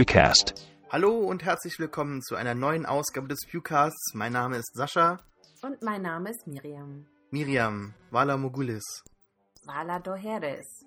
Pewcast. 0.00 0.54
Hallo 0.88 1.18
und 1.18 1.44
herzlich 1.44 1.78
willkommen 1.78 2.22
zu 2.22 2.34
einer 2.34 2.54
neuen 2.54 2.86
Ausgabe 2.86 3.28
des 3.28 3.40
Pewcasts. 3.46 4.14
Mein 4.14 4.32
Name 4.32 4.56
ist 4.56 4.74
Sascha. 4.74 5.18
Und 5.60 5.82
mein 5.82 6.00
Name 6.00 6.30
ist 6.30 6.46
Miriam. 6.46 7.04
Miriam, 7.30 7.92
Vala 8.10 8.38
Mogulis. 8.38 9.04
Vala 9.66 9.98
Doheres. 9.98 10.86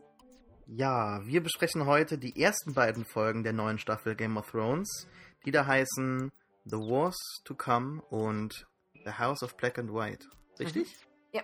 Ja, 0.65 1.23
wir 1.27 1.43
besprechen 1.43 1.85
heute 1.85 2.17
die 2.17 2.41
ersten 2.41 2.73
beiden 2.73 3.05
Folgen 3.05 3.43
der 3.43 3.53
neuen 3.53 3.77
Staffel 3.77 4.15
Game 4.15 4.35
of 4.35 4.49
Thrones, 4.49 5.07
die 5.45 5.51
da 5.51 5.67
heißen 5.67 6.31
The 6.65 6.77
Wars 6.77 7.43
to 7.45 7.53
Come 7.53 8.01
und 8.09 8.65
The 9.05 9.11
House 9.19 9.43
of 9.43 9.55
Black 9.57 9.77
and 9.77 9.93
White. 9.93 10.25
Richtig? 10.57 10.87
Mhm. 10.87 11.37
Ja. 11.37 11.43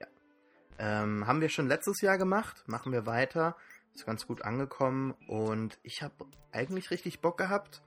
ja. 0.00 0.06
Ähm, 0.78 1.28
haben 1.28 1.40
wir 1.40 1.48
schon 1.48 1.68
letztes 1.68 2.00
Jahr 2.00 2.18
gemacht, 2.18 2.64
machen 2.66 2.90
wir 2.90 3.06
weiter. 3.06 3.56
Ist 3.94 4.06
ganz 4.06 4.26
gut 4.26 4.42
angekommen 4.42 5.12
und 5.28 5.78
ich 5.82 6.02
habe 6.02 6.26
eigentlich 6.52 6.90
richtig 6.90 7.20
Bock 7.20 7.38
gehabt. 7.38 7.82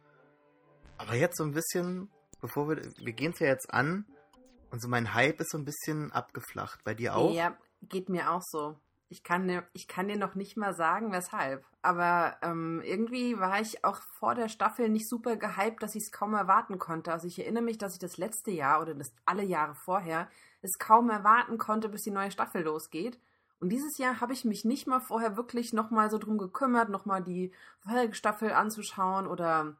Aber 0.98 1.16
jetzt 1.16 1.38
so 1.38 1.44
ein 1.44 1.52
bisschen, 1.52 2.10
bevor 2.40 2.70
wir, 2.70 2.82
wir 2.98 3.14
gehen 3.14 3.32
es 3.34 3.40
ja 3.40 3.48
jetzt 3.48 3.74
an 3.74 4.06
und 4.72 4.82
so 4.82 4.88
mein 4.88 5.14
Hype 5.14 5.40
ist 5.40 5.52
so 5.52 5.58
ein 5.58 5.66
bisschen 5.66 6.12
abgeflacht. 6.12 6.84
Bei 6.84 6.94
dir 6.94 7.16
auch? 7.16 7.34
Ja, 7.34 7.58
geht 7.82 8.10
mir 8.10 8.32
auch 8.32 8.42
so. 8.44 8.78
Ich 9.10 9.24
kann, 9.24 9.48
dir, 9.48 9.64
ich 9.72 9.88
kann 9.88 10.10
dir 10.10 10.18
noch 10.18 10.36
nicht 10.36 10.58
mal 10.58 10.74
sagen, 10.74 11.14
weshalb. 11.14 11.66
Aber 11.82 12.36
ähm, 12.42 12.82
irgendwie 12.84 13.40
war 13.40 13.62
ich 13.62 13.86
auch 13.86 14.02
vor 14.20 14.36
der 14.36 14.50
Staffel 14.50 14.90
nicht 14.90 15.08
super 15.08 15.38
gehypt, 15.38 15.82
dass 15.82 15.96
ich 15.96 16.04
es 16.04 16.12
kaum 16.12 16.34
erwarten 16.34 16.78
konnte. 16.78 17.14
Also 17.14 17.28
ich 17.28 17.40
erinnere 17.40 17.64
mich, 17.64 17.78
dass 17.78 17.94
ich 17.94 18.00
das 18.00 18.18
letzte 18.18 18.52
Jahr 18.52 18.82
oder 18.82 18.94
das 18.94 19.14
alle 19.26 19.44
Jahre 19.44 19.76
vorher 19.76 20.28
es 20.62 20.78
kaum 20.78 21.10
erwarten 21.10 21.58
konnte, 21.58 21.88
bis 21.88 22.02
die 22.02 22.12
neue 22.12 22.32
Staffel 22.32 22.64
losgeht. 22.64 23.18
Und 23.60 23.70
dieses 23.70 23.98
Jahr 23.98 24.22
habe 24.22 24.34
ich 24.34 24.46
mich 24.46 24.66
nicht 24.66 24.88
mal 24.88 25.00
vorher 25.00 25.36
wirklich 25.36 25.74
nochmal 25.74 26.12
so 26.12 26.18
drum 26.18 26.38
gekümmert, 26.38 26.90
nochmal 26.90 27.24
die 27.24 27.52
Folgestaffel 27.80 28.52
anzuschauen 28.52 29.26
oder 29.28 29.78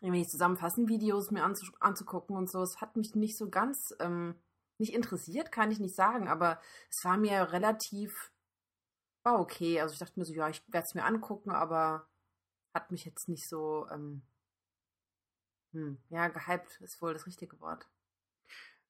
irgendwelche 0.00 0.30
zusammenfassenden 0.30 0.88
Videos 0.88 1.30
mir 1.30 1.42
anzu 1.42 1.66
anzugucken 1.80 2.36
und 2.36 2.50
so. 2.50 2.62
Es 2.62 2.80
hat 2.80 2.96
mich 2.96 3.14
nicht 3.14 3.36
so 3.36 3.50
ganz, 3.50 3.94
ähm, 3.98 4.36
nicht 4.78 4.94
interessiert, 4.94 5.50
kann 5.50 5.70
ich 5.70 5.80
nicht 5.80 5.94
sagen, 5.96 6.28
aber 6.28 6.60
es 6.90 7.04
war 7.04 7.16
mir 7.16 7.52
relativ, 7.52 8.30
war 9.22 9.40
okay. 9.40 9.80
Also 9.80 9.94
ich 9.94 9.98
dachte 9.98 10.18
mir 10.18 10.26
so, 10.26 10.34
ja, 10.34 10.48
ich 10.48 10.62
werde 10.68 10.86
es 10.86 10.94
mir 10.94 11.04
angucken, 11.04 11.50
aber 11.50 12.06
hat 12.74 12.90
mich 12.92 13.04
jetzt 13.04 13.28
nicht 13.28 13.48
so, 13.48 13.88
ähm, 13.90 14.22
hm, 15.72 15.98
ja, 16.10 16.28
gehypt 16.28 16.80
ist 16.82 17.02
wohl 17.02 17.14
das 17.14 17.26
richtige 17.26 17.58
Wort. 17.60 17.88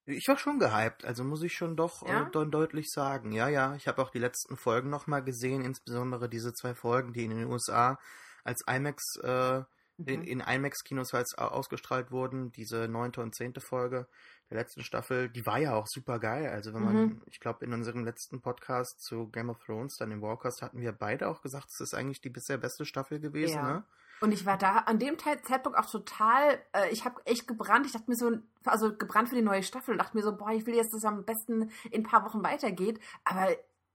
Ich 0.09 0.29
war 0.29 0.39
schon 0.39 0.59
gehypt, 0.61 1.05
also 1.05 1.25
muss 1.25 1.43
ich 1.43 1.55
schon 1.55 1.77
doch 1.77 2.07
Ja? 2.07 2.29
äh, 2.33 2.47
deutlich 2.47 2.91
sagen. 2.91 3.33
Ja, 3.33 3.49
ja, 3.49 3.75
ich 3.75 3.89
habe 3.89 4.01
auch 4.01 4.11
die 4.11 4.21
letzten 4.21 4.57
Folgen 4.57 4.89
nochmal 4.89 5.23
gesehen, 5.25 5.63
insbesondere 5.65 6.29
diese 6.29 6.53
zwei 6.53 6.75
Folgen, 6.75 7.13
die 7.13 7.25
in 7.25 7.31
den 7.31 7.45
USA 7.51 7.98
als 8.45 8.63
IMAX, 8.69 9.03
äh, 9.23 9.63
in, 9.98 10.21
Mhm. 10.21 10.27
in 10.27 10.41
IMAX-Kinos 10.41 11.13
halt 11.13 11.27
au- 11.39 11.48
ausgestrahlt 11.48 12.11
wurden, 12.13 12.53
diese 12.53 12.87
neunte 12.87 13.21
und 13.23 13.35
zehnte 13.35 13.61
Folge 13.61 14.07
der 14.51 14.59
letzten 14.59 14.83
Staffel, 14.85 15.29
die 15.29 15.45
war 15.47 15.59
ja 15.59 15.75
auch 15.75 15.87
super 15.89 16.20
geil. 16.20 16.51
Also 16.51 16.73
wenn 16.75 16.85
man, 16.85 16.95
Mhm. 16.97 17.23
ich 17.27 17.41
glaube, 17.41 17.65
in 17.65 17.73
unserem 17.73 18.05
letzten 18.05 18.41
Podcast 18.43 19.01
zu 19.03 19.29
Game 19.31 19.51
of 19.51 19.59
Thrones, 19.65 19.97
dann 19.98 20.13
im 20.13 20.23
Warcast, 20.23 20.63
hatten 20.63 20.81
wir 20.81 20.93
beide 20.93 21.27
auch 21.29 21.41
gesagt, 21.43 21.67
es 21.73 21.81
ist 21.81 21.95
eigentlich 21.95 22.20
die 22.20 22.29
bisher 22.31 22.59
beste 22.59 22.85
Staffel 22.85 23.19
gewesen, 23.19 23.55
Ja. 23.57 23.73
ne? 23.73 23.85
Und 24.20 24.33
ich 24.33 24.47
war 24.47 24.56
da 24.56 24.78
an 24.78 24.98
dem 24.98 25.19
Zeitpunkt 25.19 25.78
auch 25.78 25.91
total, 25.91 26.59
äh, 26.72 26.89
ich 26.91 27.05
habe 27.05 27.20
echt 27.27 27.47
gebrannt. 27.47 27.86
Ich 27.86 27.92
dachte 27.92 28.11
mir 28.11 28.17
so, 28.17 28.33
also 28.64 28.97
gebrannt 28.97 29.28
für 29.28 29.34
die 29.34 29.42
neue 29.42 29.62
Staffel 29.62 29.92
und 29.92 29.98
dachte 29.98 30.17
mir 30.17 30.23
so, 30.23 30.34
boah, 30.36 30.50
ich 30.50 30.67
will 30.67 30.75
jetzt, 30.75 30.92
dass 30.92 31.00
es 31.00 31.05
am 31.05 31.25
besten 31.25 31.70
in 31.91 32.00
ein 32.00 32.03
paar 32.03 32.25
Wochen 32.25 32.42
weitergeht. 32.42 32.98
Aber 33.25 33.55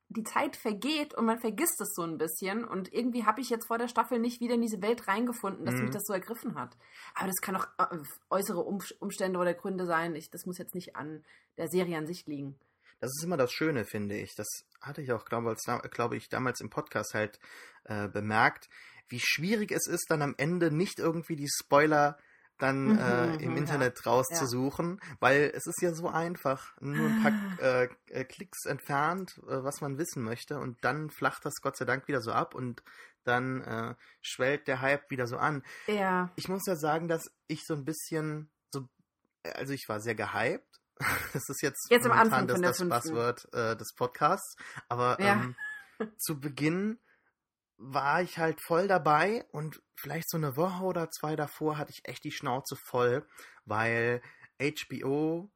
die 0.09 0.23
Zeit 0.23 0.58
vergeht 0.58 1.13
und 1.13 1.25
man 1.25 1.39
vergisst 1.39 1.80
es 1.81 1.94
so 1.95 2.03
ein 2.03 2.17
bisschen. 2.17 2.66
Und 2.66 2.94
irgendwie 2.94 3.25
habe 3.25 3.41
ich 3.41 3.50
jetzt 3.50 3.66
vor 3.67 3.78
der 3.78 3.88
Staffel 3.88 4.19
nicht 4.19 4.41
wieder 4.41 4.55
in 4.55 4.61
diese 4.61 4.81
Welt 4.81 5.08
reingefunden, 5.08 5.66
dass 5.66 5.75
Mhm. 5.75 5.83
mich 5.83 5.91
das 5.91 6.03
so 6.05 6.13
ergriffen 6.13 6.56
hat. 6.56 6.75
Aber 7.16 7.28
das 7.28 7.38
kann 7.41 7.56
auch 7.56 7.67
äh, 7.79 7.97
äußere 8.29 8.59
um 8.59 8.79
Umstände 9.00 9.40
oder 9.40 9.53
Gründe 9.53 9.85
sein. 9.85 10.16
Ich, 10.16 10.29
das 10.29 10.46
muss 10.46 10.57
jetzt 10.57 10.75
nicht 10.75 10.96
an 10.96 11.23
der 11.57 11.69
Serie 11.69 11.97
an 11.97 12.07
sich 12.07 12.28
liegen. 12.28 12.59
Das 13.00 13.09
ist 13.17 13.23
immer 13.23 13.38
das 13.38 13.51
Schöne, 13.51 13.85
finde 13.85 14.16
ich. 14.17 14.35
Das 14.35 14.47
hatte 14.81 15.01
ich 15.01 15.12
auch, 15.13 15.25
glaube 15.25 15.56
glaub 15.90 16.13
ich, 16.13 16.29
damals 16.29 16.62
im 16.62 16.69
Podcast 16.69 17.16
halt 17.16 17.40
äh, 17.85 18.07
bemerkt, 18.07 18.69
wie 19.11 19.19
schwierig 19.19 19.72
es 19.72 19.88
ist, 19.88 20.05
dann 20.09 20.22
am 20.22 20.35
Ende 20.38 20.72
nicht 20.72 20.99
irgendwie 20.99 21.35
die 21.35 21.49
Spoiler 21.49 22.17
dann 22.57 22.91
Mhm, 22.91 22.97
äh, 22.97 23.35
im 23.38 23.51
mhm, 23.51 23.57
Internet 23.57 24.05
rauszusuchen, 24.05 24.99
weil 25.19 25.51
es 25.55 25.66
ist 25.66 25.81
ja 25.81 25.94
so 25.94 26.07
einfach, 26.07 26.75
nur 26.79 27.09
ein 27.09 27.16
paar 27.16 27.33
äh, 27.59 27.89
äh, 28.07 28.23
Klicks 28.23 28.66
entfernt, 28.66 29.39
äh, 29.47 29.63
was 29.63 29.81
man 29.81 29.97
wissen 29.97 30.23
möchte 30.23 30.59
und 30.59 30.83
dann 30.83 31.09
flacht 31.09 31.44
das 31.44 31.55
Gott 31.61 31.75
sei 31.75 31.85
Dank 31.85 32.07
wieder 32.07 32.22
so 32.22 32.31
ab 32.31 32.53
und 32.53 32.83
dann 33.23 33.61
äh, 33.61 33.95
schwellt 34.22 34.67
der 34.67 34.81
Hype 34.81 35.09
wieder 35.09 35.28
so 35.28 35.38
an. 35.38 35.63
Ja. 35.88 36.31
Ich 36.35 36.47
muss 36.49 36.66
ja 36.67 36.75
sagen, 36.75 37.07
dass 37.07 37.31
ich 37.47 37.66
so 37.66 37.73
ein 37.73 37.83
bisschen 37.83 38.49
so, 38.72 38.88
also 39.43 39.73
ich 39.73 39.88
war 39.89 39.99
sehr 39.99 40.16
gehypt. 40.16 40.67
Das 41.33 41.49
ist 41.49 41.63
jetzt, 41.63 41.89
Jetzt 41.89 42.05
am 42.05 42.11
momentan 42.11 42.47
Anfang 42.47 42.61
das, 42.61 42.78
das 42.78 43.53
äh, 43.53 43.75
des 43.75 43.93
Podcasts. 43.95 44.55
Aber 44.88 45.19
Ja. 45.19 45.33
ähm, 45.33 45.55
zu 46.17 46.39
Beginn 46.39 46.99
war 47.81 48.22
ich 48.22 48.38
halt 48.38 48.62
voll 48.62 48.88
dabei 48.88 49.44
und 49.52 49.81
vielleicht 49.96 50.30
so 50.30 50.38
eine 50.38 50.56
Woche 50.56 50.84
oder 50.84 51.09
zwei 51.09 51.36
davor 51.36 51.78
hatte 51.78 51.92
ich 51.92 52.08
echt 52.08 52.24
die 52.24 52.31
Schnauze 52.31 52.75
voll, 52.75 53.25
weil 53.66 54.22
HBO, 54.62 55.52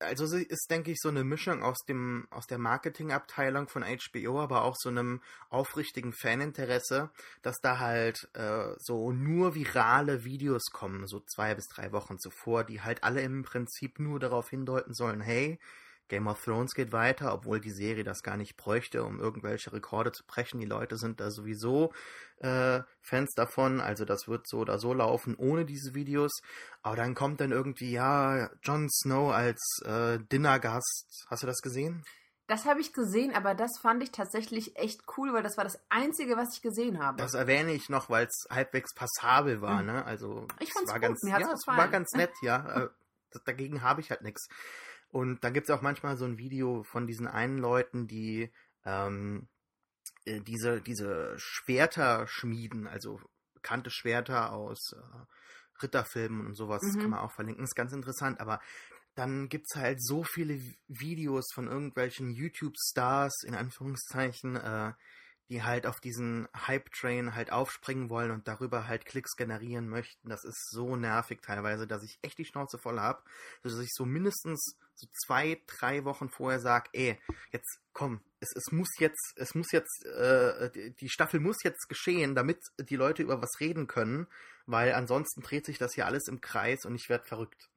also 0.00 0.26
sie 0.26 0.42
ist, 0.42 0.68
denke 0.70 0.90
ich, 0.90 0.98
so 1.00 1.08
eine 1.08 1.22
Mischung 1.22 1.62
aus 1.62 1.78
dem, 1.88 2.26
aus 2.30 2.46
der 2.46 2.58
Marketingabteilung 2.58 3.68
von 3.68 3.84
HBO, 3.84 4.40
aber 4.40 4.64
auch 4.64 4.74
so 4.76 4.88
einem 4.88 5.22
aufrichtigen 5.48 6.12
Faninteresse, 6.12 7.10
dass 7.42 7.58
da 7.62 7.78
halt 7.78 8.28
äh, 8.34 8.74
so 8.78 9.12
nur 9.12 9.54
virale 9.54 10.24
Videos 10.24 10.64
kommen, 10.72 11.06
so 11.06 11.20
zwei 11.20 11.54
bis 11.54 11.68
drei 11.68 11.92
Wochen 11.92 12.18
zuvor, 12.18 12.64
die 12.64 12.82
halt 12.82 13.04
alle 13.04 13.22
im 13.22 13.44
Prinzip 13.44 14.00
nur 14.00 14.18
darauf 14.18 14.50
hindeuten 14.50 14.94
sollen, 14.94 15.20
hey, 15.20 15.60
Game 16.08 16.26
of 16.28 16.42
Thrones 16.44 16.74
geht 16.74 16.92
weiter, 16.92 17.32
obwohl 17.32 17.60
die 17.60 17.70
Serie 17.70 18.04
das 18.04 18.22
gar 18.22 18.36
nicht 18.36 18.56
bräuchte, 18.56 19.04
um 19.04 19.18
irgendwelche 19.20 19.72
Rekorde 19.72 20.12
zu 20.12 20.24
brechen. 20.26 20.60
Die 20.60 20.66
Leute 20.66 20.96
sind 20.96 21.20
da 21.20 21.30
sowieso 21.30 21.92
äh, 22.38 22.80
Fans 23.00 23.32
davon, 23.34 23.80
also 23.80 24.04
das 24.04 24.28
wird 24.28 24.46
so 24.48 24.58
oder 24.58 24.78
so 24.78 24.92
laufen 24.94 25.34
ohne 25.36 25.64
diese 25.64 25.94
Videos. 25.94 26.32
Aber 26.82 26.96
dann 26.96 27.14
kommt 27.14 27.40
dann 27.40 27.50
irgendwie, 27.52 27.90
ja, 27.90 28.50
Jon 28.62 28.88
Snow 28.90 29.32
als 29.32 29.60
äh, 29.84 30.18
Dinnergast. 30.30 31.26
Hast 31.28 31.42
du 31.42 31.46
das 31.46 31.60
gesehen? 31.62 32.04
Das 32.48 32.64
habe 32.64 32.80
ich 32.80 32.92
gesehen, 32.92 33.34
aber 33.34 33.56
das 33.56 33.76
fand 33.82 34.04
ich 34.04 34.12
tatsächlich 34.12 34.76
echt 34.76 35.00
cool, 35.16 35.32
weil 35.32 35.42
das 35.42 35.56
war 35.56 35.64
das 35.64 35.80
Einzige, 35.88 36.36
was 36.36 36.54
ich 36.54 36.62
gesehen 36.62 37.02
habe. 37.02 37.18
Das 37.18 37.34
erwähne 37.34 37.72
ich 37.72 37.88
noch, 37.88 38.08
weil 38.08 38.26
es 38.26 38.46
halbwegs 38.48 38.94
passabel 38.94 39.60
war, 39.60 39.80
Mhm. 39.80 39.86
ne? 39.86 40.04
Also 40.04 40.46
Ich 40.60 40.68
es 40.68 40.74
fand's 40.74 40.92
war 40.92 41.00
gut, 41.00 41.08
ganz, 41.08 41.22
mir 41.24 41.32
hat's 41.32 41.46
ja, 41.46 41.52
es 41.52 41.66
war 41.66 41.88
ganz 41.88 42.12
nett, 42.14 42.32
ja. 42.42 42.84
Äh, 42.84 42.88
Dagegen 43.44 43.82
habe 43.82 44.00
ich 44.00 44.10
halt 44.10 44.22
nichts. 44.22 44.48
Und 45.10 45.44
dann 45.44 45.54
gibt 45.54 45.68
es 45.68 45.74
auch 45.74 45.82
manchmal 45.82 46.16
so 46.16 46.24
ein 46.24 46.38
Video 46.38 46.82
von 46.82 47.06
diesen 47.06 47.26
einen 47.26 47.58
Leuten, 47.58 48.06
die 48.06 48.52
ähm, 48.84 49.48
äh, 50.24 50.40
diese, 50.40 50.80
diese 50.80 51.34
Schwerter 51.38 52.26
schmieden, 52.28 52.86
also 52.86 53.20
bekannte 53.54 53.90
Schwerter 53.90 54.52
aus 54.52 54.92
äh, 54.92 55.82
Ritterfilmen 55.82 56.46
und 56.46 56.54
sowas, 56.54 56.82
das 56.86 56.96
Mhm. 56.96 57.00
kann 57.02 57.10
man 57.10 57.20
auch 57.20 57.32
verlinken, 57.32 57.64
ist 57.64 57.74
ganz 57.74 57.92
interessant, 57.92 58.40
aber 58.40 58.60
dann 59.14 59.48
gibt 59.48 59.66
es 59.70 59.76
halt 59.76 60.02
so 60.02 60.24
viele 60.24 60.54
Vi- 60.54 60.78
Videos 60.88 61.46
von 61.54 61.68
irgendwelchen 61.68 62.30
YouTube-Stars, 62.30 63.44
in 63.44 63.54
Anführungszeichen, 63.54 64.56
äh, 64.56 64.92
die 65.48 65.62
halt 65.62 65.86
auf 65.86 66.00
diesen 66.00 66.48
Hype-Train 66.56 67.34
halt 67.34 67.52
aufspringen 67.52 68.10
wollen 68.10 68.32
und 68.32 68.48
darüber 68.48 68.88
halt 68.88 69.06
Klicks 69.06 69.36
generieren 69.36 69.88
möchten. 69.88 70.28
Das 70.28 70.44
ist 70.44 70.70
so 70.70 70.96
nervig 70.96 71.40
teilweise, 71.40 71.86
dass 71.86 72.02
ich 72.02 72.18
echt 72.22 72.38
die 72.38 72.44
Schnauze 72.44 72.78
voll 72.78 72.98
habe, 73.00 73.22
dass 73.62 73.78
ich 73.78 73.92
so 73.92 74.04
mindestens 74.04 74.76
so 74.96 75.06
zwei, 75.12 75.62
drei 75.66 76.04
Wochen 76.04 76.28
vorher 76.28 76.60
sage, 76.60 76.88
ey, 76.92 77.18
jetzt 77.52 77.80
komm, 77.92 78.20
es, 78.40 78.54
es 78.54 78.72
muss 78.72 78.88
jetzt, 78.98 79.34
es 79.36 79.54
muss 79.54 79.70
jetzt, 79.72 80.04
äh, 80.06 80.92
die- 81.00 81.08
Staffel 81.08 81.40
muss 81.40 81.62
jetzt 81.62 81.88
geschehen, 81.88 82.34
damit 82.34 82.58
die 82.78 82.96
Leute 82.96 83.22
über 83.22 83.40
was 83.40 83.60
reden 83.60 83.86
können, 83.86 84.26
weil 84.66 84.92
ansonsten 84.92 85.42
dreht 85.42 85.66
sich 85.66 85.78
das 85.78 85.94
hier 85.94 86.06
alles 86.06 86.28
im 86.28 86.40
Kreis 86.40 86.84
und 86.84 86.94
ich 86.94 87.08
werde 87.08 87.24
verrückt. 87.24 87.68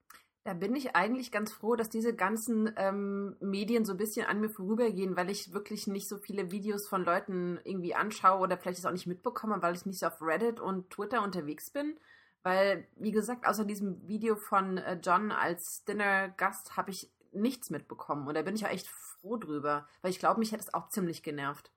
Da 0.46 0.54
bin 0.54 0.74
ich 0.76 0.96
eigentlich 0.96 1.32
ganz 1.32 1.52
froh, 1.54 1.76
dass 1.76 1.90
diese 1.90 2.16
ganzen 2.16 2.74
ähm, 2.78 3.36
Medien 3.42 3.86
so 3.86 3.94
ein 3.94 3.98
bisschen 3.98 4.26
an 4.26 4.40
mir 4.40 4.50
vorübergehen, 4.50 5.16
weil 5.18 5.30
ich 5.30 5.54
wirklich 5.54 5.86
nicht 5.86 6.08
so 6.08 6.18
viele 6.18 6.50
Videos 6.50 6.88
von 6.88 7.04
Leuten 7.04 7.60
irgendwie 7.66 7.94
anschaue 7.94 8.40
oder 8.40 8.58
vielleicht 8.58 8.80
das 8.80 8.86
auch 8.86 8.92
nicht 8.92 9.06
mitbekomme, 9.06 9.62
weil 9.62 9.76
ich 9.76 9.86
nicht 9.86 10.00
so 10.00 10.08
auf 10.08 10.22
Reddit 10.22 10.60
und 10.60 10.90
Twitter 10.90 11.24
unterwegs 11.24 11.70
bin. 11.72 12.00
Weil, 12.42 12.88
wie 12.96 13.12
gesagt, 13.12 13.46
außer 13.46 13.66
diesem 13.66 14.08
Video 14.08 14.38
von 14.38 14.78
äh, 14.78 14.98
John 15.04 15.32
als 15.34 15.84
Dinner-Gast 15.88 16.78
habe 16.78 16.92
ich 16.92 17.12
nichts 17.32 17.70
mitbekommen. 17.70 18.28
Und 18.28 18.36
da 18.36 18.42
bin 18.42 18.56
ich 18.56 18.66
auch 18.66 18.70
echt 18.70 18.88
froh 18.88 19.38
drüber, 19.38 19.88
weil 20.02 20.12
ich 20.12 20.20
glaube, 20.20 20.40
mich 20.40 20.52
hätte 20.52 20.64
es 20.64 20.74
auch 20.74 20.90
ziemlich 20.90 21.24
genervt. 21.24 21.72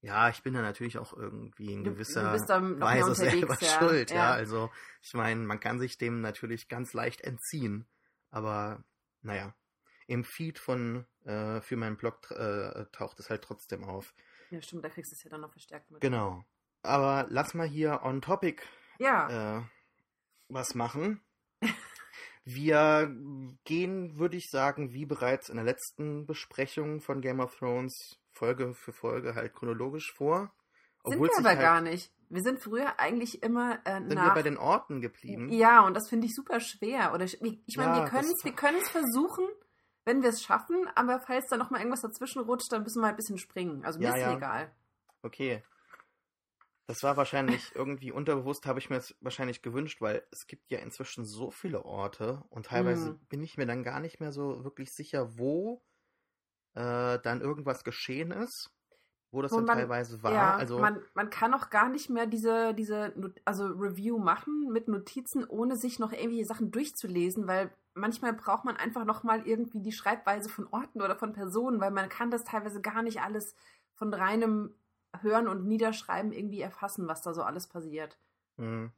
Ja, 0.00 0.28
ich 0.28 0.42
bin 0.42 0.54
da 0.54 0.62
natürlich 0.62 0.98
auch 0.98 1.16
irgendwie 1.16 1.72
in 1.72 1.84
gewisser 1.84 2.24
du 2.24 2.32
bist 2.32 2.50
da 2.50 2.58
noch 2.58 2.76
mehr 2.76 3.06
Weise 3.06 3.14
selber 3.14 3.56
ja. 3.60 3.78
schuld. 3.78 4.10
Ja. 4.10 4.16
Ja. 4.16 4.32
also 4.32 4.70
ich 5.00 5.14
meine, 5.14 5.40
man 5.40 5.60
kann 5.60 5.78
sich 5.78 5.96
dem 5.96 6.20
natürlich 6.20 6.68
ganz 6.68 6.92
leicht 6.92 7.20
entziehen. 7.20 7.86
Aber 8.30 8.82
naja, 9.20 9.54
im 10.08 10.24
Feed 10.24 10.58
von 10.58 11.06
äh, 11.24 11.60
für 11.60 11.76
meinen 11.76 11.96
Blog 11.96 12.30
äh, 12.32 12.86
taucht 12.90 13.20
es 13.20 13.30
halt 13.30 13.42
trotzdem 13.42 13.84
auf. 13.84 14.12
Ja, 14.50 14.60
stimmt, 14.60 14.84
da 14.84 14.88
kriegst 14.88 15.12
du 15.12 15.16
es 15.16 15.22
ja 15.22 15.30
dann 15.30 15.40
noch 15.40 15.52
verstärkt 15.52 15.90
mit. 15.90 16.00
Genau. 16.00 16.44
Aber 16.82 17.26
lass 17.30 17.54
mal 17.54 17.66
hier 17.66 18.02
on 18.02 18.20
topic 18.20 18.62
ja. 18.98 19.58
äh, 19.58 19.62
was 20.48 20.74
machen. 20.74 21.20
Wir 22.44 23.14
gehen, 23.64 24.18
würde 24.18 24.36
ich 24.36 24.50
sagen, 24.50 24.92
wie 24.92 25.06
bereits 25.06 25.48
in 25.48 25.56
der 25.56 25.64
letzten 25.64 26.26
Besprechung 26.26 27.00
von 27.00 27.20
Game 27.20 27.40
of 27.40 27.56
Thrones, 27.56 28.18
Folge 28.32 28.74
für 28.74 28.92
Folge 28.92 29.34
halt 29.34 29.54
chronologisch 29.54 30.12
vor. 30.12 30.52
Sind 31.04 31.20
wir 31.20 31.30
aber 31.38 31.48
halt, 31.50 31.60
gar 31.60 31.80
nicht. 31.80 32.12
Wir 32.28 32.42
sind 32.42 32.60
früher 32.60 32.98
eigentlich 32.98 33.42
immer 33.42 33.78
äh, 33.84 33.98
sind 33.98 34.14
nach... 34.14 34.30
wir 34.30 34.34
bei 34.34 34.42
den 34.42 34.56
Orten 34.56 35.00
geblieben. 35.00 35.50
Ja, 35.50 35.84
und 35.84 35.94
das 35.94 36.08
finde 36.08 36.26
ich 36.26 36.34
super 36.34 36.60
schwer. 36.60 37.12
Oder 37.14 37.24
ich 37.24 37.40
meine, 37.40 37.58
ja, 37.66 38.02
wir 38.02 38.08
können 38.08 38.30
es 38.30 38.44
wir 38.44 38.52
können's 38.52 38.88
versuchen, 38.88 39.44
wenn 40.04 40.22
wir 40.22 40.30
es 40.30 40.42
schaffen, 40.42 40.88
aber 40.94 41.20
falls 41.20 41.46
da 41.48 41.56
noch 41.56 41.70
mal 41.70 41.78
irgendwas 41.78 42.00
dazwischen 42.00 42.42
rutscht, 42.42 42.72
dann 42.72 42.82
müssen 42.82 43.02
wir 43.02 43.08
ein 43.08 43.16
bisschen 43.16 43.38
springen. 43.38 43.84
Also 43.84 43.98
mir 43.98 44.06
ja, 44.06 44.14
ist 44.14 44.20
ja. 44.20 44.36
egal. 44.36 44.72
Okay. 45.22 45.62
Das 46.86 47.02
war 47.02 47.16
wahrscheinlich 47.16 47.74
irgendwie 47.74 48.12
unterbewusst, 48.12 48.66
habe 48.66 48.78
ich 48.78 48.90
mir 48.90 48.96
das 48.96 49.14
wahrscheinlich 49.20 49.62
gewünscht, 49.62 50.00
weil 50.00 50.26
es 50.30 50.46
gibt 50.46 50.70
ja 50.70 50.78
inzwischen 50.78 51.24
so 51.24 51.50
viele 51.50 51.84
Orte 51.84 52.42
und 52.50 52.66
teilweise 52.66 53.12
mhm. 53.12 53.26
bin 53.28 53.42
ich 53.42 53.56
mir 53.56 53.66
dann 53.66 53.84
gar 53.84 54.00
nicht 54.00 54.20
mehr 54.20 54.32
so 54.32 54.64
wirklich 54.64 54.92
sicher, 54.92 55.38
wo 55.38 55.82
äh, 56.74 57.18
dann 57.20 57.40
irgendwas 57.40 57.84
geschehen 57.84 58.30
ist, 58.30 58.74
wo 59.30 59.42
das 59.42 59.52
wo 59.52 59.56
dann 59.56 59.66
man, 59.66 59.78
teilweise 59.78 60.22
war. 60.22 60.32
Ja, 60.32 60.56
also 60.56 60.78
man, 60.78 61.02
man 61.14 61.30
kann 61.30 61.54
auch 61.54 61.70
gar 61.70 61.88
nicht 61.88 62.10
mehr 62.10 62.26
diese, 62.26 62.74
diese 62.74 63.14
also 63.44 63.66
Review 63.66 64.18
machen 64.18 64.70
mit 64.70 64.88
Notizen, 64.88 65.44
ohne 65.44 65.76
sich 65.76 65.98
noch 65.98 66.12
irgendwelche 66.12 66.46
Sachen 66.46 66.70
durchzulesen, 66.70 67.46
weil 67.46 67.70
manchmal 67.94 68.32
braucht 68.32 68.64
man 68.64 68.76
einfach 68.76 69.04
noch 69.04 69.22
mal 69.22 69.46
irgendwie 69.46 69.80
die 69.80 69.92
Schreibweise 69.92 70.48
von 70.48 70.66
Orten 70.70 71.00
oder 71.00 71.16
von 71.16 71.32
Personen, 71.32 71.80
weil 71.80 71.90
man 71.90 72.08
kann 72.08 72.30
das 72.30 72.44
teilweise 72.44 72.80
gar 72.80 73.02
nicht 73.02 73.20
alles 73.20 73.54
von 73.94 74.12
reinem 74.12 74.74
Hören 75.20 75.48
und 75.48 75.66
Niederschreiben 75.66 76.32
irgendwie 76.32 76.60
erfassen, 76.60 77.06
was 77.06 77.22
da 77.22 77.34
so 77.34 77.42
alles 77.42 77.66
passiert. 77.66 78.18
Mhm. 78.56 78.92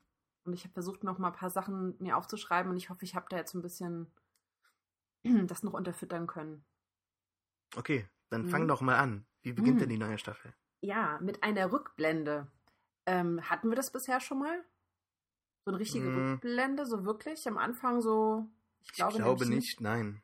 Und 0.44 0.52
ich 0.52 0.64
habe 0.64 0.74
versucht, 0.74 1.04
noch 1.04 1.18
mal 1.18 1.28
ein 1.28 1.34
paar 1.34 1.50
Sachen 1.50 1.96
mir 1.98 2.16
aufzuschreiben 2.16 2.70
und 2.70 2.76
ich 2.76 2.90
hoffe, 2.90 3.04
ich 3.04 3.14
habe 3.14 3.26
da 3.30 3.36
jetzt 3.36 3.54
ein 3.54 3.62
bisschen 3.62 4.10
das 5.46 5.62
noch 5.62 5.72
unterfüttern 5.72 6.26
können. 6.26 6.64
Okay, 7.76 8.08
dann 8.30 8.42
mhm. 8.42 8.48
fang 8.50 8.68
doch 8.68 8.80
mal 8.80 8.98
an. 8.98 9.26
Wie 9.42 9.52
beginnt 9.52 9.76
mhm. 9.76 9.80
denn 9.80 9.88
die 9.88 9.98
neue 9.98 10.18
Staffel? 10.18 10.54
Ja, 10.80 11.18
mit 11.20 11.42
einer 11.42 11.72
Rückblende. 11.72 12.46
Ähm, 13.06 13.48
hatten 13.48 13.68
wir 13.68 13.76
das 13.76 13.90
bisher 13.90 14.20
schon 14.20 14.38
mal? 14.38 14.64
So 15.64 15.70
eine 15.70 15.80
richtige 15.80 16.06
mm. 16.06 16.32
Rückblende, 16.32 16.84
so 16.84 17.04
wirklich 17.06 17.46
am 17.48 17.56
Anfang 17.56 18.02
so. 18.02 18.46
Ich 18.82 18.92
glaube, 18.92 19.12
ich 19.12 19.18
glaube 19.18 19.46
nicht, 19.46 19.56
nicht, 19.56 19.80
nein. 19.80 20.22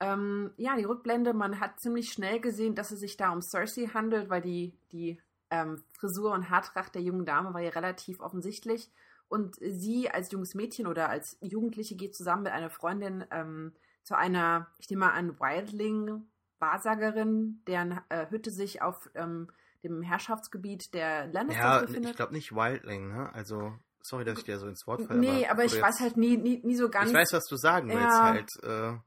Ähm, 0.00 0.52
ja, 0.56 0.76
die 0.76 0.84
Rückblende, 0.84 1.32
man 1.32 1.60
hat 1.60 1.80
ziemlich 1.80 2.12
schnell 2.12 2.40
gesehen, 2.40 2.74
dass 2.74 2.90
es 2.90 3.00
sich 3.00 3.16
da 3.16 3.30
um 3.30 3.40
Cersei 3.40 3.86
handelt, 3.86 4.28
weil 4.28 4.42
die, 4.42 4.76
die 4.92 5.20
ähm, 5.54 5.84
Frisur 5.92 6.32
und 6.32 6.50
Haartracht 6.50 6.94
der 6.94 7.02
jungen 7.02 7.24
Dame 7.24 7.54
war 7.54 7.60
ja 7.60 7.70
relativ 7.70 8.20
offensichtlich. 8.20 8.90
Und 9.28 9.56
sie 9.60 10.10
als 10.10 10.30
junges 10.32 10.54
Mädchen 10.54 10.86
oder 10.86 11.08
als 11.08 11.38
Jugendliche 11.40 11.96
geht 11.96 12.14
zusammen 12.14 12.42
mit 12.42 12.52
einer 12.52 12.70
Freundin 12.70 13.24
ähm, 13.30 13.72
zu 14.02 14.16
einer, 14.16 14.68
ich 14.78 14.90
nehme 14.90 15.06
mal 15.06 15.12
an, 15.12 15.38
Wildling, 15.38 16.26
Wahrsagerin, 16.58 17.62
deren 17.66 18.00
äh, 18.08 18.28
Hütte 18.30 18.50
sich 18.50 18.82
auf 18.82 19.08
ähm, 19.14 19.48
dem 19.82 20.02
Herrschaftsgebiet 20.02 20.92
der 20.92 21.26
Lannisters 21.28 21.64
ja, 21.64 21.80
befindet. 21.80 22.10
Ich 22.10 22.16
glaube 22.16 22.32
nicht 22.32 22.52
Wildling, 22.52 23.08
ne? 23.08 23.32
Also, 23.32 23.72
sorry, 24.02 24.24
dass 24.24 24.38
ich 24.38 24.44
dir 24.44 24.58
so 24.58 24.66
ins 24.66 24.86
Wort 24.86 25.02
falle. 25.02 25.20
Nee, 25.20 25.46
aber, 25.46 25.52
aber 25.52 25.64
ich 25.64 25.80
weiß 25.80 26.00
halt 26.00 26.16
nie, 26.16 26.36
nie, 26.36 26.60
nie 26.64 26.76
so 26.76 26.88
ganz. 26.90 27.10
Ich 27.10 27.16
weiß, 27.16 27.32
was 27.32 27.46
du 27.46 27.56
sagen 27.56 27.88
willst, 27.88 28.02
ja. 28.02 28.22
halt. 28.22 28.50
Äh, 28.62 28.98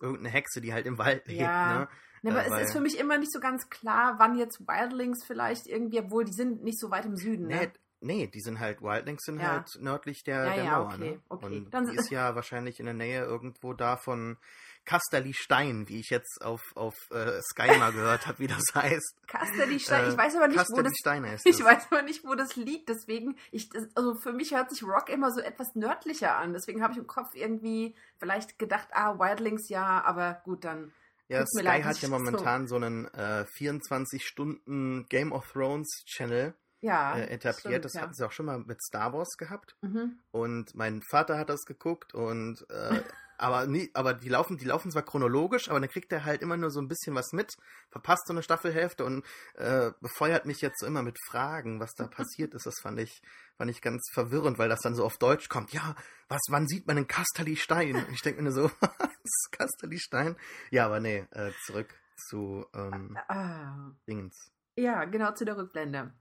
irgendeine 0.00 0.30
Hexe, 0.30 0.60
die 0.60 0.72
halt 0.72 0.86
im 0.86 0.98
Wald 0.98 1.26
lebt, 1.26 1.40
ja. 1.40 1.80
ne? 1.80 1.88
Ja, 2.22 2.30
aber 2.32 2.44
äh, 2.44 2.60
es 2.60 2.68
ist 2.68 2.72
für 2.72 2.80
mich 2.80 2.98
immer 2.98 3.18
nicht 3.18 3.32
so 3.32 3.40
ganz 3.40 3.68
klar, 3.68 4.14
wann 4.18 4.38
jetzt 4.38 4.60
Wildlings 4.66 5.24
vielleicht 5.26 5.66
irgendwie, 5.66 6.00
obwohl 6.00 6.24
die 6.24 6.32
sind 6.32 6.62
nicht 6.62 6.78
so 6.78 6.90
weit 6.90 7.06
im 7.06 7.16
Süden. 7.16 7.46
Nee, 7.46 7.66
ne? 7.66 7.72
nee 8.00 8.26
die 8.26 8.40
sind 8.40 8.60
halt, 8.60 8.82
Wildlings 8.82 9.22
sind 9.24 9.40
ja. 9.40 9.52
halt 9.52 9.68
nördlich 9.78 10.22
der, 10.24 10.44
ja, 10.44 10.54
der 10.54 10.64
ja, 10.64 10.78
Mauer. 10.78 10.94
Okay, 10.94 11.10
ne? 11.10 11.20
okay. 11.28 11.46
Und 11.46 11.74
Dann 11.74 11.86
die 11.86 11.96
ist 11.96 12.10
ja 12.10 12.34
wahrscheinlich 12.34 12.78
in 12.80 12.86
der 12.86 12.94
Nähe 12.94 13.24
irgendwo 13.24 13.72
da 13.72 13.96
von 13.96 14.36
Kasterli 14.84 15.34
Stein, 15.34 15.88
wie 15.88 16.00
ich 16.00 16.10
jetzt 16.10 16.42
auf, 16.42 16.60
auf 16.74 16.94
äh, 17.10 17.40
Sky 17.42 17.78
mal 17.78 17.92
gehört 17.92 18.26
habe, 18.26 18.38
wie 18.38 18.46
das 18.46 18.64
heißt. 18.74 19.14
Kasterli 19.26 19.78
Stein, 19.78 20.10
ich 20.10 20.16
weiß 20.18 20.36
aber 20.36 20.48
nicht, 20.48 20.58
wo 20.58 20.82
das 20.82 20.92
heißt 21.06 21.46
Ich 21.46 21.62
weiß 21.62 21.86
aber 21.90 22.02
nicht, 22.02 22.24
wo 22.24 22.34
das 22.34 22.56
liegt, 22.56 22.88
deswegen, 22.88 23.36
ich, 23.50 23.68
das, 23.68 23.84
also 23.94 24.14
für 24.16 24.32
mich 24.32 24.54
hört 24.54 24.70
sich 24.70 24.82
Rock 24.82 25.08
immer 25.08 25.30
so 25.30 25.40
etwas 25.40 25.74
nördlicher 25.74 26.36
an, 26.36 26.52
deswegen 26.52 26.82
habe 26.82 26.92
ich 26.92 26.98
im 26.98 27.06
Kopf 27.06 27.34
irgendwie 27.34 27.94
vielleicht 28.18 28.58
gedacht, 28.58 28.88
ah, 28.92 29.18
Wildlings 29.18 29.68
ja, 29.68 30.02
aber 30.02 30.40
gut, 30.44 30.64
dann 30.64 30.92
ja, 31.30 31.46
Sky 31.46 31.62
leid, 31.62 31.84
hat 31.84 32.00
ja 32.02 32.08
momentan 32.08 32.66
so, 32.66 32.78
so 32.78 32.84
einen 32.84 33.06
äh, 33.14 33.44
24 33.46 34.26
Stunden 34.26 35.06
Game 35.08 35.32
of 35.32 35.50
Thrones 35.52 35.88
Channel 36.06 36.54
ja, 36.80 37.16
äh, 37.16 37.24
etabliert. 37.24 37.58
Stimmt, 37.58 37.84
das 37.84 37.94
ja. 37.94 38.00
hatten 38.02 38.14
sie 38.14 38.26
auch 38.26 38.32
schon 38.32 38.46
mal 38.46 38.58
mit 38.58 38.82
Star 38.82 39.12
Wars 39.12 39.36
gehabt. 39.36 39.76
Mhm. 39.82 40.18
Und 40.30 40.74
mein 40.74 41.02
Vater 41.02 41.38
hat 41.38 41.50
das 41.50 41.64
geguckt 41.64 42.14
und 42.14 42.64
äh, 42.70 43.00
aber 43.40 43.66
nie, 43.66 43.90
aber 43.94 44.12
die 44.14 44.28
laufen, 44.28 44.58
die 44.58 44.66
laufen 44.66 44.90
zwar 44.90 45.02
chronologisch, 45.02 45.70
aber 45.70 45.80
dann 45.80 45.88
kriegt 45.88 46.12
er 46.12 46.24
halt 46.24 46.42
immer 46.42 46.56
nur 46.56 46.70
so 46.70 46.80
ein 46.80 46.88
bisschen 46.88 47.14
was 47.14 47.32
mit, 47.32 47.56
verpasst 47.88 48.26
so 48.26 48.32
eine 48.32 48.42
Staffelhälfte 48.42 49.04
und 49.04 49.24
äh, 49.54 49.92
befeuert 50.00 50.44
mich 50.44 50.60
jetzt 50.60 50.80
so 50.80 50.86
immer 50.86 51.02
mit 51.02 51.18
Fragen, 51.26 51.80
was 51.80 51.94
da 51.94 52.06
passiert 52.06 52.54
ist. 52.54 52.66
Das 52.66 52.80
fand 52.80 53.00
ich, 53.00 53.22
fand 53.56 53.70
ich 53.70 53.80
ganz 53.80 54.08
verwirrend, 54.12 54.58
weil 54.58 54.68
das 54.68 54.80
dann 54.80 54.94
so 54.94 55.04
auf 55.04 55.16
Deutsch 55.18 55.48
kommt. 55.48 55.72
Ja, 55.72 55.94
was, 56.28 56.40
wann 56.50 56.68
sieht 56.68 56.86
man 56.86 56.98
einen 56.98 57.08
Kasterli 57.08 57.56
Stein? 57.56 57.96
Und 57.96 58.12
ich 58.12 58.22
denke 58.22 58.42
mir 58.42 58.50
nur 58.50 58.52
so, 58.52 58.70
was 58.80 59.50
Kasterli 59.50 59.98
Stein? 59.98 60.36
Ja, 60.70 60.86
aber 60.86 61.00
nee, 61.00 61.24
äh, 61.30 61.50
zurück 61.64 61.94
zu 62.28 62.66
ähm, 62.74 63.16
ah. 63.28 63.90
Dingens. 64.06 64.52
Ja, 64.76 65.04
genau 65.04 65.32
zu 65.32 65.44
der 65.44 65.56
Rückblende. 65.56 66.12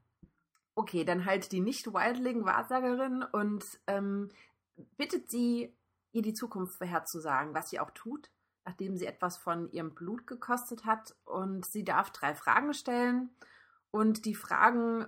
Okay, 0.75 1.03
dann 1.03 1.25
halt 1.25 1.51
die 1.51 1.59
Nicht-Wildling-Wahrsagerin 1.59 3.23
und 3.23 3.65
ähm, 3.87 4.29
bittet 4.97 5.29
sie 5.29 5.75
ihr 6.11 6.21
die 6.21 6.33
Zukunft 6.33 6.77
vorherzusagen, 6.77 7.53
was 7.53 7.69
sie 7.69 7.79
auch 7.79 7.91
tut, 7.91 8.31
nachdem 8.65 8.97
sie 8.97 9.05
etwas 9.05 9.37
von 9.37 9.71
ihrem 9.71 9.93
Blut 9.93 10.27
gekostet 10.27 10.85
hat. 10.85 11.15
Und 11.25 11.65
sie 11.65 11.83
darf 11.83 12.11
drei 12.11 12.35
Fragen 12.35 12.73
stellen. 12.73 13.29
Und 13.91 14.25
die 14.25 14.35
Fragen 14.35 15.07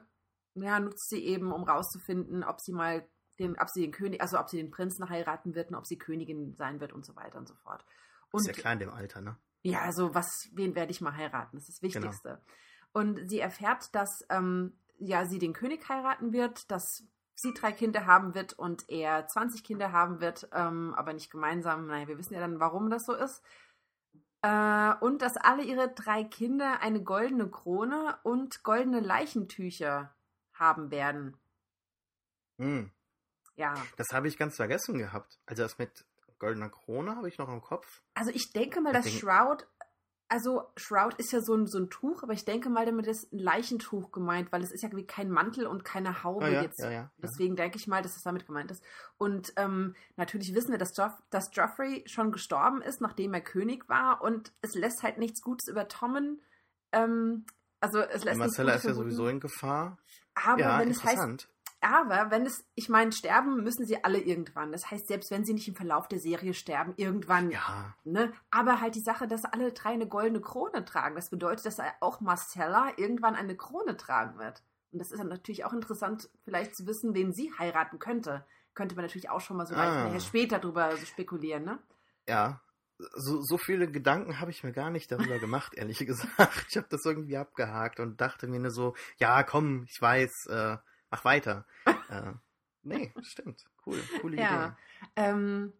ja, 0.56 0.80
nutzt 0.80 1.10
sie 1.10 1.24
eben, 1.24 1.52
um 1.52 1.64
rauszufinden, 1.64 2.44
ob 2.44 2.60
sie 2.60 2.74
mal 2.74 3.08
den, 3.40 3.58
ob 3.60 3.70
sie 3.70 3.82
den 3.82 3.92
König, 3.92 4.22
also 4.22 4.40
ob 4.40 4.50
sie 4.50 4.58
den 4.58 4.72
Prinzen 4.72 5.10
heiraten 5.10 5.56
wird 5.56 5.70
und 5.70 5.76
ob 5.76 5.86
sie 5.86 5.98
Königin 5.98 6.56
sein 6.58 6.80
wird 6.80 6.94
und 6.94 7.06
so 7.06 7.16
weiter 7.16 7.38
und 7.38 7.48
so 7.48 7.56
fort. 7.56 7.86
Und, 8.32 8.42
ist 8.42 8.48
ja 8.48 8.54
klar 8.54 8.74
in 8.74 8.80
dem 8.80 8.90
Alter, 8.90 9.22
ne? 9.22 9.38
Ja, 9.64 9.82
also 9.82 10.14
was, 10.16 10.50
wen 10.54 10.76
werde 10.76 10.92
ich 10.92 11.02
mal 11.02 11.16
heiraten? 11.16 11.58
Das 11.58 11.70
ist 11.70 11.84
das 11.84 11.94
genau. 11.94 12.08
Wichtigste. 12.08 12.30
Genau. 12.30 12.42
Und 12.94 13.30
sie 13.30 13.40
erfährt, 13.40 13.94
dass 13.96 14.26
ähm, 14.30 14.78
ja 14.98 15.26
sie 15.26 15.40
den 15.40 15.54
König 15.54 15.88
heiraten 15.88 16.34
wird, 16.34 16.70
dass 16.72 17.04
sie 17.42 17.54
drei 17.54 17.72
Kinder 17.72 18.06
haben 18.06 18.34
wird 18.36 18.54
und 18.54 18.90
er 18.90 19.28
20 19.28 19.64
Kinder 19.64 19.92
haben 19.92 20.22
wird, 20.22 20.48
ähm, 20.54 20.94
aber 20.96 21.14
nicht 21.14 21.32
gemeinsam. 21.32 21.88
Naja, 21.88 22.08
wir 22.08 22.18
wissen 22.18 22.34
ja 22.34 22.40
dann, 22.40 22.60
warum 22.60 22.90
das 22.90 23.04
so 23.06 23.14
ist. 23.14 23.44
Äh, 24.44 24.94
und 25.02 25.22
dass 25.22 25.38
alle 25.38 25.64
ihre 25.64 25.94
drei 25.94 26.24
Kinder 26.24 26.82
eine 26.82 27.04
goldene 27.04 27.50
Krone 27.50 28.18
und 28.24 28.64
goldene 28.64 29.00
Leichentücher 29.00 30.16
haben 30.54 30.92
werden. 30.92 31.38
Hm. 32.58 32.92
Ja. 33.56 33.74
Das 33.98 34.14
habe 34.14 34.28
ich 34.28 34.38
ganz 34.38 34.56
vergessen 34.56 34.98
gehabt. 34.98 35.40
Also 35.46 35.64
das 35.64 35.78
mit 35.78 36.06
goldener 36.40 36.70
Krone 36.70 37.16
habe 37.16 37.28
ich 37.28 37.38
noch 37.38 37.50
im 37.50 37.62
Kopf. 37.62 38.02
Also 38.16 38.32
ich 38.32 38.52
denke 38.52 38.82
mal, 38.82 38.94
dass 38.94 39.12
Shroud 39.12 39.68
also 40.32 40.64
Shroud 40.78 41.16
ist 41.16 41.34
ja 41.34 41.42
so 41.42 41.54
ein, 41.54 41.68
so 41.68 41.78
ein 41.78 41.90
Tuch, 41.90 42.24
aber 42.24 42.32
ich 42.32 42.46
denke 42.46 42.70
mal, 42.70 42.86
damit 42.86 43.06
ist 43.06 43.34
ein 43.34 43.40
Leichentuch 43.40 44.14
gemeint, 44.14 44.50
weil 44.54 44.64
es 44.64 44.72
ist 44.72 44.82
ja 44.82 44.90
wie 44.94 45.06
kein 45.06 45.30
Mantel 45.30 45.68
und 45.68 45.84
keine 45.84 46.24
Haube 46.24 46.50
ja, 46.50 46.62
jetzt. 46.62 46.80
Ja, 46.80 46.90
ja, 46.90 47.12
Deswegen 47.18 47.58
denke 47.58 47.78
ich 47.78 47.86
mal, 47.86 48.02
dass 48.02 48.16
es 48.16 48.24
damit 48.24 48.48
gemeint 48.48 48.72
ist. 48.72 48.82
Und 49.18 49.52
ähm, 49.58 49.94
natürlich 50.16 50.56
wissen 50.56 50.72
wir, 50.72 50.78
dass, 50.78 50.96
Joff, 50.96 51.12
dass 51.32 51.50
Joffrey 51.52 52.06
schon 52.08 52.32
gestorben 52.32 52.82
ist, 52.82 53.02
nachdem 53.02 53.34
er 53.34 53.42
König 53.42 53.90
war. 53.90 54.22
Und 54.22 54.54
es 54.62 54.74
lässt 54.74 55.04
halt 55.04 55.18
nichts 55.18 55.42
Gutes 55.42 55.68
über 55.68 55.90
Tommen. 55.90 56.42
Ähm, 56.94 57.46
also 57.82 58.00
es 58.00 58.24
lässt 58.24 58.38
Marcella 58.38 58.76
ist 58.76 58.86
ja 58.86 58.94
sowieso 58.94 59.28
in 59.28 59.42
Gefahr. 59.42 59.98
Aber 60.34 60.80
wenn 60.80 60.92
es 60.92 61.04
heißt, 61.04 61.50
aber 61.82 62.30
wenn 62.30 62.46
es, 62.46 62.64
ich 62.76 62.90
meine, 62.90 63.12
sterben 63.12 63.64
müssen 63.64 63.86
sie 63.86 64.04
alle 64.04 64.20
irgendwann. 64.20 64.72
Das 64.72 64.92
heißt, 64.92 65.08
selbst 65.08 65.32
wenn 65.32 65.44
sie 65.44 65.54
nicht 65.54 65.68
im 65.68 65.76
Verlauf 65.76 66.08
der 66.08 66.20
Serie 66.20 66.54
sterben, 66.54 66.94
irgendwann. 66.96 67.50
Ja. 67.50 67.96
Ne? 68.04 68.32
Aber 68.52 68.80
halt 68.80 68.94
die 68.94 69.02
Sache, 69.02 69.28
dass 69.28 69.46
alle 69.46 69.72
drei 69.74 69.90
eine 69.90 70.08
goldene 70.08 70.42
Krone 70.42 70.86
tragen. 70.86 71.16
Das 71.16 71.32
bedeutet, 71.32 71.66
dass 71.66 71.80
auch 72.00 72.22
Marcella 72.22 72.92
irgendwann 72.98 73.36
eine 73.36 73.58
Krone 73.58 73.98
tragen 73.98 74.38
wird. 74.38 74.64
Und 74.92 75.00
das 75.00 75.12
ist 75.12 75.20
dann 75.20 75.30
natürlich 75.30 75.66
auch 75.66 75.74
interessant, 75.74 76.30
vielleicht 76.44 76.76
zu 76.76 76.86
wissen, 76.86 77.16
wen 77.16 77.34
sie 77.34 77.52
heiraten 77.58 77.98
könnte. 77.98 78.46
Könnte 78.76 78.96
man 78.96 79.06
natürlich 79.06 79.30
auch 79.30 79.42
schon 79.42 79.58
mal 79.58 79.66
so 79.66 79.74
ah. 79.76 80.20
später 80.20 80.60
drüber 80.60 80.96
spekulieren, 80.98 81.64
ne? 81.66 81.80
Ja. 82.28 82.62
So, 83.16 83.42
so 83.42 83.58
viele 83.58 83.90
Gedanken 83.90 84.40
habe 84.40 84.52
ich 84.52 84.64
mir 84.64 84.72
gar 84.72 84.92
nicht 84.92 85.12
darüber 85.12 85.40
gemacht, 85.40 85.74
ehrlich 85.74 85.98
gesagt. 86.06 86.68
Ich 86.70 86.78
habe 86.78 86.88
das 86.90 87.04
irgendwie 87.06 87.38
abgehakt 87.38 88.00
und 88.00 88.22
dachte 88.22 88.48
mir 88.48 88.60
nur 88.60 88.70
so, 88.70 88.94
ja, 89.18 89.42
komm, 89.42 89.86
ich 89.90 90.00
weiß, 90.00 90.46
äh, 90.48 90.78
mach 91.12 91.24
weiter. 91.26 91.66
äh, 92.10 92.34
nee, 92.82 93.14
stimmt. 93.22 93.66
Cool, 93.86 94.02
coole 94.22 94.38
ja. 94.38 94.66
Idee. 94.66 94.76
Ähm, 95.16 95.74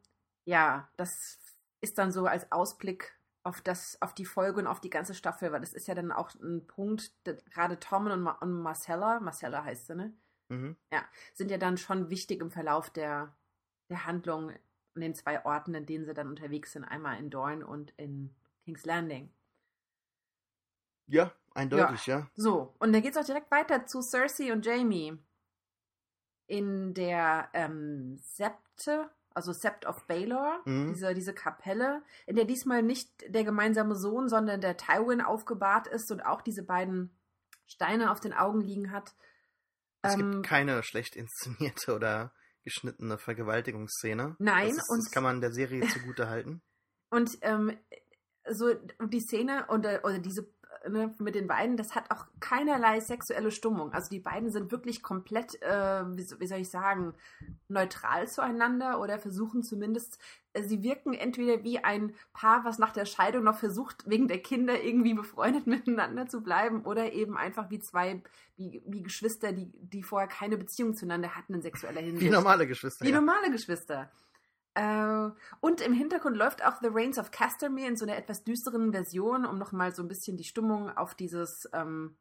ja, 0.46 0.90
das 0.98 1.40
ist 1.82 1.98
dann 1.98 2.12
so 2.12 2.28
als 2.28 2.52
Ausblick 2.52 3.18
auf 3.44 3.62
das, 3.62 4.00
auf 4.02 4.14
die 4.14 4.26
Folge 4.26 4.60
und 4.60 4.68
auf 4.68 4.82
die 4.82 4.90
ganze 4.90 5.16
Staffel, 5.16 5.52
weil 5.52 5.62
das 5.62 5.74
ist 5.74 5.88
ja 5.88 5.96
dann 5.96 6.12
auch 6.12 6.34
ein 6.36 6.68
Punkt, 6.68 7.12
gerade 7.24 7.80
Tom 7.80 8.06
und, 8.08 8.22
Ma 8.22 8.34
und 8.34 8.62
Marcella, 8.62 9.20
Marcella 9.20 9.64
heißt 9.64 9.88
sie, 9.88 9.96
ne? 9.96 10.14
Mhm. 10.50 10.76
Ja, 10.94 11.04
sind 11.34 11.50
ja 11.50 11.58
dann 11.58 11.78
schon 11.78 12.10
wichtig 12.10 12.42
im 12.42 12.52
Verlauf 12.52 12.90
der, 12.90 13.36
der 13.90 14.06
Handlung 14.06 14.52
an 14.52 15.02
den 15.02 15.16
zwei 15.16 15.44
Orten, 15.46 15.74
in 15.74 15.86
denen 15.86 16.06
sie 16.06 16.14
dann 16.14 16.28
unterwegs 16.28 16.74
sind. 16.74 16.84
Einmal 16.84 17.18
in 17.18 17.30
Dorne 17.30 17.66
und 17.66 17.92
in 17.98 18.36
King's 18.66 18.86
Landing. 18.86 19.32
Ja, 21.08 21.34
eindeutig, 21.54 22.06
ja. 22.08 22.28
So, 22.36 22.74
und 22.80 22.94
dann 22.94 23.02
geht 23.02 23.12
es 23.16 23.18
auch 23.18 23.26
direkt 23.26 23.52
weiter 23.52 23.86
zu 23.86 24.02
Cersei 24.02 24.52
und 24.54 24.66
Jamie. 24.66 25.18
In 26.48 26.94
der 26.94 27.50
ähm, 27.54 28.18
Septe, 28.22 29.10
also 29.34 29.54
Sept 29.54 29.86
of 29.86 30.06
Baelor, 30.08 30.62
Mhm. 30.66 30.94
diese, 30.94 31.14
diese 31.14 31.34
Kapelle, 31.34 32.04
in 32.26 32.36
der 32.36 32.44
diesmal 32.46 32.84
nicht 32.84 33.10
der 33.34 33.46
gemeinsame 33.46 33.96
Sohn, 33.96 34.28
sondern 34.28 34.60
der 34.60 34.76
Tywin 34.76 35.22
aufgebahrt 35.22 35.88
ist 35.88 36.12
und 36.12 36.22
auch 36.26 36.42
diese 36.42 36.64
beiden 36.64 37.18
Steine 37.68 38.12
auf 38.12 38.20
den 38.20 38.34
Augen 38.34 38.60
liegen 38.60 38.92
hat. 38.92 39.16
Es 40.02 40.16
Ähm, 40.16 40.32
gibt 40.32 40.46
keine 40.46 40.84
schlecht 40.84 41.16
inszenierte 41.16 41.96
oder 41.96 42.34
geschnittene 42.64 43.18
Vergewaltigungsszene. 43.18 44.36
Nein, 44.40 44.68
das, 44.70 44.78
ist, 44.78 44.90
und- 44.90 45.06
das 45.06 45.12
kann 45.12 45.24
man 45.24 45.40
der 45.42 45.54
Serie 45.54 45.88
zugute 45.88 46.28
halten. 46.28 46.62
Und 47.10 47.38
ähm, 47.42 47.78
so 48.50 48.74
die 48.74 49.22
Szene 49.22 49.68
oder, 49.70 50.04
oder 50.04 50.20
diese 50.20 50.42
äh, 50.42 50.61
ne, 50.90 51.14
mit 51.20 51.36
den 51.36 51.48
beiden, 51.48 51.78
das 51.78 51.96
hat 51.96 52.10
auch 52.12 52.26
keinerlei 52.40 53.00
sexuelle 53.00 53.52
Stimmung. 53.52 53.94
Also 53.94 54.10
die 54.10 54.20
beiden 54.20 54.50
sind 54.50 54.72
wirklich 54.72 55.02
komplett, 55.04 55.62
äh, 55.62 56.04
wie, 56.18 56.26
wie 56.40 56.48
soll 56.48 56.60
ich 56.60 56.70
sagen, 56.70 57.14
neutral 57.68 58.28
zueinander 58.28 59.00
oder 59.00 59.20
versuchen 59.20 59.64
zumindest, 59.64 60.20
äh, 60.54 60.64
sie 60.64 60.84
wirken 60.84 61.14
entweder 61.14 61.64
wie 61.64 61.84
ein 61.84 62.14
Paar, 62.34 62.66
was 62.66 62.80
nach 62.80 62.94
der 62.94 63.06
Scheidung 63.06 63.44
noch 63.44 63.58
versucht, 63.58 64.10
wegen 64.10 64.28
der 64.28 64.40
Kinder 64.40 64.82
irgendwie 64.82 65.14
befreundet 65.14 65.68
miteinander 65.68 66.28
zu 66.28 66.42
bleiben 66.42 66.84
oder 66.84 67.14
eben 67.14 67.38
einfach 67.38 67.70
wie 67.70 67.80
zwei, 67.80 68.22
wie, 68.58 68.82
wie 68.86 69.04
Geschwister, 69.04 69.52
die, 69.52 69.72
die 69.74 70.04
vorher 70.04 70.28
keine 70.28 70.58
Beziehung 70.58 70.96
zueinander 70.96 71.36
hatten 71.36 71.54
in 71.54 71.62
sexueller 71.62 72.02
Hinsicht. 72.02 72.26
Wie 72.26 72.30
normale 72.30 72.68
Geschwister. 72.68 73.06
Wie 73.06 73.10
ja. 73.10 73.16
normale 73.16 73.52
Geschwister. 73.52 74.12
Äh, 74.74 75.30
und 75.60 75.82
im 75.82 75.94
Hintergrund 75.94 76.38
läuft 76.38 76.64
auch 76.64 76.82
The 76.82 76.90
Reigns 76.90 77.20
of 77.20 77.32
Castamere 77.32 77.88
in 77.88 77.98
so 77.98 78.06
einer 78.06 78.18
etwas 78.18 78.44
düsteren 78.44 78.92
Version, 78.92 79.46
um 79.46 79.58
nochmal 79.58 79.94
so 79.94 80.02
ein 80.02 80.08
bisschen 80.08 80.38
die 80.38 80.46
Stimmung 80.46 80.90
auf 80.90 81.14
dieses, 81.14 81.70
ähm, 81.74 82.18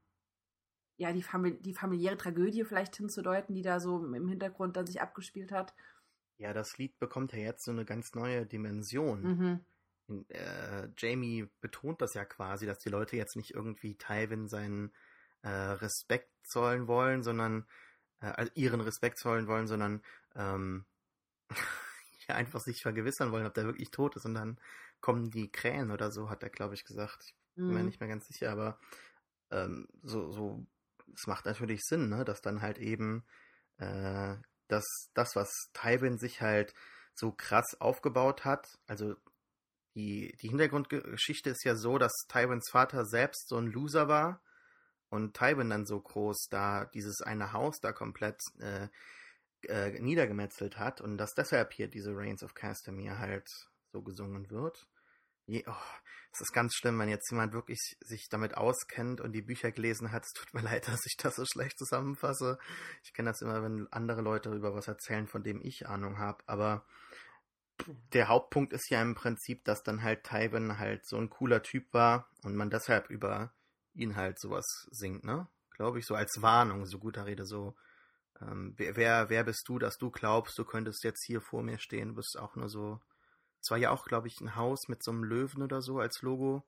ja, 0.96 1.12
die, 1.12 1.22
Famili 1.22 1.60
die 1.60 1.74
familiäre 1.74 2.16
Tragödie 2.16 2.64
vielleicht 2.64 2.96
hinzudeuten, 2.96 3.54
die 3.54 3.62
da 3.62 3.80
so 3.80 4.04
im 4.04 4.28
Hintergrund 4.28 4.76
dann 4.76 4.86
sich 4.86 5.00
abgespielt 5.00 5.52
hat. 5.52 5.74
ja, 6.38 6.52
das 6.52 6.78
Lied 6.78 6.98
bekommt 6.98 7.32
ja 7.32 7.38
jetzt 7.38 7.64
so 7.64 7.70
eine 7.70 7.84
ganz 7.84 8.14
neue 8.14 8.46
Dimension. 8.46 9.22
Mhm. 9.22 9.60
In, 10.08 10.30
äh, 10.30 10.88
Jamie 10.96 11.48
betont 11.60 12.00
das 12.00 12.14
ja 12.14 12.24
quasi, 12.24 12.66
dass 12.66 12.78
die 12.78 12.88
Leute 12.88 13.16
jetzt 13.16 13.36
nicht 13.36 13.54
irgendwie 13.54 13.96
Tywin 13.96 14.48
seinen 14.48 14.92
äh, 15.42 15.48
Respekt 15.48 16.30
zollen 16.42 16.88
wollen, 16.88 17.22
sondern 17.22 17.66
äh, 18.20 18.46
ihren 18.54 18.80
Respekt 18.80 19.18
zollen 19.18 19.46
wollen, 19.46 19.66
sondern 19.66 20.02
ähm, 20.34 20.84
einfach 22.36 22.60
sich 22.60 22.82
vergewissern 22.82 23.32
wollen, 23.32 23.46
ob 23.46 23.54
der 23.54 23.64
wirklich 23.66 23.90
tot 23.90 24.16
ist 24.16 24.24
und 24.26 24.34
dann 24.34 24.60
kommen 25.00 25.30
die 25.30 25.50
Krähen 25.50 25.90
oder 25.90 26.10
so, 26.12 26.30
hat 26.30 26.42
er, 26.42 26.50
glaube 26.50 26.74
ich, 26.74 26.84
gesagt. 26.84 27.24
Ich 27.24 27.64
bin 27.66 27.74
mir 27.74 27.82
Mhm. 27.82 27.84
nicht 27.84 28.00
mehr 28.00 28.08
ganz 28.08 28.26
sicher, 28.26 28.50
aber 28.52 28.78
ähm, 29.50 29.88
so, 30.02 30.30
so, 30.32 30.66
es 31.14 31.26
macht 31.26 31.46
natürlich 31.46 31.82
Sinn, 31.84 32.08
ne, 32.08 32.24
dass 32.24 32.40
dann 32.42 32.62
halt 32.62 32.78
eben 32.78 33.24
äh, 33.78 34.36
dass 34.68 34.86
das, 35.14 35.36
was 35.36 35.50
Tywin 35.74 36.18
sich 36.18 36.40
halt 36.42 36.74
so 37.14 37.32
krass 37.32 37.80
aufgebaut 37.80 38.44
hat, 38.46 38.78
also 38.86 39.16
die, 39.94 40.36
die 40.40 40.48
Hintergrundgeschichte 40.48 41.50
ist 41.50 41.64
ja 41.64 41.74
so, 41.74 41.98
dass 41.98 42.12
Tywins 42.28 42.70
Vater 42.70 43.04
selbst 43.04 43.48
so 43.48 43.56
ein 43.56 43.66
Loser 43.66 44.08
war 44.08 44.42
und 45.08 45.36
Tywin 45.36 45.70
dann 45.70 45.86
so 45.86 46.00
groß 46.00 46.48
da 46.50 46.86
dieses 46.86 47.22
eine 47.22 47.52
Haus 47.52 47.80
da 47.80 47.92
komplett 47.92 48.40
äh, 48.60 48.88
äh, 49.68 49.98
niedergemetzelt 50.00 50.78
hat 50.78 51.00
und 51.00 51.18
dass 51.18 51.34
deshalb 51.34 51.72
hier 51.72 51.88
diese 51.88 52.14
Reigns 52.14 52.42
of 52.42 52.54
Castamere 52.54 53.18
halt 53.18 53.48
so 53.92 54.02
gesungen 54.02 54.50
wird. 54.50 54.88
Je, 55.46 55.64
oh, 55.66 55.74
es 56.32 56.40
ist 56.40 56.52
ganz 56.52 56.74
schlimm, 56.74 56.98
wenn 56.98 57.08
jetzt 57.08 57.30
jemand 57.30 57.52
wirklich 57.52 57.96
sich 58.00 58.28
damit 58.28 58.56
auskennt 58.56 59.20
und 59.20 59.32
die 59.32 59.42
Bücher 59.42 59.72
gelesen 59.72 60.12
hat. 60.12 60.24
Es 60.24 60.32
tut 60.32 60.54
mir 60.54 60.60
leid, 60.62 60.86
dass 60.88 61.04
ich 61.06 61.16
das 61.16 61.36
so 61.36 61.44
schlecht 61.44 61.78
zusammenfasse. 61.78 62.58
Ich 63.02 63.12
kenne 63.12 63.30
das 63.30 63.42
immer, 63.42 63.62
wenn 63.62 63.88
andere 63.90 64.22
Leute 64.22 64.50
über 64.54 64.74
was 64.74 64.86
erzählen, 64.88 65.26
von 65.26 65.42
dem 65.42 65.60
ich 65.62 65.88
Ahnung 65.88 66.18
habe. 66.18 66.42
Aber 66.46 66.86
der 68.12 68.28
Hauptpunkt 68.28 68.72
ist 68.72 68.90
ja 68.90 69.02
im 69.02 69.14
Prinzip, 69.14 69.64
dass 69.64 69.82
dann 69.82 70.02
halt 70.02 70.24
Tywin 70.24 70.78
halt 70.78 71.06
so 71.06 71.16
ein 71.16 71.30
cooler 71.30 71.62
Typ 71.62 71.92
war 71.92 72.28
und 72.42 72.54
man 72.54 72.70
deshalb 72.70 73.10
über 73.10 73.52
ihn 73.94 74.16
halt 74.16 74.38
sowas 74.38 74.66
singt, 74.90 75.24
ne? 75.24 75.48
Glaube 75.70 75.98
ich, 75.98 76.06
so 76.06 76.14
als 76.14 76.42
Warnung, 76.42 76.86
so 76.86 76.98
guter 76.98 77.26
Rede, 77.26 77.46
so. 77.46 77.74
Ähm, 78.40 78.74
wer, 78.76 79.28
wer, 79.28 79.44
bist 79.44 79.68
du, 79.68 79.78
dass 79.78 79.98
du 79.98 80.10
glaubst, 80.10 80.58
du 80.58 80.64
könntest 80.64 81.04
jetzt 81.04 81.24
hier 81.24 81.40
vor 81.40 81.62
mir 81.62 81.78
stehen, 81.78 82.08
du 82.10 82.14
bist 82.16 82.38
auch 82.38 82.56
nur 82.56 82.68
so. 82.68 83.00
Es 83.62 83.70
war 83.70 83.78
ja 83.78 83.90
auch, 83.90 84.04
glaube 84.06 84.28
ich, 84.28 84.40
ein 84.40 84.56
Haus 84.56 84.88
mit 84.88 85.02
so 85.02 85.10
einem 85.10 85.24
Löwen 85.24 85.62
oder 85.62 85.82
so 85.82 85.98
als 85.98 86.22
Logo. 86.22 86.62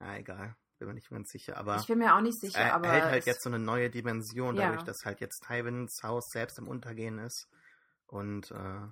Na, 0.00 0.18
egal, 0.18 0.56
bin 0.78 0.88
mir 0.88 0.94
nicht 0.94 1.10
ganz 1.10 1.30
sicher, 1.30 1.56
aber 1.56 1.80
Ich 1.80 1.86
bin 1.86 1.98
mir 1.98 2.14
auch 2.14 2.20
nicht 2.20 2.40
sicher, 2.40 2.58
er 2.60 2.72
aber. 2.74 2.86
erhält 2.88 3.04
halt 3.04 3.18
es- 3.20 3.26
jetzt 3.26 3.42
so 3.42 3.50
eine 3.50 3.58
neue 3.58 3.90
Dimension, 3.90 4.56
Ja. 4.56 4.62
dadurch, 4.62 4.82
dass 4.84 5.04
halt 5.04 5.20
jetzt 5.20 5.44
Tywins 5.46 6.02
Haus 6.02 6.30
selbst 6.30 6.58
im 6.58 6.68
Untergehen 6.68 7.18
ist. 7.18 7.48
Und 8.06 8.50
äh, 8.50 8.86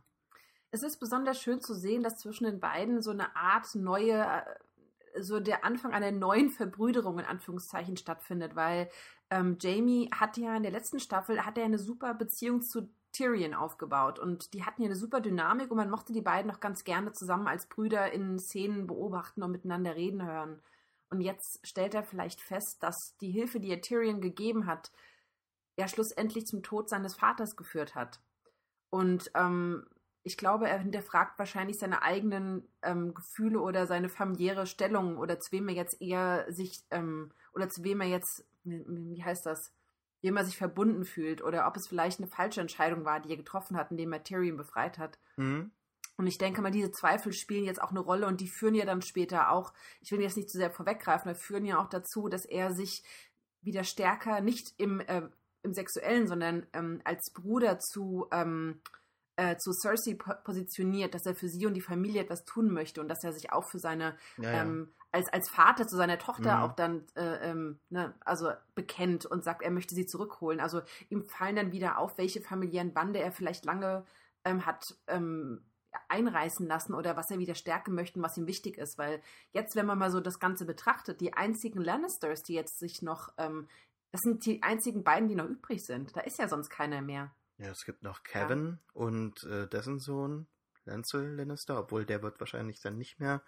es 0.71 0.83
ist 0.83 0.99
besonders 0.99 1.41
schön 1.41 1.61
zu 1.61 1.75
sehen, 1.75 2.03
dass 2.03 2.19
zwischen 2.19 2.45
den 2.45 2.61
beiden 2.61 3.03
so 3.03 3.11
eine 3.11 3.35
Art 3.37 3.75
neue, 3.75 4.23
äh, 4.23 5.23
so 5.23 5.41
der 5.41 5.65
Anfang 5.65 5.93
einer 5.93 6.11
neuen 6.13 6.51
Verbrüderung 6.51 7.19
in 7.19 7.25
Anführungszeichen 7.25 7.97
stattfindet, 7.97 8.55
weil 8.55 8.91
ähm, 9.31 9.57
Jamie 9.61 10.09
hat 10.15 10.37
ja 10.37 10.57
in 10.57 10.63
der 10.63 10.73
letzten 10.73 11.01
Staffel 11.01 11.45
hat 11.45 11.59
er 11.59 11.65
eine 11.65 11.79
super 11.79 12.15
Beziehung 12.15 12.63
zu 12.63 12.89
Tyrion 13.13 13.55
aufgebaut 13.55 14.19
und 14.19 14.53
die 14.53 14.65
hatten 14.65 14.83
ja 14.83 14.87
eine 14.87 14.97
super 14.97 15.21
Dynamik 15.21 15.71
und 15.71 15.79
man 15.79 15.91
mochte 15.91 16.13
die 16.13 16.21
beiden 16.21 16.51
noch 16.51 16.61
ganz 16.61 16.85
gerne 16.85 17.13
zusammen 17.13 17.49
als 17.49 17.67
Brüder 17.67 18.13
in 18.13 18.39
Szenen 18.39 18.87
beobachten 18.87 19.43
und 19.43 19.53
miteinander 19.53 19.97
reden 19.97 20.25
hören. 20.25 20.61
Und 21.09 21.21
jetzt 21.21 21.67
stellt 21.67 21.95
er 21.95 22.03
vielleicht 22.03 22.41
fest, 22.41 22.83
dass 22.83 23.17
die 23.19 23.31
Hilfe, 23.31 23.59
die 23.59 23.71
er 23.71 23.81
Tyrion 23.81 24.21
gegeben 24.21 24.67
hat, 24.67 24.91
ja 25.79 25.89
schlussendlich 25.89 26.47
zum 26.47 26.63
Tod 26.63 26.89
seines 26.89 27.15
Vaters 27.15 27.57
geführt 27.57 27.95
hat. 27.95 28.21
Und 28.91 29.31
ähm, 29.35 29.87
ich 30.27 30.37
glaube, 30.37 30.69
er 30.69 30.81
hinterfragt 30.81 31.39
wahrscheinlich 31.39 31.79
seine 31.79 32.03
eigenen 32.03 32.67
ähm, 32.83 33.15
Gefühle 33.15 33.61
oder 33.61 33.87
seine 33.87 34.09
familiäre 34.09 34.67
Stellung 34.67 35.19
oder 35.19 35.39
zu 35.39 35.53
wem 35.53 35.69
er 35.69 35.77
jetzt 35.77 36.03
eher 36.03 36.47
sich 36.53 36.83
ähm, 36.91 37.31
oder 37.55 37.69
zu 37.69 37.85
wem 37.85 38.01
er 38.01 38.09
jetzt, 38.09 38.45
wie, 38.65 39.23
heißt 39.23 39.47
das, 39.47 39.73
wem 40.23 40.37
er 40.37 40.45
sich 40.45 40.57
verbunden 40.57 41.05
fühlt 41.05 41.45
oder 41.45 41.69
ob 41.69 41.77
es 41.77 41.87
vielleicht 41.87 42.19
eine 42.19 42.27
falsche 42.27 42.61
Entscheidung 42.61 43.05
war, 43.05 43.21
die 43.21 43.31
er 43.31 43.37
getroffen 43.37 43.77
hat, 43.77 43.93
indem 43.93 44.13
er 44.13 44.25
Tyrion 44.25 44.57
befreit 44.57 44.99
hat. 44.99 45.17
hm, 45.37 45.71
Und 46.17 46.27
ich 46.27 46.39
denke 46.39 46.61
mal, 46.61 46.73
diese 46.73 46.91
Zweifel 46.91 47.33
spielen 47.33 47.65
jetzt 47.65 47.81
auch 47.81 47.93
eine 47.93 48.01
Rolle 48.01 48.27
und 48.27 48.41
die 48.41 48.49
führen 48.49 48.75
ja 48.75 48.85
dann 48.85 49.03
später 49.03 49.53
auch, 49.53 49.73
ich 50.01 50.11
will 50.11 50.21
jetzt 50.21 50.37
nicht 50.37 50.51
zu 50.51 50.59
sehr 50.59 50.73
vorweggreifen, 50.73 51.31
aber 51.31 51.39
führen 51.39 51.65
ja 51.65 51.79
auch 51.79 51.89
dazu, 51.89 52.29
dass 52.29 52.47
er 52.47 52.75
sich 52.75 53.05
wieder 53.63 53.85
stärker, 53.85 54.41
nicht 54.41 54.75
im, 54.77 54.99
äh, 54.99 55.23
im 55.63 55.73
Sexuellen, 55.73 56.27
sondern 56.27 56.67
ähm, 56.73 57.01
als 57.05 57.31
Bruder 57.33 57.79
zu, 57.79 58.27
ähm, 58.33 58.81
äh, 59.37 59.57
zu 59.57 59.73
Cersei 59.73 60.15
po 60.15 60.33
positioniert, 60.45 61.15
dass 61.15 61.27
er 61.27 61.35
für 61.35 61.49
sie 61.49 61.67
und 61.67 61.75
die 61.75 61.81
Familie 61.81 62.23
etwas 62.23 62.45
tun 62.45 62.73
möchte 62.73 63.01
und 63.01 63.09
dass 63.09 63.23
er 63.23 63.33
sich 63.33 63.53
auch 63.53 63.65
für 63.65 63.79
seine, 63.79 64.17
ja, 64.39 64.51
ja. 64.51 64.63
ähm, 64.63 64.93
als, 65.13 65.33
als 65.33 65.49
Vater 65.49 65.87
zu 65.87 65.97
seiner 65.97 66.19
Tochter 66.19 66.57
Mhm. 66.57 66.63
auch 66.63 66.73
dann, 66.73 67.07
äh, 67.15 67.51
ähm, 67.51 67.79
ne, 67.91 68.15
also 68.25 68.51
bekennt 68.75 69.27
und 69.27 69.45
sagt, 69.45 69.63
er 69.63 69.71
möchte 69.71 69.95
sie 69.95 70.07
zurückholen. 70.07 70.61
Also 70.61 70.83
ihm 71.09 71.25
fallen 71.27 71.57
dann 71.57 71.73
wieder 71.73 71.99
auf, 71.99 72.19
welche 72.19 72.41
familiären 72.41 72.93
Bande 72.93 73.19
er 73.21 73.33
vielleicht 73.33 73.65
lange 73.65 74.05
ähm, 74.45 74.65
hat 74.67 74.85
ähm, 75.07 75.63
einreißen 76.09 76.67
lassen 76.67 76.95
oder 76.95 77.17
was 77.17 77.31
er 77.31 77.39
wieder 77.39 77.55
stärken 77.55 77.95
möchte 77.95 78.19
und 78.19 78.25
was 78.25 78.37
ihm 78.37 78.47
wichtig 78.47 78.79
ist. 78.79 78.99
Weil 78.99 79.21
jetzt, 79.53 79.77
wenn 79.77 79.87
man 79.87 79.99
mal 79.99 80.11
so 80.11 80.21
das 80.21 80.39
Ganze 80.39 80.65
betrachtet, 80.65 81.21
die 81.21 81.35
einzigen 81.35 81.81
Lannisters, 81.81 82.43
die 82.43 82.55
jetzt 82.55 82.79
sich 82.79 83.03
noch, 83.03 83.31
ähm, 83.39 83.69
das 84.13 84.21
sind 84.23 84.45
die 84.47 84.63
einzigen 84.63 85.05
beiden, 85.05 85.29
die 85.29 85.35
noch 85.35 85.47
übrig 85.47 85.85
sind. 85.85 86.17
Da 86.17 86.21
ist 86.21 86.39
ja 86.39 86.49
sonst 86.49 86.71
keiner 86.71 87.03
mehr. 87.03 87.33
Ja, 87.59 87.71
es 87.71 87.85
gibt 87.85 88.03
noch 88.03 88.23
Kevin 88.23 88.79
und 88.93 89.45
äh, 89.45 89.67
dessen 89.69 89.99
Sohn 89.99 90.47
Lancel 90.85 91.35
Lannister, 91.37 91.79
obwohl 91.79 92.05
der 92.05 92.23
wird 92.23 92.39
wahrscheinlich 92.41 92.81
dann 92.81 92.97
nicht 92.97 93.19
mehr 93.19 93.43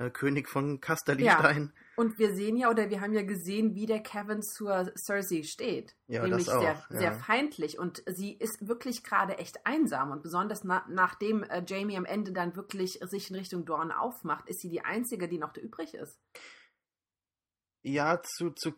äh, 0.00 0.10
König 0.10 0.48
von 0.48 0.80
Casterlystein. 0.80 1.74
Und 1.96 2.18
wir 2.18 2.34
sehen 2.34 2.56
ja, 2.56 2.70
oder 2.70 2.88
wir 2.88 3.02
haben 3.02 3.12
ja 3.12 3.22
gesehen, 3.22 3.74
wie 3.74 3.84
der 3.84 4.00
Kevin 4.00 4.42
zur 4.42 4.90
Cersei 4.96 5.42
steht. 5.42 5.94
Ja, 6.06 6.22
Nämlich 6.22 6.46
das 6.46 6.54
auch, 6.54 6.62
sehr, 6.62 6.86
ja. 6.90 6.98
sehr 6.98 7.12
feindlich. 7.12 7.78
Und 7.78 8.02
sie 8.06 8.32
ist 8.32 8.66
wirklich 8.66 9.04
gerade 9.04 9.36
echt 9.36 9.66
einsam. 9.66 10.10
Und 10.10 10.22
besonders 10.22 10.64
na, 10.64 10.86
nachdem 10.88 11.42
äh, 11.42 11.62
Jamie 11.66 11.98
am 11.98 12.06
Ende 12.06 12.32
dann 12.32 12.56
wirklich 12.56 12.98
sich 13.02 13.28
in 13.28 13.36
Richtung 13.36 13.66
Dorn 13.66 13.92
aufmacht, 13.92 14.48
ist 14.48 14.60
sie 14.60 14.70
die 14.70 14.82
Einzige, 14.82 15.28
die 15.28 15.38
noch 15.38 15.54
übrig 15.56 15.92
ist. 15.92 16.18
Ja, 17.82 18.22
zu, 18.22 18.50
zu 18.50 18.72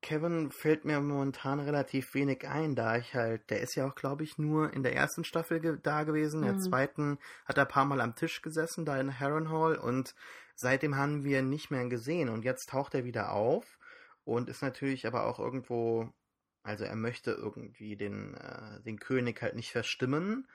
Kevin 0.00 0.50
fällt 0.52 0.84
mir 0.84 1.00
momentan 1.00 1.60
relativ 1.60 2.14
wenig 2.14 2.46
ein, 2.48 2.74
da 2.76 2.96
ich 2.96 3.14
halt, 3.14 3.50
der 3.50 3.60
ist 3.60 3.74
ja 3.74 3.86
auch, 3.88 3.94
glaube 3.94 4.24
ich, 4.24 4.38
nur 4.38 4.72
in 4.72 4.82
der 4.82 4.94
ersten 4.94 5.24
Staffel 5.24 5.60
ge 5.60 5.78
da 5.82 6.04
gewesen. 6.04 6.40
In 6.40 6.46
der 6.46 6.56
Mhm. 6.56 6.58
zweiten 6.58 7.18
hat 7.46 7.58
er 7.58 7.64
ein 7.64 7.68
paar 7.68 7.84
Mal 7.84 8.00
am 8.00 8.14
Tisch 8.14 8.40
gesessen, 8.42 8.84
da 8.84 8.98
in 9.00 9.18
Harrenhal 9.18 9.76
und 9.76 10.14
seitdem 10.54 10.96
haben 10.96 11.24
wir 11.24 11.40
ihn 11.40 11.48
nicht 11.48 11.70
mehr 11.70 11.86
gesehen 11.88 12.28
und 12.28 12.44
jetzt 12.44 12.68
taucht 12.70 12.94
er 12.94 13.04
wieder 13.04 13.32
auf 13.32 13.78
und 14.24 14.48
ist 14.48 14.62
natürlich 14.62 15.06
aber 15.06 15.26
auch 15.26 15.38
irgendwo 15.38 16.12
Also 16.62 16.84
er 16.84 16.96
möchte 16.96 17.32
irgendwie 17.32 17.96
den, 17.96 18.34
äh, 18.34 18.82
den 18.82 18.98
König 18.98 19.40
halt 19.42 19.54
nicht 19.56 19.72
verstimmen, 19.72 20.46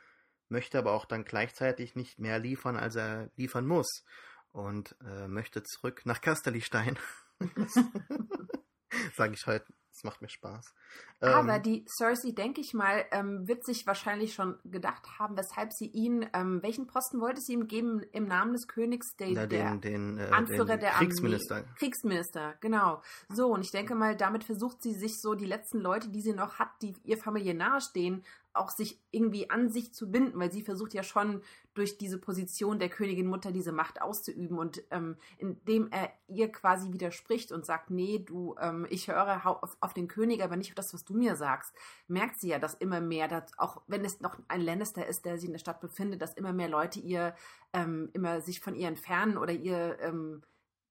möchte 0.50 0.77
aber 0.77 0.93
auch 0.93 1.05
dann 1.05 1.25
gleichzeitig 1.25 1.95
nicht 1.95 2.19
mehr 2.19 2.39
liefern, 2.39 2.77
als 2.77 2.95
er 2.95 3.29
liefern 3.35 3.65
muss. 3.67 4.03
Und 4.51 4.95
äh, 5.05 5.27
möchte 5.27 5.63
zurück 5.63 6.03
nach 6.05 6.21
Kasterlistein. 6.21 6.97
Sage 9.15 9.33
ich 9.33 9.45
heute 9.47 9.73
das 9.93 10.03
macht 10.03 10.21
mir 10.21 10.29
Spaß. 10.29 10.73
Aber 11.21 11.55
ähm, 11.55 11.62
die 11.62 11.85
Cersei, 11.88 12.31
denke 12.31 12.62
ich 12.62 12.73
mal, 12.73 13.05
ähm, 13.12 13.47
wird 13.47 13.63
sich 13.63 13.85
wahrscheinlich 13.85 14.33
schon 14.33 14.57
gedacht 14.65 15.19
haben, 15.19 15.38
weshalb 15.38 15.71
sie 15.71 15.85
ihn, 15.85 16.25
ähm, 16.33 16.63
welchen 16.63 16.88
Posten 16.88 17.21
wollte 17.21 17.41
sie 17.41 17.53
ihm 17.53 17.67
geben 17.67 18.01
im 18.12 18.27
Namen 18.27 18.53
des 18.53 18.67
Königs, 18.67 19.15
der, 19.15 19.29
na, 19.29 19.45
den, 19.45 19.81
den, 19.81 20.17
äh, 20.17 20.29
Anführer 20.31 20.77
den 20.77 20.81
der 20.81 20.91
Kriegsminister. 20.93 21.57
Armee. 21.57 21.67
Kriegsminister, 21.77 22.55
genau. 22.59 23.03
So, 23.29 23.53
und 23.53 23.62
ich 23.62 23.71
denke 23.71 23.93
mal, 23.93 24.15
damit 24.17 24.43
versucht 24.43 24.81
sie 24.81 24.93
sich 24.93 25.21
so 25.21 25.35
die 25.35 25.45
letzten 25.45 25.79
Leute, 25.79 26.09
die 26.09 26.21
sie 26.21 26.33
noch 26.33 26.57
hat, 26.57 26.69
die 26.81 26.95
ihr 27.03 27.17
Familie 27.17 27.53
nahestehen, 27.53 28.25
auch 28.53 28.69
sich 28.69 29.01
irgendwie 29.12 29.50
an 29.50 29.69
sich 29.69 29.93
zu 29.93 30.12
binden, 30.12 30.39
weil 30.39 30.51
sie 30.51 30.62
versucht 30.62 30.93
ja 30.93 31.03
schon 31.03 31.41
durch 31.74 31.98
diese 31.98 32.19
Position 32.19 32.77
der 32.77 32.89
Königin 32.89 33.25
Mutter 33.25 33.51
diese 33.51 33.72
Macht 33.72 34.01
auszuüben 34.01 34.60
und 34.60 34.83
ähm, 34.91 35.17
indem 35.38 35.89
er 35.91 36.12
ihr 36.27 36.51
quasi 36.51 36.93
widerspricht 36.93 37.51
und 37.51 37.65
sagt, 37.65 37.89
nee, 37.89 38.19
du, 38.19 38.55
ähm, 38.60 38.86
ich 38.89 39.07
höre 39.07 39.45
auf, 39.45 39.75
auf, 39.79 39.93
den 39.93 40.07
König, 40.07 40.43
aber 40.43 40.55
nicht 40.55 40.69
auf 40.69 40.75
das, 40.75 40.93
was 40.93 41.03
du 41.03 41.15
mir 41.15 41.36
sagst, 41.36 41.74
merkt 42.07 42.39
sie 42.39 42.50
ja, 42.50 42.60
dass 42.60 42.75
immer 42.75 43.01
mehr, 43.01 43.27
dass 43.27 43.57
auch 43.57 43.81
wenn 43.88 44.05
es 44.05 44.22
noch 44.22 44.38
ein 44.48 44.62
Lannister 44.62 45.05
ist, 45.05 45.25
der 45.25 45.38
sich 45.38 45.48
in 45.48 45.53
der 45.53 45.60
Stadt 45.60 45.81
befindet, 45.81 46.22
dass 46.22 46.36
immer 46.36 46.53
mehr 46.53 46.69
Leute 46.69 47.00
ihr 47.00 47.36
ähm, 47.74 48.10
immer 48.13 48.41
sich 48.41 48.60
von 48.60 48.75
ihr 48.75 48.88
entfernen 48.88 49.38
oder 49.38 49.53
ihr 49.53 49.98
ähm, 50.00 50.43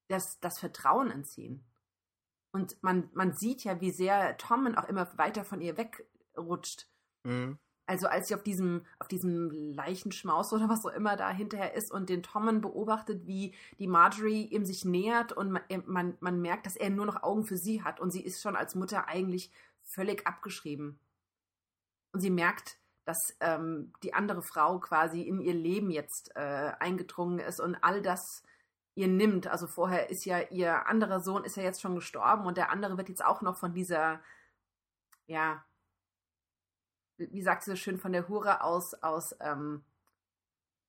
das, 0.09 0.40
das 0.40 0.59
Vertrauen 0.59 1.11
entziehen. 1.11 1.64
Und 2.50 2.83
man, 2.83 3.09
man 3.14 3.33
sieht 3.33 3.64
ja, 3.64 3.81
wie 3.81 3.92
sehr 3.92 4.37
Tommen 4.37 4.75
auch 4.75 4.88
immer 4.88 5.16
weiter 5.16 5.45
von 5.45 5.61
ihr 5.61 5.76
wegrutscht 5.76 6.91
Mhm. 7.25 7.59
Also 7.87 8.07
als 8.07 8.29
sie 8.29 8.35
auf 8.35 8.43
diesem, 8.43 8.87
auf 9.00 9.09
diesem 9.09 9.50
Leichenschmaus 9.50 10.52
oder 10.52 10.69
was 10.69 10.87
auch 10.87 10.93
immer 10.93 11.17
da 11.17 11.31
hinterher 11.31 11.75
ist 11.75 11.91
und 11.91 12.09
den 12.09 12.23
Tommen 12.23 12.61
beobachtet, 12.61 13.26
wie 13.26 13.55
die 13.79 13.88
Marjorie 13.88 14.47
ihm 14.47 14.64
sich 14.64 14.85
nähert 14.85 15.33
und 15.33 15.50
man, 15.50 15.62
man, 15.87 16.17
man 16.21 16.41
merkt, 16.41 16.67
dass 16.67 16.76
er 16.76 16.91
nur 16.91 17.07
noch 17.07 17.23
Augen 17.23 17.45
für 17.45 17.57
sie 17.57 17.83
hat 17.83 18.00
und 18.00 18.11
sie 18.11 18.23
ist 18.23 18.41
schon 18.41 18.57
als 18.57 18.75
Mutter 18.75 19.09
eigentlich 19.09 19.50
völlig 19.83 20.26
abgeschrieben. 20.26 21.00
Und 22.12 22.21
sie 22.21 22.31
merkt, 22.31 22.79
dass 23.05 23.19
ähm, 23.41 23.93
die 24.02 24.14
andere 24.14 24.43
Frau 24.43 24.79
quasi 24.79 25.23
in 25.23 25.41
ihr 25.41 25.55
Leben 25.55 25.91
jetzt 25.91 26.35
äh, 26.37 26.73
eingedrungen 26.79 27.41
ist 27.41 27.61
und 27.61 27.75
all 27.83 28.00
das 28.00 28.45
ihr 28.95 29.09
nimmt. 29.09 29.49
Also 29.49 29.67
vorher 29.67 30.09
ist 30.09 30.25
ja 30.25 30.41
ihr 30.50 30.87
anderer 30.87 31.21
Sohn 31.21 31.45
ist 31.45 31.57
ja 31.57 31.62
jetzt 31.62 31.81
schon 31.81 31.97
gestorben 31.97 32.47
und 32.47 32.57
der 32.57 32.71
andere 32.71 32.97
wird 32.97 33.09
jetzt 33.09 33.25
auch 33.25 33.43
noch 33.43 33.57
von 33.57 33.75
dieser 33.75 34.21
ja 35.26 35.64
wie 37.31 37.43
sagt 37.43 37.62
sie 37.62 37.71
so 37.71 37.76
schön, 37.76 37.99
von 37.99 38.12
der 38.12 38.29
Hure 38.29 38.62
aus, 38.62 38.95
aus, 38.95 39.35
ähm, 39.41 39.85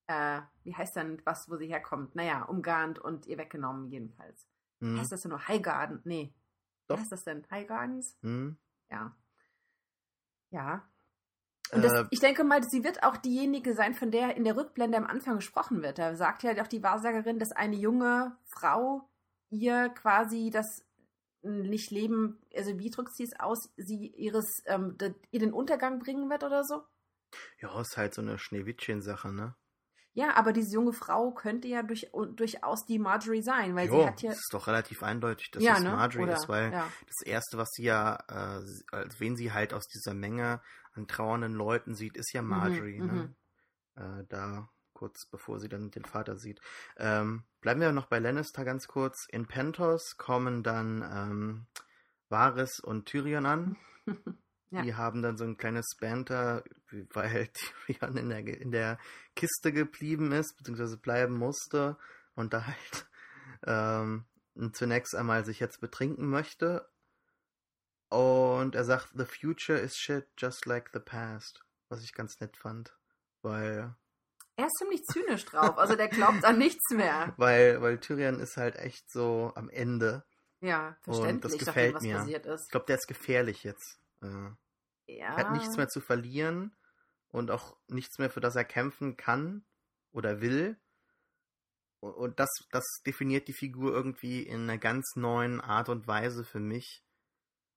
äh, 0.08 0.42
wie 0.64 0.76
heißt 0.76 0.96
denn 0.96 1.22
was, 1.26 1.50
wo 1.50 1.58
sie 1.58 1.68
herkommt? 1.68 2.16
Naja, 2.16 2.44
umgarnt 2.44 3.00
und 3.00 3.26
ihr 3.26 3.38
weggenommen, 3.38 3.90
jedenfalls. 3.90 4.48
Mhm. 4.80 5.00
Heißt 5.00 5.12
das 5.12 5.22
denn 5.22 5.32
nur 5.32 5.48
Highgarden? 5.48 6.02
Nee. 6.04 6.34
Doch. 6.88 6.98
Wie 6.98 7.02
heißt 7.02 7.12
das 7.12 7.24
denn? 7.24 7.46
Highgardens? 7.50 8.18
Mhm. 8.22 8.58
Ja. 8.90 9.16
Ja. 10.52 10.88
Und 11.72 11.84
das, 11.84 11.94
äh, 11.94 12.06
ich 12.12 12.20
denke 12.20 12.44
mal, 12.44 12.64
sie 12.64 12.84
wird 12.84 13.04
auch 13.04 13.18
diejenige 13.18 13.74
sein, 13.74 13.94
von 13.94 14.12
der 14.12 14.36
in 14.36 14.44
der 14.44 14.56
Rückblende 14.56 14.98
am 14.98 15.08
Anfang 15.08 15.36
gesprochen 15.36 15.82
wird. 15.82 15.98
Da 15.98 16.16
sagt 16.16 16.44
ja 16.44 16.62
auch 16.62 16.68
die 16.68 16.84
Wahrsagerin, 16.84 17.40
dass 17.40 17.52
eine 17.52 17.76
junge 17.76 18.36
Frau 18.46 19.10
ihr 19.50 19.90
quasi 19.90 20.50
das 20.52 20.86
nicht 21.44 21.92
leben, 21.92 22.42
also 22.56 22.80
wie 22.80 22.90
drückt 22.90 23.16
sie 23.16 23.24
es 23.24 23.40
aus, 23.40 23.70
sie 23.78 24.08
ihres, 24.08 24.64
ähm, 24.66 24.98
ihr 25.32 25.40
den 25.40 25.54
Untergang 25.54 26.00
bringen 26.00 26.30
wird 26.30 26.44
oder 26.44 26.64
so? 26.64 26.84
Ja, 27.60 27.80
ist 27.82 27.98
halt 27.98 28.14
so 28.14 28.22
eine 28.22 28.38
Schneewittchen-Sache, 28.38 29.32
ne? 29.32 29.56
Ja, 30.16 30.36
aber 30.36 30.54
diese 30.54 30.76
junge 30.76 30.94
Frau 30.94 31.32
könnte 31.32 31.68
ja 31.68 31.82
durch, 31.82 32.12
durchaus 32.36 32.86
die 32.86 33.00
Marjorie 33.00 33.42
sein, 33.42 33.76
weil 33.76 33.88
jo, 33.88 34.00
sie 34.00 34.08
hat 34.08 34.22
ja. 34.22 34.30
Das 34.30 34.42
ist 34.42 34.54
doch 34.54 34.68
relativ 34.68 35.02
eindeutig, 35.02 35.50
dass 35.50 35.64
ja, 35.64 35.78
es 35.78 35.84
ne? 35.84 35.90
Marjorie 35.90 36.26
Oder, 36.26 36.34
ist, 36.34 36.48
weil 36.48 36.72
ja. 36.72 36.88
das 37.08 37.26
erste, 37.26 37.58
was 37.58 37.70
sie 37.72 37.84
ja, 37.84 38.20
äh, 38.30 38.96
als 38.96 39.20
wen 39.20 39.36
sie 39.36 39.52
halt 39.52 39.74
aus 39.74 39.88
dieser 39.88 40.14
Menge 40.14 40.62
an 40.94 41.08
trauernden 41.08 41.54
Leuten 41.54 41.96
sieht, 41.96 42.16
ist 42.16 42.32
ja 42.32 42.44
mhm, 42.44 42.50
Marjorie, 42.50 43.02
mhm, 43.02 43.08
ne? 43.08 43.36
Äh, 43.96 44.26
da 44.30 44.70
kurz 44.94 45.26
bevor 45.26 45.60
sie 45.60 45.68
dann 45.68 45.90
den 45.90 46.06
Vater 46.06 46.38
sieht. 46.38 46.62
Ähm, 46.98 47.44
bleiben 47.64 47.80
wir 47.80 47.94
noch 47.94 48.08
bei 48.08 48.20
Lannister 48.20 48.66
ganz 48.66 48.88
kurz. 48.88 49.26
In 49.30 49.48
Pentos 49.48 50.18
kommen 50.18 50.64
dann 50.64 51.02
ähm, 51.02 51.66
Varys 52.30 52.82
und 52.82 53.06
Tyrion 53.06 53.46
an. 53.46 53.78
ja. 54.70 54.82
Die 54.82 54.96
haben 54.96 55.22
dann 55.22 55.38
so 55.38 55.46
ein 55.46 55.56
kleines 55.56 55.96
Banter, 56.00 56.66
weil 57.14 57.48
Tyrion 57.88 58.18
in 58.18 58.30
der, 58.30 58.46
in 58.62 58.72
der 58.72 59.00
Kiste 59.36 59.72
geblieben 59.72 60.34
ist, 60.34 60.58
beziehungsweise 60.58 60.98
bleiben 60.98 61.38
musste 61.38 61.98
und 62.36 62.54
da 62.54 62.68
halt 62.68 63.08
ähm, 63.66 64.26
zunächst 64.74 65.16
einmal 65.16 65.46
sich 65.46 65.62
jetzt 65.62 65.80
betrinken 65.80 66.28
möchte. 66.28 66.90
Und 68.10 68.76
er 68.76 68.84
sagt, 68.84 69.12
the 69.16 69.26
future 69.26 69.80
is 69.80 69.96
shit 69.96 70.28
just 70.38 70.66
like 70.66 70.90
the 70.92 71.00
past. 71.00 71.64
Was 71.88 72.04
ich 72.04 72.14
ganz 72.14 72.42
nett 72.42 72.58
fand. 72.58 72.94
Weil 73.42 73.96
er 74.56 74.68
ist 74.68 74.78
ziemlich 74.78 75.04
zynisch 75.04 75.46
drauf, 75.46 75.78
also 75.78 75.96
der 75.96 76.08
glaubt 76.08 76.44
an 76.46 76.58
nichts 76.58 76.90
mehr. 76.92 77.34
Weil, 77.38 77.82
weil 77.82 78.00
Tyrion 78.00 78.40
ist 78.40 78.58
halt 78.58 78.76
echt 78.76 79.12
so 79.12 79.52
am 79.56 79.70
Ende. 79.70 80.24
Ja, 80.62 80.96
verständlich, 81.02 81.54
und 81.54 81.60
das 81.60 81.68
gefällt 81.68 81.94
nachdem, 81.96 82.12
mir. 82.12 82.18
passiert 82.20 82.46
ist. 82.46 82.66
Ich 82.66 82.72
glaube, 82.72 82.86
der 82.86 82.96
ist 82.96 83.08
gefährlich 83.08 83.64
jetzt. 83.64 84.00
Äh, 84.22 84.28
ja. 85.08 85.26
Er 85.26 85.36
hat 85.36 85.52
nichts 85.52 85.76
mehr 85.76 85.90
zu 85.90 86.00
verlieren 86.00 86.76
und 87.32 87.52
auch 87.52 87.76
nichts 87.88 88.18
mehr, 88.20 88.30
für 88.30 88.40
das 88.40 88.56
er 88.56 88.64
kämpfen 88.64 89.18
kann 89.18 89.66
oder 90.12 90.40
will. 90.40 90.80
Und 92.00 92.40
das, 92.40 92.50
das 92.72 92.84
definiert 93.06 93.48
die 93.48 93.54
Figur 93.54 93.94
irgendwie 93.94 94.44
in 94.44 94.64
einer 94.64 94.78
ganz 94.78 95.16
neuen 95.16 95.62
Art 95.62 95.90
und 95.90 96.08
Weise 96.08 96.44
für 96.44 96.60
mich. 96.60 97.04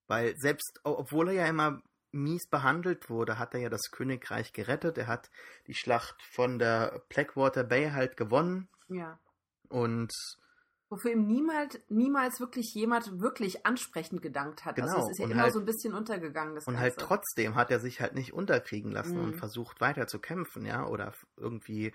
Weil 0.09 0.37
selbst, 0.37 0.81
obwohl 0.85 1.29
er 1.29 1.35
ja 1.35 1.47
immer 1.47 1.81
mies 2.17 2.47
behandelt 2.49 3.09
wurde, 3.11 3.39
hat 3.39 3.55
er 3.55 3.61
ja 3.61 3.69
das 3.69 3.91
Königreich 3.91 4.53
gerettet. 4.53 4.99
Er 4.99 5.07
hat 5.07 5.31
die 5.67 5.75
Schlacht 5.75 6.21
von 6.23 6.59
der 6.59 7.03
Blackwater 7.09 7.65
Bay 7.65 7.91
halt 7.91 8.17
gewonnen. 8.17 8.69
Ja. 8.89 9.19
Und 9.69 10.13
Wofür 10.89 11.11
ihm 11.11 11.27
niemals, 11.27 11.81
niemals 11.89 12.39
wirklich 12.39 12.73
jemand 12.73 13.21
wirklich 13.21 13.67
ansprechend 13.67 14.23
gedankt 14.23 14.65
hat. 14.65 14.77
Genau. 14.77 14.87
Also 14.89 14.99
es 15.07 15.11
ist 15.11 15.19
ja 15.19 15.25
und 15.25 15.31
immer 15.33 15.43
halt, 15.43 15.53
so 15.53 15.59
ein 15.59 15.65
bisschen 15.65 15.95
untergegangen. 15.95 16.53
Und 16.59 16.65
Ganze. 16.65 16.81
halt 16.81 16.97
trotzdem 16.99 17.57
hat 17.57 17.73
er 17.73 17.81
sich 17.81 18.01
halt 18.01 18.15
nicht 18.15 18.33
unterkriegen 18.33 18.93
lassen 18.93 19.19
Mhm. 19.19 19.25
und 19.25 19.35
versucht 19.37 19.81
weiter 19.81 20.07
zu 20.07 20.21
kämpfen, 20.21 20.65
ja, 20.65 20.87
oder 20.87 21.13
irgendwie 21.37 21.93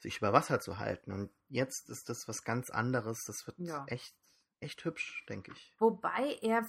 sich 0.00 0.18
über 0.18 0.32
Wasser 0.32 0.58
zu 0.58 0.78
halten. 0.78 1.12
Und 1.12 1.30
jetzt 1.48 1.88
ist 1.88 2.08
das 2.08 2.26
was 2.26 2.42
ganz 2.42 2.68
anderes. 2.70 3.22
Das 3.28 3.46
wird 3.46 3.58
Ja. 3.60 3.84
echt, 3.86 4.12
echt 4.58 4.84
hübsch, 4.84 5.24
denke 5.28 5.52
ich. 5.52 5.72
Wobei 5.78 6.36
er 6.42 6.66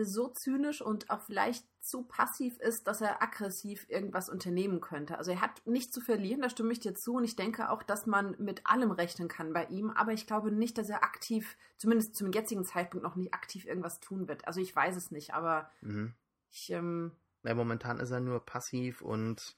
so 0.00 0.28
zynisch 0.28 0.80
und 0.82 1.10
auch 1.10 1.20
vielleicht 1.22 1.64
zu 1.80 2.02
passiv 2.04 2.58
ist, 2.60 2.86
dass 2.86 3.00
er 3.00 3.22
aggressiv 3.22 3.86
irgendwas 3.88 4.28
unternehmen 4.28 4.80
könnte. 4.80 5.18
Also 5.18 5.32
er 5.32 5.40
hat 5.40 5.66
nichts 5.66 5.92
zu 5.92 6.00
verlieren, 6.00 6.40
da 6.40 6.48
stimme 6.48 6.72
ich 6.72 6.80
dir 6.80 6.94
zu. 6.94 7.14
Und 7.16 7.24
ich 7.24 7.36
denke 7.36 7.70
auch, 7.70 7.82
dass 7.82 8.06
man 8.06 8.34
mit 8.38 8.66
allem 8.66 8.90
rechnen 8.90 9.28
kann 9.28 9.52
bei 9.52 9.66
ihm. 9.66 9.90
Aber 9.90 10.12
ich 10.12 10.26
glaube 10.26 10.50
nicht, 10.52 10.78
dass 10.78 10.88
er 10.88 11.04
aktiv, 11.04 11.56
zumindest 11.76 12.16
zum 12.16 12.32
jetzigen 12.32 12.64
Zeitpunkt 12.64 13.04
noch 13.04 13.16
nicht 13.16 13.34
aktiv 13.34 13.66
irgendwas 13.66 14.00
tun 14.00 14.28
wird. 14.28 14.46
Also 14.46 14.60
ich 14.60 14.74
weiß 14.74 14.96
es 14.96 15.10
nicht, 15.10 15.34
aber 15.34 15.70
Mhm. 15.82 16.14
ich, 16.50 16.70
ähm, 16.70 17.12
Ja, 17.44 17.54
momentan 17.54 17.98
ist 18.00 18.10
er 18.12 18.20
nur 18.20 18.44
passiv 18.46 19.02
und 19.02 19.56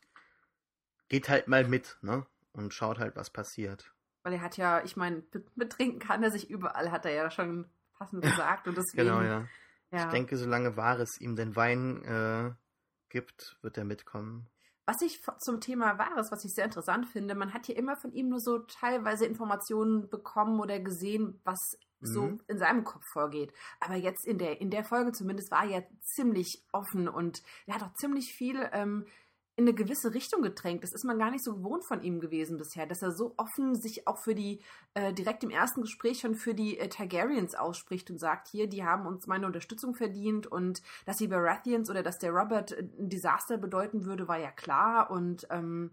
geht 1.08 1.28
halt 1.28 1.48
mal 1.48 1.66
mit, 1.68 1.98
ne? 2.02 2.26
Und 2.52 2.72
schaut 2.72 2.98
halt, 2.98 3.16
was 3.16 3.30
passiert. 3.30 3.92
weil 4.22 4.32
er 4.34 4.40
hat 4.40 4.56
ja, 4.56 4.82
ich 4.82 4.96
meine, 4.96 5.20
be- 5.20 5.44
betrinken 5.54 5.98
kann 5.98 6.22
er 6.22 6.30
sich 6.30 6.48
überall, 6.48 6.90
hat 6.90 7.04
er 7.04 7.12
ja 7.12 7.30
schon 7.30 7.68
passend 7.98 8.22
gesagt. 8.22 8.66
Und 8.66 8.74
deswegen, 8.78 9.04
Genau, 9.06 9.20
ja. 9.20 9.46
Ja. 9.94 10.04
Ich 10.04 10.10
denke, 10.10 10.36
solange 10.36 10.76
Wahres 10.76 11.20
ihm 11.20 11.36
den 11.36 11.56
Wein 11.56 12.02
äh, 12.04 12.52
gibt, 13.08 13.56
wird 13.62 13.78
er 13.78 13.84
mitkommen. 13.84 14.48
Was 14.86 15.00
ich 15.00 15.22
zum 15.38 15.60
Thema 15.60 15.96
Wahres, 15.98 16.30
was 16.30 16.44
ich 16.44 16.52
sehr 16.54 16.66
interessant 16.66 17.06
finde, 17.06 17.34
man 17.34 17.54
hat 17.54 17.64
hier 17.66 17.76
immer 17.76 17.96
von 17.96 18.12
ihm 18.12 18.28
nur 18.28 18.40
so 18.40 18.58
teilweise 18.58 19.24
Informationen 19.24 20.10
bekommen 20.10 20.60
oder 20.60 20.78
gesehen, 20.78 21.40
was 21.44 21.78
so 22.00 22.22
Mhm. 22.22 22.40
in 22.48 22.58
seinem 22.58 22.84
Kopf 22.84 23.04
vorgeht. 23.06 23.54
Aber 23.80 23.94
jetzt 23.94 24.26
in 24.26 24.36
der, 24.36 24.60
in 24.60 24.70
der 24.70 24.84
Folge 24.84 25.12
zumindest 25.12 25.50
war 25.50 25.64
er 25.66 25.86
ziemlich 26.02 26.62
offen 26.72 27.08
und 27.08 27.42
er 27.66 27.76
hat 27.76 27.82
auch 27.82 27.94
ziemlich 27.94 28.34
viel 28.34 28.68
ähm, 28.72 29.06
in 29.56 29.64
eine 29.64 29.74
gewisse 29.74 30.14
Richtung 30.14 30.42
gedrängt. 30.42 30.82
Das 30.82 30.92
ist 30.92 31.04
man 31.04 31.18
gar 31.18 31.30
nicht 31.30 31.44
so 31.44 31.54
gewohnt 31.54 31.84
von 31.84 32.02
ihm 32.02 32.20
gewesen 32.20 32.56
bisher, 32.56 32.86
dass 32.86 33.02
er 33.02 33.12
so 33.12 33.34
offen 33.36 33.74
sich 33.76 34.06
auch 34.08 34.18
für 34.18 34.34
die, 34.34 34.60
äh, 34.94 35.12
direkt 35.12 35.44
im 35.44 35.50
ersten 35.50 35.82
Gespräch 35.82 36.20
schon 36.20 36.34
für 36.34 36.54
die 36.54 36.78
äh, 36.78 36.88
Targaryens 36.88 37.54
ausspricht 37.54 38.10
und 38.10 38.18
sagt, 38.18 38.48
hier, 38.48 38.68
die 38.68 38.84
haben 38.84 39.06
uns 39.06 39.26
meine 39.26 39.46
Unterstützung 39.46 39.94
verdient 39.94 40.46
und 40.46 40.82
dass 41.06 41.18
die 41.18 41.28
Baratheons 41.28 41.88
oder 41.88 42.02
dass 42.02 42.18
der 42.18 42.32
Robert 42.32 42.72
äh, 42.72 42.80
ein 42.98 43.08
Desaster 43.08 43.56
bedeuten 43.56 44.04
würde, 44.04 44.26
war 44.26 44.38
ja 44.38 44.50
klar 44.50 45.10
und 45.10 45.46
ähm, 45.50 45.92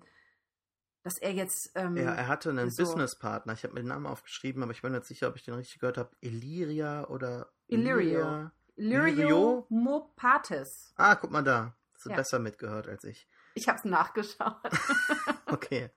dass 1.04 1.18
er 1.18 1.32
jetzt 1.32 1.72
ähm, 1.76 1.98
Ja, 1.98 2.14
er 2.14 2.28
hatte 2.28 2.50
einen 2.50 2.70
so. 2.70 2.84
Businesspartner. 2.84 3.54
Ich 3.54 3.64
habe 3.64 3.74
mir 3.74 3.82
den 3.82 3.88
Namen 3.90 4.06
aufgeschrieben, 4.06 4.64
aber 4.64 4.72
ich 4.72 4.82
bin 4.82 4.92
mir 4.92 5.00
nicht 5.00 5.08
sicher, 5.08 5.28
ob 5.28 5.36
ich 5.36 5.44
den 5.44 5.56
richtig 5.56 5.80
gehört 5.80 5.98
habe. 5.98 6.12
Illyria 6.22 7.08
oder 7.08 7.52
Illyrio. 7.68 8.50
Lirio 8.76 9.66
Mopatis. 9.70 10.94
Ah, 10.96 11.16
guck 11.16 11.32
mal 11.32 11.44
da. 11.44 11.76
Hast 11.94 12.06
du 12.06 12.10
Ja. 12.10 12.16
besser 12.16 12.40
mitgehört 12.40 12.88
als 12.88 13.04
ich. 13.04 13.28
Ich 13.54 13.68
habe 13.68 13.78
es 13.80 13.86
nachgeschaut. 13.86 14.62
Okay. 15.48 15.90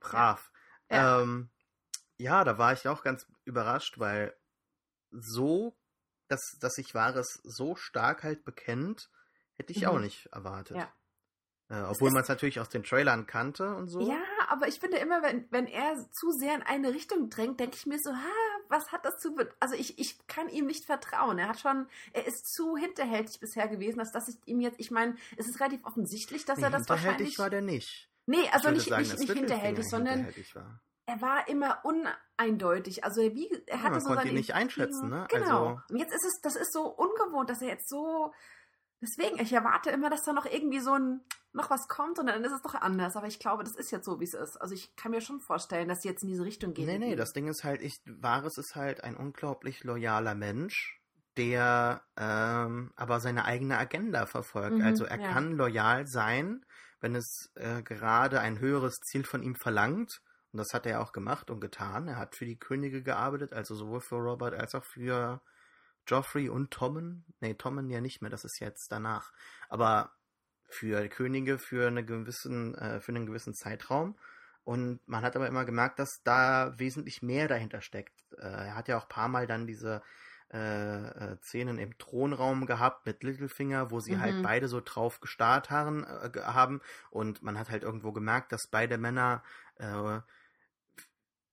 Brav. 0.00 0.50
Ja. 0.90 1.22
Ähm, 1.22 1.50
ja, 2.16 2.42
da 2.42 2.58
war 2.58 2.72
ich 2.72 2.88
auch 2.88 3.02
ganz 3.04 3.26
überrascht, 3.44 3.98
weil 3.98 4.36
so, 5.10 5.76
dass, 6.28 6.40
dass 6.60 6.74
sich 6.74 6.94
Wahres 6.94 7.40
so 7.44 7.76
stark 7.76 8.22
halt 8.24 8.44
bekennt, 8.44 9.10
hätte 9.54 9.72
ich 9.72 9.82
Mhm. 9.82 9.88
auch 9.88 9.98
nicht 10.00 10.26
erwartet. 10.32 10.76
Ja. 10.76 10.92
Äh, 11.70 11.82
obwohl 11.84 12.10
man 12.10 12.22
es 12.22 12.28
natürlich 12.28 12.58
aus 12.60 12.68
den 12.68 12.82
Trailern 12.82 13.26
kannte 13.26 13.74
und 13.76 13.88
so. 13.88 14.10
Ja, 14.10 14.22
aber 14.48 14.68
ich 14.68 14.80
finde 14.80 14.98
immer, 14.98 15.22
wenn, 15.22 15.46
wenn 15.52 15.66
er 15.66 15.96
zu 16.10 16.30
sehr 16.32 16.54
in 16.54 16.62
eine 16.62 16.92
Richtung 16.94 17.28
drängt, 17.30 17.60
denke 17.60 17.76
ich 17.76 17.86
mir 17.86 17.98
so, 18.02 18.10
ha, 18.10 18.32
was 18.68 18.92
hat 18.92 19.04
das 19.04 19.18
zu 19.18 19.34
Also 19.60 19.74
ich, 19.74 19.98
ich 19.98 20.26
kann 20.26 20.48
ihm 20.48 20.66
nicht 20.66 20.84
vertrauen. 20.84 21.38
Er 21.38 21.48
hat 21.48 21.60
schon, 21.60 21.86
er 22.12 22.26
ist 22.26 22.52
zu 22.54 22.76
hinterhältig 22.76 23.40
bisher 23.40 23.68
gewesen, 23.68 24.00
als 24.00 24.12
dass 24.12 24.28
ich 24.28 24.36
ihm 24.46 24.60
jetzt, 24.60 24.78
ich 24.80 24.90
meine, 24.90 25.16
es 25.36 25.48
ist 25.48 25.60
relativ 25.60 25.84
offensichtlich, 25.84 26.44
dass 26.44 26.58
Nee, 26.58 26.64
er 26.64 26.70
das 26.70 26.80
hinterhältig 26.86 27.08
wahrscheinlich. 27.08 27.38
war 27.38 27.50
der 27.50 27.62
nicht. 27.62 28.08
nee, 28.26 28.48
also 28.52 28.70
nicht, 28.70 28.88
sagen, 28.88 29.02
nicht, 29.02 29.18
nicht 29.18 29.32
hinterhältig, 29.32 29.88
sondern 29.88 30.14
hinterhältig 30.24 30.54
war. 30.54 30.80
er 31.06 31.20
war 31.20 31.48
immer 31.48 31.80
uneindeutig. 31.84 33.04
Also 33.04 33.22
wie, 33.22 33.50
er 33.66 33.76
Ja, 33.76 33.82
hatte 33.82 33.90
man 33.92 34.00
so 34.00 34.06
konnte 34.08 34.20
seine 34.22 34.30
ihn 34.30 34.36
nicht 34.36 34.54
einschätzen, 34.54 35.08
ne? 35.08 35.26
Genau. 35.30 35.66
Also- 35.68 35.80
Und 35.90 35.96
jetzt 35.98 36.12
ist 36.14 36.24
es, 36.24 36.40
das 36.42 36.56
ist 36.56 36.72
so 36.72 36.86
ungewohnt, 36.88 37.50
dass 37.50 37.62
er 37.62 37.68
jetzt 37.68 37.88
so. 37.88 38.32
Deswegen, 39.00 39.38
ich 39.38 39.52
erwarte 39.52 39.90
immer, 39.90 40.10
dass 40.10 40.24
da 40.24 40.32
noch 40.32 40.46
irgendwie 40.46 40.80
so 40.80 40.92
ein 40.92 41.20
noch 41.52 41.70
was 41.70 41.88
kommt 41.88 42.18
und 42.18 42.26
dann 42.26 42.44
ist 42.44 42.52
es 42.52 42.62
doch 42.62 42.74
anders. 42.74 43.16
Aber 43.16 43.26
ich 43.26 43.38
glaube, 43.38 43.64
das 43.64 43.74
ist 43.74 43.90
jetzt 43.90 44.04
so, 44.04 44.20
wie 44.20 44.24
es 44.24 44.34
ist. 44.34 44.56
Also 44.56 44.74
ich 44.74 44.94
kann 44.96 45.12
mir 45.12 45.20
schon 45.20 45.40
vorstellen, 45.40 45.88
dass 45.88 46.02
sie 46.02 46.08
jetzt 46.08 46.22
in 46.22 46.28
diese 46.28 46.44
Richtung 46.44 46.74
gehen. 46.74 46.86
Nee, 46.86 46.98
nee, 46.98 47.16
das 47.16 47.32
Ding 47.32 47.48
ist 47.48 47.64
halt, 47.64 47.80
ich, 47.80 48.00
Varys 48.06 48.58
ist 48.58 48.76
halt 48.76 49.04
ein 49.04 49.16
unglaublich 49.16 49.84
loyaler 49.84 50.34
Mensch, 50.34 51.00
der 51.36 52.02
ähm, 52.16 52.92
aber 52.96 53.20
seine 53.20 53.44
eigene 53.44 53.78
Agenda 53.78 54.26
verfolgt. 54.26 54.78
Mhm, 54.78 54.84
also 54.84 55.04
er 55.04 55.20
ja. 55.20 55.32
kann 55.32 55.52
loyal 55.52 56.06
sein, 56.06 56.64
wenn 57.00 57.14
es 57.14 57.50
äh, 57.54 57.82
gerade 57.82 58.40
ein 58.40 58.58
höheres 58.58 59.00
Ziel 59.00 59.24
von 59.24 59.42
ihm 59.42 59.54
verlangt. 59.54 60.20
Und 60.52 60.58
das 60.58 60.72
hat 60.72 60.86
er 60.86 61.02
auch 61.02 61.12
gemacht 61.12 61.50
und 61.50 61.60
getan. 61.60 62.08
Er 62.08 62.16
hat 62.16 62.34
für 62.34 62.46
die 62.46 62.58
Könige 62.58 63.02
gearbeitet, 63.02 63.52
also 63.52 63.74
sowohl 63.74 64.00
für 64.00 64.16
Robert 64.16 64.54
als 64.54 64.74
auch 64.74 64.84
für 64.84 65.40
Joffrey 66.08 66.48
und 66.48 66.70
Tommen. 66.70 67.24
Nee, 67.40 67.54
Tommen 67.54 67.90
ja 67.90 68.00
nicht 68.00 68.20
mehr, 68.22 68.30
das 68.30 68.44
ist 68.44 68.60
jetzt 68.60 68.90
danach. 68.90 69.32
Aber 69.68 70.12
für 70.68 71.08
Könige 71.08 71.58
für, 71.58 71.86
eine 71.86 72.04
gewissen, 72.04 72.74
äh, 72.74 73.00
für 73.00 73.12
einen 73.12 73.26
gewissen 73.26 73.54
Zeitraum. 73.54 74.18
Und 74.64 75.00
man 75.06 75.22
hat 75.22 75.34
aber 75.34 75.46
immer 75.48 75.64
gemerkt, 75.64 75.98
dass 75.98 76.20
da 76.24 76.78
wesentlich 76.78 77.22
mehr 77.22 77.48
dahinter 77.48 77.80
steckt. 77.80 78.20
Äh, 78.36 78.46
er 78.46 78.74
hat 78.74 78.88
ja 78.88 78.98
auch 78.98 79.04
ein 79.04 79.08
paar 79.08 79.28
Mal 79.28 79.46
dann 79.46 79.66
diese 79.66 80.02
äh, 80.52 81.08
äh, 81.08 81.36
Szenen 81.42 81.78
im 81.78 81.96
Thronraum 81.98 82.66
gehabt 82.66 83.06
mit 83.06 83.22
Littlefinger, 83.22 83.90
wo 83.90 84.00
sie 84.00 84.16
Mhm. 84.16 84.20
halt 84.20 84.42
beide 84.42 84.68
so 84.68 84.80
drauf 84.82 85.20
gestarrt 85.20 85.70
haben, 85.70 86.04
äh, 86.04 86.40
haben. 86.42 86.80
Und 87.10 87.42
man 87.42 87.58
hat 87.58 87.70
halt 87.70 87.82
irgendwo 87.82 88.12
gemerkt, 88.12 88.52
dass 88.52 88.66
beide 88.70 88.98
Männer 88.98 89.42
äh, 89.76 90.20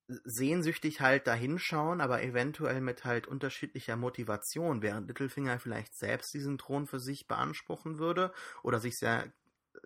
sehnsüchtig 0.07 1.01
halt 1.01 1.27
da 1.27 1.33
hinschauen, 1.33 1.99
aber 2.01 2.21
eventuell 2.23 2.81
mit 2.81 3.05
halt 3.05 3.27
unterschiedlicher 3.27 3.95
Motivation, 3.95 4.81
während 4.81 5.07
Littlefinger 5.07 5.59
vielleicht 5.59 5.97
selbst 5.97 6.33
diesen 6.33 6.57
Thron 6.57 6.85
für 6.87 6.99
sich 6.99 7.27
beanspruchen 7.27 7.97
würde 7.97 8.31
oder 8.61 8.79
sich 8.79 8.97
sehr 8.97 9.31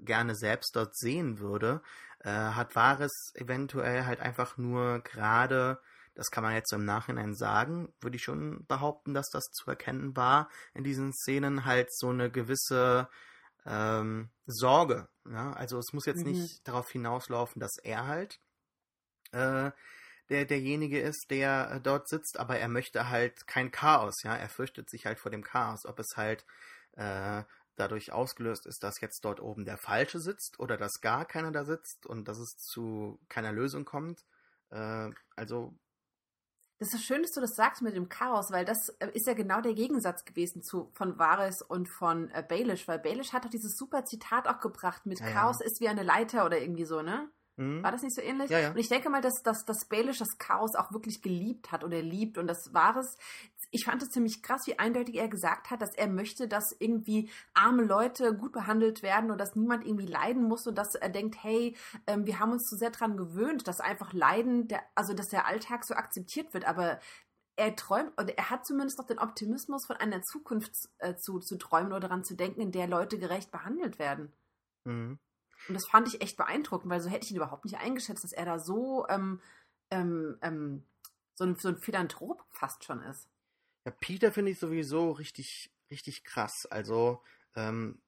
gerne 0.01 0.35
selbst 0.35 0.75
dort 0.75 0.95
sehen 0.95 1.39
würde, 1.39 1.81
äh, 2.19 2.29
hat 2.29 2.75
Varys 2.75 3.31
eventuell 3.35 4.05
halt 4.05 4.19
einfach 4.19 4.57
nur 4.57 4.99
gerade, 4.99 5.81
das 6.15 6.31
kann 6.31 6.43
man 6.43 6.53
jetzt 6.53 6.69
so 6.69 6.75
im 6.75 6.85
Nachhinein 6.85 7.33
sagen, 7.33 7.93
würde 8.01 8.17
ich 8.17 8.23
schon 8.23 8.65
behaupten, 8.67 9.13
dass 9.13 9.29
das 9.29 9.45
zu 9.51 9.69
erkennen 9.69 10.15
war 10.15 10.49
in 10.73 10.83
diesen 10.83 11.13
Szenen 11.13 11.65
halt 11.65 11.93
so 11.93 12.09
eine 12.09 12.29
gewisse 12.29 13.09
ähm, 13.65 14.29
Sorge. 14.45 15.07
Ja? 15.29 15.53
Also 15.53 15.77
es 15.79 15.93
muss 15.93 16.05
jetzt 16.05 16.25
Mhm. 16.25 16.31
nicht 16.31 16.67
darauf 16.67 16.89
hinauslaufen, 16.91 17.59
dass 17.59 17.77
er 17.77 18.07
halt 18.07 18.39
äh, 19.31 19.71
der 20.29 20.45
derjenige 20.45 20.99
ist, 20.99 21.27
der 21.31 21.79
dort 21.81 22.07
sitzt, 22.07 22.39
aber 22.39 22.57
er 22.59 22.67
möchte 22.69 23.09
halt 23.09 23.47
kein 23.47 23.71
Chaos, 23.71 24.23
ja, 24.23 24.35
er 24.35 24.49
fürchtet 24.49 24.89
sich 24.89 25.05
halt 25.05 25.19
vor 25.19 25.31
dem 25.31 25.43
Chaos, 25.43 25.85
ob 25.85 25.99
es 25.99 26.15
halt 26.17 26.45
äh, 26.93 27.43
dadurch 27.75 28.11
ausgelöst 28.11 28.65
ist, 28.67 28.83
dass 28.83 29.01
jetzt 29.01 29.23
dort 29.25 29.39
oben 29.41 29.65
der 29.65 29.77
Falsche 29.77 30.19
sitzt 30.19 30.59
oder 30.59 30.77
dass 30.77 31.01
gar 31.01 31.25
keiner 31.25 31.51
da 31.51 31.63
sitzt 31.65 32.05
und 32.05 32.27
dass 32.27 32.37
es 32.39 32.57
zu 32.57 33.19
keiner 33.29 33.51
Lösung 33.53 33.85
kommt. 33.85 34.25
Äh, 34.69 35.09
also 35.35 35.73
Das 36.77 36.93
ist 36.93 37.03
schön, 37.03 37.21
dass 37.21 37.31
du 37.31 37.41
das 37.41 37.55
sagst 37.55 37.81
mit 37.81 37.95
dem 37.95 38.07
Chaos, 38.09 38.51
weil 38.51 38.63
das 38.65 38.89
äh, 38.99 39.09
ist 39.13 39.27
ja 39.27 39.33
genau 39.33 39.59
der 39.61 39.73
Gegensatz 39.73 40.23
gewesen 40.25 40.61
zu 40.63 40.89
von 40.93 41.17
Varys 41.19 41.61
und 41.61 41.87
von 41.89 42.29
äh, 42.31 42.43
Baelish, 42.47 42.87
weil 42.87 42.99
Baelish 42.99 43.33
hat 43.33 43.43
doch 43.45 43.49
dieses 43.49 43.75
super 43.77 44.05
Zitat 44.05 44.47
auch 44.47 44.59
gebracht 44.59 45.05
mit 45.05 45.19
Ja, 45.19 45.29
ja. 45.29 45.33
Chaos 45.33 45.61
ist 45.61 45.81
wie 45.81 45.89
eine 45.89 46.03
Leiter 46.03 46.45
oder 46.45 46.59
irgendwie 46.59 46.85
so, 46.85 47.01
ne? 47.01 47.29
Hm, 47.59 47.83
War 47.83 47.91
das 47.91 48.03
nicht 48.03 48.15
so 48.15 48.21
ähnlich? 48.21 48.49
Ja, 48.49 48.59
ja. 48.59 48.71
Und 48.71 48.77
ich 48.77 48.87
denke 48.87 49.09
mal, 49.09 49.19
dass, 49.19 49.43
dass, 49.43 49.65
dass 49.65 49.85
Baelish 49.89 50.17
das 50.17 50.37
Chaos 50.37 50.75
auch 50.75 50.93
wirklich 50.93 51.21
geliebt 51.21 51.73
hat 51.73 51.83
oder 51.83 52.01
liebt. 52.01 52.37
Und 52.37 52.47
das 52.47 52.73
war 52.73 52.95
es. 52.95 53.17
Ich 53.69 53.83
fand 53.83 54.01
es 54.01 54.09
ziemlich 54.09 54.41
krass, 54.41 54.61
wie 54.65 54.79
eindeutig 54.79 55.15
er 55.15 55.27
gesagt 55.27 55.69
hat, 55.69 55.81
dass 55.81 55.93
er 55.93 56.07
möchte, 56.07 56.47
dass 56.47 56.73
irgendwie 56.79 57.29
arme 57.53 57.83
Leute 57.83 58.33
gut 58.33 58.53
behandelt 58.53 59.03
werden 59.03 59.29
und 59.29 59.39
dass 59.39 59.57
niemand 59.57 59.85
irgendwie 59.85 60.05
leiden 60.05 60.47
muss 60.47 60.67
und 60.67 60.77
dass 60.77 60.95
er 60.95 61.09
denkt, 61.09 61.43
hey, 61.43 61.75
ähm, 62.07 62.25
wir 62.25 62.39
haben 62.39 62.53
uns 62.53 62.63
zu 62.63 62.77
sehr 62.77 62.91
daran 62.91 63.17
gewöhnt, 63.17 63.67
dass 63.67 63.81
einfach 63.81 64.13
Leiden, 64.13 64.69
der, 64.69 64.81
also 64.95 65.13
dass 65.13 65.27
der 65.27 65.45
Alltag 65.45 65.83
so 65.83 65.95
akzeptiert 65.95 66.53
wird. 66.53 66.63
Aber 66.63 66.99
er 67.57 67.75
träumt, 67.75 68.13
oder 68.17 68.37
er 68.37 68.49
hat 68.49 68.65
zumindest 68.65 68.99
noch 68.99 69.05
den 69.05 69.19
Optimismus 69.19 69.85
von 69.85 69.97
einer 69.97 70.21
Zukunft 70.21 70.71
äh, 70.99 71.15
zu, 71.15 71.39
zu 71.39 71.57
träumen 71.57 71.91
oder 71.91 72.07
daran 72.07 72.23
zu 72.23 72.35
denken, 72.35 72.61
in 72.61 72.71
der 72.71 72.87
Leute 72.87 73.19
gerecht 73.19 73.51
behandelt 73.51 73.99
werden. 73.99 74.31
hm. 74.85 75.19
Und 75.69 75.75
das 75.75 75.85
fand 75.85 76.07
ich 76.07 76.21
echt 76.21 76.35
beeindruckend, 76.35 76.89
weil 76.91 76.99
so 76.99 77.09
hätte 77.09 77.25
ich 77.25 77.31
ihn 77.31 77.37
überhaupt 77.37 77.63
nicht 77.63 77.77
eingeschätzt, 77.77 78.23
dass 78.23 78.33
er 78.33 78.45
da 78.45 78.57
so, 78.57 79.07
ähm, 79.07 79.39
ähm, 79.91 80.37
ähm, 80.41 80.83
so, 81.35 81.45
ein, 81.45 81.55
so 81.55 81.69
ein 81.69 81.77
Philanthrop 81.77 82.43
fast 82.49 82.83
schon 82.83 83.03
ist. 83.03 83.29
Ja, 83.85 83.91
Peter 83.91 84.31
finde 84.31 84.49
ich 84.51 84.59
sowieso 84.59 85.11
richtig, 85.11 85.71
richtig 85.91 86.23
krass. 86.23 86.65
Also, 86.65 87.21
ähm, 87.55 88.01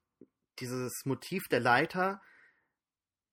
dieses 0.58 1.06
Motiv 1.06 1.48
der 1.50 1.60
Leiter, 1.60 2.22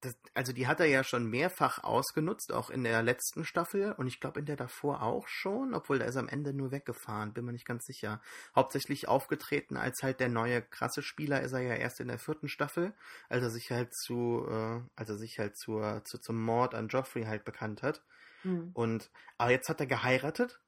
das, 0.01 0.17
also 0.35 0.53
die 0.53 0.67
hat 0.69 0.79
er 0.81 0.87
ja 0.87 1.03
schon 1.03 1.29
mehrfach 1.29 1.83
ausgenutzt, 1.83 2.53
auch 2.53 2.71
in 2.71 2.85
der 2.85 3.03
letzten 3.03 3.45
Staffel 3.45 3.93
und 3.93 4.07
ich 4.07 4.21
glaube 4.21 4.39
in 4.41 4.47
der 4.47 4.57
davor 4.57 5.03
auch 5.03 5.27
schon, 5.27 5.75
obwohl 5.75 5.99
da 5.99 6.05
ist 6.05 6.17
am 6.17 6.29
Ende 6.29 6.53
nur 6.53 6.71
weggefahren, 6.71 7.33
bin 7.33 7.45
mir 7.45 7.53
nicht 7.53 7.67
ganz 7.67 7.85
sicher. 7.85 8.21
Hauptsächlich 8.55 9.09
aufgetreten 9.09 9.77
als 9.77 10.03
halt 10.03 10.21
der 10.21 10.29
neue 10.29 10.63
krasse 10.63 11.03
Spieler 11.03 11.41
ist 11.41 11.53
er 11.53 11.61
ja 11.61 11.75
erst 11.75 12.01
in 12.01 12.09
der 12.09 12.19
vierten 12.19 12.49
Staffel, 12.49 12.95
als 13.29 13.43
er 13.43 13.51
sich 13.51 13.71
halt 13.71 13.93
zu, 13.95 14.47
äh, 14.49 14.81
als 14.95 15.09
er 15.09 15.17
sich 15.17 15.39
halt 15.39 15.57
zur, 15.57 16.05
zu, 16.05 16.19
zum 16.19 16.43
Mord 16.45 16.75
an 16.75 16.89
Joffrey 16.89 17.25
halt 17.25 17.45
bekannt 17.45 17.83
hat. 17.83 18.05
Hm. 18.43 18.71
Und 18.75 19.11
aber 19.37 19.51
jetzt 19.51 19.69
hat 19.69 19.81
er 19.81 19.87
geheiratet 19.87 20.61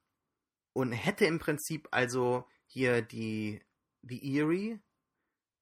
und 0.73 0.93
hätte 0.93 1.25
im 1.27 1.39
Prinzip 1.39 1.87
also 1.93 2.49
hier 2.67 3.03
die 3.03 3.63
die 4.03 4.39
Erie, 4.39 4.81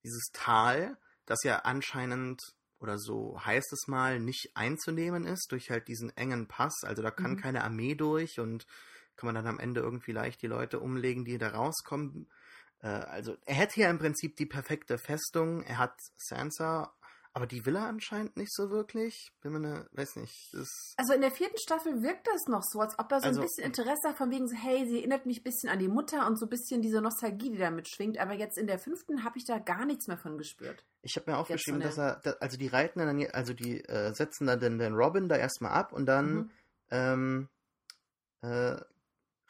dieses 0.05 0.31
Tal, 0.33 0.97
das 1.27 1.43
ja 1.43 1.61
anscheinend 1.61 2.41
oder 2.81 2.99
so 2.99 3.39
heißt 3.45 3.73
es 3.73 3.89
mal 3.89 4.21
nicht 4.21 4.51
einzunehmen 4.55 5.25
ist 5.25 5.51
durch 5.53 5.71
halt 5.71 5.89
diesen 5.89 6.17
engen 6.17 6.47
Pass. 6.49 6.85
Also 6.85 7.03
da 7.03 7.11
kann 7.11 7.37
Mhm. 7.37 7.37
keine 7.37 7.65
Armee 7.65 7.95
durch 7.95 8.39
und 8.41 8.67
kann 9.17 9.27
man 9.27 9.35
dann 9.35 9.47
am 9.47 9.59
Ende 9.59 9.81
irgendwie 9.81 10.13
leicht 10.13 10.43
die 10.43 10.47
Leute 10.47 10.81
umlegen, 10.81 11.25
die 11.25 11.39
da 11.39 11.49
rauskommen. 11.49 12.29
Äh, 12.81 12.89
also 12.89 13.37
er 13.45 13.55
hätte 13.57 13.81
ja 13.81 13.91
im 13.91 13.99
Prinzip 13.99 14.37
die 14.37 14.47
perfekte 14.47 14.99
Festung. 14.99 15.63
Er 15.63 15.79
hat 15.79 15.95
Sansa, 16.17 16.95
aber 17.33 17.47
die 17.47 17.65
will 17.67 17.77
er 17.77 17.87
anscheinend 17.87 18.37
nicht 18.37 18.53
so 18.53 18.71
wirklich. 18.71 19.31
Bin 19.43 19.53
mir 19.53 19.61
ne, 19.61 19.89
weiß 19.93 20.17
nicht. 20.17 20.53
Also 20.97 21.13
in 21.15 21.21
der 21.21 21.31
vierten 21.31 21.57
Staffel 21.59 22.03
wirkt 22.03 22.27
das 22.27 22.47
noch 22.49 22.63
so, 22.63 22.81
als 22.81 22.99
ob 22.99 23.11
er 23.13 23.21
so 23.21 23.27
Also- 23.29 23.41
ein 23.41 23.47
bisschen 23.47 23.65
Interesse 23.65 24.09
hat, 24.09 24.17
von 24.17 24.31
wegen 24.31 24.49
so, 24.49 24.57
hey, 24.57 24.87
sie 24.89 24.99
erinnert 24.99 25.27
mich 25.27 25.41
ein 25.41 25.45
bisschen 25.45 25.69
an 25.69 25.79
die 25.79 25.89
Mutter 25.89 26.27
und 26.27 26.39
so 26.39 26.47
ein 26.47 26.49
bisschen 26.51 26.83
diese 26.83 27.01
Nostalgie, 27.01 27.51
die 27.51 27.59
da 27.59 27.71
mitschwingt. 27.71 28.19
Aber 28.19 28.35
jetzt 28.35 28.59
in 28.59 28.67
der 28.67 28.79
fünften 28.79 29.25
habe 29.25 29.39
ich 29.39 29.45
da 29.45 29.59
gar 29.59 29.85
nichts 29.85 30.07
mehr 30.09 30.19
von 30.19 30.37
gespürt. 30.39 30.85
Ich 31.03 31.17
habe 31.17 31.31
mir 31.31 31.39
aufgeschrieben, 31.39 31.81
dass 31.81 31.99
er, 31.99 32.21
also 32.41 32.57
die 32.57 32.67
reiten 32.69 32.99
dann, 32.99 33.25
also 33.33 33.53
die 33.55 33.85
äh, 33.85 34.13
setzen 34.15 34.47
dann 34.47 34.59
den, 34.61 34.79
den 34.79 34.95
Robin 34.95 35.29
da 35.29 35.37
erstmal 35.37 35.73
ab 35.73 35.93
und 35.93 36.07
dann 36.07 36.35
Mhm. 36.35 36.51
ähm, 36.91 37.49
äh, 38.43 38.77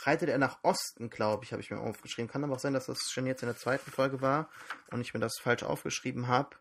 reitet 0.00 0.28
er 0.28 0.38
nach 0.38 0.58
Osten, 0.62 1.10
glaube 1.10 1.44
ich, 1.44 1.52
habe 1.52 1.60
ich 1.62 1.70
mir 1.70 1.80
aufgeschrieben. 1.80 2.30
Kann 2.30 2.44
aber 2.44 2.54
auch 2.54 2.58
sein, 2.60 2.72
dass 2.74 2.86
das 2.86 2.98
schon 3.10 3.26
jetzt 3.26 3.42
in 3.42 3.48
der 3.48 3.56
zweiten 3.56 3.90
Folge 3.90 4.20
war 4.20 4.48
und 4.92 5.00
ich 5.00 5.12
mir 5.14 5.20
das 5.20 5.38
falsch 5.40 5.62
aufgeschrieben 5.64 6.28
habe. 6.28 6.56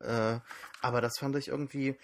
Äh, 0.00 0.40
aber 0.82 1.00
das 1.00 1.18
fand 1.18 1.36
ich 1.36 1.48
irgendwie, 1.48 1.96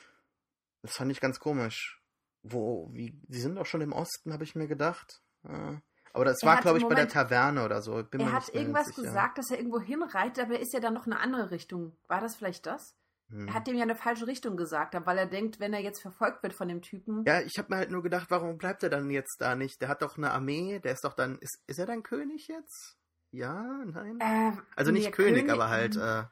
das 0.83 0.93
fand 0.97 1.11
ich 1.11 1.21
ganz 1.21 1.41
komisch. 1.41 2.03
Wo, 2.43 2.89
wie, 2.93 3.11
die 3.27 3.41
sind 3.41 3.57
doch 3.57 3.67
schon 3.67 3.81
im 3.81 3.93
Osten, 3.93 4.33
habe 4.33 4.45
ich 4.45 4.55
mir 4.55 4.69
gedacht. 4.69 5.21
Äh, 5.45 5.77
aber 6.13 6.25
das 6.25 6.43
Er 6.43 6.49
war, 6.49 6.61
glaube 6.61 6.79
ich, 6.79 6.85
bei 6.85 6.91
der 6.95 7.05
Moment- 7.05 7.13
Taverne 7.13 7.65
oder 7.65 7.83
so. 7.83 8.03
Bin 8.05 8.21
er 8.21 8.27
mir 8.27 8.33
hat 8.33 8.55
irgendwas 8.55 8.87
sicher. 8.87 9.03
gesagt, 9.03 9.39
dass 9.39 9.51
er 9.51 9.59
irgendwo 9.59 9.81
hinreitet, 9.81 10.45
aber 10.45 10.55
er 10.55 10.61
ist 10.61 10.73
ja 10.73 10.81
dann 10.81 10.95
noch 10.95 11.07
eine 11.07 11.19
andere 11.19 11.51
Richtung. 11.51 11.97
War 12.07 12.21
das 12.21 12.37
vielleicht 12.37 12.67
das? 12.67 12.95
Hm. 13.29 13.49
Er 13.49 13.55
hat 13.55 13.67
dem 13.67 13.75
ja 13.77 13.83
eine 13.83 13.97
falsche 13.97 14.29
Richtung 14.29 14.57
gesagt, 14.57 14.95
weil 15.05 15.19
er 15.19 15.27
denkt, 15.27 15.59
wenn 15.59 15.73
er 15.75 15.81
jetzt 15.81 16.01
verfolgt 16.01 16.43
wird 16.45 16.53
von 16.55 16.69
dem 16.69 16.81
Typen. 16.81 17.25
Ja, 17.27 17.41
ich 17.41 17.59
habe 17.59 17.69
mir 17.71 17.77
halt 17.79 17.91
nur 17.91 18.03
gedacht, 18.05 18.31
warum 18.31 18.57
bleibt 18.57 18.85
er 18.85 18.89
dann 18.91 19.11
jetzt 19.11 19.41
da 19.41 19.57
nicht? 19.57 19.81
Der 19.83 19.89
hat 19.89 20.01
doch 20.03 20.17
eine 20.17 20.31
Armee, 20.31 20.79
der 20.79 20.93
ist 20.93 21.05
doch 21.05 21.15
dann, 21.15 21.37
ist, 21.41 21.61
ist 21.67 21.79
er 21.81 21.87
dann 21.87 22.05
König 22.05 22.47
jetzt? 22.47 22.97
Ja, 23.33 23.63
nein. 23.85 24.21
Äh, 24.21 24.53
also 24.77 24.93
nicht 24.93 25.07
der 25.07 25.13
König, 25.13 25.51
aber 25.51 25.69
halt 25.69 25.97
äh, 25.97 26.23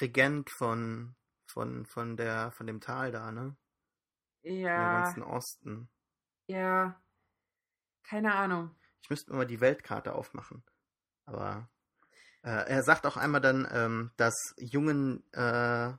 Regent 0.00 0.50
von, 0.50 1.14
von, 1.46 1.86
von, 1.86 2.16
der, 2.16 2.50
von 2.52 2.66
dem 2.66 2.80
Tal 2.80 3.10
da, 3.12 3.32
ne? 3.32 3.56
Im 4.42 4.60
Ja, 4.62 4.92
ganzen 5.02 5.22
Osten. 5.22 5.88
ja. 6.46 7.00
Keine 8.02 8.34
Ahnung. 8.34 8.74
Ich 9.02 9.10
müsste 9.10 9.30
mir 9.30 9.38
mal 9.38 9.46
die 9.46 9.60
Weltkarte 9.60 10.14
aufmachen. 10.14 10.64
Aber 11.24 11.68
äh, 12.42 12.50
er 12.68 12.82
sagt 12.82 13.06
auch 13.06 13.16
einmal 13.16 13.40
dann, 13.40 13.68
ähm, 13.70 14.10
dass 14.16 14.34
jungen, 14.58 15.22
äh, 15.32 15.92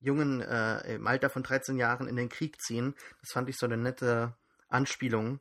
Jungen 0.00 0.40
äh, 0.40 0.94
im 0.94 1.06
Alter 1.06 1.30
von 1.30 1.42
13 1.42 1.76
Jahren 1.76 2.08
in 2.08 2.16
den 2.16 2.28
Krieg 2.28 2.60
ziehen. 2.60 2.94
Das 3.20 3.30
fand 3.32 3.48
ich 3.48 3.58
so 3.58 3.66
eine 3.66 3.76
nette 3.76 4.34
Anspielung 4.68 5.40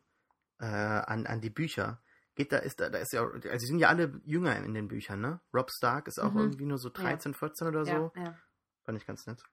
äh, 0.60 0.66
an, 0.66 1.26
an 1.26 1.42
die 1.42 1.50
Bücher. 1.50 2.02
Geht 2.40 2.54
da, 2.54 2.60
ist 2.60 2.80
da, 2.80 2.90
da 2.90 3.00
ist 3.00 3.12
ja, 3.12 3.22
also 3.22 3.58
sie 3.58 3.66
sind 3.66 3.80
ja 3.80 3.90
alle 3.90 4.22
jünger 4.24 4.56
in 4.56 4.74
den 4.74 4.88
Büchern, 4.88 5.20
ne? 5.20 5.42
Rob 5.54 5.70
Stark 5.72 6.08
ist 6.08 6.20
auch 6.20 6.32
Mhm. 6.32 6.40
irgendwie 6.40 6.66
nur 6.66 6.78
so 6.78 6.88
13, 6.90 7.34
14 7.34 7.68
oder 7.68 7.84
so. 7.84 7.92
Ja, 8.16 8.24
ja. 8.24 8.38
Fand 8.86 8.98
ich 8.98 9.06
ganz 9.06 9.28
nett. 9.28 9.44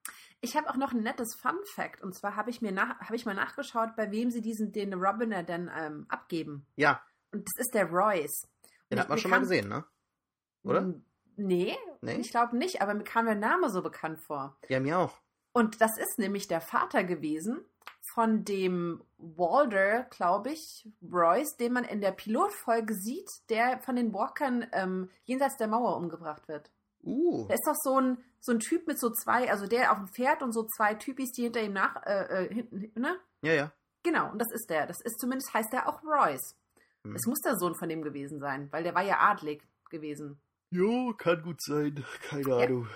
Ich 0.40 0.57
habe 0.57 0.70
auch 0.70 0.77
noch 0.77 0.92
ein 0.92 1.03
nettes 1.03 1.35
Fun 1.35 1.59
Fact 1.75 2.01
und 2.01 2.14
zwar 2.14 2.37
habe 2.37 2.49
ich 2.51 2.62
mir 2.62 2.70
nach, 2.70 3.01
habe 3.01 3.16
ich 3.16 3.27
mal 3.27 3.35
nachgeschaut, 3.35 3.96
bei 3.96 4.12
wem 4.12 4.31
sie 4.31 4.40
diesen 4.40 4.70
den 4.70 4.94
Robiner 4.94 5.42
dann 5.42 5.68
ähm, 5.77 6.07
abgeben. 6.09 6.64
Ja, 6.77 7.03
Und 7.33 7.44
das 7.49 7.66
ist 7.66 7.75
der 7.75 7.87
Royce. 7.90 8.46
den 8.88 8.99
Und 8.99 9.01
hat 9.01 9.09
man 9.09 9.18
schon 9.18 9.33
mal 9.33 9.40
gesehen, 9.40 9.68
ne? 9.68 9.85
oder? 10.62 10.94
Nee, 11.35 11.77
Nee? 12.03 12.20
ich 12.20 12.31
glaube 12.31 12.57
nicht, 12.57 12.83
aber 12.83 12.94
mir 12.94 13.03
kam 13.03 13.27
der 13.27 13.35
Name 13.35 13.68
so 13.68 13.83
bekannt 13.83 14.20
vor. 14.20 14.57
Ja, 14.68 14.79
mir 14.79 14.96
auch. 15.01 15.18
Und 15.53 15.81
das 15.81 15.99
ist 15.99 16.20
nämlich 16.20 16.46
der 16.46 16.61
Vater 16.61 17.03
gewesen 17.03 17.64
von 18.14 18.45
dem 18.45 19.03
Walder, 19.19 20.05
glaube 20.11 20.51
ich, 20.51 20.88
Royce, 21.11 21.57
den 21.57 21.73
man 21.73 21.85
in 21.85 22.01
der 22.01 22.12
Pilotfolge 22.12 22.95
sieht, 22.95 23.29
der 23.49 23.81
von 23.81 23.97
den 23.97 24.12
Walkern 24.12 24.66
ähm, 24.73 25.11
jenseits 25.25 25.57
der 25.57 25.69
Mauer 25.69 25.97
umgebracht 25.97 26.49
wird. 26.49 26.71
Uh, 27.03 27.47
Da 27.49 27.55
ist 27.55 27.66
doch 27.66 27.75
so 27.77 28.01
ein, 28.01 28.19
so 28.40 28.53
ein 28.53 28.59
Typ 28.59 28.87
mit 28.87 28.99
so 28.99 29.11
zwei, 29.11 29.51
also 29.51 29.66
der 29.66 29.92
auf 29.92 29.99
dem 29.99 30.09
Pferd 30.09 30.42
und 30.42 30.53
so 30.53 30.64
zwei 30.64 30.95
Typis, 30.95 31.33
die 31.33 31.42
hinter 31.42 31.62
ihm 31.62 31.73
nach, 31.73 31.97
äh, 32.05 32.45
äh, 32.47 32.55
hinten, 32.55 33.01
ne? 33.01 33.16
ja, 33.42 33.53
ja. 33.53 33.73
Genau, 34.03 34.31
und 34.31 34.38
das 34.40 34.53
ist 34.53 34.71
der. 34.71 34.87
Das 34.87 35.01
ist 35.01 35.19
zumindest 35.19 35.53
heißt 35.53 35.73
der 35.73 35.88
auch 35.88 36.01
Royce. 36.05 36.55
Hm. 37.05 37.16
Es 37.16 37.27
muss 37.27 37.40
der 37.40 37.57
Sohn 37.57 37.75
von 37.75 37.88
dem 37.88 38.03
gewesen 38.03 38.38
sein, 38.38 38.69
weil 38.71 38.85
der 38.85 38.95
war 38.95 39.03
ja 39.03 39.19
adlig 39.19 39.62
gewesen. 39.90 40.40
Jo, 40.71 41.12
kann 41.16 41.42
gut 41.42 41.61
sein. 41.61 42.05
Keine 42.29 42.49
Ja. 42.49 42.57
Ahnung. 42.59 42.88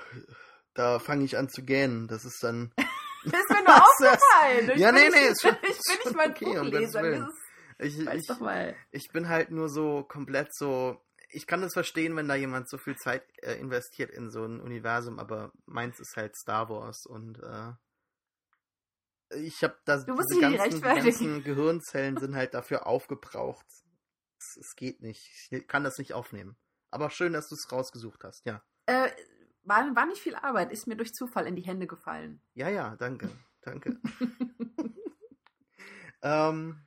Da 0.75 0.99
fange 1.01 1.25
ich 1.25 1.37
an 1.37 1.49
zu 1.49 1.65
gähnen. 1.65 2.07
Das 2.07 2.25
ist 2.25 2.43
dann. 2.45 2.73
Das 3.25 3.41
ist 3.41 3.51
mir 3.51 3.63
nur 3.65 3.77
aufgefallen. 3.83 4.71
Ich 4.71 4.77
Ja, 4.79 4.93
bin 4.93 5.03
nee, 5.03 5.09
nee, 5.11 5.27
ist 5.31 5.43
schon- 5.43 5.57
Ich 5.63 5.79
bin 5.79 5.97
nicht 6.05 6.17
mein 6.17 6.31
okay, 6.31 6.59
um 6.59 6.71
Buchleser. 6.71 7.03
Das 7.03 7.35
Ich, 7.79 7.99
ich, 7.99 8.31
ich 8.91 9.09
bin 9.13 9.29
halt 9.29 9.51
nur 9.51 9.69
so 9.69 10.05
komplett 10.05 10.55
so. 10.55 11.01
Ich 11.33 11.47
kann 11.47 11.61
das 11.63 11.73
verstehen, 11.75 12.17
wenn 12.17 12.29
da 12.29 12.35
jemand 12.35 12.69
so 12.69 12.77
viel 12.77 12.97
Zeit 12.97 13.23
äh, 13.43 13.55
investiert 13.55 14.11
in 14.11 14.31
so 14.31 14.45
ein 14.45 14.61
Universum, 14.61 15.19
aber 15.19 15.53
meins 15.67 16.01
ist 16.01 16.17
halt 16.17 16.37
Star 16.37 16.69
Wars 16.69 17.07
und 17.07 17.39
äh, 17.39 17.73
ich 19.37 19.63
habe 19.63 19.79
da 19.85 19.99
Du 19.99 20.15
musst 20.15 20.29
ganzen, 20.41 20.51
die 20.51 20.57
rechtfertigen. 20.57 21.05
ganzen 21.05 21.45
Gehirnzellen 21.45 22.17
sind 22.19 22.35
halt 22.35 22.53
dafür 22.55 22.87
aufgebraucht. 22.87 23.65
Es, 24.39 24.57
es 24.61 24.75
geht 24.75 25.03
nicht. 25.03 25.31
Ich 25.51 25.69
kann 25.69 25.85
das 25.85 25.99
nicht 25.99 26.15
aufnehmen. 26.15 26.57
Aber 26.91 27.11
schön, 27.11 27.33
dass 27.33 27.49
du 27.49 27.55
es 27.55 27.71
rausgesucht 27.71 28.25
hast. 28.25 28.45
Ja, 28.45 28.63
Äh, 28.87 29.09
war, 29.63 29.95
war 29.95 30.07
nicht 30.07 30.21
viel 30.21 30.35
Arbeit, 30.35 30.73
ist 30.73 30.87
mir 30.87 30.97
durch 30.97 31.15
Zufall 31.15 31.47
in 31.47 31.57
die 31.57 31.63
Hände 31.63 31.87
gefallen. 31.87 32.43
ja, 32.55 32.69
ja. 32.69 32.97
Danke, 32.97 33.31
danke. 33.63 33.99
ähm, 36.23 36.81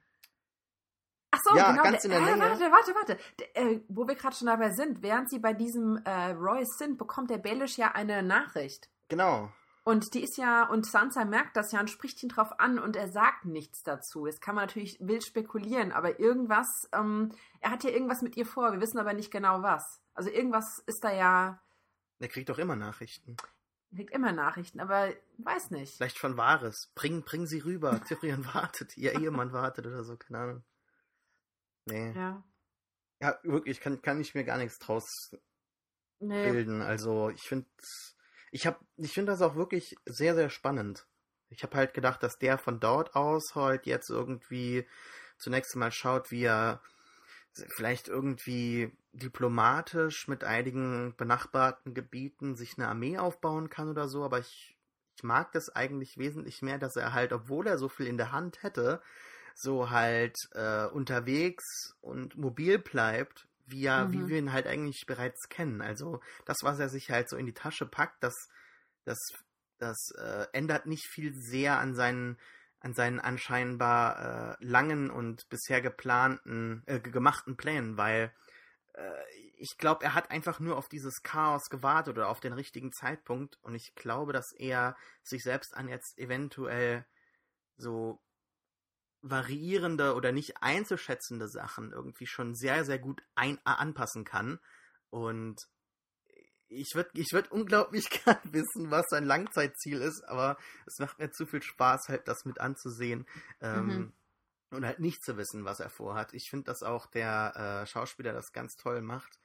Ach 1.32 1.40
so, 1.44 1.58
Ja, 1.58 1.72
genau. 1.72 1.84
ganz 1.84 2.04
in 2.06 2.12
der 2.12 2.20
äh, 2.20 2.24
Nähe. 2.26 2.40
Warte, 2.40 2.72
warte, 2.72 2.96
warte. 2.96 3.18
Der, 3.40 3.58
äh, 3.58 3.82
wo 3.88 4.08
wir 4.08 4.16
gerade 4.16 4.36
schon 4.36 4.48
dabei 4.48 4.72
sind, 4.72 5.02
während 5.02 5.30
sie 5.30 5.40
bei 5.40 5.54
diesem 5.54 5.98
äh, 6.06 6.32
Royce 6.32 6.78
sind, 6.78 6.98
bekommt 6.98 7.30
der 7.32 7.40
Baelish 7.40 7.78
ja 7.78 7.92
eine 7.94 8.22
Nachricht. 8.22 8.90
genau. 9.10 9.52
Und 9.86 10.14
die 10.14 10.24
ist 10.24 10.38
ja, 10.38 10.64
und 10.70 10.86
Sansa 10.86 11.26
merkt 11.26 11.58
das 11.58 11.74
ja 11.74 11.82
und 11.82 11.90
spricht 11.90 12.24
ihn 12.24 12.30
drauf 12.30 12.58
an 12.58 12.80
und 12.80 12.96
er 12.96 13.10
sagt 13.10 13.44
nichts 13.44 13.84
dazu. 13.84 14.26
Jetzt 14.26 14.40
kann 14.42 14.56
man 14.56 14.64
natürlich 14.64 14.98
wild 15.02 15.26
spekulieren, 15.26 15.92
aber 15.92 16.22
irgendwas, 16.22 16.88
ähm, 16.94 17.34
er 17.60 17.72
hat 17.72 17.84
ja 17.84 17.90
irgendwas 17.90 18.22
mit 18.22 18.38
ihr 18.38 18.46
vor, 18.46 18.72
wir 18.72 18.80
wissen 18.80 18.98
aber 18.98 19.12
nicht 19.12 19.30
genau 19.30 19.62
was. 19.62 20.00
Also 20.14 20.30
irgendwas 20.30 20.82
ist 20.86 21.04
da 21.04 21.12
ja, 21.12 21.60
Der 22.24 22.30
kriegt 22.30 22.48
doch 22.48 22.58
immer 22.58 22.78
Nachrichten. 22.78 23.36
kriegt 23.94 24.12
immer 24.12 24.32
Nachrichten, 24.32 24.80
aber 24.80 25.14
weiß 25.40 25.72
nicht. 25.72 25.98
Vielleicht 25.98 26.18
von 26.18 26.38
Wahres. 26.38 26.90
Bring, 26.96 27.24
bring 27.24 27.46
sie 27.48 27.60
rüber. 27.60 28.02
Tyrion 28.08 28.46
wartet. 28.54 28.96
Ihr 28.96 29.20
Ehemann 29.20 29.52
wartet 29.52 29.86
oder 29.86 30.06
so, 30.06 30.16
keine 30.16 30.38
Ahnung. 30.38 30.64
Nee. 31.84 32.14
Ja. 32.14 32.42
Ja, 33.20 33.38
wirklich, 33.44 33.82
kann, 33.82 34.02
kann 34.02 34.22
ich 34.22 34.36
mir 34.36 34.46
gar 34.46 34.58
nichts 34.58 34.80
draus 34.80 35.36
Nee. 36.20 36.50
bilden. 36.50 36.82
Also, 36.82 37.30
ich 37.30 37.42
finde, 37.42 37.68
ich 38.52 38.66
habe, 38.66 38.80
ich 38.96 39.14
finde 39.14 39.34
das 39.34 39.42
auch 39.42 39.56
wirklich 39.56 39.98
sehr, 40.06 40.34
sehr 40.34 40.50
spannend. 40.50 41.06
Ich 41.50 41.62
habe 41.64 41.76
halt 41.76 41.94
gedacht, 41.94 42.24
dass 42.24 42.38
der 42.40 42.58
von 42.58 42.80
dort 42.80 43.16
aus 43.18 43.54
halt 43.54 43.86
jetzt 43.86 44.10
irgendwie 44.10 44.88
zunächst 45.38 45.76
mal 45.76 45.92
schaut, 45.92 46.32
wie 46.32 46.44
er 46.46 46.82
vielleicht 47.76 48.08
irgendwie 48.08 48.92
diplomatisch 49.14 50.28
mit 50.28 50.44
einigen 50.44 51.16
benachbarten 51.18 51.94
Gebieten 51.94 52.56
sich 52.56 52.78
eine 52.78 52.88
Armee 52.88 53.18
aufbauen 53.18 53.70
kann 53.70 53.90
oder 53.90 54.08
so, 54.08 54.24
aber 54.24 54.40
ich, 54.40 54.76
ich 55.16 55.24
mag 55.24 55.52
das 55.52 55.70
eigentlich 55.70 56.18
wesentlich 56.18 56.62
mehr, 56.62 56.80
dass 56.80 56.96
er 56.96 57.14
halt, 57.14 57.32
obwohl 57.34 57.68
er 57.68 57.78
so 57.78 57.90
viel 57.90 58.08
in 58.08 58.18
der 58.18 58.32
Hand 58.32 58.64
hätte, 58.64 59.02
so 59.56 59.90
halt 59.92 60.36
äh, 60.54 60.86
unterwegs 60.88 61.96
und 62.02 62.36
mobil 62.38 62.80
bleibt, 62.80 63.48
wie, 63.66 63.86
er, 63.86 64.12
wie 64.12 64.20
Mhm. 64.20 64.28
wir 64.28 64.38
ihn 64.38 64.52
halt 64.52 64.68
eigentlich 64.68 65.06
bereits 65.06 65.48
kennen. 65.50 65.82
Also 65.82 66.22
das, 66.46 66.58
was 66.64 66.80
er 66.80 66.90
sich 66.90 67.12
halt 67.12 67.30
so 67.30 67.38
in 67.38 67.46
die 67.46 67.54
Tasche 67.54 67.86
packt, 67.86 68.24
das, 68.24 68.50
das, 69.06 69.20
das 69.78 70.12
äh, 70.18 70.48
ändert 70.54 70.86
nicht 70.88 71.06
viel 71.08 71.34
sehr 71.34 71.80
an 71.80 71.94
seinen 71.94 72.38
an 72.84 72.94
seinen 72.94 73.20
anscheinbar 73.20 74.60
äh, 74.60 74.66
langen 74.66 75.10
und 75.10 75.48
bisher 75.50 75.82
geplanten, 75.82 76.84
äh, 76.86 77.00
gemachten 77.00 77.56
Plänen, 77.56 77.98
weil 77.98 78.34
äh, 78.94 79.24
ich 79.58 79.78
glaube, 79.78 80.04
er 80.04 80.14
hat 80.14 80.30
einfach 80.32 80.60
nur 80.60 80.78
auf 80.78 80.90
dieses 80.90 81.24
Chaos 81.24 81.70
gewartet 81.70 82.18
oder 82.18 82.28
auf 82.28 82.42
den 82.42 82.52
richtigen 82.52 82.92
Zeitpunkt 82.92 83.58
und 83.62 83.74
ich 83.74 83.96
glaube, 83.96 84.34
dass 84.34 84.52
er 84.52 84.98
sich 85.24 85.44
selbst 85.44 85.76
an 85.76 85.88
jetzt 85.88 86.20
eventuell 86.20 87.06
so 87.78 88.22
variierende 89.22 90.14
oder 90.16 90.34
nicht 90.34 90.62
einzuschätzende 90.62 91.48
Sachen 91.48 91.94
irgendwie 91.94 92.28
schon 92.28 92.54
sehr, 92.54 92.84
sehr 92.84 93.00
gut 93.00 93.24
ein 93.34 93.58
anpassen 93.66 94.26
kann. 94.26 94.60
Und 95.10 95.70
ich 96.74 96.96
würde 96.96 97.10
ich 97.14 97.32
würd 97.32 97.52
unglaublich 97.52 98.10
gern 98.26 98.40
wissen, 98.44 98.92
was 98.92 99.06
sein 99.10 99.26
Langzeitziel 99.26 100.02
ist, 100.02 100.24
aber 100.28 100.58
es 100.86 101.00
macht 101.00 101.20
mir 101.20 101.32
zu 101.32 101.46
viel 101.46 101.62
Spaß, 101.62 102.08
halt 102.10 102.28
das 102.28 102.46
mit 102.46 102.60
anzusehen. 102.60 103.26
Ähm, 103.62 103.88
Mhm. 103.88 104.14
Und 104.72 104.88
halt 104.88 105.00
nicht 105.00 105.24
zu 105.24 105.38
wissen, 105.38 105.66
was 105.66 105.80
er 105.80 105.92
vorhat. 105.92 106.34
Ich 106.34 106.50
finde, 106.50 106.66
dass 106.66 106.82
auch 106.82 107.06
der 107.06 107.84
äh, 107.84 107.86
Schauspieler 107.86 108.34
das 108.34 108.52
ganz 108.54 108.74
toll 108.76 109.02
macht. 109.04 109.40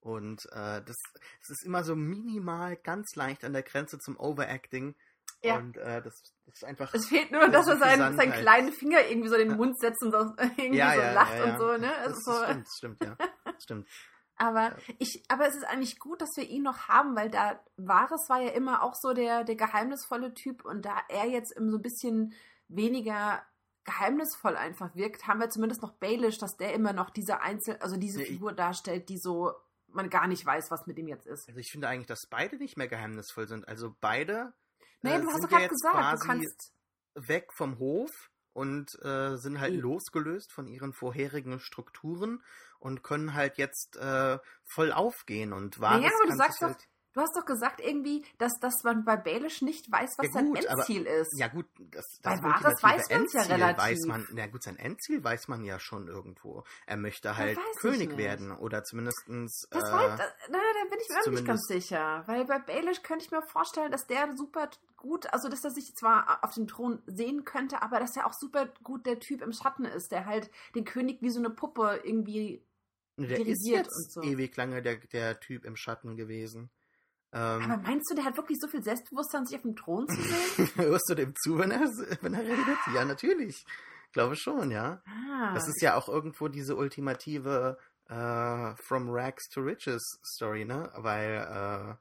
Und 0.00 0.44
äh, 0.46 0.82
das, 0.82 0.96
das 1.40 1.50
ist 1.50 1.64
immer 1.64 1.84
so 1.84 1.94
minimal, 1.94 2.76
ganz 2.76 3.14
leicht 3.14 3.44
an 3.44 3.52
der 3.52 3.62
Grenze 3.62 4.00
zum 4.00 4.18
Overacting. 4.18 4.96
Ja. 5.42 5.58
Und 5.58 5.76
äh, 5.76 6.02
das, 6.02 6.14
ist 6.46 6.64
einfach. 6.64 6.92
Es 6.94 7.06
fehlt 7.06 7.30
nur, 7.30 7.48
dass 7.48 7.68
er 7.68 7.76
seinen, 7.76 7.98
seinen 7.98 8.10
Gesandtheit. 8.16 8.40
kleinen 8.40 8.72
Finger 8.72 9.06
irgendwie 9.08 9.28
so 9.28 9.36
in 9.36 9.50
den. 9.50 9.56
Mund 9.56 9.78
setzt 9.78 10.02
und 10.02 10.10
so, 10.10 10.18
irgendwie 10.56 10.78
Ja, 10.78 10.94
so 10.94 11.00
ja, 11.00 11.12
lacht 11.12 11.36
ja, 11.36 11.44
und 11.44 11.58
so, 11.58 11.76
ne? 11.76 11.92
Das, 12.04 12.06
Also 12.06 12.32
so, 12.32 12.44
stimmt, 12.44 12.68
stimmt, 12.76 13.04
ja. 13.04 13.16
Stimmt. 13.62 13.88
Aber 14.42 14.74
ich, 14.98 15.22
aber 15.28 15.46
es 15.46 15.54
ist 15.54 15.62
eigentlich 15.62 16.00
gut, 16.00 16.20
dass 16.20 16.36
wir 16.36 16.42
ihn 16.42 16.64
noch 16.64 16.88
haben, 16.88 17.14
weil 17.14 17.30
da 17.30 17.60
Varys 17.76 18.28
war 18.28 18.40
ja 18.40 18.50
immer 18.50 18.82
auch 18.82 18.96
so 18.96 19.12
der, 19.12 19.44
der 19.44 19.54
geheimnisvolle 19.54 20.34
Typ 20.34 20.64
und 20.64 20.84
da 20.84 21.00
er 21.08 21.28
jetzt 21.28 21.54
so 21.54 21.76
ein 21.76 21.80
bisschen 21.80 22.34
weniger 22.66 23.40
geheimnisvoll 23.84 24.56
einfach 24.56 24.96
wirkt, 24.96 25.28
haben 25.28 25.38
wir 25.38 25.48
zumindest 25.48 25.80
noch 25.80 25.92
Baelish, 25.92 26.38
dass 26.38 26.56
der 26.56 26.74
immer 26.74 26.92
noch 26.92 27.10
diese 27.10 27.40
Einzel, 27.40 27.76
also 27.76 27.96
diese 27.96 28.18
Nee, 28.18 28.24
Figur 28.24 28.52
darstellt, 28.52 29.08
die 29.10 29.18
so 29.18 29.52
man 29.86 30.10
gar 30.10 30.26
nicht 30.26 30.44
weiß, 30.44 30.72
was 30.72 30.88
mit 30.88 30.98
ihm 30.98 31.06
jetzt 31.06 31.28
ist. 31.28 31.46
Also 31.46 31.60
ich 31.60 31.70
finde 31.70 31.86
eigentlich, 31.86 32.08
dass 32.08 32.26
beide 32.26 32.56
nicht 32.56 32.76
mehr 32.76 32.88
geheimnisvoll 32.88 33.46
sind. 33.46 33.68
Also 33.68 33.94
beide 34.00 34.54
Nee, 35.02 35.14
äh, 35.14 35.20
du 35.20 35.28
hast 35.28 35.44
doch 35.44 35.48
gerade 35.48 35.68
gesagt, 35.68 36.20
du 36.20 36.26
kannst 36.26 36.74
weg 37.14 37.52
vom 37.52 37.78
Hof 37.78 38.31
und 38.52 38.98
äh, 39.02 39.36
sind 39.36 39.60
halt 39.60 39.74
I- 39.74 39.78
losgelöst 39.78 40.52
von 40.52 40.66
ihren 40.66 40.92
vorherigen 40.92 41.58
Strukturen 41.60 42.42
und 42.78 43.02
können 43.02 43.34
halt 43.34 43.58
jetzt 43.58 43.96
äh, 43.96 44.38
voll 44.64 44.92
aufgehen 44.92 45.52
und 45.52 45.80
Varys 45.80 46.02
Naja, 46.02 46.12
aber 46.20 46.30
du 46.30 46.36
sagst 46.36 46.62
doch, 46.62 46.66
halt, 46.68 46.88
du 47.12 47.20
hast 47.20 47.36
doch 47.36 47.44
gesagt 47.44 47.80
irgendwie, 47.80 48.24
dass, 48.38 48.52
dass 48.60 48.82
man 48.84 49.04
bei 49.04 49.16
Baelish 49.16 49.62
nicht 49.62 49.90
weiß, 49.90 50.10
was 50.18 50.26
Ja, 50.26 50.32
sein 50.32 50.46
gut, 50.46 50.66
aber- 50.66 50.80
Endziel 50.80 51.04
ist. 51.06 51.38
ja 51.38 51.48
gut, 51.48 51.66
das, 51.78 52.04
Bei 52.22 52.30
das 52.32 52.42
Varys 52.42 52.64
ultimative 52.64 52.82
weiß 52.82 53.10
man's 53.10 53.32
ja 53.32 53.42
relativ. 53.42 53.78
weiß 53.84 54.06
man, 54.06 54.28
na 54.32 54.46
gut, 54.46 54.62
sein 54.62 54.76
Endziel 54.76 55.22
weiß 55.24 55.48
man 55.48 55.64
ja 55.64 55.78
schon 55.78 56.08
irgendwo. 56.08 56.64
Er 56.86 56.96
möchte 56.96 57.36
halt 57.36 57.58
König 57.80 58.16
werden 58.16 58.52
oder 58.52 58.84
zumindestens 58.84 59.66
Das 59.70 59.82
äh, 59.88 59.92
weiß, 59.92 60.18
da, 60.18 60.24
na, 60.50 60.58
da 60.58 60.90
bin 60.90 60.98
ich 61.00 61.08
mir 61.08 61.20
auch 61.20 61.26
nicht 61.30 61.46
ganz 61.46 61.62
sicher. 61.66 62.22
Weil 62.26 62.44
bei 62.44 62.58
Baelish 62.58 63.02
könnte 63.02 63.24
ich 63.24 63.30
mir 63.30 63.42
vorstellen, 63.42 63.90
dass 63.92 64.06
der 64.06 64.34
super 64.36 64.68
gut, 64.96 65.32
also 65.32 65.48
dass 65.48 65.64
er 65.64 65.70
sich 65.72 65.94
zwar 65.96 66.42
auf 66.44 66.54
dem 66.54 66.68
Thron 66.68 67.02
sehen 67.06 67.44
könnte, 67.44 67.82
aber 67.82 67.98
dass 67.98 68.16
er 68.16 68.26
auch 68.26 68.32
super 68.32 68.66
gut 68.84 69.04
der 69.04 69.18
Typ 69.18 69.42
im 69.42 69.52
Schatten 69.52 69.84
ist, 69.84 70.12
der 70.12 70.26
halt 70.26 70.50
den 70.74 70.84
König 70.84 71.20
wie 71.22 71.30
so 71.30 71.40
eine 71.40 71.50
Puppe 71.50 72.00
irgendwie 72.04 72.64
Der 73.18 73.40
ist 73.44 73.66
jetzt 73.66 74.12
so. 74.12 74.22
ewig 74.22 74.56
lange 74.56 74.80
der, 74.80 74.96
der 74.96 75.40
Typ 75.40 75.64
im 75.64 75.74
Schatten 75.76 76.16
gewesen. 76.16 76.70
Ähm, 77.32 77.62
Aber 77.70 77.78
meinst 77.78 78.10
du, 78.10 78.14
der 78.14 78.24
hat 78.24 78.36
wirklich 78.36 78.58
so 78.60 78.68
viel 78.68 78.82
Selbstbewusstsein, 78.82 79.46
sich 79.46 79.56
auf 79.56 79.62
dem 79.62 79.74
Thron 79.74 80.06
zu 80.08 80.20
sehen? 80.20 80.68
Hörst 80.76 81.08
du 81.08 81.14
dem 81.14 81.34
zu, 81.36 81.58
wenn 81.58 81.70
er, 81.70 81.80
wenn 82.20 82.34
er 82.34 82.42
redet? 82.42 82.78
Ja, 82.94 83.04
natürlich. 83.04 83.64
Glaube 84.12 84.36
schon, 84.36 84.70
ja. 84.70 85.02
Ah. 85.06 85.54
Das 85.54 85.66
ist 85.66 85.80
ja 85.80 85.96
auch 85.96 86.08
irgendwo 86.08 86.48
diese 86.48 86.76
ultimative 86.76 87.78
äh, 88.08 88.76
From 88.76 89.08
Rags 89.08 89.48
to 89.48 89.62
Riches 89.62 90.02
Story, 90.22 90.66
ne? 90.66 90.90
Weil. 90.96 91.36
Äh, 91.36 91.94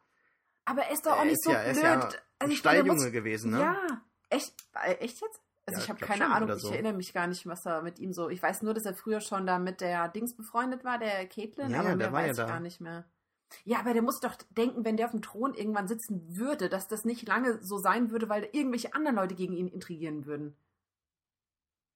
Aber 0.65 0.81
er 0.83 0.91
ist 0.91 1.05
doch 1.05 1.17
auch 1.17 1.23
nicht 1.23 1.41
so 1.41 1.51
ja, 1.51 1.61
blöd. 1.61 1.71
Ist 1.71 1.83
ja 1.83 1.93
also 2.01 2.17
ein 2.39 2.51
Stalljunge 2.51 2.93
muss... 2.93 3.11
gewesen, 3.11 3.51
ne? 3.51 3.59
Ja. 3.61 4.01
Echt? 4.29 4.53
Echt 4.99 5.21
jetzt? 5.21 5.41
Also 5.65 5.79
ja, 5.79 5.83
ich 5.83 5.89
habe 5.89 6.05
keine 6.05 6.33
Ahnung, 6.33 6.57
so. 6.57 6.67
ich 6.67 6.73
erinnere 6.73 6.93
mich 6.93 7.13
gar 7.13 7.27
nicht, 7.27 7.45
was 7.45 7.61
da 7.61 7.81
mit 7.81 7.99
ihm 7.99 8.11
so. 8.13 8.29
Ich 8.29 8.41
weiß 8.41 8.63
nur, 8.63 8.73
dass 8.73 8.85
er 8.85 8.95
früher 8.95 9.21
schon 9.21 9.45
da 9.45 9.59
mit 9.59 9.79
der 9.79 10.09
Dings 10.09 10.35
befreundet 10.35 10.83
war, 10.83 10.97
der 10.97 11.27
Caitlin, 11.27 11.69
ja, 11.69 11.79
aber 11.79 11.89
ja, 11.89 11.95
mehr 11.95 12.11
weiß 12.11 12.37
ich 12.37 12.45
gar 12.45 12.59
nicht 12.59 12.81
mehr. 12.81 13.05
Ja, 13.63 13.79
aber 13.79 13.93
der 13.93 14.01
muss 14.01 14.19
doch 14.19 14.35
denken, 14.51 14.85
wenn 14.85 14.97
der 14.97 15.07
auf 15.07 15.11
dem 15.11 15.21
Thron 15.21 15.53
irgendwann 15.53 15.87
sitzen 15.87 16.37
würde, 16.37 16.69
dass 16.69 16.87
das 16.87 17.05
nicht 17.05 17.27
lange 17.27 17.61
so 17.61 17.77
sein 17.77 18.11
würde, 18.11 18.29
weil 18.29 18.49
irgendwelche 18.51 18.93
anderen 18.93 19.15
Leute 19.15 19.35
gegen 19.35 19.55
ihn 19.55 19.67
intrigieren 19.67 20.25
würden. 20.25 20.55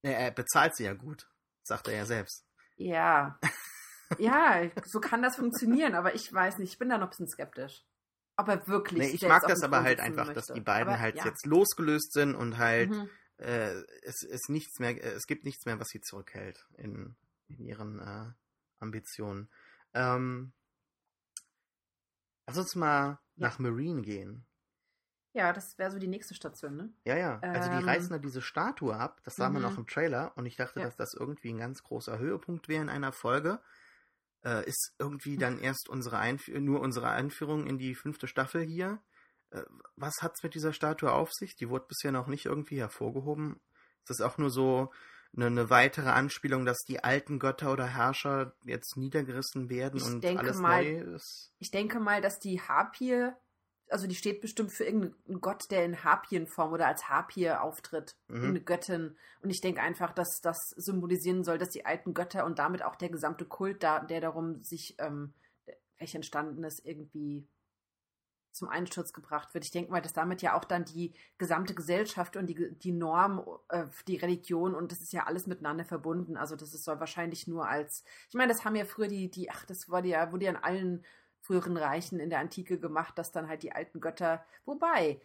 Ja, 0.03 0.11
er 0.11 0.31
bezahlt 0.31 0.75
sie 0.75 0.83
ja 0.83 0.93
gut, 0.93 1.29
sagt 1.63 1.87
er 1.87 1.95
ja 1.95 2.05
selbst. 2.05 2.45
Ja. 2.77 3.39
ja, 4.19 4.69
so 4.85 4.99
kann 4.99 5.21
das 5.21 5.35
funktionieren, 5.35 5.95
aber 5.95 6.13
ich 6.13 6.31
weiß 6.31 6.59
nicht, 6.59 6.73
ich 6.73 6.79
bin 6.79 6.89
da 6.89 6.97
noch 6.97 7.07
ein 7.07 7.09
bisschen 7.09 7.27
skeptisch. 7.27 7.83
Ob 8.37 8.49
er 8.49 8.67
wirklich. 8.67 8.99
Nee, 8.99 9.15
ich 9.15 9.21
mag 9.21 9.47
das 9.47 9.63
aber 9.63 9.83
halt 9.83 9.99
einfach, 9.99 10.25
möchte. 10.25 10.33
dass 10.33 10.47
die 10.47 10.61
beiden 10.61 10.93
aber, 10.93 10.99
halt 10.99 11.15
ja. 11.15 11.25
jetzt 11.25 11.45
losgelöst 11.45 12.11
sind 12.11 12.35
und 12.35 12.57
halt 12.57 12.89
mhm. 12.89 13.09
äh, 13.37 13.81
es, 14.03 14.23
es 14.23 14.49
nichts 14.49 14.79
mehr, 14.79 14.91
äh, 14.91 15.13
es 15.13 15.25
gibt 15.25 15.45
nichts 15.45 15.65
mehr, 15.65 15.79
was 15.79 15.87
sie 15.87 16.01
zurückhält 16.01 16.67
in, 16.77 17.15
in 17.47 17.59
ihren 17.59 17.99
äh, 17.99 18.31
Ambitionen. 18.79 19.49
Ähm, 19.93 20.51
lass 22.47 22.57
uns 22.57 22.75
mal 22.75 23.07
ja. 23.07 23.19
nach 23.35 23.59
Marine 23.59 24.01
gehen. 24.01 24.45
Ja, 25.33 25.51
das 25.51 25.77
wäre 25.77 25.91
so 25.91 25.99
die 25.99 26.07
nächste 26.07 26.33
Station, 26.33 26.77
ne? 26.77 26.93
Ja, 27.03 27.17
ja. 27.17 27.39
Also 27.41 27.69
die 27.69 27.77
ähm, 27.79 27.83
reißen 27.83 28.09
da 28.09 28.19
diese 28.19 28.41
Statue 28.41 28.95
ab. 28.95 29.19
Das 29.25 29.35
sah 29.35 29.49
man 29.49 29.61
noch 29.61 29.73
mhm. 29.73 29.79
im 29.79 29.87
Trailer. 29.87 30.31
Und 30.37 30.45
ich 30.45 30.55
dachte, 30.55 30.79
ja. 30.79 30.85
dass 30.85 30.95
das 30.95 31.13
irgendwie 31.13 31.49
ein 31.49 31.57
ganz 31.57 31.83
großer 31.83 32.17
Höhepunkt 32.19 32.69
wäre 32.69 32.81
in 32.81 32.87
einer 32.89 33.11
Folge. 33.11 33.59
Äh, 34.45 34.65
ist 34.65 34.95
irgendwie 34.97 35.37
dann 35.37 35.59
erst 35.59 35.89
unsere 35.89 36.19
Einf 36.19 36.47
nur 36.47 36.79
unsere 36.79 37.09
Einführung 37.09 37.67
in 37.67 37.77
die 37.77 37.95
fünfte 37.95 38.27
Staffel 38.27 38.61
hier. 38.61 39.01
Äh, 39.49 39.63
was 39.97 40.21
hat's 40.21 40.41
mit 40.41 40.55
dieser 40.55 40.71
Statue 40.71 41.11
auf 41.11 41.33
sich? 41.33 41.57
Die 41.57 41.67
wurde 41.67 41.87
bisher 41.89 42.13
noch 42.13 42.27
nicht 42.27 42.45
irgendwie 42.45 42.79
hervorgehoben. 42.79 43.59
Ist 44.03 44.09
das 44.09 44.21
auch 44.21 44.37
nur 44.37 44.49
so 44.49 44.93
eine, 45.35 45.47
eine 45.47 45.69
weitere 45.69 46.09
Anspielung, 46.09 46.65
dass 46.65 46.83
die 46.83 47.03
alten 47.03 47.39
Götter 47.39 47.71
oder 47.73 47.87
Herrscher 47.87 48.53
jetzt 48.63 48.97
niedergerissen 48.97 49.69
werden 49.69 49.97
ich 49.97 50.03
und 50.05 50.25
alles 50.25 50.57
mal, 50.57 50.83
neu 50.83 51.15
ist? 51.15 51.53
Ich 51.59 51.71
denke 51.71 51.99
mal, 51.99 52.21
dass 52.21 52.39
die 52.39 52.61
Harpie 52.61 53.31
also 53.89 54.07
die 54.07 54.15
steht 54.15 54.41
bestimmt 54.41 54.71
für 54.71 54.85
irgendeinen 54.85 55.41
Gott, 55.41 55.69
der 55.69 55.85
in 55.85 56.03
Harpienform 56.03 56.73
oder 56.73 56.87
als 56.87 57.09
Harpie 57.09 57.51
auftritt, 57.51 58.15
mhm. 58.27 58.49
eine 58.49 58.61
Göttin. 58.61 59.17
Und 59.41 59.49
ich 59.49 59.61
denke 59.61 59.81
einfach, 59.81 60.11
dass 60.11 60.41
das 60.41 60.69
symbolisieren 60.75 61.43
soll, 61.43 61.57
dass 61.57 61.69
die 61.69 61.85
alten 61.85 62.13
Götter 62.13 62.45
und 62.45 62.59
damit 62.59 62.83
auch 62.83 62.95
der 62.95 63.09
gesamte 63.09 63.45
Kult, 63.45 63.83
da, 63.83 63.99
der 63.99 64.21
darum 64.21 64.63
sich, 64.63 64.95
ähm, 64.99 65.33
welch 65.97 66.15
entstanden 66.15 66.63
ist, 66.63 66.85
irgendwie 66.85 67.47
zum 68.55 68.69
Einsturz 68.69 69.11
gebracht 69.11 69.53
wird. 69.53 69.65
Ich 69.65 69.71
denke 69.71 69.91
mal, 69.91 70.01
dass 70.01 70.13
damit 70.13 70.41
ja 70.41 70.55
auch 70.55 70.63
dann 70.63 70.85
die 70.85 71.13
gesamte 71.37 71.75
Gesellschaft 71.75 72.37
und 72.37 72.47
die, 72.47 72.73
die 72.77 72.93
Norm, 72.93 73.45
äh, 73.69 73.85
die 74.07 74.15
Religion 74.15 74.73
und 74.73 74.91
das 74.91 75.01
ist 75.01 75.11
ja 75.11 75.25
alles 75.25 75.45
miteinander 75.45 75.83
verbunden. 75.83 76.37
Also 76.37 76.55
das 76.55 76.73
ist, 76.73 76.85
soll 76.85 76.99
wahrscheinlich 76.99 77.47
nur 77.47 77.67
als, 77.67 78.05
ich 78.29 78.35
meine, 78.35 78.53
das 78.53 78.63
haben 78.63 78.75
ja 78.75 78.85
früher 78.85 79.09
die, 79.09 79.29
die, 79.29 79.51
ach, 79.51 79.65
das 79.65 79.89
wurde 79.89 80.07
ja, 80.07 80.31
wurde 80.31 80.45
ja 80.45 80.51
in 80.51 80.57
allen 80.57 81.05
früheren 81.41 81.75
Reichen 81.75 82.19
in 82.19 82.29
der 82.29 82.39
Antike 82.39 82.79
gemacht, 82.79 83.17
dass 83.17 83.31
dann 83.31 83.49
halt 83.49 83.61
die 83.61 83.73
alten 83.73 83.99
Götter, 83.99 84.43
wobei, 84.65 85.19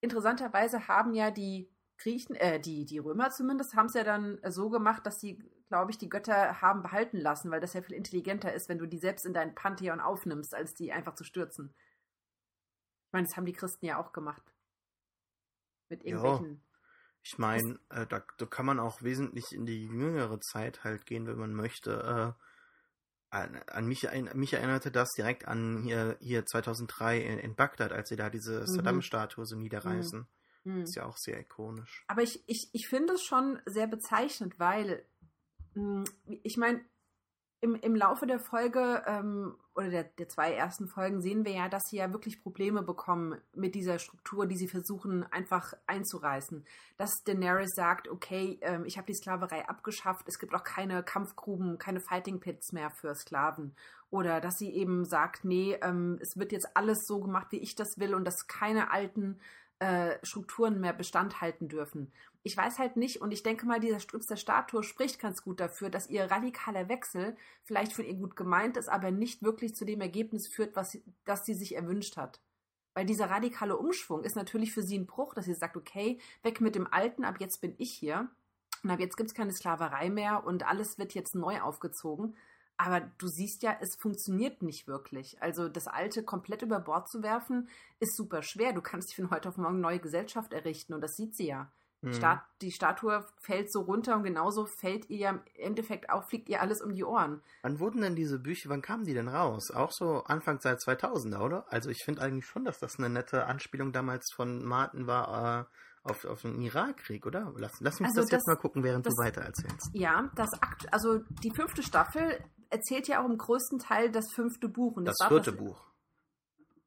interessanterweise 0.00 0.86
haben 0.88 1.14
ja 1.14 1.30
die 1.32 1.68
Griechen, 1.98 2.36
äh, 2.36 2.60
die, 2.60 2.84
die 2.84 2.98
Römer 2.98 3.30
zumindest, 3.30 3.74
haben 3.74 3.86
es 3.86 3.94
ja 3.94 4.04
dann 4.04 4.38
so 4.46 4.70
gemacht, 4.70 5.04
dass 5.04 5.20
sie, 5.20 5.42
glaube 5.68 5.90
ich, 5.90 5.98
die 5.98 6.08
Götter 6.08 6.60
haben 6.60 6.82
behalten 6.82 7.18
lassen, 7.18 7.50
weil 7.50 7.60
das 7.60 7.74
ja 7.74 7.82
viel 7.82 7.96
intelligenter 7.96 8.52
ist, 8.52 8.68
wenn 8.68 8.78
du 8.78 8.86
die 8.86 8.98
selbst 8.98 9.26
in 9.26 9.34
dein 9.34 9.54
Pantheon 9.54 10.00
aufnimmst, 10.00 10.54
als 10.54 10.74
die 10.74 10.92
einfach 10.92 11.14
zu 11.14 11.24
stürzen. 11.24 11.74
Ich 13.06 13.12
meine, 13.12 13.26
das 13.26 13.36
haben 13.36 13.46
die 13.46 13.52
Christen 13.52 13.86
ja 13.86 13.98
auch 13.98 14.12
gemacht. 14.12 14.42
Mit 15.88 16.04
irgendwelchen. 16.04 16.54
Ja, 16.54 16.60
ich 17.22 17.38
meine, 17.38 17.80
äh, 17.90 18.06
da, 18.06 18.22
da, 18.38 18.46
kann 18.46 18.66
man 18.66 18.78
auch 18.78 19.02
wesentlich 19.02 19.52
in 19.52 19.66
die 19.66 19.86
jüngere 19.86 20.40
Zeit 20.40 20.84
halt 20.84 21.06
gehen, 21.06 21.26
wenn 21.26 21.38
man 21.38 21.54
möchte. 21.54 22.36
Äh, 22.36 22.42
an, 23.30 23.60
an, 23.66 23.86
mich, 23.86 24.08
an 24.08 24.30
mich 24.34 24.52
erinnerte 24.52 24.90
das 24.90 25.10
direkt 25.10 25.46
an 25.48 25.82
hier, 25.82 26.16
hier 26.20 26.46
2003 26.46 27.18
in, 27.18 27.38
in 27.38 27.56
Bagdad, 27.56 27.92
als 27.92 28.08
sie 28.08 28.16
da 28.16 28.30
diese 28.30 28.60
mhm. 28.60 28.66
Saddam-Statue 28.66 29.44
so 29.44 29.56
niederreißen. 29.56 30.26
Mhm. 30.64 30.82
Ist 30.82 30.96
ja 30.96 31.04
auch 31.04 31.16
sehr 31.16 31.40
ikonisch. 31.40 32.04
Aber 32.08 32.22
ich, 32.22 32.42
ich, 32.46 32.70
ich 32.72 32.88
finde 32.88 33.14
es 33.14 33.22
schon 33.22 33.60
sehr 33.66 33.86
bezeichnend, 33.86 34.58
weil 34.58 35.04
hm, 35.74 36.04
ich 36.42 36.56
meine, 36.56 36.84
im, 37.60 37.74
im 37.74 37.94
Laufe 37.94 38.26
der 38.26 38.40
Folge 38.40 39.02
ähm, 39.06 39.56
oder 39.76 39.90
der, 39.90 40.04
der 40.04 40.28
zwei 40.28 40.52
ersten 40.54 40.88
Folgen 40.88 41.20
sehen 41.20 41.44
wir 41.44 41.52
ja, 41.52 41.68
dass 41.68 41.82
sie 41.90 41.98
ja 41.98 42.12
wirklich 42.12 42.42
Probleme 42.42 42.82
bekommen 42.82 43.38
mit 43.54 43.74
dieser 43.74 43.98
Struktur, 43.98 44.46
die 44.46 44.56
sie 44.56 44.68
versuchen 44.68 45.24
einfach 45.30 45.74
einzureißen. 45.86 46.64
Dass 46.96 47.22
Daenerys 47.24 47.74
sagt, 47.74 48.08
okay, 48.08 48.58
ähm, 48.62 48.84
ich 48.86 48.96
habe 48.96 49.06
die 49.06 49.14
Sklaverei 49.14 49.68
abgeschafft, 49.68 50.26
es 50.28 50.38
gibt 50.38 50.54
auch 50.54 50.64
keine 50.64 51.02
Kampfgruben, 51.02 51.78
keine 51.78 52.00
Fighting 52.00 52.40
Pits 52.40 52.72
mehr 52.72 52.90
für 52.90 53.14
Sklaven. 53.14 53.76
Oder 54.08 54.40
dass 54.40 54.56
sie 54.56 54.72
eben 54.72 55.04
sagt, 55.04 55.44
nee, 55.44 55.76
ähm, 55.82 56.18
es 56.22 56.38
wird 56.38 56.52
jetzt 56.52 56.74
alles 56.74 57.04
so 57.06 57.20
gemacht, 57.20 57.48
wie 57.50 57.58
ich 57.58 57.74
das 57.74 57.98
will 57.98 58.14
und 58.14 58.24
dass 58.24 58.46
keine 58.46 58.90
alten 58.90 59.38
äh, 59.78 60.18
Strukturen 60.22 60.80
mehr 60.80 60.92
Bestand 60.92 61.40
halten 61.40 61.68
dürfen. 61.68 62.12
Ich 62.42 62.56
weiß 62.56 62.78
halt 62.78 62.96
nicht, 62.96 63.20
und 63.20 63.32
ich 63.32 63.42
denke 63.42 63.66
mal, 63.66 63.80
dieser 63.80 64.00
Strips 64.00 64.26
der 64.26 64.36
Statue 64.36 64.82
spricht 64.82 65.18
ganz 65.18 65.42
gut 65.42 65.60
dafür, 65.60 65.90
dass 65.90 66.08
ihr 66.08 66.30
radikaler 66.30 66.88
Wechsel 66.88 67.36
vielleicht 67.64 67.92
von 67.92 68.04
ihr 68.04 68.14
gut 68.14 68.36
gemeint 68.36 68.76
ist, 68.76 68.88
aber 68.88 69.10
nicht 69.10 69.42
wirklich 69.42 69.74
zu 69.74 69.84
dem 69.84 70.00
Ergebnis 70.00 70.46
führt, 70.48 70.76
was 70.76 70.98
das 71.24 71.44
sie 71.44 71.54
sich 71.54 71.74
erwünscht 71.74 72.16
hat. 72.16 72.40
Weil 72.94 73.04
dieser 73.04 73.28
radikale 73.28 73.76
Umschwung 73.76 74.24
ist 74.24 74.36
natürlich 74.36 74.72
für 74.72 74.82
sie 74.82 74.96
ein 74.96 75.06
Bruch, 75.06 75.34
dass 75.34 75.44
sie 75.44 75.54
sagt, 75.54 75.76
okay, 75.76 76.18
weg 76.42 76.62
mit 76.62 76.74
dem 76.74 76.90
Alten, 76.90 77.24
ab 77.24 77.36
jetzt 77.40 77.60
bin 77.60 77.74
ich 77.76 77.92
hier. 77.92 78.30
Und 78.82 78.90
ab 78.90 79.00
jetzt 79.00 79.16
gibt 79.16 79.28
es 79.28 79.34
keine 79.34 79.52
Sklaverei 79.52 80.08
mehr 80.08 80.44
und 80.46 80.66
alles 80.66 80.96
wird 80.96 81.12
jetzt 81.12 81.34
neu 81.34 81.60
aufgezogen. 81.60 82.36
Aber 82.78 83.00
du 83.18 83.26
siehst 83.28 83.62
ja, 83.62 83.76
es 83.80 83.96
funktioniert 83.96 84.62
nicht 84.62 84.86
wirklich. 84.86 85.40
Also 85.42 85.68
das 85.68 85.86
Alte 85.86 86.22
komplett 86.22 86.62
über 86.62 86.78
Bord 86.80 87.08
zu 87.08 87.22
werfen, 87.22 87.68
ist 88.00 88.16
super 88.16 88.42
schwer. 88.42 88.72
Du 88.72 88.82
kannst 88.82 89.10
dich 89.10 89.16
von 89.16 89.30
heute 89.30 89.48
auf 89.48 89.56
morgen 89.56 89.76
eine 89.76 89.82
neue 89.82 89.98
Gesellschaft 89.98 90.52
errichten 90.52 90.92
und 90.92 91.00
das 91.00 91.16
sieht 91.16 91.34
sie 91.34 91.46
ja. 91.46 91.70
Mhm. 92.02 92.12
Stat 92.12 92.42
die 92.62 92.70
Statue 92.70 93.24
fällt 93.38 93.72
so 93.72 93.80
runter 93.80 94.16
und 94.16 94.24
genauso 94.24 94.66
fällt 94.66 95.08
ihr 95.10 95.18
ja 95.18 95.30
im 95.30 95.40
Endeffekt 95.54 96.10
auch, 96.10 96.24
fliegt 96.24 96.48
ihr 96.48 96.60
alles 96.60 96.80
um 96.80 96.92
die 96.92 97.04
Ohren. 97.04 97.42
Wann 97.62 97.80
wurden 97.80 98.02
denn 98.02 98.14
diese 98.14 98.38
Bücher, 98.38 98.68
wann 98.68 98.82
kamen 98.82 99.04
die 99.04 99.14
denn 99.14 99.28
raus? 99.28 99.70
Auch 99.70 99.90
so 99.92 100.22
Anfang 100.24 100.60
seit 100.60 100.78
2000er, 100.78 101.40
oder? 101.40 101.66
Also 101.70 101.90
ich 101.90 102.02
finde 102.04 102.22
eigentlich 102.22 102.46
schon, 102.46 102.64
dass 102.64 102.78
das 102.78 102.98
eine 102.98 103.08
nette 103.08 103.46
Anspielung 103.46 103.92
damals 103.92 104.32
von 104.34 104.64
Martin 104.64 105.06
war, 105.06 105.60
äh, 105.60 105.64
auf, 106.10 106.24
auf 106.24 106.42
den 106.42 106.60
Irakkrieg, 106.60 107.26
oder? 107.26 107.52
Lass, 107.56 107.80
lass 107.80 108.00
mich 108.00 108.08
also 108.08 108.20
das, 108.20 108.30
das, 108.30 108.38
jetzt 108.38 108.46
mal 108.46 108.56
gucken, 108.56 108.84
während 108.84 109.06
das, 109.06 109.14
du 109.14 109.22
weiter 109.22 109.42
erzählst. 109.42 109.90
Ja, 109.92 110.30
das 110.36 110.52
Akt, 110.62 110.92
also 110.92 111.18
die 111.42 111.50
fünfte 111.50 111.82
Staffel 111.82 112.38
erzählt 112.76 113.08
ja 113.08 113.22
auch 113.22 113.28
im 113.28 113.38
größten 113.38 113.78
Teil 113.78 114.10
das 114.10 114.32
fünfte 114.32 114.68
Buch. 114.68 114.96
Und 114.96 115.04
das, 115.06 115.16
das 115.18 115.28
vierte 115.28 115.52
Buch. 115.52 115.84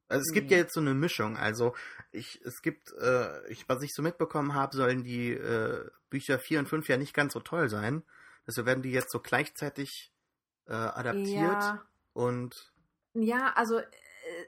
Also 0.08 0.22
es 0.22 0.32
gibt 0.32 0.50
ja 0.50 0.56
jetzt 0.56 0.74
so 0.74 0.80
eine 0.80 0.94
Mischung. 0.94 1.36
Also 1.36 1.74
ich, 2.10 2.40
es 2.44 2.62
gibt, 2.62 2.92
äh, 3.00 3.48
ich, 3.48 3.68
was 3.68 3.82
ich 3.82 3.92
so 3.94 4.02
mitbekommen 4.02 4.54
habe, 4.54 4.76
sollen 4.76 5.04
die 5.04 5.32
äh, 5.32 5.88
Bücher 6.10 6.40
4 6.40 6.60
und 6.60 6.68
5 6.68 6.88
ja 6.88 6.96
nicht 6.96 7.14
ganz 7.14 7.32
so 7.32 7.40
toll 7.40 7.68
sein. 7.68 8.02
Also 8.46 8.66
werden 8.66 8.82
die 8.82 8.90
jetzt 8.90 9.12
so 9.12 9.20
gleichzeitig 9.20 10.12
äh, 10.66 10.72
adaptiert 10.72 11.62
ja. 11.62 11.86
und. 12.12 12.72
Ja, 13.14 13.52
also 13.54 13.78
äh, 13.78 13.84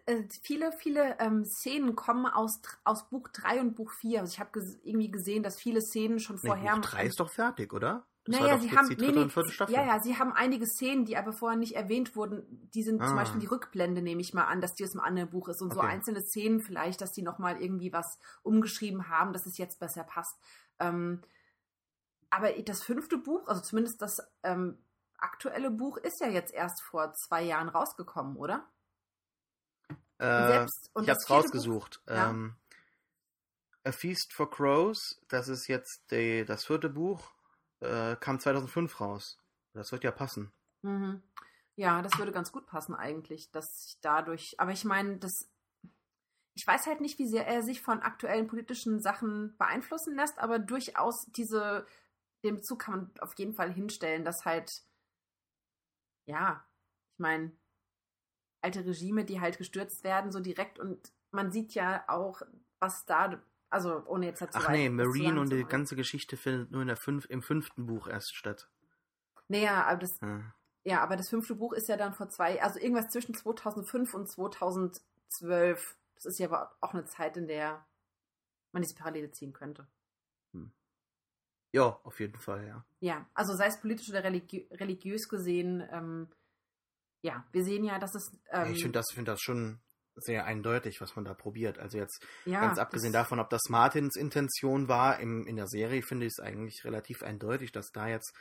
äh, 0.06 0.28
viele, 0.42 0.72
viele 0.72 1.16
ähm, 1.20 1.44
Szenen 1.44 1.94
kommen 1.94 2.26
aus, 2.26 2.60
aus 2.82 3.08
Buch 3.08 3.28
3 3.28 3.60
und 3.60 3.74
Buch 3.76 3.92
4. 4.00 4.20
Also 4.20 4.32
ich 4.32 4.40
habe 4.40 4.50
ges 4.52 4.80
irgendwie 4.82 5.10
gesehen, 5.10 5.44
dass 5.44 5.60
viele 5.60 5.80
Szenen 5.80 6.18
schon 6.18 6.36
nee, 6.42 6.48
vorher. 6.48 6.74
Buch 6.74 6.82
3 6.82 7.06
ist 7.06 7.20
doch 7.20 7.30
fertig, 7.30 7.72
oder? 7.72 8.04
Das 8.24 8.38
naja, 8.38 8.58
sie 8.58 8.70
haben, 8.70 8.86
nee, 8.86 9.10
nee, 9.10 9.28
ja, 9.68 9.84
ja, 9.84 10.00
sie 10.00 10.16
haben 10.16 10.32
einige 10.32 10.64
Szenen, 10.64 11.04
die 11.04 11.16
aber 11.16 11.32
vorher 11.32 11.58
nicht 11.58 11.74
erwähnt 11.74 12.14
wurden. 12.14 12.70
Die 12.72 12.84
sind 12.84 13.02
ah. 13.02 13.06
zum 13.08 13.16
Beispiel 13.16 13.40
die 13.40 13.48
Rückblende, 13.48 14.00
nehme 14.00 14.20
ich 14.20 14.32
mal 14.32 14.44
an, 14.44 14.60
dass 14.60 14.74
die 14.74 14.84
aus 14.84 14.92
einem 14.92 15.00
anderen 15.00 15.30
Buch 15.30 15.48
ist. 15.48 15.60
Und 15.60 15.72
okay. 15.72 15.80
so 15.80 15.80
einzelne 15.80 16.22
Szenen 16.22 16.60
vielleicht, 16.60 17.00
dass 17.00 17.10
die 17.10 17.22
nochmal 17.22 17.60
irgendwie 17.60 17.92
was 17.92 18.20
umgeschrieben 18.44 19.08
haben, 19.08 19.32
dass 19.32 19.46
es 19.46 19.58
jetzt 19.58 19.80
besser 19.80 20.04
passt. 20.04 20.38
Ähm, 20.78 21.20
aber 22.30 22.52
das 22.62 22.84
fünfte 22.84 23.18
Buch, 23.18 23.48
also 23.48 23.60
zumindest 23.60 24.00
das 24.00 24.18
ähm, 24.44 24.78
aktuelle 25.18 25.72
Buch, 25.72 25.96
ist 25.96 26.20
ja 26.20 26.28
jetzt 26.28 26.54
erst 26.54 26.80
vor 26.80 27.12
zwei 27.14 27.42
Jahren 27.42 27.68
rausgekommen, 27.68 28.36
oder? 28.36 28.68
Äh, 30.18 30.46
selbst, 30.46 30.90
ich 31.00 31.10
hab's 31.10 31.28
rausgesucht. 31.28 32.00
Buch, 32.06 32.14
ähm, 32.14 32.54
ja? 33.84 33.90
A 33.90 33.92
Feast 33.92 34.32
for 34.32 34.48
Crows, 34.48 35.20
das 35.26 35.48
ist 35.48 35.66
jetzt 35.66 36.04
die, 36.12 36.44
das 36.44 36.64
vierte 36.66 36.88
Buch 36.88 37.32
äh, 37.82 38.16
kam 38.16 38.40
2005 38.40 39.00
raus. 39.00 39.38
Das 39.74 39.92
wird 39.92 40.04
ja 40.04 40.10
passen. 40.10 40.52
Mhm. 40.82 41.22
Ja, 41.76 42.02
das 42.02 42.18
würde 42.18 42.32
ganz 42.32 42.52
gut 42.52 42.66
passen 42.66 42.94
eigentlich, 42.94 43.50
dass 43.50 43.86
ich 43.86 44.00
dadurch, 44.00 44.54
aber 44.58 44.72
ich 44.72 44.84
meine, 44.84 45.16
das 45.18 45.52
ich 46.54 46.66
weiß 46.66 46.86
halt 46.86 47.00
nicht, 47.00 47.18
wie 47.18 47.26
sehr 47.26 47.46
er 47.46 47.62
sich 47.62 47.80
von 47.80 48.00
aktuellen 48.00 48.46
politischen 48.46 49.00
Sachen 49.00 49.56
beeinflussen 49.56 50.14
lässt, 50.14 50.38
aber 50.38 50.58
durchaus 50.58 51.24
diese, 51.32 51.86
den 52.44 52.56
Bezug 52.56 52.80
kann 52.80 52.94
man 52.94 53.10
auf 53.20 53.34
jeden 53.38 53.54
Fall 53.54 53.72
hinstellen, 53.72 54.24
dass 54.24 54.44
halt, 54.44 54.82
ja, 56.26 56.66
ich 57.14 57.18
meine, 57.18 57.52
alte 58.60 58.84
Regime, 58.84 59.24
die 59.24 59.40
halt 59.40 59.58
gestürzt 59.58 60.04
werden, 60.04 60.30
so 60.30 60.40
direkt 60.40 60.78
und 60.78 61.12
man 61.30 61.50
sieht 61.50 61.74
ja 61.74 62.04
auch, 62.08 62.42
was 62.78 63.06
da, 63.06 63.42
also 63.72 64.04
ohne 64.06 64.26
jetzt 64.26 64.42
dazu. 64.42 64.58
Ach 64.60 64.70
nee, 64.70 64.88
Marine 64.88 65.40
und 65.40 65.50
die 65.50 65.64
ganze 65.64 65.96
Geschichte 65.96 66.36
findet 66.36 66.70
nur 66.70 66.82
in 66.82 66.88
der 66.88 66.96
fünf, 66.96 67.26
im 67.28 67.42
fünften 67.42 67.86
Buch 67.86 68.08
erst 68.08 68.36
statt. 68.36 68.68
Naja, 69.48 69.84
aber 69.84 70.00
das, 70.00 70.18
ja. 70.20 70.54
ja, 70.84 71.02
aber 71.02 71.16
das 71.16 71.28
fünfte 71.28 71.54
Buch 71.54 71.72
ist 71.72 71.88
ja 71.88 71.96
dann 71.96 72.14
vor 72.14 72.28
zwei, 72.28 72.62
also 72.62 72.78
irgendwas 72.78 73.08
zwischen 73.08 73.34
2005 73.34 74.14
und 74.14 74.30
2012 74.30 75.96
das 76.22 76.34
ist 76.34 76.38
ja 76.38 76.46
aber 76.46 76.76
auch 76.80 76.94
eine 76.94 77.04
Zeit, 77.04 77.36
in 77.36 77.48
der 77.48 77.84
man 78.72 78.82
diese 78.82 78.94
Parallele 78.94 79.30
ziehen 79.32 79.52
könnte. 79.52 79.88
Hm. 80.52 80.72
Ja, 81.72 82.00
auf 82.04 82.20
jeden 82.20 82.38
Fall, 82.38 82.66
ja. 82.66 82.84
Ja, 83.00 83.28
also 83.34 83.54
sei 83.54 83.66
es 83.66 83.80
politisch 83.80 84.08
oder 84.08 84.22
religi 84.22 84.68
religiös 84.70 85.28
gesehen, 85.28 85.86
ähm, 85.90 86.28
ja, 87.22 87.46
wir 87.52 87.64
sehen 87.64 87.84
ja, 87.84 87.98
dass 87.98 88.14
es. 88.14 88.32
Ähm, 88.50 88.72
ich 88.72 88.82
finde 88.82 88.98
das, 88.98 89.10
find 89.12 89.28
das 89.28 89.40
schon 89.40 89.80
sehr 90.16 90.44
eindeutig, 90.44 91.00
was 91.00 91.16
man 91.16 91.24
da 91.24 91.34
probiert. 91.34 91.78
Also 91.78 91.98
jetzt 91.98 92.24
ja, 92.44 92.60
ganz 92.60 92.78
abgesehen 92.78 93.12
davon, 93.12 93.40
ob 93.40 93.50
das 93.50 93.62
Martins 93.68 94.16
Intention 94.16 94.88
war, 94.88 95.18
im, 95.20 95.46
in 95.46 95.56
der 95.56 95.68
Serie 95.68 96.02
finde 96.02 96.26
ich 96.26 96.34
es 96.36 96.44
eigentlich 96.44 96.84
relativ 96.84 97.22
eindeutig, 97.22 97.72
dass 97.72 97.92
da 97.92 98.08
jetzt 98.08 98.34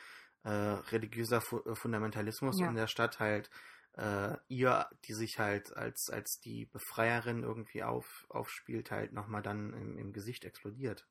äh, 0.43 0.49
religiöser 0.49 1.41
Fu 1.41 1.61
Fundamentalismus 1.76 2.59
ja. 2.59 2.67
in 2.67 2.76
der 2.76 2.88
Stadt 2.88 3.19
halt 3.19 3.49
äh, 3.93 4.38
ihr, 4.47 4.88
die 5.05 5.13
sich 5.13 5.39
halt 5.39 5.76
als, 5.76 6.09
als 6.09 6.39
die 6.39 6.65
Befreierin 6.65 7.43
irgendwie 7.43 7.84
auf, 7.84 8.26
aufspielt, 8.30 8.91
halt 8.91 9.13
nochmal 9.13 9.41
dann 9.41 9.74
im, 9.74 9.97
im 9.97 10.13
Gesicht 10.13 10.45
explodiert. 10.45 11.07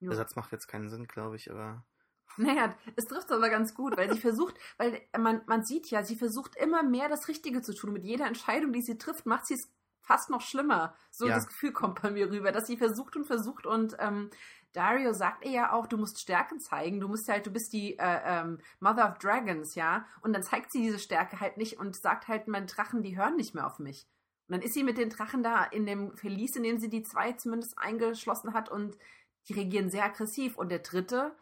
Jo. 0.00 0.10
Der 0.10 0.16
Satz 0.16 0.34
macht 0.34 0.52
jetzt 0.52 0.66
keinen 0.66 0.88
Sinn, 0.88 1.06
glaube 1.06 1.36
ich, 1.36 1.50
aber. 1.50 1.84
Naja, 2.38 2.74
es 2.96 3.04
trifft 3.04 3.30
aber 3.30 3.50
ganz 3.50 3.74
gut, 3.74 3.98
weil 3.98 4.10
sie 4.10 4.18
versucht, 4.18 4.58
weil 4.78 5.02
man, 5.18 5.42
man 5.46 5.66
sieht 5.66 5.90
ja, 5.90 6.02
sie 6.02 6.16
versucht 6.16 6.56
immer 6.56 6.82
mehr 6.82 7.10
das 7.10 7.28
Richtige 7.28 7.60
zu 7.60 7.74
tun. 7.74 7.92
Mit 7.92 8.04
jeder 8.04 8.26
Entscheidung, 8.26 8.72
die 8.72 8.80
sie 8.80 8.96
trifft, 8.96 9.26
macht 9.26 9.46
sie 9.46 9.54
es 9.54 9.68
fast 10.02 10.30
noch 10.30 10.42
schlimmer. 10.42 10.94
So 11.10 11.26
ja. 11.26 11.34
das 11.34 11.46
Gefühl 11.46 11.72
kommt 11.72 12.02
bei 12.02 12.10
mir 12.10 12.30
rüber, 12.30 12.52
dass 12.52 12.66
sie 12.66 12.76
versucht 12.76 13.16
und 13.16 13.24
versucht 13.24 13.66
und 13.66 13.96
ähm, 13.98 14.30
Dario 14.72 15.12
sagt 15.12 15.44
ihr 15.44 15.50
ja 15.50 15.72
auch, 15.72 15.86
du 15.86 15.98
musst 15.98 16.20
Stärken 16.20 16.58
zeigen, 16.58 17.00
du 17.00 17.08
musst 17.08 17.28
halt, 17.28 17.46
du 17.46 17.50
bist 17.50 17.72
die 17.72 17.98
äh, 17.98 18.20
ähm, 18.24 18.58
Mother 18.80 19.10
of 19.10 19.18
Dragons, 19.18 19.74
ja, 19.74 20.06
und 20.22 20.32
dann 20.32 20.42
zeigt 20.42 20.72
sie 20.72 20.80
diese 20.80 20.98
Stärke 20.98 21.40
halt 21.40 21.58
nicht 21.58 21.78
und 21.78 21.94
sagt 21.94 22.28
halt, 22.28 22.48
meine 22.48 22.66
Drachen, 22.66 23.02
die 23.02 23.16
hören 23.16 23.36
nicht 23.36 23.54
mehr 23.54 23.66
auf 23.66 23.78
mich. 23.78 24.06
Und 24.48 24.56
dann 24.56 24.62
ist 24.62 24.74
sie 24.74 24.82
mit 24.82 24.98
den 24.98 25.10
Drachen 25.10 25.42
da 25.42 25.64
in 25.64 25.86
dem 25.86 26.16
Verlies, 26.16 26.56
in 26.56 26.62
dem 26.62 26.78
sie 26.78 26.88
die 26.88 27.02
zwei 27.02 27.32
zumindest 27.32 27.78
eingeschlossen 27.78 28.54
hat 28.54 28.70
und 28.70 28.96
die 29.48 29.54
reagieren 29.54 29.90
sehr 29.90 30.04
aggressiv. 30.04 30.56
Und 30.56 30.70
der 30.70 30.80
dritte 30.80 31.34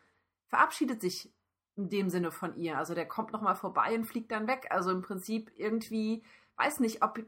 verabschiedet 0.46 1.00
sich 1.00 1.32
in 1.76 1.88
dem 1.88 2.10
Sinne 2.10 2.30
von 2.30 2.56
ihr. 2.56 2.78
Also 2.78 2.94
der 2.94 3.06
kommt 3.06 3.32
nochmal 3.32 3.56
vorbei 3.56 3.94
und 3.94 4.04
fliegt 4.04 4.30
dann 4.32 4.46
weg. 4.46 4.66
Also 4.70 4.90
im 4.90 5.02
Prinzip 5.02 5.50
irgendwie, 5.56 6.22
weiß 6.56 6.80
nicht, 6.80 7.02
ob 7.02 7.18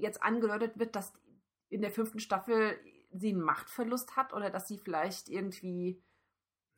jetzt 0.00 0.22
angedeutet 0.22 0.78
wird, 0.78 0.96
dass 0.96 1.12
in 1.68 1.80
der 1.82 1.90
fünften 1.90 2.20
Staffel 2.20 2.78
sie 3.12 3.30
einen 3.30 3.42
Machtverlust 3.42 4.16
hat 4.16 4.32
oder 4.32 4.50
dass 4.50 4.66
sie 4.66 4.78
vielleicht 4.78 5.28
irgendwie. 5.28 6.02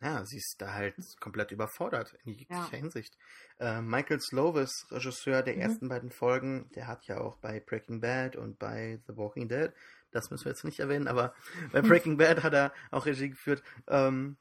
Ja, 0.00 0.24
sie 0.24 0.38
ist 0.38 0.56
da 0.58 0.72
halt 0.72 0.96
komplett 1.20 1.52
überfordert 1.52 2.14
in 2.24 2.32
jeglicher 2.32 2.68
ja. 2.70 2.70
Hinsicht. 2.70 3.16
Äh, 3.60 3.80
Michael 3.80 4.20
Slovis, 4.20 4.86
Regisseur 4.90 5.42
der 5.42 5.54
mhm. 5.54 5.60
ersten 5.60 5.88
beiden 5.88 6.10
Folgen, 6.10 6.70
der 6.74 6.88
hat 6.88 7.06
ja 7.06 7.20
auch 7.20 7.36
bei 7.36 7.60
Breaking 7.60 8.00
Bad 8.00 8.34
und 8.34 8.58
bei 8.58 9.00
The 9.06 9.16
Walking 9.16 9.48
Dead, 9.48 9.72
das 10.10 10.30
müssen 10.30 10.46
wir 10.46 10.52
jetzt 10.52 10.64
nicht 10.64 10.80
erwähnen, 10.80 11.06
aber 11.06 11.34
bei 11.72 11.82
Breaking 11.82 12.16
Bad 12.16 12.42
hat 12.42 12.52
er 12.52 12.72
auch 12.90 13.06
Regie 13.06 13.30
geführt, 13.30 13.62
ähm, 13.86 14.38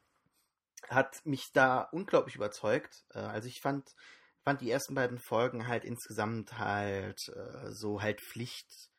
hat 0.88 1.24
mich 1.24 1.52
da 1.52 1.82
unglaublich 1.82 2.34
überzeugt. 2.34 3.04
Äh, 3.10 3.20
also 3.20 3.46
ich 3.46 3.60
fand, 3.60 3.94
fand 4.44 4.60
die 4.60 4.70
ersten 4.70 4.94
beiden 4.94 5.18
Folgen 5.18 5.68
halt 5.68 5.84
insgesamt 5.84 6.58
halt 6.58 7.28
äh, 7.28 7.70
so 7.70 8.02
halt 8.02 8.20
Pflicht 8.20 8.90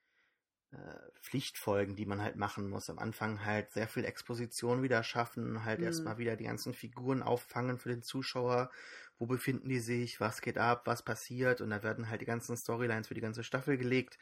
äh, 0.73 0.77
Pflichtfolgen, 1.21 1.95
die 1.95 2.05
man 2.05 2.21
halt 2.21 2.35
machen 2.35 2.67
muss. 2.69 2.89
Am 2.89 2.99
Anfang 2.99 3.45
halt 3.45 3.71
sehr 3.71 3.87
viel 3.87 4.05
Exposition 4.05 4.81
wieder 4.81 5.03
schaffen, 5.03 5.65
halt 5.65 5.79
mhm. 5.79 5.85
erstmal 5.85 6.17
wieder 6.17 6.35
die 6.35 6.45
ganzen 6.45 6.73
Figuren 6.73 7.21
auffangen 7.21 7.77
für 7.77 7.89
den 7.89 8.01
Zuschauer. 8.03 8.71
Wo 9.19 9.27
befinden 9.27 9.69
die 9.69 9.79
sich? 9.79 10.19
Was 10.19 10.41
geht 10.41 10.57
ab? 10.57 10.83
Was 10.85 11.03
passiert? 11.03 11.61
Und 11.61 11.69
da 11.69 11.83
werden 11.83 12.09
halt 12.09 12.21
die 12.21 12.25
ganzen 12.25 12.57
Storylines 12.57 13.07
für 13.07 13.13
die 13.13 13.21
ganze 13.21 13.43
Staffel 13.43 13.77
gelegt. 13.77 14.17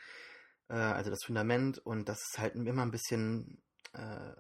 Äh, 0.68 0.74
also 0.74 1.10
das 1.10 1.24
Fundament. 1.24 1.80
Und 1.80 2.10
das 2.10 2.20
ist 2.20 2.40
halt 2.40 2.56
immer 2.56 2.82
ein 2.82 2.92
bisschen 2.92 3.62
äh, 3.94 4.34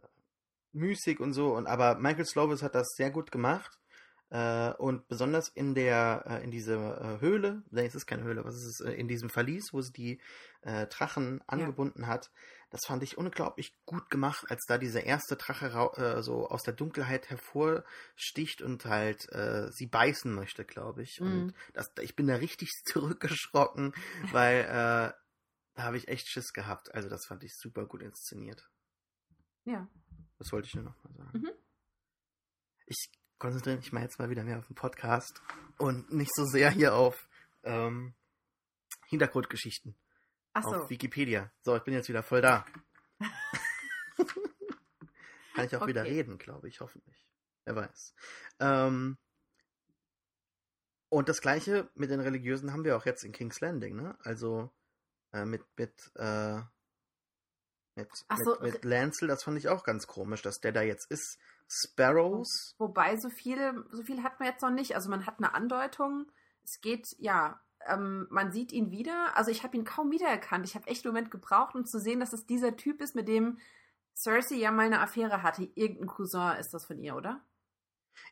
müßig 0.73 1.19
und 1.19 1.33
so. 1.33 1.55
Und 1.55 1.67
aber 1.67 1.95
Michael 1.95 2.25
Slovis 2.25 2.61
hat 2.61 2.75
das 2.75 2.89
sehr 2.95 3.11
gut 3.11 3.31
gemacht. 3.31 3.80
Äh, 4.31 4.71
und 4.77 5.09
besonders 5.09 5.49
in 5.49 5.75
der, 5.75 6.23
äh, 6.25 6.43
in 6.43 6.51
dieser 6.51 7.17
äh, 7.17 7.19
Höhle, 7.19 7.63
nein, 7.69 7.85
es 7.85 7.95
ist 7.95 8.05
keine 8.05 8.23
Höhle, 8.23 8.45
was 8.45 8.55
ist 8.55 8.79
es, 8.79 8.79
in 8.79 9.09
diesem 9.09 9.29
Verlies, 9.29 9.73
wo 9.73 9.81
sie 9.81 9.93
die 9.93 10.21
Drachen 10.63 11.41
angebunden 11.47 12.03
ja. 12.03 12.07
hat, 12.09 12.29
das 12.69 12.81
fand 12.85 13.01
ich 13.01 13.17
unglaublich 13.17 13.73
gut 13.87 14.11
gemacht, 14.11 14.45
als 14.47 14.63
da 14.67 14.77
dieser 14.77 15.03
erste 15.03 15.35
Drache 15.35 16.21
so 16.21 16.49
aus 16.49 16.61
der 16.61 16.75
Dunkelheit 16.75 17.31
hervorsticht 17.31 18.61
und 18.61 18.85
halt 18.85 19.27
äh, 19.31 19.71
sie 19.71 19.87
beißen 19.87 20.31
möchte, 20.31 20.63
glaube 20.63 21.01
ich. 21.01 21.19
Mhm. 21.19 21.25
Und 21.25 21.53
das, 21.73 21.91
ich 22.01 22.15
bin 22.15 22.27
da 22.27 22.35
richtig 22.35 22.69
zurückgeschrocken, 22.85 23.95
weil 24.31 24.59
äh, 24.65 25.13
da 25.73 25.83
habe 25.83 25.97
ich 25.97 26.07
echt 26.09 26.27
Schiss 26.27 26.53
gehabt. 26.53 26.93
Also 26.93 27.09
das 27.09 27.25
fand 27.25 27.43
ich 27.43 27.55
super 27.55 27.87
gut 27.87 28.03
inszeniert. 28.03 28.69
Ja. 29.63 29.89
Das 30.37 30.51
wollte 30.51 30.67
ich 30.67 30.75
nur 30.75 30.83
noch 30.83 31.03
mal 31.03 31.13
sagen. 31.15 31.39
Mhm. 31.39 31.51
Ich 32.85 33.09
konzentriere 33.41 33.77
mich 33.77 33.91
mal 33.91 34.03
jetzt 34.03 34.19
mal 34.19 34.29
wieder 34.29 34.43
mehr 34.43 34.59
auf 34.59 34.67
den 34.67 34.75
Podcast 34.75 35.41
und 35.79 36.13
nicht 36.13 36.31
so 36.35 36.45
sehr 36.45 36.69
hier 36.69 36.93
auf 36.93 37.27
ähm, 37.63 38.13
Hintergrundgeschichten. 39.07 39.95
Ach 40.53 40.63
so. 40.63 40.75
Auf 40.75 40.89
Wikipedia. 40.91 41.51
So, 41.63 41.75
ich 41.75 41.83
bin 41.83 41.95
jetzt 41.95 42.07
wieder 42.07 42.21
voll 42.21 42.41
da. 42.41 42.65
Kann 45.55 45.65
ich 45.65 45.75
auch 45.75 45.81
okay. 45.81 45.89
wieder 45.89 46.03
reden, 46.03 46.37
glaube 46.37 46.69
ich, 46.69 46.81
hoffentlich. 46.81 47.27
Wer 47.65 47.75
weiß. 47.75 48.13
Ähm, 48.59 49.17
und 51.09 51.27
das 51.27 51.41
gleiche 51.41 51.89
mit 51.95 52.11
den 52.11 52.19
Religiösen 52.19 52.71
haben 52.71 52.83
wir 52.83 52.95
auch 52.95 53.07
jetzt 53.07 53.23
in 53.23 53.31
King's 53.31 53.59
Landing, 53.59 53.95
ne? 53.95 54.15
Also 54.21 54.71
äh, 55.33 55.45
mit, 55.45 55.63
mit, 55.77 56.11
äh, 56.15 56.61
mit, 57.95 58.07
so, 58.43 58.59
mit, 58.61 58.73
mit 58.73 58.85
Lancel, 58.85 59.27
das 59.27 59.43
fand 59.43 59.57
ich 59.57 59.67
auch 59.67 59.83
ganz 59.83 60.05
komisch, 60.05 60.43
dass 60.43 60.59
der 60.59 60.73
da 60.73 60.83
jetzt 60.83 61.09
ist. 61.09 61.39
Sparrows. 61.71 62.75
Wobei, 62.77 63.15
so 63.15 63.29
viel, 63.29 63.85
so 63.91 64.03
viel 64.03 64.23
hat 64.23 64.39
man 64.39 64.49
jetzt 64.49 64.61
noch 64.61 64.71
nicht. 64.71 64.95
Also 64.95 65.09
man 65.09 65.25
hat 65.25 65.37
eine 65.37 65.53
Andeutung. 65.53 66.29
Es 66.63 66.81
geht, 66.81 67.07
ja, 67.17 67.61
ähm, 67.87 68.27
man 68.29 68.51
sieht 68.51 68.73
ihn 68.73 68.91
wieder. 68.91 69.37
Also 69.37 69.51
ich 69.51 69.63
habe 69.63 69.77
ihn 69.77 69.85
kaum 69.85 70.11
wiedererkannt. 70.11 70.65
Ich 70.65 70.75
habe 70.75 70.87
echt 70.87 71.05
einen 71.05 71.13
Moment 71.13 71.31
gebraucht, 71.31 71.75
um 71.75 71.85
zu 71.85 71.99
sehen, 71.99 72.19
dass 72.19 72.33
es 72.33 72.45
dieser 72.45 72.75
Typ 72.75 72.99
ist, 73.01 73.15
mit 73.15 73.29
dem 73.29 73.59
Cersei 74.13 74.55
ja 74.55 74.71
mal 74.71 74.85
eine 74.85 74.99
Affäre 74.99 75.43
hatte. 75.43 75.63
Irgendein 75.75 76.07
Cousin 76.07 76.57
ist 76.59 76.73
das 76.73 76.85
von 76.85 76.99
ihr, 76.99 77.15
oder? 77.15 77.41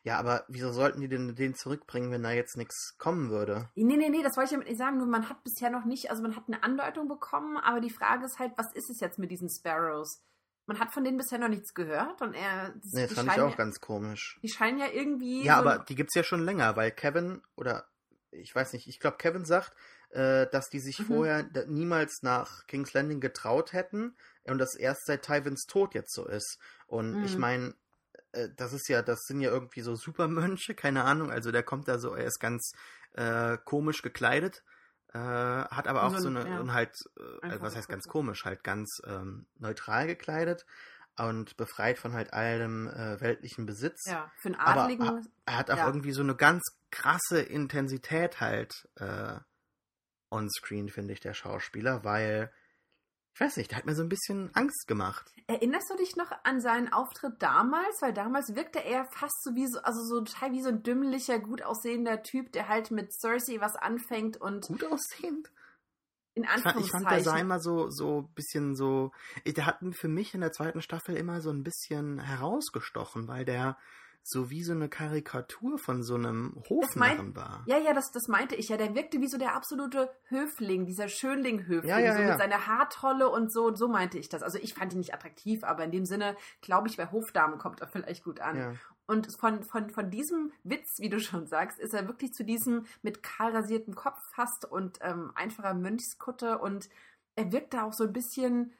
Ja, 0.02 0.18
aber 0.18 0.44
wieso 0.48 0.70
sollten 0.72 1.00
die 1.00 1.08
denn 1.08 1.34
den 1.34 1.54
zurückbringen, 1.54 2.10
wenn 2.10 2.22
da 2.22 2.30
jetzt 2.30 2.58
nichts 2.58 2.96
kommen 2.98 3.30
würde? 3.30 3.70
Nee, 3.74 3.96
nee, 3.96 4.10
nee, 4.10 4.22
das 4.22 4.36
wollte 4.36 4.48
ich 4.48 4.52
damit 4.52 4.68
nicht 4.68 4.78
sagen. 4.78 4.98
Nur 4.98 5.06
man 5.06 5.30
hat 5.30 5.42
bisher 5.42 5.70
noch 5.70 5.86
nicht, 5.86 6.10
also 6.10 6.22
man 6.22 6.36
hat 6.36 6.44
eine 6.46 6.62
Andeutung 6.62 7.08
bekommen, 7.08 7.56
aber 7.56 7.80
die 7.80 7.90
Frage 7.90 8.26
ist 8.26 8.38
halt, 8.38 8.52
was 8.56 8.72
ist 8.74 8.90
es 8.90 9.00
jetzt 9.00 9.18
mit 9.18 9.30
diesen 9.30 9.48
Sparrows? 9.48 10.22
Man 10.70 10.78
hat 10.78 10.92
von 10.92 11.02
denen 11.02 11.16
bisher 11.16 11.40
noch 11.40 11.48
nichts 11.48 11.74
gehört 11.74 12.22
und 12.22 12.32
er. 12.32 12.72
Nee, 12.92 13.08
das 13.08 13.14
fand 13.14 13.32
ich 13.32 13.40
auch 13.40 13.50
ja, 13.50 13.56
ganz 13.56 13.80
komisch. 13.80 14.38
Die 14.40 14.48
scheinen 14.48 14.78
ja 14.78 14.86
irgendwie. 14.86 15.42
Ja, 15.42 15.60
so 15.60 15.68
aber 15.68 15.84
die 15.84 15.96
gibt's 15.96 16.14
ja 16.14 16.22
schon 16.22 16.44
länger, 16.44 16.76
weil 16.76 16.92
Kevin 16.92 17.42
oder 17.56 17.88
ich 18.30 18.54
weiß 18.54 18.72
nicht, 18.74 18.86
ich 18.86 19.00
glaube, 19.00 19.16
Kevin 19.16 19.44
sagt, 19.44 19.74
äh, 20.10 20.46
dass 20.46 20.70
die 20.70 20.78
sich 20.78 21.00
mhm. 21.00 21.06
vorher 21.06 21.50
niemals 21.66 22.22
nach 22.22 22.68
King's 22.68 22.92
Landing 22.92 23.18
getraut 23.18 23.72
hätten 23.72 24.14
und 24.44 24.58
das 24.58 24.76
erst 24.76 25.06
seit 25.06 25.22
Tywins 25.22 25.66
Tod 25.66 25.92
jetzt 25.92 26.14
so 26.14 26.28
ist. 26.28 26.60
Und 26.86 27.18
mhm. 27.18 27.24
ich 27.24 27.36
meine, 27.36 27.74
äh, 28.30 28.48
das 28.56 28.72
ist 28.72 28.88
ja, 28.88 29.02
das 29.02 29.24
sind 29.24 29.40
ja 29.40 29.50
irgendwie 29.50 29.80
so 29.80 29.96
Supermönche, 29.96 30.76
keine 30.76 31.02
Ahnung. 31.02 31.32
Also 31.32 31.50
der 31.50 31.64
kommt 31.64 31.88
da 31.88 31.98
so, 31.98 32.14
er 32.14 32.26
ist 32.26 32.38
ganz 32.38 32.74
äh, 33.14 33.58
komisch 33.64 34.02
gekleidet, 34.02 34.62
äh, 35.12 35.18
hat 35.18 35.88
aber 35.88 36.04
auch 36.04 36.14
so, 36.14 36.20
so 36.20 36.28
eine, 36.28 36.48
ja. 36.48 36.60
und 36.60 36.72
halt, 36.72 36.94
äh, 37.42 37.60
was 37.60 37.76
heißt 37.76 37.88
ganz 37.88 38.06
komisch, 38.06 38.44
halt 38.44 38.62
ganz 38.62 39.00
ähm, 39.06 39.46
neutral 39.58 40.06
gekleidet 40.06 40.66
und 41.18 41.56
befreit 41.56 41.98
von 41.98 42.12
halt 42.12 42.32
allem 42.32 42.88
äh, 42.88 43.20
weltlichen 43.20 43.66
Besitz. 43.66 44.04
Ja, 44.06 44.30
für 44.38 44.48
einen 44.48 44.56
Adligen. 44.56 45.08
Aber 45.08 45.20
er 45.46 45.56
hat 45.56 45.70
auch 45.70 45.78
ja. 45.78 45.86
irgendwie 45.86 46.12
so 46.12 46.22
eine 46.22 46.34
ganz 46.34 46.62
krasse 46.90 47.40
Intensität 47.40 48.40
halt 48.40 48.88
äh, 48.96 49.36
on-screen, 50.30 50.88
finde 50.88 51.12
ich, 51.12 51.20
der 51.20 51.34
Schauspieler, 51.34 52.04
weil 52.04 52.52
ich 53.34 53.40
weiß 53.40 53.56
nicht, 53.56 53.70
der 53.70 53.78
hat 53.78 53.86
mir 53.86 53.94
so 53.94 54.02
ein 54.02 54.08
bisschen 54.08 54.50
Angst 54.54 54.86
gemacht. 54.86 55.32
Erinnerst 55.46 55.90
du 55.90 55.96
dich 55.96 56.16
noch 56.16 56.30
an 56.44 56.60
seinen 56.60 56.92
Auftritt 56.92 57.40
damals? 57.42 58.02
Weil 58.02 58.12
damals 58.12 58.54
wirkte 58.54 58.84
er 58.84 59.04
fast 59.06 59.42
so 59.42 59.54
wie 59.54 59.66
so, 59.66 59.80
also 59.80 60.00
so 60.02 60.20
total 60.22 60.52
wie 60.52 60.62
so 60.62 60.68
ein 60.68 60.82
dümmlicher, 60.82 61.38
gut 61.38 61.62
aussehender 61.62 62.22
Typ, 62.22 62.52
der 62.52 62.68
halt 62.68 62.90
mit 62.90 63.12
Cersei 63.12 63.60
was 63.60 63.76
anfängt 63.76 64.36
und. 64.36 64.66
Gut 64.66 64.84
aussehend? 64.84 65.50
In 66.34 66.44
Ich 66.44 66.48
fand, 66.48 66.64
ich 66.64 66.66
Anführungszeichen. 66.66 67.06
fand, 67.06 67.10
der 67.10 67.24
sah 67.24 67.38
immer 67.38 67.60
so, 67.60 67.90
so 67.90 68.28
bisschen 68.34 68.76
so. 68.76 69.12
Der 69.46 69.66
hat 69.66 69.78
für 69.92 70.08
mich 70.08 70.34
in 70.34 70.40
der 70.40 70.52
zweiten 70.52 70.82
Staffel 70.82 71.16
immer 71.16 71.40
so 71.40 71.50
ein 71.50 71.62
bisschen 71.62 72.20
herausgestochen, 72.20 73.26
weil 73.26 73.44
der 73.44 73.76
so 74.22 74.50
wie 74.50 74.62
so 74.62 74.72
eine 74.72 74.88
Karikatur 74.88 75.78
von 75.78 76.02
so 76.02 76.14
einem 76.14 76.62
Hofnarren 76.68 77.34
war. 77.34 77.64
Ja, 77.66 77.78
ja, 77.78 77.94
das, 77.94 78.10
das 78.12 78.28
meinte 78.28 78.54
ich 78.54 78.68
ja. 78.68 78.76
Der 78.76 78.94
wirkte 78.94 79.20
wie 79.20 79.28
so 79.28 79.38
der 79.38 79.54
absolute 79.54 80.10
Höfling, 80.28 80.86
dieser 80.86 81.08
Schönling-Höfling, 81.08 81.88
Ja, 81.88 81.98
ja, 81.98 82.14
so 82.14 82.22
ja. 82.22 82.28
mit 82.30 82.38
seiner 82.38 82.66
Haartrolle 82.66 83.28
und 83.28 83.52
so. 83.52 83.74
So 83.74 83.88
meinte 83.88 84.18
ich 84.18 84.28
das. 84.28 84.42
Also 84.42 84.58
ich 84.58 84.74
fand 84.74 84.92
ihn 84.92 84.98
nicht 84.98 85.14
attraktiv, 85.14 85.64
aber 85.64 85.84
in 85.84 85.90
dem 85.90 86.04
Sinne, 86.04 86.36
glaube 86.60 86.88
ich, 86.88 86.96
bei 86.96 87.10
Hofdamen 87.10 87.58
kommt 87.58 87.80
er 87.80 87.88
vielleicht 87.88 88.24
gut 88.24 88.40
an. 88.40 88.78
Und 89.06 89.26
von, 89.40 89.64
von, 89.64 89.90
von 89.90 90.08
diesem 90.08 90.52
Witz, 90.62 91.00
wie 91.00 91.08
du 91.08 91.18
schon 91.18 91.46
sagst, 91.48 91.80
ist 91.80 91.94
er 91.94 92.06
wirklich 92.06 92.32
zu 92.32 92.44
diesem 92.44 92.86
mit 93.02 93.24
kahl 93.24 93.50
rasiertem 93.56 93.96
Kopf 93.96 94.18
fast 94.36 94.64
und 94.64 94.98
ähm, 95.00 95.32
einfacher 95.34 95.74
Mönchskutte 95.74 96.58
und 96.58 96.88
er 97.34 97.50
wirkt 97.52 97.74
da 97.74 97.84
auch 97.84 97.92
so 97.92 98.04
ein 98.04 98.12
bisschen, 98.12 98.72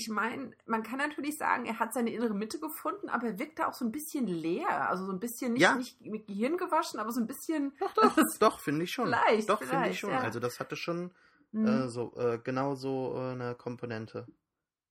ich 0.00 0.08
meine, 0.08 0.52
man 0.66 0.82
kann 0.82 0.98
natürlich 0.98 1.36
sagen, 1.36 1.66
er 1.66 1.78
hat 1.78 1.92
seine 1.92 2.10
innere 2.10 2.34
Mitte 2.34 2.58
gefunden, 2.58 3.08
aber 3.10 3.26
er 3.28 3.38
wirkt 3.38 3.58
da 3.58 3.68
auch 3.68 3.74
so 3.74 3.84
ein 3.84 3.92
bisschen 3.92 4.26
leer, 4.26 4.88
also 4.88 5.04
so 5.04 5.12
ein 5.12 5.20
bisschen 5.20 5.52
nicht, 5.52 5.62
Ja. 5.62 5.76
nicht 5.76 6.00
mit 6.00 6.26
Gehirn 6.26 6.56
gewaschen, 6.56 6.98
aber 6.98 7.12
so 7.12 7.20
ein 7.20 7.26
bisschen, 7.26 7.72
Doch, 7.80 7.90
doch, 8.16 8.38
doch, 8.38 8.60
finde 8.60 8.84
ich 8.84 8.92
schon. 8.92 9.06
Vielleicht, 9.06 9.48
doch, 9.48 9.62
finde 9.62 9.88
ich 9.90 9.98
schon. 9.98 10.12
ja. 10.12 10.22
Also 10.22 10.40
das 10.40 10.58
hatte 10.58 10.76
schon 10.76 11.12
hm, 11.52 11.66
äh, 11.66 11.88
so 11.88 12.14
äh, 12.16 12.38
genau 12.42 12.74
so 12.74 13.14
äh, 13.16 13.32
eine 13.32 13.54
Komponente. 13.54 14.26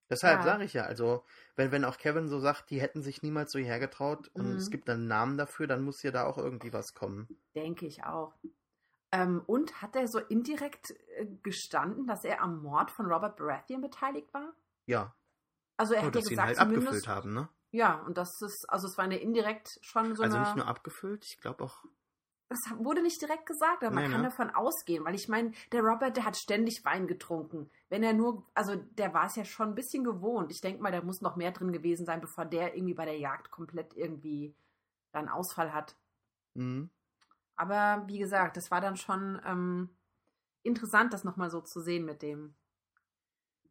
Deshalb 0.09 0.39
Ja. 0.39 0.45
sage 0.45 0.63
ich 0.65 0.73
ja, 0.73 0.83
also 0.83 1.23
wenn, 1.55 1.71
wenn 1.71 1.85
auch 1.85 1.97
Kevin 1.97 2.27
so 2.29 2.39
sagt, 2.39 2.69
die 2.69 2.81
hätten 2.81 3.01
sich 3.01 3.21
niemals 3.23 3.51
so 3.51 3.59
hergetraut 3.59 4.29
und 4.35 4.45
Mhm. 4.45 4.57
es 4.57 4.69
gibt 4.69 4.89
einen 4.89 5.07
Namen 5.07 5.37
dafür, 5.37 5.67
dann 5.67 5.83
muss 5.83 6.03
ja 6.03 6.11
da 6.11 6.25
auch 6.25 6.37
irgendwie 6.37 6.73
was 6.73 6.93
kommen. 6.93 7.29
denke 7.55 7.85
ich 7.85 8.03
auch. 8.03 8.33
Ähm, 9.11 9.41
und 9.47 9.81
hat 9.81 9.95
er 9.95 10.07
so 10.07 10.19
indirekt 10.19 10.91
äh, 11.17 11.25
gestanden, 11.43 12.07
dass 12.07 12.25
er 12.25 12.41
am 12.41 12.61
Mord 12.61 12.91
von 12.91 13.07
Robert 13.07 13.37
Baratheon 13.37 13.81
beteiligt 13.81 14.33
war? 14.33 14.53
Ja, 14.89 15.15
Also 15.77 15.93
er 15.93 16.01
nur 16.01 16.07
hat 16.07 16.15
ja 16.15 16.21
dass 16.21 16.25
sie 16.25 16.33
ihn 16.33 16.37
gesagt, 16.37 16.47
halt 16.47 16.57
zumindest, 16.57 16.87
abgefüllt 16.87 17.07
haben, 17.07 17.33
ne? 17.33 17.49
Ja, 17.71 18.01
und 18.01 18.17
das 18.17 18.41
ist, 18.41 18.65
also 18.67 18.87
es 18.87 18.97
war 18.97 19.05
eine 19.05 19.17
indirekt 19.19 19.77
schon 19.83 20.15
so 20.15 20.23
also 20.23 20.35
eine. 20.35 20.45
nicht 20.45 20.55
nur 20.55 20.65
abgefüllt, 20.65 21.23
ich 21.25 21.37
glaube 21.39 21.63
auch. 21.63 21.85
das 22.49 22.57
wurde 22.79 23.03
nicht 23.03 23.21
direkt 23.21 23.45
gesagt, 23.45 23.83
aber 23.83 23.93
man 23.93 24.09
kann 24.09 24.21
ne? 24.21 24.29
davon 24.29 24.49
ausgehen, 24.49 25.05
weil 25.05 25.13
ich 25.13 25.27
meine, 25.29 25.51
der 25.71 25.83
Robert, 25.83 26.17
der 26.17 26.25
hat 26.25 26.35
ständig 26.35 26.83
Wein 26.83 27.05
getrunken. 27.05 27.69
Wenn 27.89 28.01
er 28.01 28.13
nur, 28.13 28.49
also 28.55 28.75
der 28.75 29.13
war 29.13 29.27
es 29.27 29.35
ja 29.35 29.45
schon 29.45 29.69
ein 29.69 29.75
bisschen 29.75 30.03
gewohnt. 30.03 30.51
Ich 30.51 30.61
denke 30.61 30.81
mal, 30.81 30.91
da 30.91 31.03
muss 31.03 31.21
noch 31.21 31.35
mehr 31.35 31.51
drin 31.51 31.71
gewesen 31.71 32.07
sein, 32.07 32.19
bevor 32.21 32.45
der 32.45 32.75
irgendwie 32.75 32.95
bei 32.95 33.05
der 33.05 33.19
Jagd 33.19 33.51
komplett 33.51 33.95
irgendwie 33.95 34.55
dann 35.11 35.29
Ausfall 35.29 35.71
hat. 35.71 35.95
Mhm. 36.55 36.89
Aber 37.55 38.07
wie 38.07 38.17
gesagt, 38.17 38.57
das 38.57 38.71
war 38.71 38.81
dann 38.81 38.95
schon 38.95 39.39
ähm, 39.45 39.89
interessant, 40.63 41.13
das 41.13 41.23
nochmal 41.23 41.51
so 41.51 41.61
zu 41.61 41.81
sehen 41.81 42.05
mit 42.05 42.23
dem. 42.23 42.55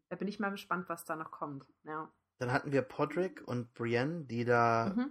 Da 0.08 0.16
bin 0.16 0.28
ich 0.28 0.38
mal 0.40 0.50
gespannt, 0.50 0.88
was 0.88 1.04
da 1.04 1.16
noch 1.16 1.30
kommt. 1.30 1.64
Ja. 1.84 2.10
Dann 2.38 2.52
hatten 2.52 2.72
wir 2.72 2.82
Podrick 2.82 3.42
und 3.46 3.74
Brienne, 3.74 4.24
die 4.24 4.44
da 4.44 4.94
Mhm. 4.96 5.10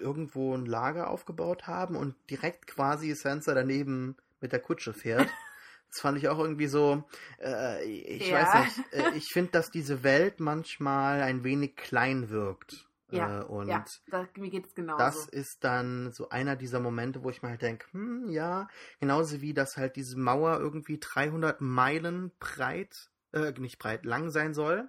irgendwo 0.00 0.54
ein 0.56 0.66
Lager 0.66 1.10
aufgebaut 1.10 1.66
haben 1.66 1.94
und 1.96 2.14
direkt 2.30 2.66
quasi 2.66 3.14
Sansa 3.14 3.54
daneben 3.54 4.16
mit 4.40 4.52
der 4.52 4.60
Kutsche 4.60 4.92
fährt. 4.94 5.28
Das 5.90 6.00
fand 6.02 6.18
ich 6.18 6.28
auch 6.28 6.38
irgendwie 6.38 6.66
so, 6.66 7.02
äh, 7.40 7.82
ich 7.82 8.30
Ja. 8.30 8.42
weiß 8.42 8.54
nicht, 8.56 8.92
äh, 8.92 9.16
ich 9.16 9.32
finde, 9.32 9.52
dass 9.52 9.70
diese 9.70 10.02
Welt 10.02 10.38
manchmal 10.38 11.22
ein 11.22 11.44
wenig 11.44 11.76
klein 11.76 12.28
wirkt. 12.28 12.86
Ja, 13.10 13.40
äh, 13.40 13.44
und 13.44 13.70
ja, 13.70 13.82
da, 14.10 14.28
mir 14.36 14.50
geht 14.50 14.66
es 14.66 14.74
genauso. 14.74 15.00
das 15.00 15.28
ist 15.28 15.64
dann 15.64 16.12
so 16.12 16.28
einer 16.28 16.56
dieser 16.56 16.78
Momente, 16.80 17.22
wo 17.24 17.30
ich 17.30 17.42
mir 17.42 17.48
halt 17.48 17.62
denke, 17.62 17.86
hm, 17.92 18.28
ja, 18.28 18.68
genauso 19.00 19.40
wie 19.40 19.54
dass 19.54 19.78
halt 19.78 19.96
diese 19.96 20.18
Mauer 20.18 20.58
irgendwie 20.60 20.98
300 21.00 21.62
Meilen 21.62 22.32
breit, 22.38 23.08
äh, 23.32 23.52
nicht 23.58 23.78
breit, 23.78 24.04
lang 24.04 24.30
sein 24.30 24.54
soll. 24.54 24.88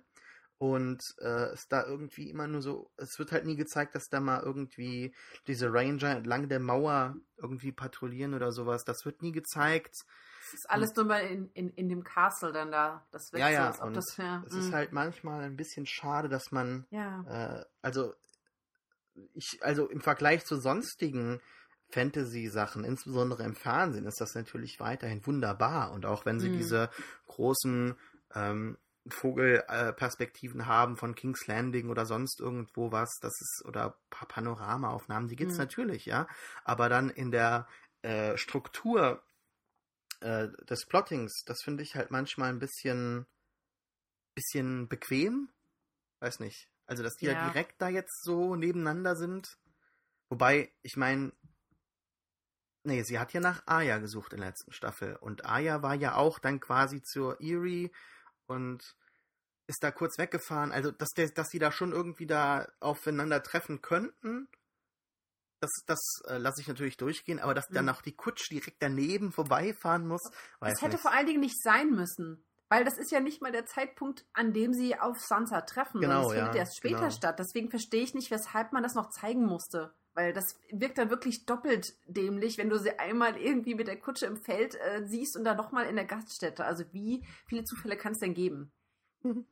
Und 0.58 1.02
äh, 1.20 1.54
es 1.54 1.70
da 1.70 1.86
irgendwie 1.86 2.30
immer 2.30 2.46
nur 2.46 2.62
so, 2.62 2.92
es 2.98 3.18
wird 3.18 3.32
halt 3.32 3.46
nie 3.46 3.56
gezeigt, 3.56 3.96
dass 3.96 4.10
da 4.10 4.20
mal 4.20 4.44
irgendwie 4.44 5.16
diese 5.48 5.72
Ranger 5.72 6.18
entlang 6.18 6.50
der 6.50 6.60
Mauer 6.60 7.16
irgendwie 7.38 7.72
patrouillieren 7.72 8.34
oder 8.34 8.52
sowas. 8.52 8.84
Das 8.84 9.06
wird 9.06 9.22
nie 9.22 9.32
gezeigt. 9.32 9.96
das 10.42 10.54
ist 10.54 10.70
alles 10.70 10.94
nur 10.96 11.06
mal 11.06 11.20
in, 11.20 11.50
in, 11.54 11.70
in 11.70 11.88
dem 11.88 12.04
Castle 12.04 12.52
dann 12.52 12.72
da. 12.72 13.08
Das 13.12 13.32
wirkt 13.32 13.46
Ja, 13.46 13.50
ja, 13.50 13.84
und 13.84 13.96
das 13.96 14.18
ja, 14.18 14.44
Es 14.46 14.54
ist 14.54 14.72
mm, 14.72 14.74
halt 14.74 14.92
manchmal 14.92 15.44
ein 15.44 15.56
bisschen 15.56 15.86
schade, 15.86 16.28
dass 16.28 16.52
man 16.52 16.86
ja. 16.90 17.24
Äh, 17.30 17.66
also 17.82 18.14
ich, 19.34 19.60
also 19.62 19.88
im 19.90 20.02
Vergleich 20.02 20.46
zu 20.46 20.58
sonstigen 20.58 21.42
Fantasy-Sachen, 21.92 22.84
insbesondere 22.84 23.44
im 23.44 23.56
Fernsehen, 23.56 24.06
ist 24.06 24.22
das 24.22 24.36
natürlich 24.36 24.80
weiterhin 24.80 25.26
wunderbar. 25.26 25.92
Und 25.92 26.06
auch 26.06 26.26
wenn 26.26 26.40
sie 26.40 26.50
Mhm. 26.50 26.58
diese 26.58 26.90
großen 27.28 27.96
ähm, 28.36 28.78
Vogelperspektiven 29.08 30.68
haben 30.68 30.98
von 30.98 31.16
King's 31.16 31.48
Landing 31.48 31.90
oder 31.90 32.06
sonst 32.06 32.40
irgendwo 32.40 32.92
was, 32.92 33.18
das 33.22 33.40
ist, 33.42 33.64
oder 33.66 33.98
Pa- 34.10 34.26
Panoramaaufnahmen, 34.26 35.30
die 35.30 35.36
gibt's 35.36 35.56
Mhm. 35.56 35.64
natürlich, 35.64 36.06
ja. 36.06 36.28
Aber 36.64 36.90
dann 36.90 37.10
in 37.10 37.32
der 37.32 37.68
äh, 38.02 38.38
Struktur 38.38 39.24
äh, 40.22 40.50
des 40.66 40.86
Plottings, 40.86 41.44
das 41.46 41.62
finde 41.62 41.84
ich 41.84 41.96
halt 41.96 42.12
manchmal 42.12 42.50
ein 42.50 42.60
bisschen, 42.60 43.26
bisschen 44.36 44.88
bequem. 44.88 45.50
Weiß 46.20 46.40
nicht. 46.40 46.70
Also, 46.86 47.04
dass 47.04 47.16
die 47.16 47.28
ja. 47.28 47.34
Ja. 47.34 47.48
direkt 47.48 47.82
da 47.82 47.90
jetzt 47.90 48.24
so 48.24 48.56
nebeneinander 48.56 49.16
sind. 49.16 49.58
Wobei, 50.30 50.72
ich 50.82 50.98
meine, 50.98 51.32
nee, 52.84 53.04
sie 53.04 53.20
hat 53.20 53.34
ja 53.34 53.40
nach 53.40 53.64
Aya 53.68 53.98
gesucht 54.00 54.34
in 54.34 54.40
der 54.40 54.50
letzten 54.50 54.74
Staffel. 54.74 55.16
Und 55.16 55.46
Aya 55.46 55.82
war 55.82 55.96
ja 55.96 56.16
auch 56.16 56.40
dann 56.40 56.60
quasi 56.60 57.02
zur 57.02 57.40
Erie 57.42 57.92
und 58.50 58.96
ist 59.68 59.84
da 59.84 59.92
kurz 59.92 60.18
weggefahren. 60.18 60.72
Also, 60.72 60.92
dass, 60.92 61.10
der, 61.10 61.30
dass 61.30 61.50
sie 61.50 61.60
da 61.60 61.72
schon 61.72 61.92
irgendwie 61.92 62.26
da 62.26 62.68
aufeinander 62.80 63.44
treffen 63.44 63.82
könnten, 63.82 64.48
das, 65.62 65.72
das 65.86 66.00
äh, 66.28 66.38
lasse 66.38 66.62
ich 66.62 66.68
natürlich 66.68 66.98
durchgehen. 66.98 67.40
Aber 67.40 67.54
dass 67.54 67.68
dann 67.68 67.86
Mhm. 67.86 67.92
noch 67.92 68.02
die 68.02 68.16
Kutsch 68.16 68.50
direkt 68.50 68.82
daneben 68.82 69.32
vorbeifahren 69.32 70.08
muss, 70.08 70.22
Das 70.60 70.82
hätte 70.82 70.94
nicht. 70.94 71.02
vor 71.02 71.12
allen 71.14 71.28
Dingen 71.28 71.42
nicht 71.42 71.62
sein 71.62 71.92
müssen. 71.92 72.44
Weil 72.72 72.86
das 72.86 72.98
ist 73.00 73.12
ja 73.12 73.20
nicht 73.20 73.42
mal 73.42 73.52
der 73.52 73.66
Zeitpunkt, 73.66 74.26
an 74.34 74.54
dem 74.54 74.74
sie 74.74 74.98
auf 74.98 75.20
Sansa 75.20 75.62
treffen. 75.62 76.02
Genau, 76.02 76.28
es 76.28 76.34
findet 76.34 76.54
ja, 76.54 76.60
erst 76.62 76.78
später 76.78 76.98
genau. 77.00 77.10
statt. 77.12 77.40
Deswegen 77.40 77.70
verstehe 77.72 78.04
ich 78.04 78.14
nicht, 78.14 78.30
weshalb 78.30 78.74
man 78.74 78.84
das 78.84 78.94
noch 78.94 79.10
zeigen 79.10 79.46
musste. 79.46 79.94
Weil 80.20 80.34
das 80.34 80.60
wirkt 80.70 80.98
dann 80.98 81.10
wirklich 81.10 81.46
doppelt 81.46 81.96
dämlich, 82.06 82.58
wenn 82.58 82.70
du 82.70 82.78
sie 82.78 83.00
einmal 83.00 83.38
irgendwie 83.38 83.74
mit 83.74 83.88
der 83.88 83.98
Kutsche 83.98 84.26
im 84.26 84.36
Feld 84.36 84.76
äh, 84.76 85.08
siehst 85.08 85.38
und 85.38 85.46
dann 85.46 85.56
nochmal 85.56 85.86
in 85.86 85.96
der 85.96 86.04
Gaststätte. 86.04 86.66
Also 86.66 86.84
wie 86.92 87.24
viele 87.46 87.64
Zufälle 87.64 87.96
kann 87.96 88.12
es 88.12 88.20
denn 88.20 88.34
geben? 88.34 88.72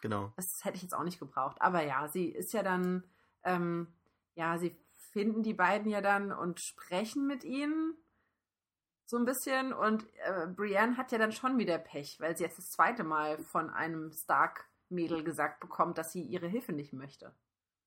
Genau. 0.00 0.32
Das 0.36 0.64
hätte 0.64 0.76
ich 0.76 0.82
jetzt 0.82 0.94
auch 0.94 1.02
nicht 1.02 1.18
gebraucht. 1.18 1.56
Aber 1.60 1.82
ja, 1.82 2.06
sie 2.06 2.26
ist 2.26 2.52
ja 2.52 2.62
dann, 2.62 3.02
ähm, 3.42 3.88
ja, 4.36 4.56
sie 4.56 4.78
finden 5.10 5.42
die 5.42 5.54
beiden 5.54 5.90
ja 5.90 6.00
dann 6.00 6.30
und 6.30 6.60
sprechen 6.60 7.26
mit 7.26 7.42
ihnen 7.42 7.94
so 9.06 9.16
ein 9.16 9.24
bisschen. 9.24 9.72
Und 9.72 10.06
äh, 10.24 10.46
Brienne 10.46 10.96
hat 10.96 11.10
ja 11.10 11.18
dann 11.18 11.32
schon 11.32 11.58
wieder 11.58 11.78
Pech, 11.78 12.20
weil 12.20 12.36
sie 12.36 12.44
jetzt 12.44 12.58
das 12.58 12.70
zweite 12.70 13.02
Mal 13.02 13.38
von 13.38 13.70
einem 13.70 14.12
Stark-Mädel 14.12 15.24
gesagt 15.24 15.58
bekommt, 15.58 15.98
dass 15.98 16.12
sie 16.12 16.22
ihre 16.22 16.46
Hilfe 16.46 16.72
nicht 16.72 16.92
möchte. 16.92 17.34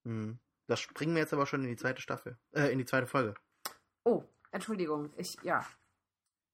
Hm. 0.03 0.37
Das 0.71 0.79
springen 0.79 1.15
wir 1.15 1.21
jetzt 1.21 1.33
aber 1.33 1.45
schon 1.45 1.65
in 1.65 1.69
die 1.69 1.75
zweite 1.75 2.01
Staffel. 2.01 2.37
Äh, 2.53 2.71
in 2.71 2.77
die 2.77 2.85
zweite 2.85 3.05
Folge. 3.05 3.33
Oh, 4.05 4.23
Entschuldigung, 4.51 5.11
ich, 5.17 5.35
ja. 5.43 5.67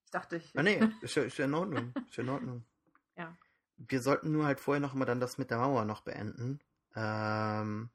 Ich 0.06 0.10
dachte, 0.10 0.38
ich. 0.38 0.52
Ah, 0.58 0.64
nee, 0.64 0.82
ist 1.02 1.14
ja, 1.14 1.22
ist 1.22 1.38
in 1.38 1.54
Ordnung. 1.54 1.94
Ist 2.10 2.18
ja 2.18 2.24
in 2.24 2.30
Ordnung. 2.30 2.66
Ja. 3.16 3.36
Wir 3.78 4.02
sollten 4.02 4.32
nur 4.32 4.46
halt 4.46 4.60
vorher 4.60 4.80
noch 4.80 4.94
mal 4.94 5.06
dann 5.06 5.20
das 5.20 5.40
mit 5.40 5.50
der 5.50 5.58
Mauer 5.58 5.86
noch 5.86 6.02
beenden. 6.02 6.60
Ähm, 6.96 7.90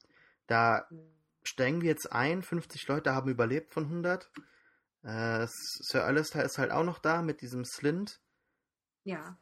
da 0.48 0.88
steigen 1.44 1.80
wir 1.80 1.88
jetzt 1.90 2.10
ein. 2.12 2.42
50 2.42 2.88
Leute 2.88 3.14
haben 3.14 3.30
überlebt 3.30 3.72
von 3.72 3.84
100. 3.84 4.28
Äh, 5.04 5.46
Sir 5.48 6.04
Alistair 6.04 6.44
ist 6.44 6.58
halt 6.58 6.72
auch 6.72 6.82
noch 6.82 6.98
da 6.98 7.22
mit 7.22 7.40
diesem 7.40 7.64
Slint. 7.64 8.20
Ja. 9.04 9.38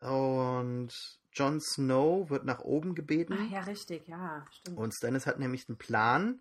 Und 0.00 1.20
Jon 1.32 1.60
Snow 1.60 2.28
wird 2.30 2.44
nach 2.44 2.60
oben 2.60 2.94
gebeten. 2.94 3.36
Ach, 3.38 3.50
ja, 3.50 3.60
richtig, 3.60 4.06
ja, 4.08 4.46
stimmt. 4.50 4.78
Und 4.78 4.94
Stannis 4.94 5.26
hat 5.26 5.38
nämlich 5.38 5.68
einen 5.68 5.78
Plan, 5.78 6.40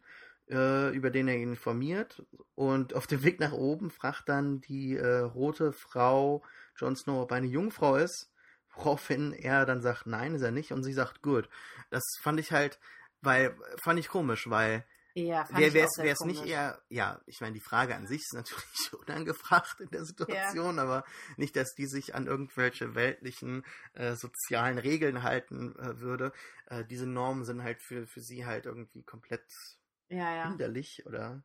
äh, 0.50 0.94
über 0.94 1.10
den 1.10 1.28
er 1.28 1.38
ihn 1.38 1.52
informiert. 1.52 2.24
Und 2.56 2.94
auf 2.94 3.08
dem 3.08 3.24
Weg 3.24 3.40
nach 3.40 3.54
oben 3.54 3.90
fragt 3.90 4.28
dann 4.28 4.62
die 4.62 4.96
äh, 4.98 5.20
rote 5.20 5.72
Frau 5.72 6.44
Jon 6.78 6.96
Snow, 6.96 7.22
ob 7.22 7.32
er 7.32 7.38
eine 7.38 7.48
Jungfrau 7.48 7.96
ist. 7.96 8.32
Woraufhin 8.76 9.34
er 9.34 9.66
dann 9.66 9.82
sagt, 9.82 10.08
nein, 10.08 10.36
ist 10.36 10.42
er 10.42 10.52
nicht. 10.52 10.72
Und 10.72 10.84
sie 10.84 10.94
sagt, 10.94 11.22
gut. 11.22 11.50
Das 11.90 12.04
fand 12.22 12.40
ich 12.40 12.52
halt, 12.52 12.80
weil, 13.22 13.56
fand 13.82 14.00
ich 14.00 14.08
komisch, 14.08 14.50
weil 14.50 14.86
Ja, 15.14 15.44
fand 15.46 15.60
Wäre 15.60 15.88
es 16.12 16.20
nicht 16.22 16.46
eher, 16.46 16.82
ja, 16.90 17.22
ich 17.26 17.42
meine, 17.42 17.54
die 17.54 17.62
Frage 17.62 17.96
an 17.96 18.08
sich 18.08 18.22
ist 18.22 18.34
natürlich 18.34 18.94
unangefragt 19.08 19.80
in 19.82 19.90
der 19.90 20.06
Situation, 20.06 20.80
aber 20.80 21.04
nicht, 21.38 21.56
dass 21.56 21.74
die 21.74 21.88
sich 21.88 22.16
an 22.16 22.28
irgendwelche 22.28 22.96
weltlichen 22.96 23.66
äh, 23.94 24.16
sozialen 24.16 24.78
Regeln 24.78 25.24
halten 25.24 25.76
äh, 25.78 26.00
würde. 26.00 26.32
Äh, 26.68 26.86
diese 26.86 27.08
Normen 27.08 27.44
sind 27.44 27.64
halt 27.64 27.82
für, 27.82 28.08
für 28.08 28.22
sie 28.22 28.46
halt 28.46 28.66
irgendwie 28.66 29.04
komplett 29.04 29.44
Ja, 30.08 30.34
ja. 30.34 30.50
hinderlich 30.50 31.04
oder 31.06 31.44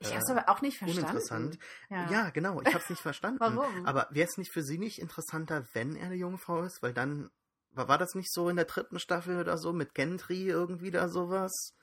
Ich 0.00 0.08
äh, 0.08 0.10
habe 0.10 0.20
es 0.20 0.30
aber 0.30 0.48
auch 0.50 0.60
nicht 0.60 0.76
verstanden. 0.76 1.06
uninteressant. 1.06 1.58
Ja. 1.88 2.10
Ja, 2.10 2.30
genau, 2.30 2.60
ich 2.60 2.68
habe 2.68 2.84
es 2.84 2.90
nicht 2.90 3.02
verstanden. 3.02 3.40
Warum? 3.40 3.86
Aber 3.86 4.08
wäre 4.10 4.28
es 4.28 4.36
nicht 4.36 4.52
für 4.52 4.62
sie 4.62 4.78
nicht 4.78 4.98
interessanter, 4.98 5.64
wenn 5.72 5.96
er 5.96 6.06
eine 6.06 6.16
Jungfrau 6.16 6.62
ist? 6.64 6.82
Weil 6.82 6.92
dann, 6.92 7.30
war, 7.70 7.88
war 7.88 7.96
das 7.96 8.14
nicht 8.14 8.30
so 8.30 8.50
in 8.50 8.56
der 8.56 8.66
dritten 8.66 8.98
Staffel 8.98 9.40
oder 9.40 9.56
so, 9.56 9.72
mit 9.72 9.94
Gentry 9.94 10.48
irgendwie 10.48 10.90
da 10.90 11.08
sowas? 11.08 11.74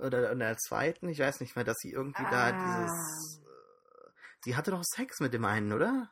Oder 0.00 0.30
in 0.32 0.38
der 0.38 0.56
zweiten, 0.56 1.08
ich 1.08 1.18
weiß 1.18 1.40
nicht 1.40 1.56
mehr, 1.56 1.64
dass 1.64 1.76
sie 1.78 1.92
irgendwie 1.92 2.22
da 2.30 2.48
Ah. 2.48 2.52
dieses... 2.82 3.40
äh, 3.42 4.10
Sie 4.44 4.56
hatte 4.56 4.70
doch 4.70 4.82
Sex 4.82 5.20
mit 5.20 5.34
dem 5.34 5.44
einen, 5.44 5.72
oder? 5.72 6.10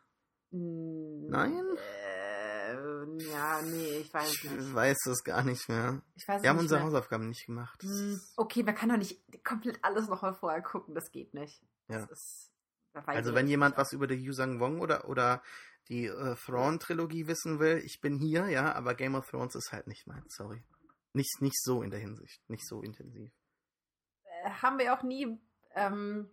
Mm, 0.50 1.26
Nein? 1.28 1.64
Äh, 1.76 3.22
ja, 3.30 3.62
nee, 3.62 3.98
ich 4.00 4.12
weiß 4.12 4.30
Ich 4.34 4.44
nicht. 4.50 4.74
weiß 4.74 5.06
es 5.06 5.24
gar 5.24 5.42
nicht 5.42 5.68
mehr. 5.68 6.02
Ich 6.14 6.28
weiß 6.28 6.42
Wir 6.42 6.50
haben 6.50 6.58
unsere 6.58 6.80
mehr. 6.80 6.86
Hausaufgaben 6.86 7.28
nicht 7.28 7.46
gemacht. 7.46 7.82
Hm, 7.82 8.20
Okay, 8.36 8.62
man 8.62 8.74
kann 8.74 8.90
doch 8.90 8.96
nicht 8.98 9.22
komplett 9.44 9.78
alles 9.82 10.08
nochmal 10.08 10.34
vorher 10.34 10.62
gucken, 10.62 10.94
das 10.94 11.10
geht 11.10 11.32
nicht. 11.34 11.62
Ja. 11.88 12.00
Das 12.06 12.10
ist, 12.10 12.52
da 12.92 13.00
Also 13.06 13.30
ich 13.30 13.36
wenn 13.36 13.48
jemand 13.48 13.76
was 13.78 13.92
über 13.92 14.06
die 14.06 14.16
Yusang 14.22 14.60
Wong 14.60 14.80
oder, 14.80 15.08
oder 15.08 15.42
die 15.88 16.04
äh, 16.06 16.34
Thrawn-Trilogie 16.36 17.26
wissen 17.26 17.58
will, 17.60 17.78
ich 17.78 18.00
bin 18.02 18.18
hier, 18.18 18.48
ja, 18.48 18.74
aber 18.74 18.94
Game 18.94 19.14
of 19.14 19.26
Thrones 19.30 19.54
ist 19.54 19.72
halt 19.72 19.86
nicht 19.86 20.06
meins, 20.06 20.34
sorry. 20.36 20.62
Nicht, 21.14 21.40
nicht 21.40 21.56
so 21.62 21.82
in 21.82 21.90
der 21.90 22.00
Hinsicht, 22.00 22.42
nicht 22.50 22.66
so 22.68 22.82
intensiv. 22.82 23.32
Haben 24.62 24.78
wir 24.78 24.94
auch 24.94 25.02
nie 25.02 25.38
ähm, 25.74 26.30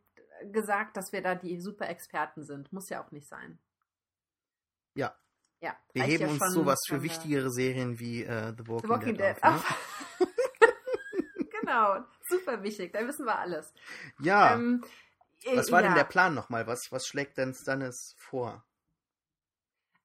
gesagt, 0.51 0.97
dass 0.97 1.11
wir 1.11 1.21
da 1.21 1.35
die 1.35 1.59
super 1.59 1.89
Experten 1.89 2.43
sind. 2.43 2.71
Muss 2.73 2.89
ja 2.89 3.03
auch 3.03 3.11
nicht 3.11 3.27
sein. 3.27 3.59
Ja. 4.93 5.15
Ja. 5.61 5.75
Wir 5.93 6.03
heben 6.03 6.23
ja 6.25 6.29
uns 6.29 6.53
sowas 6.53 6.79
für 6.87 7.01
wichtigere 7.01 7.51
Serien 7.51 7.99
wie 7.99 8.23
äh, 8.23 8.53
The 8.57 8.67
Walking, 8.67 8.81
The 8.81 8.89
Walking 8.89 9.17
Dead. 9.17 9.35
Dead. 9.35 9.43
auf, 9.43 9.69
ne? 10.19 10.27
Genau, 11.61 12.05
super 12.29 12.61
wichtig. 12.61 12.93
Da 12.93 13.07
wissen 13.07 13.25
wir 13.25 13.39
alles. 13.39 13.73
Ja, 14.19 14.53
Ähm, 14.53 14.83
äh, 15.43 15.57
was 15.57 15.71
war 15.71 15.81
ja. 15.81 15.87
denn 15.87 15.95
der 15.95 16.03
Plan 16.03 16.35
nochmal? 16.35 16.67
Was, 16.67 16.91
was 16.91 17.07
schlägt 17.07 17.37
denn 17.37 17.53
Stannis 17.55 18.15
vor? 18.17 18.63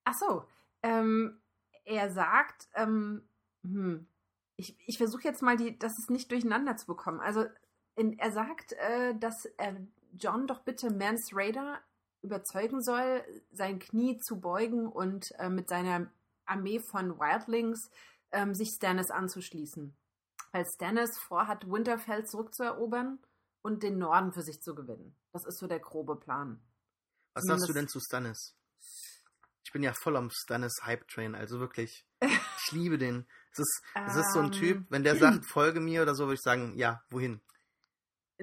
Ach 0.05 0.15
so, 0.15 0.45
ähm, 0.83 1.41
er 1.85 2.11
sagt, 2.11 2.69
ähm, 2.75 3.29
hm, 3.63 4.07
ich, 4.57 4.77
ich 4.87 4.99
versuche 4.99 5.25
jetzt 5.25 5.43
mal, 5.43 5.57
die, 5.57 5.79
das 5.79 5.99
ist 5.99 6.11
nicht 6.11 6.31
durcheinander 6.31 6.77
zu 6.77 6.87
bekommen. 6.87 7.21
Also, 7.21 7.47
in, 8.01 8.19
er 8.19 8.33
sagt, 8.33 8.73
äh, 8.73 9.15
dass 9.19 9.45
er 9.59 9.77
John 10.19 10.47
doch 10.47 10.61
bitte 10.61 10.91
Mance 10.91 11.35
Raider 11.35 11.81
überzeugen 12.23 12.83
soll, 12.83 13.23
sein 13.53 13.79
Knie 13.79 14.19
zu 14.19 14.41
beugen 14.41 14.89
und 14.89 15.31
äh, 15.39 15.51
mit 15.51 15.69
seiner 15.69 16.11
Armee 16.47 16.81
von 16.81 17.19
Wildlings 17.19 17.91
ähm, 18.33 18.55
sich 18.55 18.71
Stannis 18.75 19.11
anzuschließen. 19.11 19.95
Weil 20.53 20.65
Stannis 20.75 21.19
vorhat, 21.19 21.71
Winterfell 21.71 22.25
zurückzuerobern 22.25 23.19
und 23.63 23.83
den 23.83 23.99
Norden 23.99 24.33
für 24.33 24.43
sich 24.43 24.61
zu 24.61 24.75
gewinnen. 24.75 25.15
Das 25.33 25.45
ist 25.47 25.59
so 25.59 25.67
der 25.67 25.79
grobe 25.79 26.17
Plan. 26.17 26.61
Was 27.35 27.45
sagst 27.45 27.69
du 27.69 27.73
denn 27.73 27.87
zu 27.89 28.01
Stannis? 28.01 28.57
Ich 29.63 29.73
bin 29.73 29.83
ja 29.83 29.93
voll 29.93 30.17
am 30.17 30.31
Stannis 30.31 30.73
Hype 30.83 31.07
Train, 31.07 31.35
also 31.35 31.61
wirklich. 31.61 32.05
Ich 32.21 32.73
liebe 32.73 32.99
den. 32.99 33.27
Es 33.53 33.61
ist, 33.61 33.83
es 34.07 34.17
ist 34.17 34.33
so 34.33 34.41
ein 34.41 34.47
Ähm, 34.53 34.53
Typ, 34.53 34.87
wenn 34.89 35.05
der 35.05 35.17
sagt, 35.17 35.45
folge 35.45 35.81
mir 35.81 36.03
oder 36.03 36.15
so, 36.15 36.25
würde 36.25 36.35
ich 36.35 36.41
sagen, 36.41 36.77
ja, 36.77 37.05
wohin? 37.11 37.41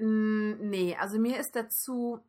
Mm, 0.00 0.68
Nee, 0.70 0.96
also 0.98 1.18
mir 1.18 1.38
ist 1.38 1.54
er 1.56 1.68
zu, 1.68 2.20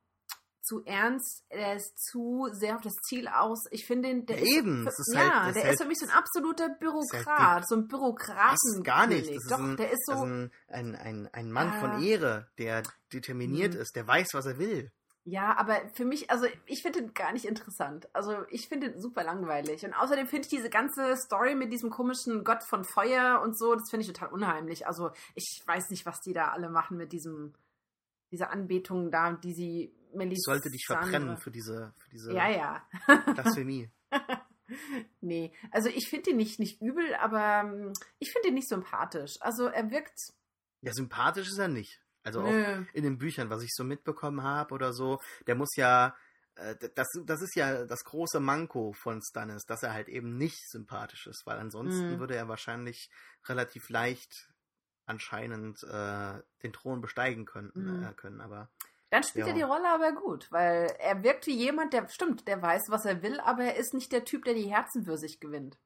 zu 0.61 0.84
ernst, 0.86 1.43
er 1.49 1.76
ist 1.76 1.97
zu 1.97 2.47
sehr 2.51 2.76
auf 2.76 2.82
das 2.82 2.93
Ziel 3.07 3.28
aus. 3.28 3.65
Ich 3.72 3.86
finde 3.88 4.09
ihn, 4.09 4.26
der 4.26 4.38
Ja, 4.38 4.43
ist, 4.43 4.49
eben, 4.57 4.84
für, 4.84 4.89
es 4.89 4.99
ist 4.99 5.13
ja, 5.15 5.43
halt- 5.43 5.55
der 5.55 5.63
ist 5.63 5.63
ist 5.63 5.65
halt- 5.70 5.82
für 5.82 5.88
mich 5.88 5.97
so 5.99 6.05
ein 6.05 6.11
absoluter 6.11 6.63
halt 6.65 6.80
Bürokrat, 6.80 7.67
so 7.67 7.76
ein 7.76 7.88
Bürokraten. 7.88 8.84
Gar 8.84 9.07
nicht. 9.07 9.28
Das 9.30 9.36
ist 9.38 9.51
Doch, 9.51 9.59
ein, 9.59 9.78
der 9.78 9.91
ist 9.91 10.05
so, 10.05 10.13
ist 10.13 10.20
ein, 10.22 10.51
ein, 10.67 10.95
ein, 10.95 11.30
Mann 11.51 11.70
Ah. 11.70 11.80
von 11.80 12.03
Ehre, 12.03 12.49
der 12.57 12.84
determiniert 13.13 13.74
Mhm. 13.74 13.80
ist, 13.82 13.95
der 13.95 14.05
weiß, 14.07 14.30
was 14.34 14.45
er 14.45 14.57
will. 14.59 14.91
Ja, 15.30 15.55
aber 15.57 15.88
für 15.93 16.05
mich, 16.05 16.30
also 16.32 16.47
ich 16.65 16.82
finde 16.82 16.99
ihn 16.99 17.13
gar 17.13 17.32
nicht 17.34 17.45
interessant. 17.45 18.09
Also 18.13 18.45
ich 18.49 18.67
finde 18.67 18.88
ihn 18.88 18.99
super 18.99 19.23
langweilig. 19.23 19.86
Und 19.86 19.93
außerdem 19.93 20.25
finde 20.27 20.43
ich 20.45 20.49
diese 20.49 20.69
ganze 20.69 21.15
Story 21.17 21.53
mit 21.55 21.71
diesem 21.71 21.89
komischen 21.89 22.43
Gott 22.43 22.63
von 22.63 22.84
Feuer 22.84 23.41
und 23.41 23.57
so, 23.57 23.75
das 23.75 23.89
finde 23.89 24.05
ich 24.05 24.11
total 24.11 24.30
unheimlich. 24.34 24.88
Also 24.88 25.11
ich 25.36 25.61
weiß 25.65 25.89
nicht, 25.91 26.05
was 26.05 26.19
die 26.21 26.34
da 26.34 26.49
alle 26.49 26.69
machen 26.69 26.97
mit 26.97 27.11
diesem, 27.11 27.53
dieser 28.32 28.49
Anbetung 28.51 29.11
da, 29.11 29.34
die 29.34 29.53
sie 29.53 29.93
Ich 30.09 30.15
Melisandre. 30.15 30.59
sollte 30.61 30.69
dich 30.71 30.86
verbrennen 30.88 31.38
für 31.38 31.51
diese, 31.51 31.93
für 31.97 32.09
diese 32.09 32.34
Ja, 32.34 32.49
ja. 32.49 32.84
Blasphemie. 33.36 33.91
nee, 35.21 35.53
also 35.71 35.89
ich 35.89 36.09
finde 36.09 36.32
ihn 36.32 36.38
nicht, 36.38 36.59
nicht 36.59 36.82
übel, 36.82 37.13
aber 37.15 37.61
ähm, 37.65 37.93
ich 38.19 38.32
finde 38.32 38.47
ihn 38.49 38.53
nicht 38.55 38.69
sympathisch. 38.69 39.36
Also 39.41 39.67
er 39.67 39.91
wirkt. 39.91 40.17
Ja, 40.82 40.93
sympathisch 40.93 41.47
ist 41.49 41.57
er 41.59 41.67
nicht. 41.67 42.01
Also 42.24 42.41
auch 42.43 42.53
Nö. 42.53 42.86
in 42.93 43.03
den 43.03 43.17
Büchern, 43.17 43.49
was 43.49 43.63
ich 43.63 43.72
so 43.74 43.84
mitbekommen 43.84 44.43
habe 44.43 44.74
oder 44.74 44.93
so, 44.93 45.20
der 45.47 45.55
muss 45.55 45.76
ja, 45.76 46.15
äh, 46.55 46.76
das, 46.95 47.07
das 47.26 47.41
ist 47.41 47.55
ja 47.55 47.86
das 47.86 48.03
große 48.03 48.39
Manko 48.39 48.93
von 48.93 49.22
Stannis, 49.22 49.63
dass 49.65 49.84
er 49.84 49.93
halt 49.93 50.09
eben 50.09 50.38
nicht 50.38 50.70
sympathisch 50.70 51.28
ist, 51.28 51.45
weil 51.45 51.57
ansonsten 51.57 52.15
Mhm. 52.15 52.20
würde 52.20 52.36
er 52.36 52.47
wahrscheinlich 52.47 53.09
relativ 53.47 53.89
leicht 53.89 54.49
anscheinend 55.05 55.82
äh, 55.84 56.41
den 56.61 56.74
Thron 56.74 57.01
besteigen 57.01 57.45
können, 57.45 57.72
Mhm. 57.74 58.03
äh, 58.03 58.13
können. 58.13 58.41
Aber 58.41 58.70
Dann 59.09 59.24
spielt 59.24 59.47
Ja. 59.47 59.53
er 59.53 59.57
die 59.57 59.63
Rolle 59.63 59.89
aber 59.89 60.11
gut, 60.11 60.51
weil 60.51 60.93
er 60.99 61.24
wirkt 61.24 61.47
wie 61.47 61.55
jemand, 61.55 61.93
der 61.93 62.07
stimmt, 62.09 62.47
der 62.47 62.61
weiß, 62.61 62.89
was 62.91 63.05
er 63.05 63.24
will, 63.24 63.39
aber 63.39 63.63
er 63.63 63.76
ist 63.76 63.93
nicht 63.93 64.11
der 64.11 64.24
Typ, 64.26 64.45
der 64.45 64.53
die 64.53 64.70
Herzen 64.70 65.03
für 65.05 65.17
sich 65.17 65.39
gewinnt. 65.39 65.80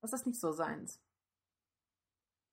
Das 0.00 0.12
ist 0.14 0.26
nicht 0.26 0.40
so 0.40 0.52
seins. 0.52 1.00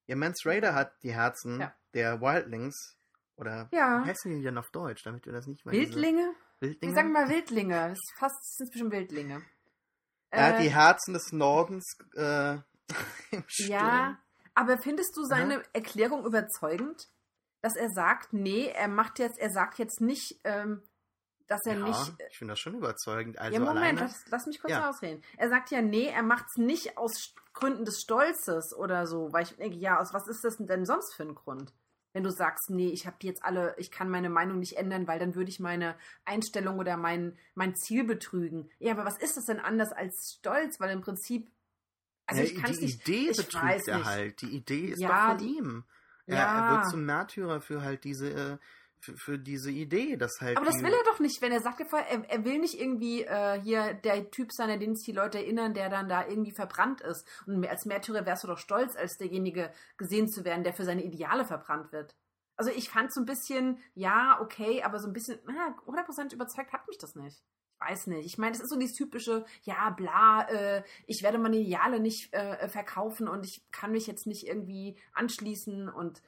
Ja, 0.07 0.15
Mance 0.15 0.47
Raider 0.49 0.73
hat 0.73 0.91
die 1.03 1.13
Herzen 1.13 1.59
Ja. 1.61 1.73
der 1.93 2.19
Wildlings 2.21 2.97
oder 3.35 3.69
Ja. 3.71 4.03
wie 4.03 4.09
heißen 4.09 4.31
die 4.31 4.41
denn 4.43 4.57
auf 4.57 4.69
Deutsch, 4.71 5.03
damit 5.03 5.25
wir 5.25 5.33
das 5.33 5.47
nicht 5.47 5.63
diese- 5.65 5.71
Wildlinge? 5.75 6.33
Wildlinge? 6.59 6.91
Wir 6.95 6.95
sagen 6.95 7.11
mal 7.11 7.29
Wildlinge. 7.29 7.75
Das 7.89 7.91
ist 7.99 8.13
fast 8.17 8.35
das 8.35 8.55
sind 8.57 8.71
bestimmt 8.71 8.91
Wildlinge. 8.91 9.41
Er 10.29 10.47
hat 10.47 10.55
Äh, 10.59 10.63
die 10.63 10.73
Herzen 10.73 11.13
des 11.13 11.31
Nordens 11.31 11.85
äh, 12.15 12.57
im 13.31 13.43
Sturm. 13.47 13.69
Ja, 13.69 14.19
aber 14.55 14.77
findest 14.79 15.15
du 15.15 15.23
seine 15.23 15.61
Erklärung 15.73 16.25
überzeugend, 16.25 17.07
dass 17.61 17.75
er 17.75 17.89
sagt, 17.91 18.33
nee, 18.33 18.67
er 18.67 18.87
macht 18.87 19.19
jetzt, 19.19 19.37
er 19.39 19.49
sagt 19.51 19.77
jetzt 19.77 20.01
nicht, 20.01 20.39
ähm, 20.43 20.81
dass 21.47 21.65
er 21.65 21.75
ja, 21.75 21.83
nicht. 21.83 22.13
ich 22.29 22.37
finde 22.37 22.53
das 22.53 22.59
schon 22.59 22.75
überzeugend. 22.75 23.39
Also 23.39 23.59
ja, 23.59 23.73
Moment, 23.73 23.99
lass, 23.99 24.25
lass 24.29 24.45
mich 24.47 24.59
kurz 24.59 24.73
Ja. 24.73 24.89
ausreden. 24.89 25.23
Er 25.37 25.49
sagt 25.49 25.71
ja, 25.71 25.81
nee, 25.81 26.07
er 26.07 26.23
macht 26.23 26.45
es 26.49 26.57
nicht 26.57 26.97
aus 26.97 27.33
Gründen 27.53 27.85
des 27.85 28.01
Stolzes 28.01 28.73
oder 28.75 29.07
so, 29.07 29.31
weil 29.31 29.43
ich 29.43 29.55
denke, 29.55 29.77
ja, 29.77 29.99
aus 29.99 30.13
was 30.13 30.27
ist 30.27 30.43
das 30.43 30.57
denn 30.57 30.85
sonst 30.85 31.15
für 31.15 31.23
ein 31.23 31.35
Grund? 31.35 31.73
Wenn 32.13 32.23
du 32.23 32.31
sagst, 32.31 32.69
nee, 32.69 32.89
ich 32.89 33.05
habe 33.05 33.17
jetzt 33.21 33.43
alle, 33.43 33.75
ich 33.77 33.91
kann 33.91 34.09
meine 34.09 34.29
Meinung 34.29 34.59
nicht 34.59 34.77
ändern, 34.77 35.07
weil 35.07 35.19
dann 35.19 35.35
würde 35.35 35.49
ich 35.49 35.59
meine 35.59 35.95
Einstellung 36.25 36.79
oder 36.79 36.97
mein, 36.97 37.37
mein 37.53 37.75
Ziel 37.75 38.03
betrügen. 38.05 38.69
Ja, 38.79 38.93
aber 38.93 39.05
was 39.05 39.17
ist 39.17 39.37
das 39.37 39.45
denn 39.45 39.59
anders 39.59 39.91
als 39.91 40.35
Stolz? 40.39 40.79
Weil 40.79 40.91
im 40.91 41.01
Prinzip, 41.01 41.51
also 42.25 42.41
ja, 42.41 42.49
ich 42.49 42.55
kann 42.59 42.71
es 42.71 42.79
die 42.79 42.85
nicht. 42.85 43.01
Idee 43.07 43.29
ich 43.29 43.37
betrügt 43.37 43.87
er 43.87 43.97
nicht. 43.97 44.05
halt. 44.07 44.41
Die 44.41 44.55
Idee 44.55 44.87
ist 44.87 45.01
Ja, 45.01 45.09
doch 45.09 45.37
von 45.37 45.47
ihm. 45.47 45.83
Er, 46.25 46.37
Ja. 46.37 46.55
er 46.55 46.69
wird 46.69 46.89
zum 46.89 47.05
Märtyrer 47.05 47.61
für 47.61 47.81
halt 47.83 48.03
diese, 48.03 48.29
äh, 48.31 48.57
für, 48.99 49.15
für 49.17 49.39
diese 49.39 49.71
Idee, 49.71 50.17
dass 50.17 50.41
halt. 50.41 50.57
Aber 50.57 50.65
das 50.65 50.81
will 50.81 50.93
er 50.93 51.03
doch 51.05 51.19
nicht, 51.19 51.41
wenn 51.41 51.51
er 51.51 51.61
sagt, 51.61 51.79
er, 51.79 52.29
er 52.29 52.45
will 52.45 52.59
nicht 52.59 52.79
irgendwie 52.79 53.23
äh, 53.23 53.61
hier 53.61 53.93
der 53.93 54.29
Typ 54.31 54.51
sein, 54.51 54.69
an 54.69 54.79
den 54.79 54.95
sich 54.95 55.05
die 55.05 55.11
Leute 55.11 55.37
erinnern, 55.37 55.73
der 55.73 55.89
dann 55.89 56.09
da 56.09 56.27
irgendwie 56.27 56.51
verbrannt 56.51 57.01
ist. 57.01 57.27
Und 57.45 57.65
als 57.67 57.85
Märtyrer 57.85 58.25
wärst 58.25 58.43
du 58.43 58.47
doch 58.47 58.57
stolz, 58.57 58.95
als 58.95 59.17
derjenige 59.17 59.71
gesehen 59.97 60.27
zu 60.27 60.45
werden, 60.45 60.63
der 60.63 60.73
für 60.73 60.85
seine 60.85 61.03
Ideale 61.03 61.45
verbrannt 61.45 61.91
wird. 61.91 62.15
Also 62.55 62.71
ich 62.71 62.89
fand 62.89 63.13
so 63.13 63.21
ein 63.21 63.25
bisschen, 63.25 63.79
ja, 63.93 64.39
okay, 64.41 64.81
aber 64.81 64.99
so 64.99 65.07
ein 65.07 65.13
bisschen, 65.13 65.39
na, 65.45 65.75
100% 65.85 66.33
überzeugt 66.33 66.73
hat 66.73 66.87
mich 66.87 66.97
das 66.97 67.15
nicht. 67.15 67.43
Ich 67.75 67.87
weiß 67.87 68.07
nicht. 68.07 68.25
Ich 68.25 68.39
meine, 68.39 68.53
das 68.53 68.61
ist 68.61 68.71
so 68.71 68.79
dieses 68.79 68.95
typische, 68.95 69.45
ja, 69.61 69.91
bla, 69.91 70.49
äh, 70.49 70.83
ich 71.05 71.21
werde 71.21 71.37
meine 71.37 71.57
Ideale 71.57 71.99
nicht 71.99 72.33
äh, 72.33 72.67
verkaufen 72.67 73.27
und 73.27 73.45
ich 73.45 73.63
kann 73.71 73.91
mich 73.91 74.07
jetzt 74.07 74.25
nicht 74.25 74.47
irgendwie 74.47 74.97
anschließen 75.13 75.87
und 75.87 76.23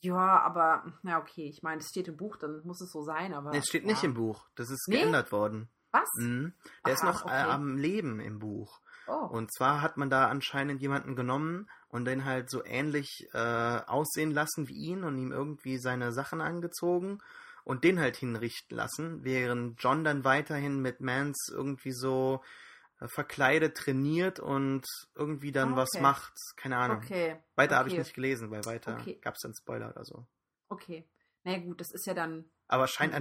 ja, 0.00 0.40
aber, 0.40 0.84
na 1.02 1.18
okay, 1.18 1.48
ich 1.48 1.62
meine, 1.62 1.80
es 1.80 1.88
steht 1.88 2.08
im 2.08 2.16
Buch, 2.16 2.36
dann 2.36 2.62
muss 2.64 2.80
es 2.80 2.90
so 2.92 3.02
sein, 3.02 3.34
aber. 3.34 3.52
Es 3.54 3.66
steht 3.66 3.82
ja. 3.82 3.88
nicht 3.88 4.04
im 4.04 4.14
Buch. 4.14 4.46
Das 4.54 4.70
ist 4.70 4.86
Nee? 4.88 4.98
geändert 4.98 5.32
worden. 5.32 5.68
Was? 5.90 6.08
Mhm. 6.18 6.52
Der 6.86 6.92
ist 6.94 7.02
Aha, 7.02 7.12
noch 7.12 7.24
okay. 7.24 7.34
äh, 7.34 7.50
am 7.50 7.76
Leben 7.76 8.20
im 8.20 8.38
Buch. 8.38 8.80
Oh. 9.06 9.26
Und 9.26 9.52
zwar 9.54 9.80
hat 9.80 9.96
man 9.96 10.10
da 10.10 10.28
anscheinend 10.28 10.82
jemanden 10.82 11.16
genommen 11.16 11.68
und 11.88 12.04
den 12.04 12.26
halt 12.26 12.50
so 12.50 12.62
ähnlich 12.64 13.26
äh, 13.32 13.80
aussehen 13.86 14.32
lassen 14.32 14.68
wie 14.68 14.74
ihn 14.74 15.02
und 15.02 15.16
ihm 15.16 15.32
irgendwie 15.32 15.78
seine 15.78 16.12
Sachen 16.12 16.42
angezogen 16.42 17.18
und 17.64 17.84
den 17.84 17.98
halt 17.98 18.16
hinrichten 18.16 18.76
lassen, 18.76 19.24
während 19.24 19.82
John 19.82 20.04
dann 20.04 20.24
weiterhin 20.24 20.80
mit 20.80 21.00
Mance 21.00 21.52
irgendwie 21.54 21.92
so 21.92 22.42
äh, 22.42 22.67
verkleidet 23.06 23.76
trainiert 23.76 24.40
und 24.40 24.84
irgendwie 25.14 25.52
dann 25.52 25.74
Ah, 25.74 25.76
was 25.76 25.90
okay. 25.94 26.02
macht. 26.02 26.32
Keine 26.56 26.76
Ahnung. 26.76 26.98
okay. 26.98 27.36
Weiter 27.54 27.76
habe 27.76 27.88
ich 27.88 27.94
okay. 27.94 28.02
nicht 28.02 28.14
gelesen, 28.14 28.50
weil 28.50 28.64
weiter 28.64 28.98
Okay. 29.00 29.18
gab 29.22 29.34
es 29.34 29.40
dann 29.42 29.54
Spoiler 29.54 29.90
oder 29.90 30.04
so. 30.04 30.26
Okay. 30.68 31.08
naja 31.44 31.58
gut, 31.58 31.80
das 31.80 31.92
ist 31.92 32.06
ja 32.06 32.14
dann. 32.14 32.50
Aber 32.66 32.86
scheint, 32.88 33.14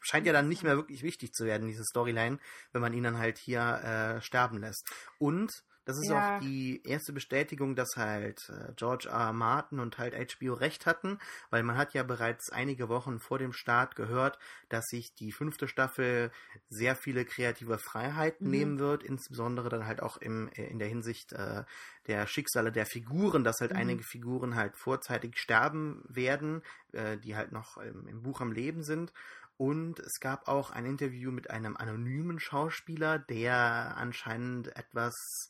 scheint 0.00 0.26
ja 0.26 0.32
dann 0.32 0.48
nicht 0.48 0.62
mehr 0.62 0.76
wirklich 0.76 1.02
wichtig 1.02 1.32
zu 1.32 1.44
werden, 1.44 1.66
diese 1.66 1.82
Storyline, 1.84 2.38
wenn 2.72 2.80
man 2.80 2.92
ihn 2.92 3.02
dann 3.02 3.18
halt 3.18 3.38
hier 3.38 3.60
äh, 3.60 4.22
sterben 4.22 4.58
lässt. 4.60 4.88
Und 5.18 5.50
das 5.84 5.98
ist 5.98 6.10
ja. 6.10 6.36
auch 6.36 6.40
die 6.40 6.80
erste 6.84 7.12
Bestätigung, 7.12 7.74
dass 7.74 7.96
halt 7.96 8.48
äh, 8.50 8.72
George 8.76 9.08
R. 9.08 9.32
Martin 9.32 9.80
und 9.80 9.98
halt 9.98 10.14
HBO 10.14 10.54
recht 10.54 10.86
hatten, 10.86 11.18
weil 11.50 11.62
man 11.62 11.76
hat 11.76 11.92
ja 11.94 12.04
bereits 12.04 12.50
einige 12.50 12.88
Wochen 12.88 13.18
vor 13.18 13.38
dem 13.38 13.52
Start 13.52 13.96
gehört, 13.96 14.38
dass 14.68 14.86
sich 14.86 15.14
die 15.14 15.32
fünfte 15.32 15.66
Staffel 15.66 16.30
sehr 16.68 16.94
viele 16.94 17.24
kreative 17.24 17.78
Freiheiten 17.78 18.46
mhm. 18.46 18.50
nehmen 18.50 18.78
wird, 18.78 19.02
insbesondere 19.02 19.68
dann 19.68 19.86
halt 19.86 20.02
auch 20.02 20.16
im, 20.18 20.48
äh, 20.54 20.66
in 20.66 20.78
der 20.78 20.88
Hinsicht 20.88 21.32
äh, 21.32 21.64
der 22.06 22.26
Schicksale 22.26 22.70
der 22.70 22.86
Figuren, 22.86 23.42
dass 23.42 23.60
halt 23.60 23.72
mhm. 23.72 23.78
einige 23.78 24.04
Figuren 24.04 24.54
halt 24.54 24.76
vorzeitig 24.76 25.38
sterben 25.38 26.04
werden, 26.08 26.62
äh, 26.92 27.18
die 27.18 27.34
halt 27.34 27.50
noch 27.50 27.76
im, 27.78 28.06
im 28.06 28.22
Buch 28.22 28.40
am 28.40 28.52
Leben 28.52 28.84
sind. 28.84 29.12
Und 29.56 30.00
es 30.00 30.18
gab 30.18 30.48
auch 30.48 30.70
ein 30.70 30.86
Interview 30.86 31.30
mit 31.30 31.50
einem 31.50 31.76
anonymen 31.76 32.40
Schauspieler, 32.40 33.18
der 33.18 33.96
anscheinend 33.96 34.74
etwas 34.76 35.48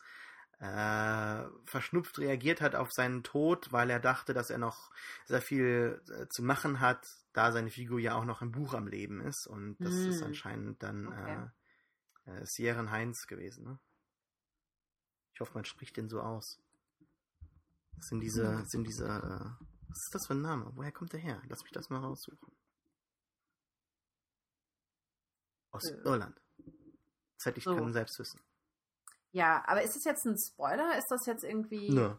äh, 0.63 1.45
verschnupft 1.65 2.21
reagiert 2.21 2.61
hat 2.61 2.77
auf 2.77 2.93
seinen 2.93 3.25
Tod, 3.25 3.73
weil 3.73 3.91
er 3.91 3.99
dachte, 3.99 4.33
dass 4.33 4.49
er 4.49 4.59
noch 4.59 4.93
sehr 5.27 5.43
viel 5.43 6.01
äh, 6.09 6.29
zu 6.29 6.45
machen 6.45 6.79
hat, 6.79 7.05
da 7.33 7.51
seine 7.51 7.71
Figur 7.71 7.99
ja 7.99 8.15
auch 8.15 8.25
noch 8.25 8.43
im 8.43 8.53
Buch 8.53 8.73
am 8.73 8.87
Leben 8.87 9.21
ist. 9.21 9.49
Und 9.49 9.77
das 9.81 9.93
mm. 9.93 10.09
ist 10.09 10.21
hm. 10.21 10.27
anscheinend 10.29 10.83
dann 10.85 11.09
okay. 11.09 11.49
äh, 12.27 12.43
äh, 12.43 12.47
Sierren 12.47 12.93
Heinz 12.93 13.27
gewesen. 13.27 13.65
Ne? 13.65 13.81
Ich 15.35 15.41
hoffe, 15.41 15.53
man 15.55 15.65
spricht 15.65 15.97
den 15.97 16.09
so 16.09 16.21
aus. 16.21 16.61
Das 17.97 18.07
sind 18.07 18.21
diese, 18.21 18.59
hm. 18.59 18.65
sind 18.67 18.85
diese, 18.85 19.07
äh, 19.07 19.65
was 19.89 19.99
ist 19.99 20.15
das 20.15 20.27
für 20.29 20.35
ein 20.35 20.43
Name? 20.43 20.71
Woher 20.77 20.93
kommt 20.93 21.13
der 21.13 21.21
her? 21.21 21.43
Lass 21.49 21.65
mich 21.65 21.73
das 21.73 21.91
mal 21.91 21.99
raussuchen. 21.99 22.53
Aus 25.73 25.91
äh. 25.91 25.97
Irland. 26.05 26.41
Das 27.37 27.47
hätte 27.47 27.59
ich 27.59 27.65
so. 27.65 27.75
können 27.75 27.93
selbst 27.93 28.17
wissen. 28.21 28.41
Ja, 29.33 29.65
aber 29.67 29.83
ist 29.83 29.97
das 29.97 30.05
jetzt 30.05 30.27
ein 30.27 30.37
Spoiler? 30.39 30.97
Ist 30.99 31.11
das 31.11 31.27
jetzt 31.27 31.43
irgendwie. 31.43 31.91
Nö. 31.91 32.15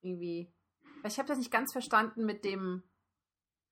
Irgendwie. 0.00 0.52
Ich 1.04 1.18
habe 1.18 1.28
das 1.28 1.38
nicht 1.38 1.50
ganz 1.50 1.72
verstanden 1.72 2.24
mit 2.24 2.44
dem. 2.44 2.82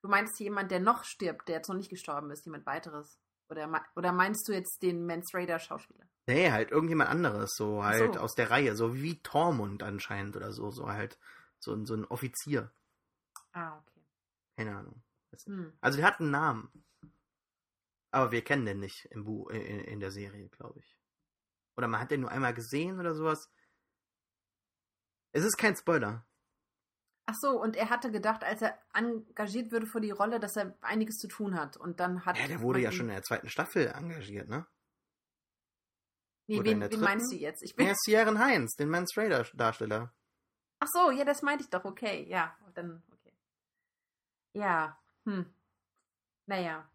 Du 0.01 0.09
meinst 0.09 0.39
jemand, 0.39 0.71
der 0.71 0.79
noch 0.79 1.03
stirbt, 1.03 1.47
der 1.47 1.57
jetzt 1.57 1.69
noch 1.69 1.75
nicht 1.75 1.89
gestorben 1.89 2.31
ist, 2.31 2.45
jemand 2.45 2.65
weiteres. 2.65 3.19
Oder, 3.49 3.83
oder 3.95 4.11
meinst 4.11 4.47
du 4.47 4.53
jetzt 4.53 4.81
den 4.81 5.05
Mans 5.05 5.33
Raider 5.33 5.59
Schauspieler? 5.59 6.05
Nee, 6.25 6.51
halt 6.51 6.71
irgendjemand 6.71 7.09
anderes, 7.09 7.51
so 7.55 7.83
halt 7.83 8.15
so. 8.15 8.19
aus 8.21 8.33
der 8.33 8.49
Reihe, 8.49 8.75
so 8.75 8.95
wie 8.95 9.21
Tormund 9.21 9.83
anscheinend 9.83 10.35
oder 10.37 10.53
so, 10.53 10.71
so 10.71 10.87
halt 10.87 11.19
so, 11.59 11.85
so 11.85 11.93
ein 11.93 12.05
Offizier. 12.05 12.71
Ah, 13.51 13.77
okay. 13.77 14.01
Keine 14.55 14.77
Ahnung. 14.77 15.03
Hm. 15.45 15.73
Also 15.81 15.97
der 15.97 16.07
hat 16.07 16.19
einen 16.19 16.31
Namen. 16.31 16.85
Aber 18.11 18.31
wir 18.31 18.43
kennen 18.43 18.65
den 18.65 18.79
nicht 18.79 19.05
im 19.11 19.23
Buch, 19.23 19.49
in, 19.49 19.61
in 19.61 19.99
der 19.99 20.11
Serie, 20.11 20.49
glaube 20.49 20.79
ich. 20.79 20.97
Oder 21.77 21.87
man 21.87 22.01
hat 22.01 22.11
den 22.11 22.21
nur 22.21 22.31
einmal 22.31 22.53
gesehen 22.53 22.99
oder 22.99 23.15
sowas. 23.15 23.49
Es 25.31 25.43
ist 25.43 25.57
kein 25.57 25.75
Spoiler. 25.75 26.25
Ach 27.25 27.35
so, 27.39 27.61
und 27.61 27.75
er 27.75 27.89
hatte 27.89 28.11
gedacht, 28.11 28.43
als 28.43 28.61
er 28.61 28.77
engagiert 28.93 29.71
würde 29.71 29.87
für 29.87 30.01
die 30.01 30.11
Rolle, 30.11 30.39
dass 30.39 30.57
er 30.57 30.75
einiges 30.81 31.15
zu 31.15 31.27
tun 31.27 31.55
hat. 31.55 31.77
Und 31.77 31.99
dann 31.99 32.25
hat. 32.25 32.37
Ja, 32.37 32.47
der 32.47 32.61
wurde 32.61 32.79
ja 32.79 32.91
schon 32.91 33.07
in 33.07 33.13
der 33.13 33.23
zweiten 33.23 33.49
Staffel 33.49 33.87
engagiert, 33.87 34.49
ne? 34.49 34.67
Nee, 36.47 36.63
wen, 36.63 36.81
wen 36.81 36.99
meinst 36.99 37.31
du 37.31 37.37
jetzt? 37.37 37.63
Ich 37.63 37.75
bin. 37.75 37.87
Ja, 37.87 37.93
Sierra 37.95 38.37
Heinz, 38.37 38.75
den 38.75 38.89
Mans 38.89 39.15
Raider 39.15 39.45
Darsteller. 39.53 40.13
Ach 40.79 40.87
so, 40.91 41.11
ja, 41.11 41.23
das 41.23 41.41
meinte 41.41 41.63
ich 41.63 41.69
doch. 41.69 41.85
Okay, 41.85 42.25
ja, 42.27 42.57
dann, 42.73 43.01
okay. 43.13 43.33
Ja, 44.53 44.99
hm. 45.25 45.45
Naja 46.47 46.91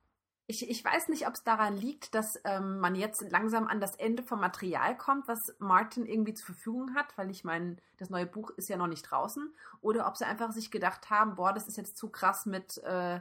ich, 0.48 0.68
ich 0.68 0.84
weiß 0.84 1.08
nicht, 1.08 1.26
ob 1.26 1.34
es 1.34 1.42
daran 1.42 1.76
liegt, 1.76 2.14
dass 2.14 2.40
ähm, 2.44 2.78
man 2.78 2.94
jetzt 2.94 3.22
langsam 3.30 3.66
an 3.66 3.80
das 3.80 3.96
Ende 3.96 4.22
vom 4.22 4.40
Material 4.40 4.96
kommt, 4.96 5.26
was 5.26 5.40
Martin 5.58 6.06
irgendwie 6.06 6.34
zur 6.34 6.46
Verfügung 6.46 6.94
hat, 6.94 7.18
weil 7.18 7.30
ich 7.30 7.42
meine, 7.42 7.76
das 7.96 8.10
neue 8.10 8.26
Buch 8.26 8.50
ist 8.50 8.68
ja 8.68 8.76
noch 8.76 8.86
nicht 8.86 9.02
draußen, 9.02 9.52
oder 9.80 10.06
ob 10.06 10.16
sie 10.16 10.24
einfach 10.24 10.52
sich 10.52 10.70
gedacht 10.70 11.10
haben, 11.10 11.34
boah, 11.34 11.52
das 11.52 11.66
ist 11.66 11.76
jetzt 11.76 11.96
zu 11.96 12.10
krass 12.10 12.46
mit, 12.46 12.78
äh, 12.84 13.20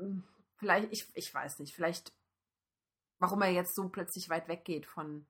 ähm, 0.00 0.24
vielleicht, 0.56 0.92
ich, 0.92 1.08
ich 1.14 1.32
weiß 1.32 1.60
nicht, 1.60 1.74
vielleicht, 1.74 2.12
warum 3.20 3.40
er 3.42 3.50
jetzt 3.50 3.76
so 3.76 3.88
plötzlich 3.88 4.28
weit 4.28 4.48
weggeht 4.48 4.86
von, 4.86 5.24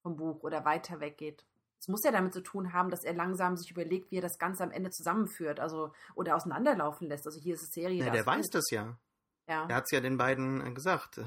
vom 0.00 0.16
Buch 0.16 0.42
oder 0.42 0.64
weiter 0.64 1.00
weggeht. 1.00 1.44
Es 1.78 1.88
muss 1.88 2.02
ja 2.02 2.12
damit 2.12 2.32
zu 2.32 2.40
tun 2.40 2.72
haben, 2.72 2.88
dass 2.90 3.04
er 3.04 3.12
langsam 3.12 3.58
sich 3.58 3.70
überlegt, 3.70 4.10
wie 4.10 4.16
er 4.16 4.22
das 4.22 4.38
Ganze 4.38 4.64
am 4.64 4.70
Ende 4.70 4.90
zusammenführt, 4.90 5.60
also 5.60 5.92
oder 6.14 6.34
auseinanderlaufen 6.34 7.08
lässt. 7.08 7.26
Also 7.26 7.38
hier 7.38 7.54
ist 7.54 7.62
es 7.62 7.72
Serie. 7.72 8.02
Ja, 8.02 8.10
der 8.10 8.24
weiß 8.24 8.48
das 8.48 8.70
ja. 8.70 8.96
Ja. 9.48 9.66
Er 9.68 9.76
hat 9.76 9.84
es 9.84 9.90
ja 9.90 10.00
den 10.00 10.16
beiden 10.16 10.66
äh, 10.66 10.72
gesagt. 10.72 11.18
Äh, 11.18 11.24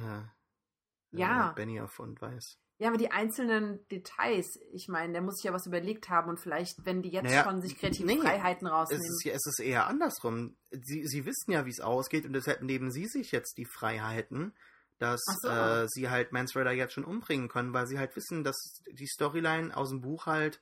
ja. 1.12 1.52
Äh, 1.52 1.54
Benioff 1.56 2.00
und 2.00 2.22
Weiß. 2.22 2.58
Ja, 2.80 2.88
aber 2.88 2.98
die 2.98 3.12
einzelnen 3.12 3.86
Details, 3.90 4.58
ich 4.72 4.88
meine, 4.88 5.12
der 5.12 5.22
muss 5.22 5.36
sich 5.36 5.44
ja 5.44 5.54
was 5.54 5.68
überlegt 5.68 6.08
haben 6.10 6.30
und 6.30 6.40
vielleicht, 6.40 6.86
wenn 6.86 7.02
die 7.02 7.10
jetzt 7.10 7.26
naja, 7.26 7.44
schon 7.44 7.62
sich 7.62 7.78
kreative 7.78 8.08
nee, 8.08 8.22
Freiheiten 8.22 8.68
rausnehmen. 8.68 9.04
Es 9.04 9.26
ist, 9.26 9.26
es 9.26 9.46
ist 9.46 9.60
eher 9.60 9.88
andersrum. 9.88 10.56
Sie, 10.72 11.06
sie 11.06 11.26
wissen 11.26 11.52
ja, 11.52 11.66
wie 11.66 11.72
es 11.72 11.82
ausgeht 11.82 12.26
und 12.26 12.32
deshalb 12.32 12.62
nehmen 12.62 12.90
sie 12.90 13.06
sich 13.08 13.34
jetzt 13.34 13.58
die 13.58 13.66
Freiheiten, 13.66 14.54
dass 14.98 15.22
so. 15.42 15.50
äh, 15.50 15.88
sie 15.90 16.10
halt 16.10 16.32
Mans 16.32 16.54
jetzt 16.54 16.94
schon 16.94 17.04
umbringen 17.04 17.50
können, 17.50 17.74
weil 17.74 17.86
sie 17.86 18.00
halt 18.00 18.16
wissen, 18.16 18.46
dass 18.46 18.56
die 18.90 19.08
Storyline 19.08 19.76
aus 19.76 19.90
dem 19.90 20.00
Buch 20.00 20.26
halt 20.26 20.62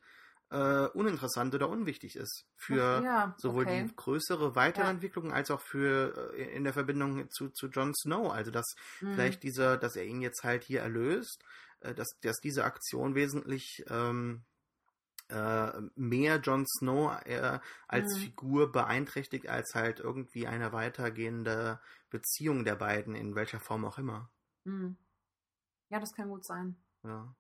äh, 0.49 0.87
uninteressant 0.87 1.53
oder 1.53 1.69
unwichtig 1.69 2.15
ist 2.15 2.45
für 2.55 3.01
ja, 3.03 3.35
sowohl 3.37 3.65
okay. 3.65 3.83
die 3.83 3.95
größere 3.95 4.55
Weiterentwicklung 4.55 5.29
ja. 5.29 5.33
als 5.33 5.51
auch 5.51 5.61
für 5.61 6.33
äh, 6.35 6.55
in 6.55 6.63
der 6.63 6.73
Verbindung 6.73 7.29
zu, 7.29 7.49
zu 7.49 7.67
Jon 7.67 7.93
Snow. 7.93 8.31
Also 8.31 8.51
dass 8.51 8.75
mhm. 9.01 9.13
vielleicht 9.13 9.43
dieser, 9.43 9.77
dass 9.77 9.95
er 9.95 10.05
ihn 10.05 10.21
jetzt 10.21 10.43
halt 10.43 10.63
hier 10.63 10.81
erlöst, 10.81 11.43
äh, 11.81 11.93
dass, 11.93 12.07
dass 12.21 12.39
diese 12.39 12.63
Aktion 12.63 13.15
wesentlich 13.15 13.83
ähm, 13.89 14.45
äh, 15.27 15.71
mehr 15.95 16.37
Jon 16.37 16.65
Snow 16.65 17.19
äh, 17.25 17.59
als 17.87 18.15
mhm. 18.15 18.21
Figur 18.21 18.71
beeinträchtigt, 18.71 19.49
als 19.49 19.75
halt 19.75 19.99
irgendwie 19.99 20.47
eine 20.47 20.71
weitergehende 20.71 21.81
Beziehung 22.09 22.63
der 22.63 22.75
beiden, 22.75 23.15
in 23.15 23.35
welcher 23.35 23.59
Form 23.59 23.83
auch 23.83 23.97
immer. 23.97 24.31
Mhm. 24.63 24.97
Ja, 25.89 25.99
das 25.99 26.13
kann 26.13 26.29
gut 26.29 26.45
sein. 26.45 26.77
Ja 27.03 27.35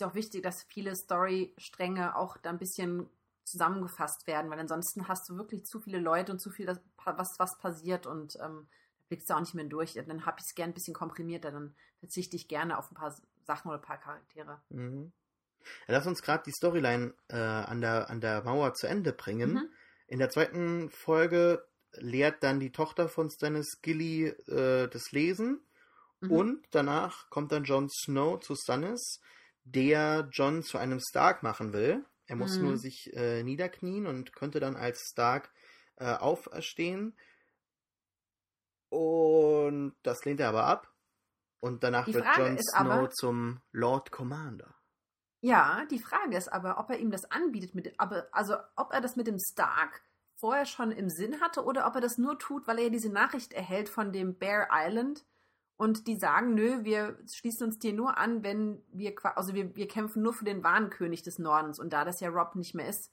ist 0.00 0.06
ja 0.06 0.08
auch 0.08 0.14
wichtig, 0.14 0.42
dass 0.42 0.62
viele 0.62 0.96
Story-Stränge 0.96 2.16
auch 2.16 2.38
da 2.38 2.48
ein 2.48 2.58
bisschen 2.58 3.06
zusammengefasst 3.44 4.26
werden, 4.26 4.50
weil 4.50 4.58
ansonsten 4.58 5.08
hast 5.08 5.28
du 5.28 5.36
wirklich 5.36 5.66
zu 5.66 5.78
viele 5.78 5.98
Leute 5.98 6.32
und 6.32 6.38
zu 6.38 6.50
viel, 6.50 6.66
was, 7.04 7.38
was 7.38 7.58
passiert 7.58 8.06
und 8.06 8.36
ähm, 8.36 8.66
da 8.98 9.04
blickst 9.08 9.28
du 9.28 9.34
auch 9.34 9.40
nicht 9.40 9.54
mehr 9.54 9.66
durch. 9.66 9.94
Dann 9.94 10.24
habe 10.24 10.38
ich 10.38 10.46
es 10.46 10.54
gerne 10.54 10.72
ein 10.72 10.74
bisschen 10.74 10.94
komprimierter, 10.94 11.50
dann 11.50 11.74
verzichte 11.98 12.36
ich 12.36 12.48
gerne 12.48 12.78
auf 12.78 12.90
ein 12.90 12.94
paar 12.94 13.14
Sachen 13.44 13.68
oder 13.68 13.78
ein 13.78 13.84
paar 13.84 13.98
Charaktere. 13.98 14.62
Mhm. 14.70 15.12
Ja, 15.86 15.94
lass 15.94 16.06
uns 16.06 16.22
gerade 16.22 16.44
die 16.46 16.52
Storyline 16.52 17.12
äh, 17.28 17.36
an, 17.36 17.82
der, 17.82 18.08
an 18.08 18.22
der 18.22 18.42
Mauer 18.42 18.72
zu 18.72 18.86
Ende 18.86 19.12
bringen. 19.12 19.52
Mhm. 19.52 19.68
In 20.06 20.18
der 20.18 20.30
zweiten 20.30 20.88
Folge 20.90 21.66
lehrt 21.92 22.42
dann 22.42 22.58
die 22.58 22.72
Tochter 22.72 23.08
von 23.08 23.28
Stannis 23.28 23.82
Gilly 23.82 24.28
äh, 24.28 24.88
das 24.88 25.12
Lesen. 25.12 25.60
Mhm. 26.20 26.30
Und 26.30 26.66
danach 26.70 27.28
kommt 27.28 27.52
dann 27.52 27.64
Jon 27.64 27.90
Snow 27.90 28.40
zu 28.40 28.54
Stannis 28.54 29.20
der 29.74 30.28
John 30.32 30.62
zu 30.62 30.78
einem 30.78 31.00
Stark 31.00 31.42
machen 31.42 31.72
will. 31.72 32.04
Er 32.26 32.36
muss 32.36 32.56
mhm. 32.56 32.64
nur 32.64 32.76
sich 32.76 33.12
äh, 33.14 33.42
niederknien 33.42 34.06
und 34.06 34.32
könnte 34.32 34.60
dann 34.60 34.76
als 34.76 35.08
Stark 35.10 35.52
äh, 35.96 36.14
auferstehen. 36.14 37.16
Und 38.88 39.94
das 40.02 40.24
lehnt 40.24 40.40
er 40.40 40.48
aber 40.48 40.64
ab. 40.64 40.92
Und 41.60 41.84
danach 41.84 42.06
wird 42.06 42.24
Jon 42.36 42.58
Snow 42.58 42.80
aber, 42.80 43.10
zum 43.10 43.60
Lord 43.72 44.10
Commander. 44.10 44.74
Ja, 45.42 45.84
die 45.90 45.98
Frage 45.98 46.36
ist 46.36 46.52
aber, 46.52 46.78
ob 46.78 46.90
er 46.90 46.98
ihm 46.98 47.10
das 47.10 47.30
anbietet, 47.30 47.74
mit, 47.74 47.94
aber, 47.98 48.28
also 48.32 48.56
ob 48.76 48.92
er 48.92 49.00
das 49.00 49.16
mit 49.16 49.26
dem 49.26 49.38
Stark 49.38 50.02
vorher 50.36 50.66
schon 50.66 50.90
im 50.90 51.10
Sinn 51.10 51.40
hatte 51.40 51.64
oder 51.64 51.86
ob 51.86 51.94
er 51.94 52.00
das 52.00 52.16
nur 52.18 52.38
tut, 52.38 52.66
weil 52.66 52.78
er 52.78 52.84
ja 52.84 52.90
diese 52.90 53.10
Nachricht 53.10 53.52
erhält 53.52 53.88
von 53.88 54.12
dem 54.12 54.38
Bear 54.38 54.68
Island, 54.72 55.24
und 55.80 56.06
die 56.06 56.16
sagen, 56.16 56.52
nö, 56.52 56.84
wir 56.84 57.18
schließen 57.26 57.68
uns 57.68 57.78
dir 57.78 57.94
nur 57.94 58.18
an, 58.18 58.42
wenn 58.42 58.82
wir, 58.92 59.14
also 59.34 59.54
wir, 59.54 59.74
wir 59.74 59.88
kämpfen 59.88 60.22
nur 60.22 60.34
für 60.34 60.44
den 60.44 60.62
wahren 60.62 60.90
König 60.90 61.22
des 61.22 61.38
Nordens. 61.38 61.80
Und 61.80 61.94
da 61.94 62.04
das 62.04 62.20
ja 62.20 62.28
Rob 62.28 62.54
nicht 62.54 62.74
mehr 62.74 62.86
ist, 62.86 63.10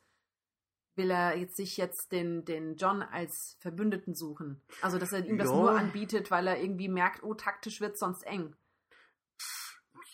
will 0.95 1.09
er 1.09 1.37
jetzt 1.37 1.55
sich 1.55 1.77
jetzt 1.77 2.11
den, 2.11 2.43
den 2.43 2.75
John 2.75 3.03
als 3.03 3.55
Verbündeten 3.61 4.15
suchen. 4.15 4.61
Also, 4.81 4.97
dass 4.97 5.13
er 5.13 5.25
ihm 5.25 5.37
das 5.37 5.47
nur 5.47 5.71
anbietet, 5.71 6.29
weil 6.29 6.45
er 6.45 6.59
irgendwie 6.61 6.89
merkt, 6.89 7.23
oh, 7.23 7.35
taktisch 7.35 7.79
wird 7.79 7.97
sonst 7.97 8.23
eng. 8.23 8.53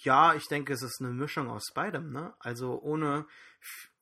Ja, 0.04 0.36
ich 0.36 0.47
denke, 0.47 0.74
es 0.74 0.84
ist 0.84 1.01
eine 1.01 1.10
Mischung 1.10 1.49
aus 1.49 1.72
beidem, 1.74 2.12
ne? 2.12 2.36
Also 2.38 2.80
ohne, 2.84 3.26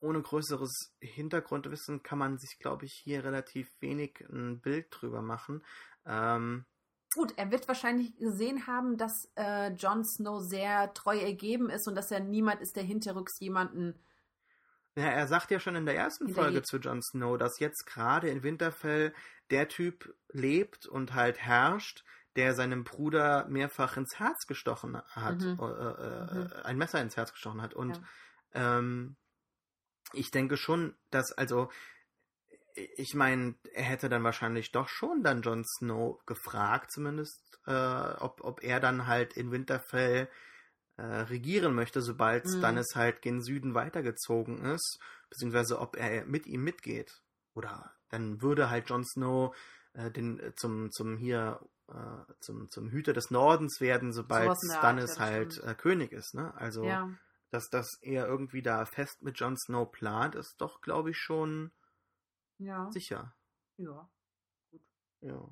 ohne 0.00 0.20
größeres 0.20 0.92
Hintergrundwissen 1.00 2.02
kann 2.02 2.18
man 2.18 2.36
sich, 2.36 2.58
glaube 2.58 2.84
ich, 2.84 2.92
hier 2.92 3.24
relativ 3.24 3.70
wenig 3.80 4.20
ein 4.30 4.60
Bild 4.60 4.88
drüber 4.90 5.22
machen. 5.22 5.64
Ähm, 6.04 6.66
Gut, 7.14 7.34
er 7.36 7.50
wird 7.50 7.68
wahrscheinlich 7.68 8.16
gesehen 8.16 8.66
haben, 8.66 8.96
dass 8.96 9.30
äh, 9.36 9.72
Jon 9.74 10.04
Snow 10.04 10.40
sehr 10.40 10.94
treu 10.94 11.18
ergeben 11.18 11.68
ist 11.70 11.86
und 11.86 11.94
dass 11.94 12.10
er 12.10 12.20
niemand 12.20 12.60
ist, 12.62 12.76
der 12.76 12.84
hinterrücks 12.84 13.38
jemanden 13.40 13.98
Ja, 14.96 15.04
er 15.04 15.26
sagt 15.26 15.50
ja 15.50 15.58
schon 15.58 15.74
in 15.74 15.86
der 15.86 15.96
ersten 15.96 16.26
Hintergeht. 16.26 16.34
Folge 16.34 16.62
zu 16.62 16.76
Jon 16.76 17.02
Snow, 17.02 17.38
dass 17.38 17.58
jetzt 17.60 17.86
gerade 17.86 18.28
in 18.28 18.42
Winterfell 18.42 19.14
der 19.50 19.68
Typ 19.68 20.14
lebt 20.28 20.86
und 20.86 21.14
halt 21.14 21.38
herrscht, 21.38 22.04
der 22.36 22.54
seinem 22.54 22.84
Bruder 22.84 23.46
mehrfach 23.48 23.96
ins 23.96 24.18
Herz 24.18 24.46
gestochen 24.46 25.00
hat, 25.08 25.42
Mhm. 25.42 25.58
äh, 25.58 25.64
äh, 25.64 26.28
Mhm. 26.34 26.52
ein 26.64 26.76
Messer 26.76 27.00
ins 27.00 27.16
Herz 27.16 27.32
gestochen 27.32 27.62
hat. 27.62 27.72
Und 27.74 27.96
Ja. 27.96 28.02
ähm, 28.52 29.16
ich 30.12 30.30
denke 30.30 30.56
schon, 30.56 30.96
dass, 31.10 31.32
also, 31.32 31.70
ich 32.74 33.14
meine, 33.14 33.54
er 33.74 33.84
hätte 33.84 34.08
dann 34.08 34.24
wahrscheinlich 34.24 34.72
doch 34.72 34.88
schon 34.88 35.22
dann 35.22 35.42
Jon 35.42 35.64
Snow 35.64 36.24
gefragt, 36.26 36.92
zumindest, 36.92 37.60
äh, 37.66 37.72
ob, 38.18 38.42
ob 38.42 38.62
er 38.62 38.80
dann 38.80 39.06
halt 39.06 39.36
in 39.36 39.50
Winterfell 39.50 40.28
äh, 40.96 41.02
regieren 41.02 41.74
möchte, 41.74 42.02
sobald 42.02 42.44
Mhm. 42.44 42.62
dann 42.62 42.76
es 42.76 42.94
halt 42.94 43.22
gen 43.22 43.42
Süden 43.42 43.74
weitergezogen 43.74 44.64
ist, 44.64 44.98
beziehungsweise 45.30 45.80
ob 45.80 45.96
er 45.96 46.24
mit 46.26 46.46
ihm 46.46 46.64
mitgeht. 46.64 47.22
Oder 47.54 47.94
dann 48.08 48.42
würde 48.42 48.70
halt 48.70 48.88
Jon 48.90 49.04
Snow 49.04 49.54
äh, 49.94 50.10
den, 50.10 50.38
äh, 50.40 50.54
zum, 50.54 50.90
zum 50.92 51.16
hier, 51.16 51.60
äh, 51.88 52.32
zum, 52.40 52.70
zum 52.70 52.90
Hüter 52.90 53.12
des 53.12 53.30
Nordens 53.30 53.80
werden, 53.80 54.12
sobald 54.12 54.52
der 54.52 54.68
Stannis 54.78 55.18
halt 55.18 55.56
stimmt. 55.56 55.68
äh, 55.68 55.74
König 55.74 56.12
ist, 56.12 56.34
ne? 56.34 56.54
Also, 56.54 56.86
Ja, 56.86 57.08
dass, 57.50 57.68
dass 57.68 57.98
er 58.00 58.26
irgendwie 58.26 58.62
da 58.62 58.86
fest 58.86 59.22
mit 59.22 59.38
Jon 59.38 59.56
Snow 59.58 59.90
plant, 59.90 60.34
ist 60.34 60.54
doch, 60.58 60.80
glaube 60.80 61.10
ich, 61.10 61.18
schon 61.18 61.70
ja, 62.62 62.90
sicher. 62.92 63.34
ja. 63.76 64.08
Ja. 65.20 65.48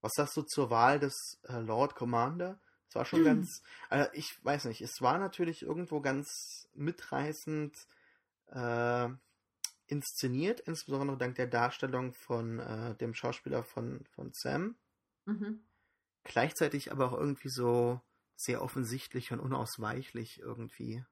Was 0.00 0.12
sagst 0.16 0.36
du 0.36 0.42
zur 0.42 0.70
Wahl 0.70 0.98
des 0.98 1.38
äh, 1.44 1.58
Lord 1.58 1.94
Commander? 1.94 2.60
Es 2.88 2.94
war 2.94 3.04
schon 3.04 3.24
ganz, 3.24 3.62
äh, 3.90 4.08
ich 4.12 4.44
weiß 4.44 4.66
nicht, 4.66 4.80
es 4.80 5.00
war 5.00 5.18
natürlich 5.18 5.62
irgendwo 5.62 6.00
ganz 6.00 6.68
mitreißend 6.74 7.76
äh, 8.46 9.08
inszeniert, 9.86 10.60
insbesondere 10.60 11.18
dank 11.18 11.36
der 11.36 11.46
Darstellung 11.46 12.14
von 12.14 12.58
äh, 12.58 12.94
dem 12.96 13.14
Schauspieler 13.14 13.62
von, 13.62 14.04
von 14.06 14.32
Sam. 14.32 14.76
Mhm. 15.26 15.64
Gleichzeitig 16.24 16.90
aber 16.90 17.06
auch 17.08 17.18
irgendwie 17.18 17.50
so 17.50 18.00
sehr 18.34 18.62
offensichtlich 18.62 19.32
und 19.32 19.40
unausweichlich 19.40 20.40
irgendwie. 20.40 21.04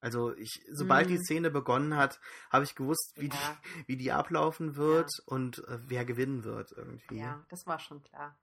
Also 0.00 0.34
ich, 0.36 0.62
sobald 0.70 1.08
die 1.08 1.16
Mhm. 1.18 1.22
Szene 1.24 1.50
begonnen 1.50 1.96
hat, 1.96 2.20
habe 2.50 2.64
ich 2.64 2.74
gewusst, 2.74 3.12
wie, 3.16 3.28
Ja. 3.28 3.32
die, 3.64 3.68
wie 3.88 3.96
die 3.96 4.12
ablaufen 4.12 4.76
wird 4.76 5.10
und 5.26 5.58
äh, 5.68 5.78
wer 5.86 6.04
gewinnen 6.04 6.44
wird 6.44 6.72
irgendwie. 6.72 7.16
Ja, 7.16 7.44
das 7.48 7.66
war 7.66 7.78
schon 7.78 8.02
klar. 8.02 8.38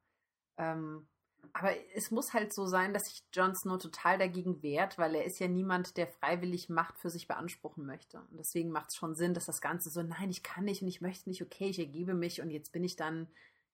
Ähm, 0.57 1.07
aber 1.51 1.71
es 1.93 2.09
muss 2.09 2.33
halt 2.33 2.53
so 2.53 2.65
sein, 2.65 2.93
dass 2.93 3.03
sich 3.03 3.21
Jon 3.33 3.53
Snow 3.55 3.77
total 3.77 4.17
dagegen 4.17 4.63
wehrt, 4.63 4.97
weil 4.97 5.13
er 5.15 5.25
ist 5.25 5.39
ja 5.39 5.47
niemand, 5.47 5.97
der 5.97 6.07
freiwillig 6.07 6.69
Macht 6.69 6.97
für 6.99 7.09
sich 7.09 7.27
beanspruchen 7.27 7.85
möchte. 7.85 8.19
Und 8.31 8.37
deswegen 8.39 8.69
macht 8.71 8.89
es 8.89 8.95
schon 8.95 9.13
Sinn, 9.15 9.33
dass 9.33 9.45
das 9.45 9.59
Ganze 9.61 9.89
so, 9.89 10.01
nein, 10.01 10.29
ich 10.29 10.41
kann 10.41 10.63
nicht 10.63 10.81
und 10.81 10.87
ich 10.87 11.01
möchte 11.01 11.29
nicht, 11.29 11.41
okay, 11.41 11.67
ich 11.67 11.79
ergebe 11.79 12.13
mich 12.13 12.41
und 12.41 12.49
jetzt 12.49 12.71
bin 12.71 12.83
ich 12.83 12.95
dann, 12.95 13.27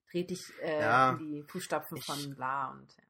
trete 0.09 0.33
ich 0.33 0.51
äh, 0.61 0.81
Ja, 0.81 1.11
in 1.11 1.17
die 1.19 1.43
Fußstapfen 1.43 1.97
ich- 1.97 2.05
von 2.05 2.35
bla 2.35 2.71
und 2.71 2.91
ja. 2.97 3.03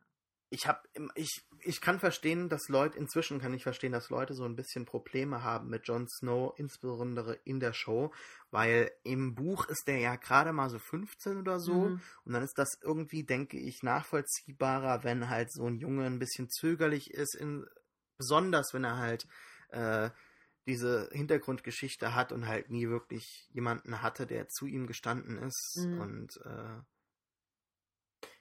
Ich 0.49 0.67
habe 0.67 0.81
ich 1.15 1.45
ich 1.61 1.81
kann 1.81 1.99
verstehen, 1.99 2.49
dass 2.49 2.69
Leute 2.69 2.97
inzwischen 2.97 3.39
kann 3.39 3.53
ich 3.53 3.63
verstehen, 3.63 3.91
dass 3.91 4.09
Leute 4.09 4.33
so 4.33 4.45
ein 4.45 4.55
bisschen 4.55 4.85
Probleme 4.85 5.43
haben 5.43 5.69
mit 5.69 5.87
Jon 5.87 6.07
Snow, 6.07 6.53
insbesondere 6.57 7.35
in 7.43 7.59
der 7.59 7.73
Show, 7.73 8.13
weil 8.49 8.91
im 9.03 9.35
Buch 9.35 9.67
ist 9.67 9.87
der 9.87 9.97
ja 9.99 10.15
gerade 10.15 10.53
mal 10.53 10.69
so 10.69 10.79
15 10.79 11.37
oder 11.37 11.59
so 11.59 11.73
Mhm. 11.73 12.01
und 12.25 12.33
dann 12.33 12.43
ist 12.43 12.57
das 12.57 12.69
irgendwie, 12.81 13.23
denke 13.23 13.57
ich, 13.59 13.83
nachvollziehbarer, 13.83 15.03
wenn 15.03 15.29
halt 15.29 15.51
so 15.51 15.65
ein 15.65 15.77
Junge 15.77 16.05
ein 16.05 16.19
bisschen 16.19 16.49
zögerlich 16.49 17.11
ist, 17.11 17.35
in, 17.35 17.65
besonders 18.17 18.73
wenn 18.73 18.83
er 18.85 18.97
halt 18.97 19.27
äh, 19.69 20.09
diese 20.65 21.09
Hintergrundgeschichte 21.11 22.15
hat 22.15 22.31
und 22.31 22.47
halt 22.47 22.69
nie 22.69 22.87
wirklich 22.89 23.47
jemanden 23.51 24.01
hatte, 24.01 24.25
der 24.27 24.47
zu 24.49 24.65
ihm 24.65 24.87
gestanden 24.87 25.37
ist 25.37 25.87
Mhm. 25.87 25.99
und 25.99 26.37
äh, 26.45 26.81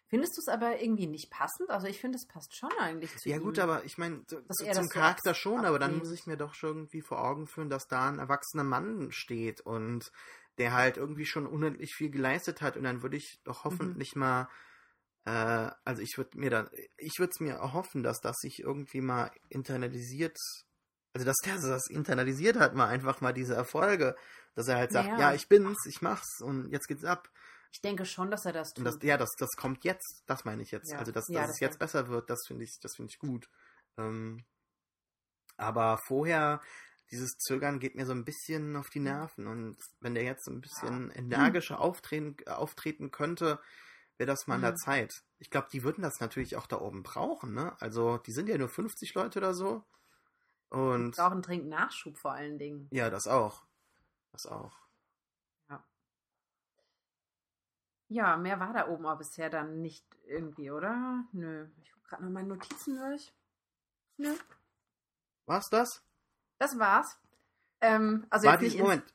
Findest 0.08 0.36
du 0.36 0.40
es 0.40 0.48
aber 0.48 0.80
irgendwie 0.80 1.06
nicht 1.06 1.30
passend? 1.30 1.70
Also 1.70 1.86
ich 1.86 2.00
finde, 2.00 2.16
es 2.16 2.26
passt 2.26 2.54
schon 2.56 2.70
eigentlich 2.80 3.16
zu 3.16 3.28
Ja 3.28 3.36
ihm. 3.36 3.42
gut, 3.42 3.58
aber 3.58 3.84
ich 3.84 3.98
meine, 3.98 4.24
zum 4.26 4.44
das 4.48 4.88
Charakter 4.88 5.34
schon, 5.34 5.64
aber 5.64 5.78
dann 5.78 5.98
muss 5.98 6.10
ich 6.10 6.26
mir 6.26 6.36
doch 6.36 6.54
schon 6.54 6.70
irgendwie 6.76 7.02
vor 7.02 7.22
Augen 7.22 7.46
führen, 7.46 7.70
dass 7.70 7.88
da 7.88 8.08
ein 8.08 8.18
erwachsener 8.18 8.64
Mann 8.64 9.12
steht 9.12 9.60
und 9.60 10.10
der 10.58 10.72
halt 10.72 10.96
irgendwie 10.96 11.26
schon 11.26 11.46
unendlich 11.46 11.94
viel 11.94 12.10
geleistet 12.10 12.60
hat 12.62 12.76
und 12.76 12.84
dann 12.84 13.02
würde 13.02 13.16
ich 13.16 13.40
doch 13.44 13.64
Mhm. 13.68 13.94
hoffentlich 13.94 14.16
mal, 14.16 14.48
äh, 15.24 15.70
also 15.84 16.02
ich 16.02 16.18
würde 16.18 16.38
mir 16.38 16.50
dann, 16.50 16.68
ich 16.96 17.18
würde 17.18 17.30
es 17.32 17.40
mir 17.40 17.54
erhoffen, 17.54 18.02
dass 18.02 18.20
das 18.20 18.36
sich 18.38 18.60
irgendwie 18.60 19.00
mal 19.00 19.30
internalisiert, 19.50 20.38
also 21.14 21.24
dass 21.26 21.36
der 21.44 21.56
das 21.60 21.88
internalisiert 21.88 22.56
hat, 22.58 22.74
mal 22.74 22.88
einfach 22.88 23.20
mal 23.20 23.32
diese 23.32 23.54
Erfolge, 23.54 24.16
dass 24.54 24.68
er 24.68 24.76
halt 24.76 24.92
sagt, 24.92 25.16
Ja. 25.16 25.18
ja, 25.18 25.32
ich 25.34 25.48
bin's, 25.48 25.86
ich 25.86 26.02
mach's 26.02 26.40
und 26.40 26.70
jetzt 26.72 26.88
geht's 26.88 27.04
ab. 27.04 27.30
Ich 27.70 27.80
denke 27.80 28.06
schon, 28.06 28.30
dass 28.30 28.44
er 28.46 28.52
das 28.52 28.72
tut. 28.72 28.78
Und 28.78 28.84
das, 28.84 28.98
ja, 29.02 29.16
das, 29.16 29.30
das 29.38 29.50
kommt 29.56 29.84
jetzt, 29.84 30.22
das 30.26 30.44
meine 30.44 30.62
ich 30.62 30.70
jetzt. 30.70 30.90
Ja. 30.90 30.98
Also, 30.98 31.12
dass, 31.12 31.28
Ja, 31.28 31.40
dass 31.40 31.48
das 31.48 31.56
es 31.56 31.60
jetzt 31.60 31.74
ja. 31.74 31.78
besser 31.78 32.08
wird, 32.08 32.30
das 32.30 32.46
finde 32.46 32.64
ich, 32.64 32.78
das 32.80 32.96
finde 32.96 33.10
ich 33.12 33.18
gut. 33.18 33.48
Ähm, 33.98 34.44
aber 35.56 35.98
vorher, 35.98 36.60
dieses 37.10 37.36
Zögern 37.38 37.78
geht 37.80 37.94
mir 37.94 38.06
so 38.06 38.12
ein 38.12 38.24
bisschen 38.24 38.76
auf 38.76 38.90
die 38.90 39.00
Nerven. 39.00 39.46
Und 39.46 39.76
wenn 40.00 40.14
der 40.14 40.24
jetzt 40.24 40.44
so 40.44 40.50
ein 40.52 40.60
bisschen 40.60 41.10
energischer 41.10 41.80
auftreten, 41.80 42.36
auftreten 42.46 43.10
könnte, 43.10 43.60
wäre 44.16 44.26
das 44.28 44.46
mal 44.46 44.56
an 44.56 44.62
der 44.62 44.72
Mhm. 44.72 44.76
Zeit. 44.76 45.22
Ich 45.38 45.50
glaube, 45.50 45.68
die 45.72 45.82
würden 45.82 46.02
das 46.02 46.20
natürlich 46.20 46.56
auch 46.56 46.66
da 46.66 46.80
oben 46.80 47.02
brauchen, 47.02 47.54
ne? 47.54 47.76
Also, 47.80 48.18
die 48.18 48.32
sind 48.32 48.48
ja 48.48 48.58
nur 48.58 48.68
50 48.68 49.14
Leute 49.14 49.38
oder 49.38 49.54
so. 49.54 49.84
Und 50.70 51.16
brauchen 51.16 51.40
dringend 51.42 51.68
Nachschub 51.68 52.18
vor 52.18 52.32
allen 52.32 52.58
Dingen. 52.58 52.88
ja, 52.90 53.08
das 53.10 53.26
auch. 53.26 53.64
Das 54.32 54.46
auch. 54.46 54.76
Ja, 58.08 58.36
mehr 58.36 58.58
war 58.58 58.72
da 58.72 58.88
oben 58.88 59.06
aber 59.06 59.18
bisher 59.18 59.50
dann 59.50 59.80
nicht 59.82 60.04
irgendwie, 60.26 60.70
oder? 60.70 61.24
Nö. 61.32 61.68
Ich 61.82 61.92
gucke 61.92 62.08
gerade 62.08 62.24
noch 62.24 62.30
meine 62.30 62.48
Notizen 62.48 62.96
durch. 62.98 63.34
Nö. 64.16 64.34
War's 65.46 65.68
das? 65.70 66.02
Das 66.58 66.78
war's. 66.78 67.18
Ähm, 67.80 68.26
also 68.30 68.46
War 68.48 68.60
jetzt 68.60 68.74
ins- 68.74 68.82
Moment. 68.82 69.14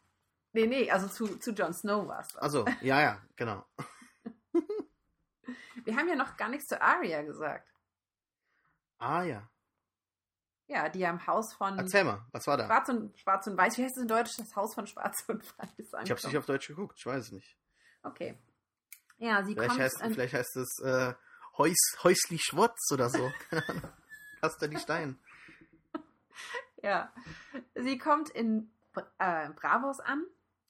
Nee, 0.53 0.67
nee, 0.67 0.91
also 0.91 1.07
zu, 1.07 1.39
zu 1.39 1.51
Jon 1.51 1.73
Snow 1.73 2.07
war's. 2.07 2.35
Also, 2.37 2.65
ja, 2.81 3.01
ja, 3.01 3.21
genau. 3.35 3.65
Wir 5.85 5.97
haben 5.97 6.07
ja 6.07 6.15
noch 6.15 6.37
gar 6.37 6.49
nichts 6.49 6.67
zu 6.67 6.79
Arya 6.81 7.23
gesagt. 7.23 7.67
Ah, 8.99 9.23
ja. 9.23 9.49
Ja, 10.67 10.87
die 10.89 10.99
ja 10.99 11.09
im 11.09 11.25
Haus 11.27 11.53
von 11.55 11.77
Erzähl 11.77 12.03
mal, 12.05 12.25
was 12.31 12.47
war 12.47 12.55
da? 12.57 12.67
Schwarz 12.67 12.89
und, 12.89 13.19
Schwarz 13.19 13.47
und 13.47 13.57
Weiß. 13.57 13.77
Wie 13.77 13.83
heißt 13.83 13.97
es 13.97 14.01
in 14.03 14.07
Deutsch? 14.07 14.37
Das 14.37 14.55
Haus 14.55 14.73
von 14.75 14.87
Schwarz 14.87 15.25
und 15.27 15.43
Weiß. 15.57 15.71
Ich 15.77 15.93
habe 15.93 16.13
es 16.13 16.23
nicht 16.23 16.37
auf 16.37 16.45
Deutsch 16.45 16.67
geguckt, 16.67 16.95
ich 16.97 17.05
weiß 17.05 17.25
es 17.25 17.31
nicht. 17.31 17.57
Okay. 18.03 18.37
Ja, 19.23 19.41
sie 19.45 19.53
Vielleicht 19.53 19.69
kommt 19.69 19.81
heißt, 19.81 20.01
an- 20.01 20.13
vielleicht 20.13 20.33
heißt 20.33 20.57
es 20.57 20.79
äh, 20.83 21.13
Heus, 21.57 21.77
Häusli 22.03 22.37
Schwotz 22.39 22.91
oder 22.91 23.09
so. 23.09 23.31
Kaster 24.41 24.67
die 24.67 24.77
Stein. 24.77 25.17
Ja. 26.81 27.13
Sie 27.75 27.97
kommt 27.97 28.29
in 28.31 28.69
äh, 29.17 29.49
Bravos 29.51 30.01
an. 30.01 30.25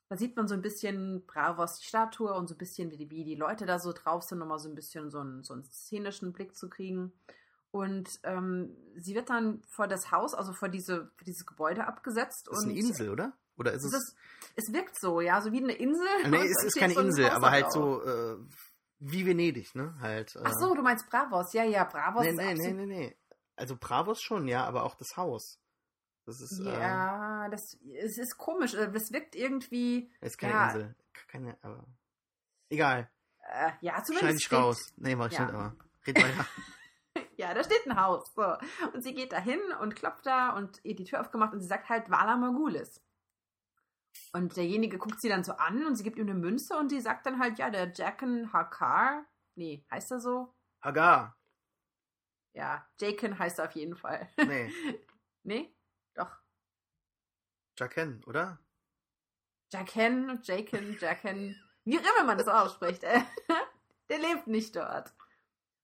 Da 0.09 0.15
sieht 0.17 0.35
man 0.35 0.47
so 0.47 0.53
ein 0.53 0.61
bisschen 0.61 1.25
Bravos 1.25 1.79
die 1.79 1.87
Statue 1.87 2.31
und 2.35 2.47
so 2.47 2.53
ein 2.53 2.59
bisschen, 2.59 2.91
wie 2.91 2.97
die, 2.97 3.09
wie 3.09 3.23
die 3.23 3.33
Leute 3.33 3.65
da 3.65 3.79
so 3.79 3.93
drauf 3.93 4.21
sind, 4.21 4.39
um 4.39 4.49
mal 4.49 4.59
so 4.59 4.69
ein 4.69 4.75
bisschen 4.75 5.09
so 5.09 5.19
einen, 5.21 5.43
so 5.43 5.53
einen 5.53 5.63
szenischen 5.63 6.31
Blick 6.31 6.55
zu 6.55 6.69
kriegen. 6.69 7.11
Und 7.71 8.19
ähm, 8.21 8.77
sie 8.95 9.15
wird 9.15 9.31
dann 9.31 9.63
vor 9.67 9.87
das 9.87 10.11
Haus, 10.11 10.35
also 10.35 10.53
vor 10.53 10.69
diese, 10.69 11.07
vor 11.15 11.25
dieses 11.25 11.47
Gebäude 11.47 11.87
abgesetzt. 11.87 12.45
Das 12.47 12.59
ist 12.59 12.63
und 12.65 12.69
eine 12.69 12.79
Insel, 12.79 13.09
oder? 13.09 13.33
Oder 13.57 13.73
ist 13.73 13.83
Es, 13.85 13.93
es. 13.93 13.99
ist, 14.03 14.15
es 14.67 14.73
wirkt 14.73 14.99
so, 14.99 15.21
ja, 15.21 15.41
so 15.41 15.51
wie 15.51 15.63
eine 15.63 15.73
Insel. 15.73 16.07
Ah, 16.23 16.27
nee, 16.29 16.37
es 16.45 16.63
ist 16.65 16.77
keine 16.77 16.93
so 16.93 17.01
Insel, 17.01 17.29
aber 17.29 17.51
halt 17.51 17.71
so 17.71 18.03
äh, 18.03 18.37
wie 18.99 19.25
Venedig, 19.25 19.75
ne? 19.75 19.95
Halt. 19.99 20.35
Äh, 20.35 20.41
Ach 20.43 20.53
so, 20.59 20.73
du 20.73 20.81
meinst 20.81 21.09
Bravos. 21.09 21.53
Ja, 21.53 21.63
ja, 21.63 21.83
Bravos 21.83 22.23
Nee, 22.23 22.29
ist 22.31 22.37
nee, 22.37 22.53
nee, 22.53 22.73
nee, 22.73 22.85
nee. 22.85 23.17
Also 23.55 23.75
Bravos 23.77 24.21
schon, 24.21 24.47
ja, 24.47 24.65
aber 24.65 24.83
auch 24.83 24.95
das 24.95 25.15
Haus. 25.17 25.59
Das 26.25 26.39
ist. 26.41 26.59
Ja, 26.63 27.49
das 27.49 27.77
es 28.01 28.17
ist 28.17 28.37
komisch. 28.37 28.73
äh, 28.73 28.89
Es 28.93 29.11
wirkt 29.11 29.35
irgendwie. 29.35 30.09
ist 30.21 30.37
keine 30.37 30.53
ja. 30.53 30.65
Insel. 30.67 30.95
Keine, 31.27 31.57
aber. 31.61 31.85
Egal. 32.69 33.09
Äh, 33.41 33.71
ja, 33.81 34.01
zumindest. 34.03 34.39
ich 34.39 34.45
steht- 34.45 34.57
raus. 34.59 34.79
Nee, 34.95 35.15
mach 35.15 35.27
ich 35.27 35.33
Ja. 35.33 35.45
nicht, 35.45 35.53
aber. 35.53 35.75
Red 36.07 36.17
weiter. 36.23 36.45
Ja, 37.37 37.53
da 37.53 37.63
steht 37.63 37.85
ein 37.87 37.99
Haus. 37.99 38.31
So. 38.35 38.55
Und 38.93 39.03
sie 39.03 39.13
geht 39.13 39.31
da 39.33 39.39
hin 39.39 39.59
und 39.81 39.95
klopft 39.95 40.25
da 40.25 40.51
und 40.55 40.79
ihr 40.83 40.95
die 40.95 41.03
Tür 41.03 41.19
aufgemacht 41.19 41.51
und 41.53 41.61
sie 41.61 41.67
sagt 41.67 41.89
halt 41.89 42.09
Vala 42.09 42.37
Morgulis. 42.37 43.01
Und 44.31 44.57
derjenige 44.57 44.97
guckt 44.97 45.21
sie 45.21 45.29
dann 45.29 45.43
so 45.43 45.53
an 45.53 45.85
und 45.85 45.95
sie 45.95 46.03
gibt 46.03 46.17
ihm 46.17 46.29
eine 46.29 46.39
Münze 46.39 46.75
und 46.77 46.91
die 46.91 47.01
sagt 47.01 47.25
dann 47.25 47.39
halt, 47.39 47.57
ja, 47.59 47.69
der 47.69 47.91
Jacken 47.93 48.51
Hakar. 48.51 49.25
Nee, 49.55 49.85
heißt 49.91 50.11
er 50.11 50.19
so? 50.19 50.53
Hagar. 50.81 51.37
Ja, 52.53 52.87
Jaken 52.99 53.37
heißt 53.37 53.59
er 53.59 53.65
auf 53.65 53.71
jeden 53.71 53.95
Fall. 53.95 54.29
Nee. 54.37 54.71
nee? 55.43 55.75
Doch. 56.13 56.39
Jaken, 57.77 58.23
oder? 58.25 58.59
Jacken, 59.71 60.39
Jaken, 60.43 60.97
Jacken. 60.99 61.59
Wie 61.83 61.97
auch 61.97 62.03
immer 62.03 62.25
man 62.25 62.37
das 62.37 62.47
ausspricht. 62.47 63.03
Äh, 63.03 63.21
der 64.09 64.19
lebt 64.19 64.47
nicht 64.47 64.75
dort. 64.75 65.13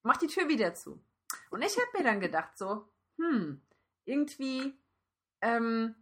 Macht 0.03 0.21
die 0.21 0.27
Tür 0.27 0.47
wieder 0.47 0.73
zu. 0.75 1.03
Und 1.49 1.63
ich 1.63 1.75
habe 1.77 1.97
mir 1.97 2.03
dann 2.03 2.19
gedacht 2.19 2.57
so, 2.57 2.87
hm, 3.17 3.61
irgendwie, 4.05 4.79
ähm, 5.41 5.95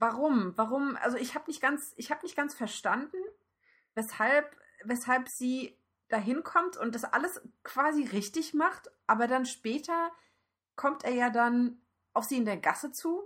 Warum? 0.00 0.56
Warum? 0.56 0.96
Also 0.96 1.16
ich 1.18 1.34
habe 1.34 1.44
nicht 1.46 1.60
ganz, 1.60 1.92
ich 1.96 2.10
habe 2.10 2.22
nicht 2.22 2.34
ganz 2.36 2.54
verstanden, 2.54 3.18
weshalb, 3.94 4.56
weshalb 4.84 5.28
sie 5.28 5.78
dahin 6.08 6.42
kommt 6.42 6.76
und 6.76 6.94
das 6.94 7.04
alles 7.04 7.40
quasi 7.62 8.04
richtig 8.04 8.54
macht, 8.54 8.90
aber 9.06 9.28
dann 9.28 9.44
später 9.46 10.10
kommt 10.74 11.04
er 11.04 11.12
ja 11.12 11.30
dann 11.30 11.80
auf 12.14 12.24
sie 12.24 12.36
in 12.38 12.44
der 12.46 12.56
Gasse 12.56 12.90
zu 12.92 13.22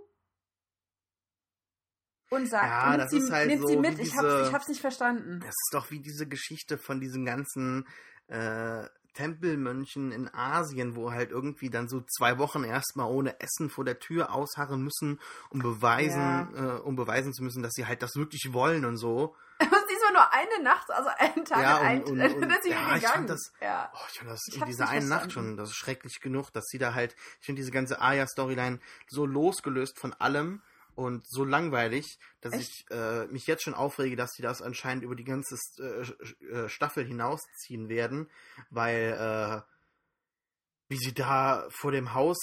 und 2.31 2.47
sagt, 2.47 2.64
Ja, 2.66 2.97
nimmt, 2.97 3.11
sie, 3.11 3.33
halt 3.33 3.49
nimmt 3.49 3.62
so 3.62 3.68
sie 3.68 3.77
mit. 3.77 3.99
Ich, 4.01 4.16
hab's, 4.16 4.27
diese- 4.35 4.43
ich 4.49 4.53
hab's 4.53 4.68
nicht 4.68 4.81
verstanden. 4.81 5.41
Das 5.41 5.49
ist 5.51 5.70
doch 5.72 5.91
wie 5.91 6.01
diese 6.01 6.27
Geschichte 6.27 6.77
von 6.77 7.01
diesen 7.01 7.25
ganzen 7.25 7.87
äh, 8.27 8.87
Tempelmönchen 9.14 10.12
in 10.12 10.32
Asien, 10.34 10.96
wo 10.96 11.12
halt 11.12 11.30
irgendwie 11.30 11.70
dann 11.70 11.88
so 11.88 12.02
zwei 12.02 12.38
Wochen 12.38 12.64
erstmal 12.64 13.10
ohne 13.10 13.40
Essen 13.40 13.70
vor 13.70 13.84
der 13.84 13.98
Tür 13.98 14.32
ausharren 14.32 14.82
müssen, 14.82 15.18
um 15.50 15.60
beweisen, 15.60 16.54
äh, 16.54 16.80
um 16.80 16.96
beweisen 16.96 17.32
zu 17.32 17.42
müssen, 17.42 17.62
dass 17.62 17.72
sie 17.72 17.86
halt 17.86 18.02
das 18.02 18.16
wirklich 18.16 18.52
wollen 18.52 18.84
und 18.84 18.96
so. 18.96 19.34
Und 19.60 19.70
diesmal 19.88 20.12
nur 20.12 20.32
eine 20.32 20.64
Nacht, 20.64 20.90
also 20.90 21.08
einen 21.16 21.44
Tag 21.44 21.62
Ja, 21.62 21.76
und 21.78 21.86
ein, 21.86 22.02
und- 22.02 22.10
und- 22.10 22.18
dann 22.40 22.42
und- 22.50 22.62
sie 22.64 22.70
ja, 22.70 22.96
ich 22.96 23.06
fand 23.06 23.30
das- 23.30 23.52
ja. 23.60 23.90
Oh, 23.94 23.98
ich 24.10 24.18
finde 24.18 24.32
das 24.32 24.40
Ich 24.48 24.58
in 24.60 24.66
dieser 24.66 24.88
einen 24.88 25.08
Nacht 25.08 25.30
schon, 25.32 25.56
das 25.56 25.70
ist 25.70 25.76
schrecklich 25.76 26.20
genug, 26.20 26.50
dass 26.52 26.64
sie 26.66 26.78
da 26.78 26.92
halt, 26.94 27.14
ich 27.40 27.46
finde 27.46 27.60
diese 27.60 27.70
ganze 27.70 28.00
Aya-Storyline 28.00 28.80
so 29.06 29.24
losgelöst 29.26 29.96
von 29.98 30.12
allem 30.14 30.60
und 30.95 31.26
so 31.28 31.45
langweilig, 31.45 32.18
dass 32.40 32.55
Echt? 32.55 32.62
ich 32.62 32.90
äh, 32.90 33.26
mich 33.26 33.47
jetzt 33.47 33.62
schon 33.62 33.74
aufrege, 33.74 34.16
dass 34.16 34.32
sie 34.32 34.42
das 34.42 34.62
anscheinend 34.62 35.05
über 35.05 35.16
die 35.16 35.24
ganze 35.24 35.57
äh, 35.78 36.45
äh, 36.47 36.68
Staffel 36.68 37.05
hinausziehen 37.05 37.88
werden, 37.88 38.30
weil 38.70 39.16
äh, 39.18 39.61
wie 40.88 40.99
sie 40.99 41.14
da 41.14 41.66
vor 41.70 41.92
dem 41.92 42.14
Haus 42.14 42.38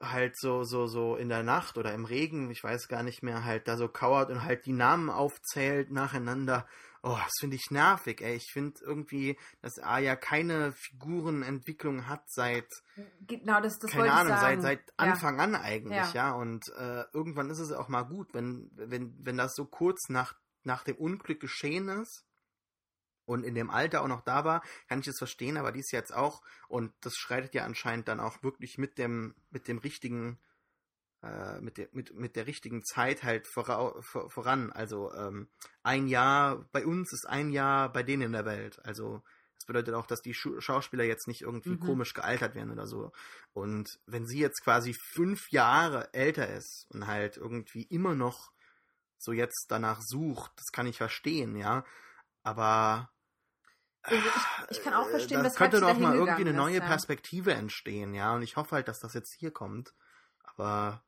halt 0.00 0.38
so, 0.38 0.62
so, 0.62 0.86
so 0.86 1.16
in 1.16 1.28
der 1.28 1.42
Nacht 1.42 1.76
oder 1.76 1.92
im 1.92 2.04
Regen, 2.04 2.50
ich 2.50 2.62
weiß 2.62 2.88
gar 2.88 3.02
nicht 3.02 3.22
mehr, 3.22 3.44
halt 3.44 3.66
da 3.68 3.76
so 3.76 3.88
kauert 3.88 4.30
und 4.30 4.44
halt 4.44 4.66
die 4.66 4.72
Namen 4.72 5.10
aufzählt 5.10 5.90
nacheinander. 5.90 6.66
Oh, 7.02 7.16
das 7.16 7.32
finde 7.38 7.56
ich 7.56 7.70
nervig, 7.70 8.20
ey. 8.20 8.34
Ich 8.36 8.50
finde 8.52 8.80
irgendwie, 8.82 9.38
dass 9.60 9.78
Aya 9.78 10.16
keine 10.16 10.72
Figurenentwicklung 10.72 12.08
hat 12.08 12.28
seit, 12.28 12.68
Genau, 13.26 13.60
das, 13.60 13.78
das 13.78 13.90
keine 13.90 14.12
Ahnung, 14.12 14.36
seit, 14.36 14.62
seit 14.62 14.80
Anfang 14.96 15.40
an 15.40 15.54
eigentlich, 15.54 15.96
Ja. 15.96 16.12
ja. 16.12 16.32
Und 16.32 16.68
äh, 16.76 17.04
irgendwann 17.12 17.50
ist 17.50 17.60
es 17.60 17.72
auch 17.72 17.88
mal 17.88 18.02
gut, 18.02 18.34
wenn, 18.34 18.70
wenn, 18.74 19.14
wenn 19.24 19.36
das 19.36 19.54
so 19.54 19.64
kurz 19.64 20.08
nach, 20.08 20.34
nach 20.64 20.82
dem 20.82 20.96
Unglück 20.96 21.40
geschehen 21.40 21.88
ist 21.88 22.24
und 23.26 23.44
in 23.44 23.54
dem 23.54 23.70
Alter 23.70 24.02
auch 24.02 24.08
noch 24.08 24.22
da 24.22 24.44
war, 24.44 24.62
kann 24.88 25.00
ich 25.00 25.06
es 25.06 25.18
verstehen, 25.18 25.56
aber 25.56 25.70
die 25.70 25.80
ist 25.80 25.92
jetzt 25.92 26.12
auch, 26.14 26.42
und 26.66 26.92
das 27.00 27.14
schreitet 27.14 27.54
ja 27.54 27.64
anscheinend 27.64 28.08
dann 28.08 28.20
auch 28.20 28.42
wirklich 28.42 28.78
mit 28.78 28.98
dem, 28.98 29.34
mit 29.50 29.68
dem 29.68 29.78
richtigen, 29.78 30.40
mit, 31.60 31.78
der, 31.78 31.88
mit, 31.92 32.14
mit 32.14 32.36
der 32.36 32.46
richtigen 32.46 32.84
Zeit 32.84 33.22
halt 33.24 33.46
vorau, 33.48 34.00
vor, 34.02 34.30
voran. 34.30 34.72
Also 34.72 35.12
ähm, 35.14 35.48
ein 35.82 36.06
Jahr 36.06 36.64
bei 36.72 36.86
uns 36.86 37.12
ist 37.12 37.28
ein 37.28 37.50
Jahr 37.50 37.92
bei 37.92 38.02
denen 38.02 38.22
in 38.22 38.32
der 38.32 38.44
Welt. 38.44 38.78
Also 38.84 39.22
das 39.56 39.66
bedeutet 39.66 39.94
auch, 39.94 40.06
dass 40.06 40.22
die 40.22 40.34
Schu 40.34 40.60
Schauspieler 40.60 41.04
jetzt 41.04 41.26
nicht 41.26 41.42
irgendwie 41.42 41.70
Mhm. 41.70 41.80
komisch 41.80 42.14
gealtert 42.14 42.54
werden 42.54 42.70
oder 42.70 42.86
so. 42.86 43.10
Und 43.52 43.98
wenn 44.06 44.26
sie 44.26 44.38
jetzt 44.38 44.62
quasi 44.62 44.94
fünf 44.94 45.50
Jahre 45.50 46.14
älter 46.14 46.48
ist 46.48 46.86
und 46.90 47.08
halt 47.08 47.36
irgendwie 47.36 47.82
immer 47.82 48.14
noch 48.14 48.52
so 49.18 49.32
jetzt 49.32 49.66
danach 49.68 50.00
sucht, 50.00 50.52
das 50.56 50.66
kann 50.72 50.86
ich 50.86 50.96
verstehen, 50.98 51.56
ja. 51.56 51.84
Aber 52.44 53.10
ich, 54.08 54.22
ich 54.70 54.82
kann 54.84 54.94
auch 54.94 55.08
äh, 55.08 55.10
verstehen, 55.10 55.38
da 55.38 55.44
weshalb 55.46 55.72
könnte 55.72 55.84
doch 55.84 55.98
mal 55.98 56.14
irgendwie 56.14 56.42
eine 56.42 56.52
neue 56.52 56.76
ist, 56.76 56.82
ja. 56.82 56.86
Perspektive 56.86 57.52
entstehen, 57.54 58.14
ja. 58.14 58.36
Und 58.36 58.42
ich 58.42 58.54
hoffe 58.56 58.76
halt, 58.76 58.86
dass 58.86 59.00
das 59.00 59.14
jetzt 59.14 59.34
hier 59.34 59.50
kommt. 59.50 59.92
Aber 60.44 61.02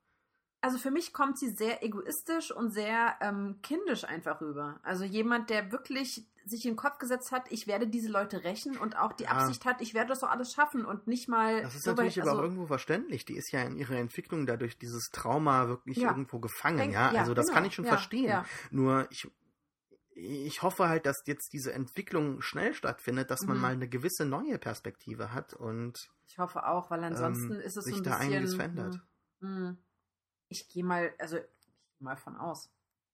Also 0.63 0.77
für 0.79 0.91
mich 0.91 1.13
kommt 1.15 1.39
sie 1.39 1.49
sehr 1.51 1.83
egoistisch 1.83 2.51
und 2.53 2.71
sehr 2.71 3.17
ähm, 3.23 3.61
kindisch 3.63 4.05
einfach 4.05 4.41
rüber. 4.43 4.79
Also 4.83 5.05
jemand, 5.05 5.49
der 5.49 5.73
wirklich 5.73 6.27
sich 6.45 6.65
in 6.67 6.73
den 6.73 6.77
Kopf 6.77 6.99
gesetzt 6.99 7.33
hat, 7.33 7.51
ich 7.51 7.67
werde 7.67 7.87
diese 7.87 8.11
Leute 8.11 8.45
rächen 8.45 8.77
und 8.77 8.99
auch 8.99 9.13
die 9.15 9.25
Ja. 9.25 9.31
Absicht 9.31 9.65
hat, 9.65 9.81
ich 9.81 9.95
werde 9.95 10.09
das 10.09 10.21
doch 10.21 10.31
alles 10.31 10.53
schaffen 10.53 10.85
und 10.85 11.07
nicht 11.07 11.29
mal. 11.29 11.63
das 11.63 11.75
ist 11.77 11.85
so 11.85 11.91
natürlich 11.93 12.17
weit- 12.19 12.23
aber 12.25 12.33
auch 12.33 12.35
also, 12.37 12.45
irgendwo 12.45 12.67
verständlich. 12.67 13.25
Die 13.25 13.37
ist 13.37 13.53
ja 13.53 13.63
in 13.63 13.77
ihrer 13.77 13.97
Entwicklung 13.97 14.47
dadurch 14.47 14.77
dieses 14.79 15.11
Trauma 15.11 15.69
wirklich 15.69 15.99
Ja. 15.99 16.09
irgendwo 16.11 16.41
gefangen, 16.41 16.79
denk- 16.79 16.93
ja. 16.93 17.11
Also 17.11 17.33
das 17.35 17.47
genau, 17.47 17.57
kann 17.57 17.65
ich 17.67 17.75
schon 17.75 17.85
ja, 17.87 17.91
verstehen. 17.93 18.29
Ja. 18.29 18.45
Nur 18.71 19.07
ich, 19.11 19.31
ich 20.15 20.61
hoffe 20.63 20.89
halt, 20.89 21.07
dass 21.07 21.23
jetzt 21.27 21.53
diese 21.55 21.73
Entwicklung 21.73 22.43
schnell 22.43 22.75
stattfindet, 22.75 23.31
dass 23.31 23.43
man 23.47 23.57
Mhm. 23.57 23.63
mal 23.63 23.73
eine 23.73 23.89
gewisse 23.89 24.27
neue 24.27 24.59
Perspektive 24.59 25.33
hat 25.33 25.55
und 25.55 26.11
Ich 26.27 26.39
hoffe 26.39 26.67
auch, 26.67 26.91
weil 26.91 27.03
ansonsten 27.05 27.55
Ähm, 27.55 27.61
ist 27.61 27.77
es 27.79 27.85
sich 27.85 27.95
so 27.95 28.01
ein 28.01 28.05
da 28.05 28.19
bisschen. 28.19 28.33
einiges 28.35 28.55
verändert. 28.55 29.01
hm, 29.41 29.57
hm. 29.57 29.79
Ich 30.51 30.69
gehe 30.69 30.85
mal, 30.85 31.15
also 31.19 31.39
ich 31.39 31.45
gehe 31.97 32.05
mal 32.05 32.17
von 32.17 32.37
aus. 32.37 32.69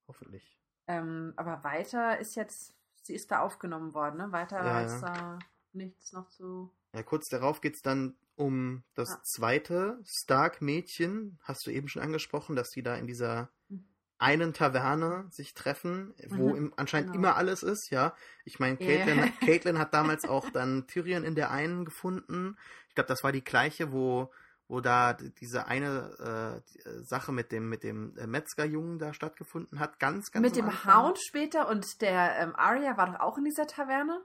hoffentlich. 0.09 0.59
Ähm, 0.89 1.33
aber 1.37 1.63
weiter 1.65 2.19
ist 2.19 2.35
jetzt, 2.37 2.75
sie 3.03 3.15
ist 3.15 3.31
da 3.31 3.41
aufgenommen 3.41 3.95
worden, 3.95 4.17
ne? 4.19 4.33
Weiter 4.33 4.65
Ja, 4.65 4.81
ist 4.81 5.03
da 5.03 5.39
nichts 5.73 6.13
noch 6.13 6.29
zu. 6.31 6.73
Ja, 6.95 7.03
kurz 7.03 7.29
darauf 7.29 7.61
geht 7.61 7.75
es 7.75 7.83
dann 7.83 8.17
um 8.37 8.85
das 8.95 9.11
Ah. 9.11 9.21
zweite 9.23 9.99
Stark-Mädchen, 10.05 11.39
hast 11.43 11.67
du 11.67 11.71
eben 11.71 11.89
schon 11.89 12.03
angesprochen, 12.03 12.57
dass 12.57 12.71
die 12.71 12.83
da 12.83 12.97
in 12.97 13.07
dieser 13.07 13.51
Mhm. 13.69 13.85
einen 14.19 14.55
Taverne 14.55 15.27
sich 15.31 15.53
treffen, 15.55 16.15
wo 16.29 16.51
Mhm, 16.51 16.57
im, 16.57 16.75
anscheinend 16.77 17.09
genau. 17.11 17.19
immer 17.19 17.37
alles 17.37 17.63
ist, 17.63 17.91
ja. 17.91 18.15
Ich 18.45 18.59
meine. 18.59 18.77
Caitlin, 18.79 19.21
Caitlin 19.41 19.79
hat 19.79 19.93
damals 19.93 20.25
auch 20.25 20.49
dann 20.51 20.87
Tyrion 20.87 21.25
in 21.25 21.35
der 21.35 21.51
einen 21.51 21.85
gefunden. 21.85 22.57
Ich 22.89 22.95
glaube, 22.95 23.09
das 23.09 23.23
war 23.25 23.33
die 23.33 23.45
gleiche, 23.45 23.93
wo, 23.93 24.33
wo 24.69 24.81
da 24.81 25.13
diese 25.13 25.67
eine 25.67 26.63
äh, 26.85 26.89
äh, 26.89 27.03
Sache 27.05 27.33
mit 27.33 27.53
dem, 27.53 27.69
mit 27.69 27.83
dem 27.83 28.17
äh, 28.17 28.27
Metzgerjungen 28.27 28.99
da 28.99 29.13
stattgefunden 29.15 29.79
hat. 29.79 29.99
Ganz, 29.99 30.33
ganz 30.33 30.43
Mit 30.43 30.57
dem. 30.57 30.85
Hound 30.85 31.19
später 31.21 31.69
und 31.69 32.01
der 32.01 32.37
ähm, 32.39 32.57
Arya 32.57 32.97
war 32.97 33.07
doch 33.07 33.21
auch 33.21 33.39
in 33.39 33.45
dieser 33.45 33.67
Taverne? 33.67 34.21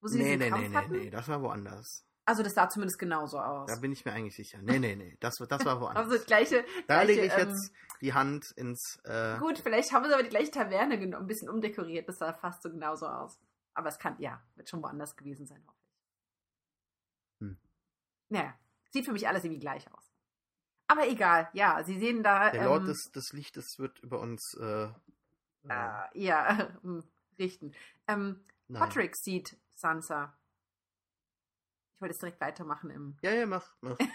Wo 0.00 0.08
sie 0.08 0.18
Nee, 0.18 0.36
diesen 0.36 0.38
nee, 0.38 0.48
Kampf 0.50 0.62
nee, 0.62 0.68
nee, 0.68 0.76
hatten? 0.76 0.92
nee, 0.92 1.10
das 1.10 1.28
war 1.28 1.42
woanders. 1.42 2.04
Also 2.26 2.42
das 2.42 2.52
sah 2.52 2.68
zumindest 2.68 2.98
genauso 2.98 3.38
aus. 3.38 3.70
Da 3.70 3.76
bin 3.76 3.90
ich 3.90 4.04
mir 4.04 4.12
eigentlich 4.12 4.36
sicher. 4.36 4.58
Nee, 4.60 4.78
nee, 4.78 4.94
nee, 4.94 5.16
das, 5.20 5.36
das 5.36 5.64
war 5.64 5.80
woanders. 5.80 6.04
also 6.04 6.16
das 6.18 6.26
gleiche. 6.26 6.62
Da 6.86 7.00
lege 7.02 7.22
ich 7.24 7.32
ähm, 7.32 7.48
jetzt 7.48 7.72
die 8.02 8.12
Hand 8.12 8.50
ins. 8.56 9.00
Äh, 9.04 9.38
Gut, 9.38 9.58
vielleicht 9.58 9.92
haben 9.92 10.04
sie 10.04 10.12
aber 10.12 10.22
die 10.22 10.28
gleiche 10.28 10.50
Taverne 10.50 10.98
genommen, 10.98 11.24
ein 11.24 11.26
bisschen 11.26 11.48
umdekoriert. 11.48 12.06
Das 12.06 12.18
sah 12.18 12.34
fast 12.34 12.62
so 12.62 12.70
genauso 12.70 13.06
aus. 13.06 13.38
Aber 13.72 13.88
es 13.88 13.98
kann, 13.98 14.16
ja, 14.20 14.42
wird 14.56 14.68
schon 14.68 14.82
woanders 14.82 15.16
gewesen 15.16 15.46
sein, 15.46 15.64
hoffe 15.66 15.78
ich. 15.80 15.96
Hm. 17.40 17.58
Naja, 18.28 18.54
sieht 18.90 19.04
für 19.04 19.12
mich 19.12 19.28
alles 19.28 19.44
irgendwie 19.44 19.60
gleich 19.60 19.90
aus. 19.92 20.12
Aber 20.86 21.06
egal, 21.06 21.48
ja, 21.52 21.82
sie 21.84 21.98
sehen 21.98 22.22
da. 22.22 22.50
der 22.50 22.60
ähm, 22.62 22.66
Lord 22.66 22.88
des, 22.88 23.10
des 23.12 23.32
Lichtes 23.32 23.78
wird 23.78 23.98
über 24.00 24.20
uns. 24.20 24.54
Äh, 24.54 24.84
äh, 24.84 24.90
äh, 25.68 26.04
ja, 26.14 26.68
hm, 26.82 27.04
richten. 27.38 27.72
Ähm. 28.06 28.44
Patrick 28.72 29.16
sieht 29.16 29.56
Sansa. 29.74 30.36
Ich 31.94 32.00
wollte 32.00 32.12
jetzt 32.12 32.22
direkt 32.22 32.40
weitermachen 32.40 32.90
im. 32.90 33.16
Ja, 33.22 33.32
ja, 33.32 33.46
mach. 33.46 33.74
mach. 33.80 33.96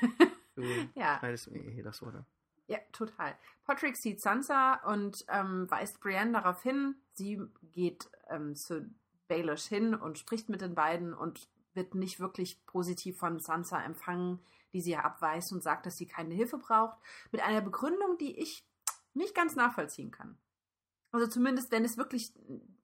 Du 0.56 0.62
Ja. 0.94 1.18
schneidest 1.18 1.50
mir 1.50 1.64
hier 1.72 1.84
das 1.84 2.00
Wort. 2.04 2.14
ab. 2.16 2.26
Ja, 2.68 2.78
total. 2.92 3.36
Patrick 3.66 3.98
sieht 3.98 4.22
Sansa 4.22 4.76
und 4.86 5.26
ähm, 5.28 5.66
weist 5.72 6.00
Brienne 6.00 6.34
darauf 6.34 6.62
hin. 6.62 6.96
Sie 7.14 7.42
geht 7.72 8.08
ähm, 8.30 8.56
zu 8.56 8.88
Baelish 9.28 9.66
hin 9.66 9.96
und 9.96 10.20
spricht 10.20 10.50
mit 10.50 10.62
den 10.62 10.76
beiden 10.76 11.16
und 11.16 11.50
wird 11.74 11.96
nicht 11.96 12.20
wirklich 12.20 12.64
positiv 12.68 13.18
von 13.18 13.40
Sansa 13.40 13.84
empfangen, 13.84 14.46
die 14.74 14.82
sie 14.82 14.92
ja 14.92 15.02
abweist 15.02 15.52
und 15.54 15.64
sagt, 15.64 15.86
dass 15.86 15.98
sie 15.98 16.08
keine 16.08 16.34
Hilfe 16.34 16.58
braucht. 16.58 16.98
Mit 17.32 17.42
einer 17.42 17.62
Begründung, 17.62 18.18
die 18.18 18.40
ich 18.40 18.68
nicht 19.14 19.36
ganz 19.36 19.56
nachvollziehen 19.56 20.12
kann. 20.12 20.38
Also 21.12 21.28
zumindest, 21.28 21.72
wenn 21.72 21.86
es 21.86 21.98
wirklich 21.98 22.34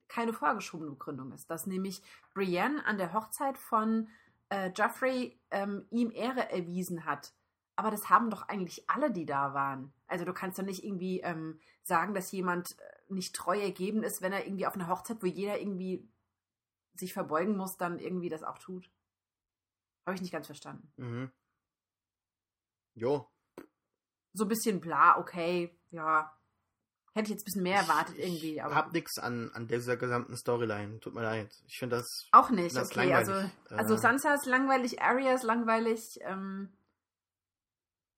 keine 0.08 0.34
vorgeschobene 0.34 0.92
Begründung 0.92 1.32
ist, 1.32 1.50
dass 1.50 1.68
nämlich 1.68 2.02
Brienne 2.34 2.86
an 2.86 2.98
der 2.98 3.14
Hochzeit 3.14 3.58
von 3.58 4.08
äh, 4.50 4.70
Joffrey 4.70 5.40
ähm, 5.52 5.86
ihm 5.90 6.12
Ehre 6.12 6.52
erwiesen 6.52 7.06
hat. 7.06 7.34
Aber 7.76 7.92
das 7.92 8.10
haben 8.10 8.30
doch 8.30 8.44
eigentlich 8.50 8.90
alle, 8.90 9.12
die 9.12 9.26
da 9.26 9.54
waren. 9.54 9.94
Also 10.08 10.26
du 10.26 10.34
kannst 10.34 10.60
doch 10.60 10.64
nicht 10.64 10.84
irgendwie 10.84 11.22
ähm, 11.22 11.60
sagen, 11.84 12.14
dass 12.14 12.32
jemand 12.32 12.78
äh, 12.80 13.14
nicht 13.14 13.36
treu 13.36 13.60
ergeben 13.60 14.04
ist, 14.04 14.22
wenn 14.22 14.34
er 14.34 14.46
irgendwie 14.46 14.68
auf 14.68 14.76
einer 14.76 14.90
Hochzeit, 14.90 15.22
wo 15.22 15.28
jeder 15.28 15.60
irgendwie 15.60 16.08
sich 16.96 17.14
verbeugen 17.14 17.56
muss, 17.56 17.78
dann 17.78 18.00
irgendwie 18.00 18.30
das 18.30 18.44
auch 18.44 18.58
tut. 18.58 18.92
Habe 20.06 20.16
ich 20.16 20.22
nicht 20.22 20.34
ganz 20.34 20.48
verstanden. 20.48 20.92
Mhm. 20.98 21.32
Jo. 23.00 23.28
So 24.34 24.46
ein 24.46 24.50
bisschen 24.50 24.80
bla, 24.82 25.18
okay, 25.18 25.76
ja. 25.92 26.32
Hätte 27.14 27.26
ich 27.26 27.30
jetzt 27.32 27.42
ein 27.42 27.46
bisschen 27.46 27.64
mehr 27.64 27.80
erwartet 27.80 28.16
irgendwie, 28.18 28.56
Ich 28.58 28.62
hab 28.62 28.94
nichts 28.94 29.18
an, 29.18 29.50
an 29.54 29.68
dieser 29.68 29.98
gesamten 29.98 30.38
Storyline. 30.38 31.00
Tut 31.00 31.16
mir 31.16 31.24
leid. 31.24 31.52
Ich 31.68 31.78
finde 31.80 31.96
das. 31.98 32.28
auch 32.32 32.50
nicht, 32.52 32.76
das 32.76 32.92
okay. 32.92 33.12
Also, 33.14 33.34
also 33.70 33.96
Äh, 33.96 33.98
Sansa 33.98 34.36
ist 34.36 34.46
langweilig, 34.46 35.02
Arya 35.02 35.34
ist 35.34 35.44
langweilig, 35.44 36.20
ähm, 36.22 36.72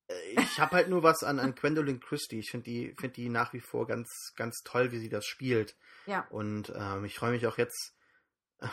Äh, 0.08 0.42
Ich 0.42 0.60
habe 0.60 0.76
halt 0.76 0.90
nur 0.90 1.04
was 1.04 1.24
an, 1.24 1.40
an 1.40 1.56
Gwendolyn 1.56 2.02
Christie. 2.02 2.40
Ich 2.40 2.52
finde 2.52 2.66
die, 2.66 2.94
find 3.00 3.16
die 3.16 3.30
nach 3.30 3.54
wie 3.54 3.62
vor 3.62 3.88
ganz, 3.88 4.34
ganz 4.36 4.62
toll, 4.64 4.92
wie 4.92 5.00
sie 5.00 5.10
das 5.10 5.26
spielt. 5.26 5.76
ja. 6.06 6.28
Und 6.30 6.72
ähm, 6.76 7.06
ich 7.06 7.16
freue 7.18 7.32
mich 7.32 7.48
auch 7.48 7.58
jetzt 7.58 7.96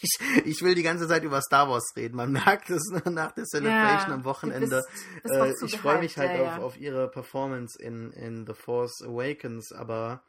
Ich, 0.00 0.18
ich 0.44 0.62
will 0.62 0.74
die 0.74 0.82
ganze 0.82 1.08
Zeit 1.08 1.24
über 1.24 1.40
Star 1.40 1.68
Wars 1.68 1.82
reden. 1.96 2.14
Man 2.14 2.30
merkt 2.32 2.68
es 2.70 2.82
nach 3.06 3.32
der 3.32 3.44
Celebration 3.46 4.10
Ja, 4.10 4.14
am 4.16 4.24
Wochenende. 4.24 4.84
bist- 4.86 5.22
bist 5.22 5.34
Äh, 5.62 5.66
ich 5.66 5.78
freue 5.78 5.98
mich 5.98 6.18
halt 6.18 6.36
ja, 6.36 6.56
auf, 6.56 6.62
auf 6.62 6.76
ihre 6.76 7.10
Performance 7.10 7.82
in, 7.82 8.12
in 8.12 8.46
The 8.46 8.52
Force 8.52 9.02
Awakens, 9.02 9.72
aber 9.72 10.22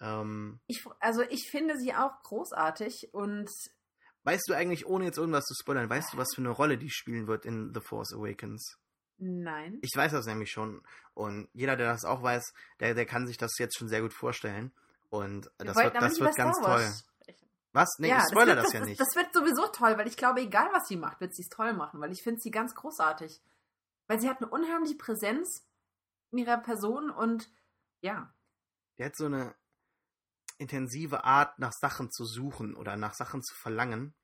ähm, 0.00 0.60
Ich, 0.66 0.84
also 1.00 1.22
ich 1.22 1.48
finde 1.50 1.76
sie 1.78 1.94
auch 1.94 2.12
großartig 2.22 3.08
und 3.12 3.48
weißt 4.24 4.44
du 4.48 4.54
eigentlich, 4.54 4.86
ohne 4.86 5.06
jetzt 5.06 5.18
irgendwas 5.18 5.46
zu 5.46 5.54
spoilern, 5.54 5.88
weißt 5.90 6.12
du, 6.12 6.16
was 6.18 6.28
für 6.34 6.42
eine 6.42 6.50
Rolle 6.50 6.76
die 6.78 6.90
spielen 6.90 7.26
wird 7.26 7.44
in 7.46 7.72
The 7.74 7.80
Force 7.80 8.12
Awakens? 8.14 8.76
nein. 9.16 9.78
Ich 9.80 9.96
weiß 9.96 10.12
das 10.12 10.26
nämlich 10.26 10.50
schon. 10.50 10.82
Und 11.14 11.48
jeder, 11.54 11.76
der 11.76 11.92
das 11.92 12.04
auch 12.04 12.22
weiß, 12.22 12.52
der, 12.78 12.94
der 12.94 13.06
kann 13.06 13.26
sich 13.26 13.38
das 13.38 13.58
jetzt 13.58 13.76
schon 13.78 13.88
sehr 13.88 14.02
gut 14.02 14.12
vorstellen. 14.12 14.70
Und 15.10 15.50
Wir 15.58 15.66
das 15.66 15.76
wird, 15.76 15.94
das 15.94 16.20
wird 16.20 16.36
ganz 16.36 16.56
toll. 16.60 16.92
Was? 17.78 17.98
Nee, 17.98 18.08
Ja, 18.08 18.18
ich 18.18 18.24
spoilere 18.30 18.56
wird, 18.56 18.66
das, 18.66 18.72
ja 18.72 18.84
nicht. 18.84 19.00
Das 19.00 19.14
wird 19.14 19.32
sowieso 19.32 19.68
toll, 19.68 19.96
weil 19.96 20.08
ich 20.08 20.16
glaube, 20.16 20.40
egal 20.40 20.68
was 20.72 20.88
sie 20.88 20.96
macht, 20.96 21.20
wird 21.20 21.34
sie 21.34 21.42
es 21.42 21.48
toll 21.48 21.72
machen, 21.74 22.00
weil 22.00 22.10
ich 22.12 22.22
finde 22.22 22.40
sie 22.40 22.50
ganz 22.50 22.74
großartig. 22.74 23.40
Weil 24.08 24.20
sie 24.20 24.28
hat 24.28 24.38
eine 24.42 24.50
unheimliche 24.50 24.96
Präsenz 24.96 25.64
in 26.32 26.38
ihrer 26.38 26.58
Person 26.58 27.10
und 27.10 27.48
ja, 28.00 28.34
Der 28.98 29.06
hat 29.06 29.16
so 29.16 29.26
eine 29.26 29.54
intensive 30.58 31.22
Art, 31.24 31.58
nach 31.58 31.72
Sachen 31.72 32.10
zu 32.10 32.24
suchen 32.24 32.74
oder 32.74 32.96
nach 32.96 33.14
Sachen 33.14 33.42
zu 33.42 33.54
verlangen. 33.54 34.14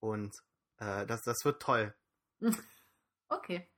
Und 0.00 0.34
äh, 0.78 1.06
das, 1.06 1.22
das 1.22 1.44
wird 1.44 1.62
toll. 1.62 1.94
okay. 3.28 3.70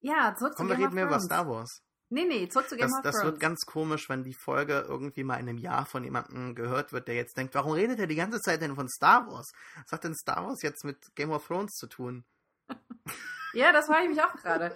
Ja, 0.00 0.34
zurück 0.36 0.54
Komm, 0.56 0.66
zu 0.66 0.70
wir 0.70 0.76
Game 0.76 0.92
reden 0.98 1.04
of 1.04 1.08
über. 1.08 1.20
Star 1.20 1.48
Wars. 1.48 1.82
Nee, 2.12 2.24
nee, 2.26 2.46
zurück 2.48 2.68
zu 2.68 2.76
Game 2.76 2.88
Das, 2.88 2.98
of 2.98 3.02
das 3.02 3.14
Thrones. 3.14 3.30
wird 3.32 3.40
ganz 3.40 3.60
komisch, 3.64 4.08
wenn 4.10 4.22
die 4.22 4.34
Folge 4.34 4.84
irgendwie 4.86 5.24
mal 5.24 5.36
in 5.36 5.48
einem 5.48 5.56
Jahr 5.56 5.86
von 5.86 6.04
jemandem 6.04 6.54
gehört 6.54 6.92
wird, 6.92 7.08
der 7.08 7.14
jetzt 7.14 7.36
denkt, 7.38 7.54
warum 7.54 7.72
redet 7.72 7.98
er 8.00 8.06
die 8.06 8.16
ganze 8.16 8.38
Zeit 8.40 8.60
denn 8.60 8.74
von 8.74 8.88
Star 8.88 9.26
Wars? 9.28 9.50
Was 9.84 9.92
hat 9.92 10.04
denn 10.04 10.14
Star 10.14 10.44
Wars 10.46 10.60
jetzt 10.62 10.84
mit 10.84 10.98
Game 11.14 11.30
of 11.30 11.46
Thrones 11.46 11.72
zu 11.72 11.86
tun? 11.86 12.24
Ja, 13.54 13.70
das 13.70 13.88
war 13.90 14.02
ich 14.02 14.08
mich 14.08 14.22
auch 14.22 14.34
gerade. 14.36 14.74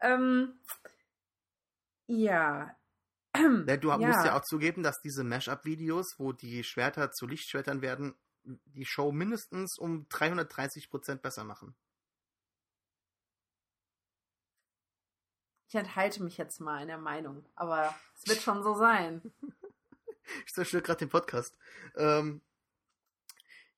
ähm, 0.00 0.58
ja. 2.06 2.74
Ja, 3.66 3.76
du 3.76 3.88
Ja. 3.88 3.96
musst 3.98 4.24
ja 4.24 4.36
auch 4.36 4.42
zugeben, 4.42 4.82
dass 4.82 5.00
diese 5.02 5.22
Mash-up-Videos, 5.22 6.14
wo 6.18 6.32
die 6.32 6.64
Schwerter 6.64 7.10
zu 7.12 7.26
Lichtschwertern 7.26 7.82
werden, 7.82 8.14
die 8.44 8.86
Show 8.86 9.12
mindestens 9.12 9.76
um 9.78 10.06
330% 10.08 11.16
besser 11.16 11.44
machen. 11.44 11.74
Ich 15.76 15.80
enthalte 15.80 16.22
mich 16.22 16.38
jetzt 16.38 16.58
mal 16.58 16.80
in 16.80 16.88
der 16.88 16.96
Meinung, 16.96 17.44
aber 17.54 17.94
es 18.14 18.26
wird 18.26 18.40
schon 18.40 18.62
so 18.62 18.74
sein. 18.74 19.20
Ich 20.46 20.54
zerstöre 20.54 20.82
gerade 20.82 21.00
den 21.00 21.10
Podcast. 21.10 21.54
Ähm, 21.96 22.40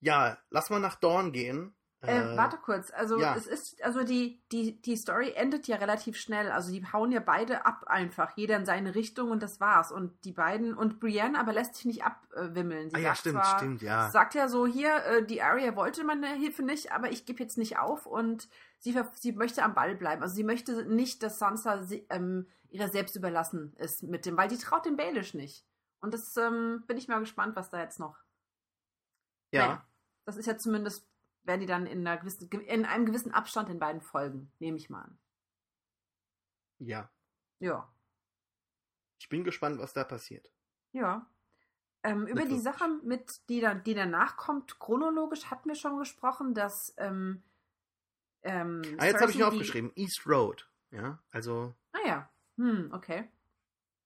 ja, 0.00 0.38
lass 0.48 0.70
mal 0.70 0.78
nach 0.78 0.94
Dawn 0.94 1.32
gehen. 1.32 1.74
Äh, 2.00 2.36
warte 2.36 2.56
kurz, 2.58 2.92
also 2.92 3.18
ja. 3.18 3.34
es 3.34 3.48
ist, 3.48 3.82
also 3.82 4.04
die, 4.04 4.40
die, 4.52 4.80
die 4.80 4.96
Story 4.96 5.32
endet 5.34 5.66
ja 5.66 5.76
relativ 5.76 6.16
schnell. 6.16 6.52
Also 6.52 6.70
die 6.70 6.86
hauen 6.92 7.10
ja 7.10 7.18
beide 7.18 7.66
ab 7.66 7.84
einfach, 7.88 8.36
jeder 8.36 8.56
in 8.56 8.64
seine 8.64 8.94
Richtung 8.94 9.32
und 9.32 9.42
das 9.42 9.60
war's. 9.60 9.90
Und 9.90 10.24
die 10.24 10.32
beiden, 10.32 10.74
und 10.74 11.00
Brienne 11.00 11.38
aber 11.38 11.52
lässt 11.52 11.74
sich 11.74 11.84
nicht 11.86 12.04
abwimmeln. 12.04 12.90
Sie 12.90 12.96
Ah 12.96 13.00
ja, 13.00 13.14
stimmt, 13.16 13.44
zwar, 13.44 13.58
stimmt, 13.58 13.82
ja. 13.82 14.10
Sagt 14.10 14.36
ja 14.36 14.46
so, 14.46 14.68
hier, 14.68 15.04
äh, 15.04 15.26
die 15.26 15.42
Arya 15.42 15.74
wollte 15.74 16.04
meine 16.04 16.28
Hilfe 16.28 16.62
nicht, 16.62 16.92
aber 16.92 17.10
ich 17.10 17.26
gebe 17.26 17.42
jetzt 17.42 17.58
nicht 17.58 17.78
auf 17.78 18.06
und 18.06 18.48
sie, 18.78 18.98
sie 19.14 19.32
möchte 19.32 19.62
am 19.62 19.74
Ball 19.74 19.94
bleiben. 19.94 20.22
Also 20.22 20.34
sie 20.34 20.44
möchte 20.44 20.84
nicht, 20.86 21.22
dass 21.22 21.38
Sansa 21.38 21.82
sie, 21.82 22.06
ähm, 22.10 22.48
ihrer 22.70 22.88
selbst 22.88 23.16
überlassen 23.16 23.74
ist 23.76 24.02
mit 24.02 24.26
dem, 24.26 24.36
weil 24.36 24.48
die 24.48 24.58
traut 24.58 24.86
dem 24.86 24.96
Baelish 24.96 25.34
nicht. 25.34 25.66
Und 26.00 26.14
das 26.14 26.36
ähm, 26.36 26.84
bin 26.86 26.96
ich 26.96 27.08
mal 27.08 27.20
gespannt, 27.20 27.56
was 27.56 27.70
da 27.70 27.80
jetzt 27.80 27.98
noch. 27.98 28.16
Ja, 29.50 29.66
Naja, 29.66 29.88
das 30.26 30.36
ist 30.36 30.46
ja 30.46 30.56
zumindest, 30.58 31.08
werden 31.42 31.60
die 31.60 31.66
dann 31.66 31.86
in, 31.86 32.06
einer 32.06 32.18
gewissen, 32.18 32.48
in 32.50 32.84
einem 32.84 33.06
gewissen 33.06 33.32
Abstand 33.32 33.68
in 33.70 33.78
beiden 33.78 34.00
Folgen, 34.00 34.52
nehme 34.58 34.76
ich 34.76 34.90
mal 34.90 35.02
an. 35.02 35.18
ja. 36.78 37.10
Ja. 37.60 37.92
Ich 39.18 39.28
bin 39.28 39.42
gespannt, 39.42 39.80
was 39.80 39.92
da 39.92 40.04
passiert. 40.04 40.48
Ja. 40.92 41.28
Ähm, 42.04 42.26
über 42.28 42.44
die. 42.44 42.60
Sache, 42.60 42.88
mit, 43.02 43.48
die, 43.48 43.60
da, 43.60 43.74
die 43.74 43.94
danach 43.94 44.36
kommt, 44.36 44.78
chronologisch 44.78 45.46
hatten 45.46 45.68
wir 45.68 45.74
schon 45.74 45.98
gesprochen, 45.98 46.54
dass. 46.54 46.94
Ähm, 46.98 47.42
ähm, 48.42 48.82
Ah, 48.98 49.06
jetzt 49.06 49.20
habe 49.20 49.30
ich 49.30 49.38
mir 49.38 49.44
die- 49.44 49.56
aufgeschrieben. 49.56 49.92
East 49.96 50.26
Road. 50.26 50.68
Ja, 50.90 51.22
also 51.30 51.74
Ah 51.92 52.06
ja. 52.06 52.30
Hm, 52.56 52.90
okay. 52.92 53.28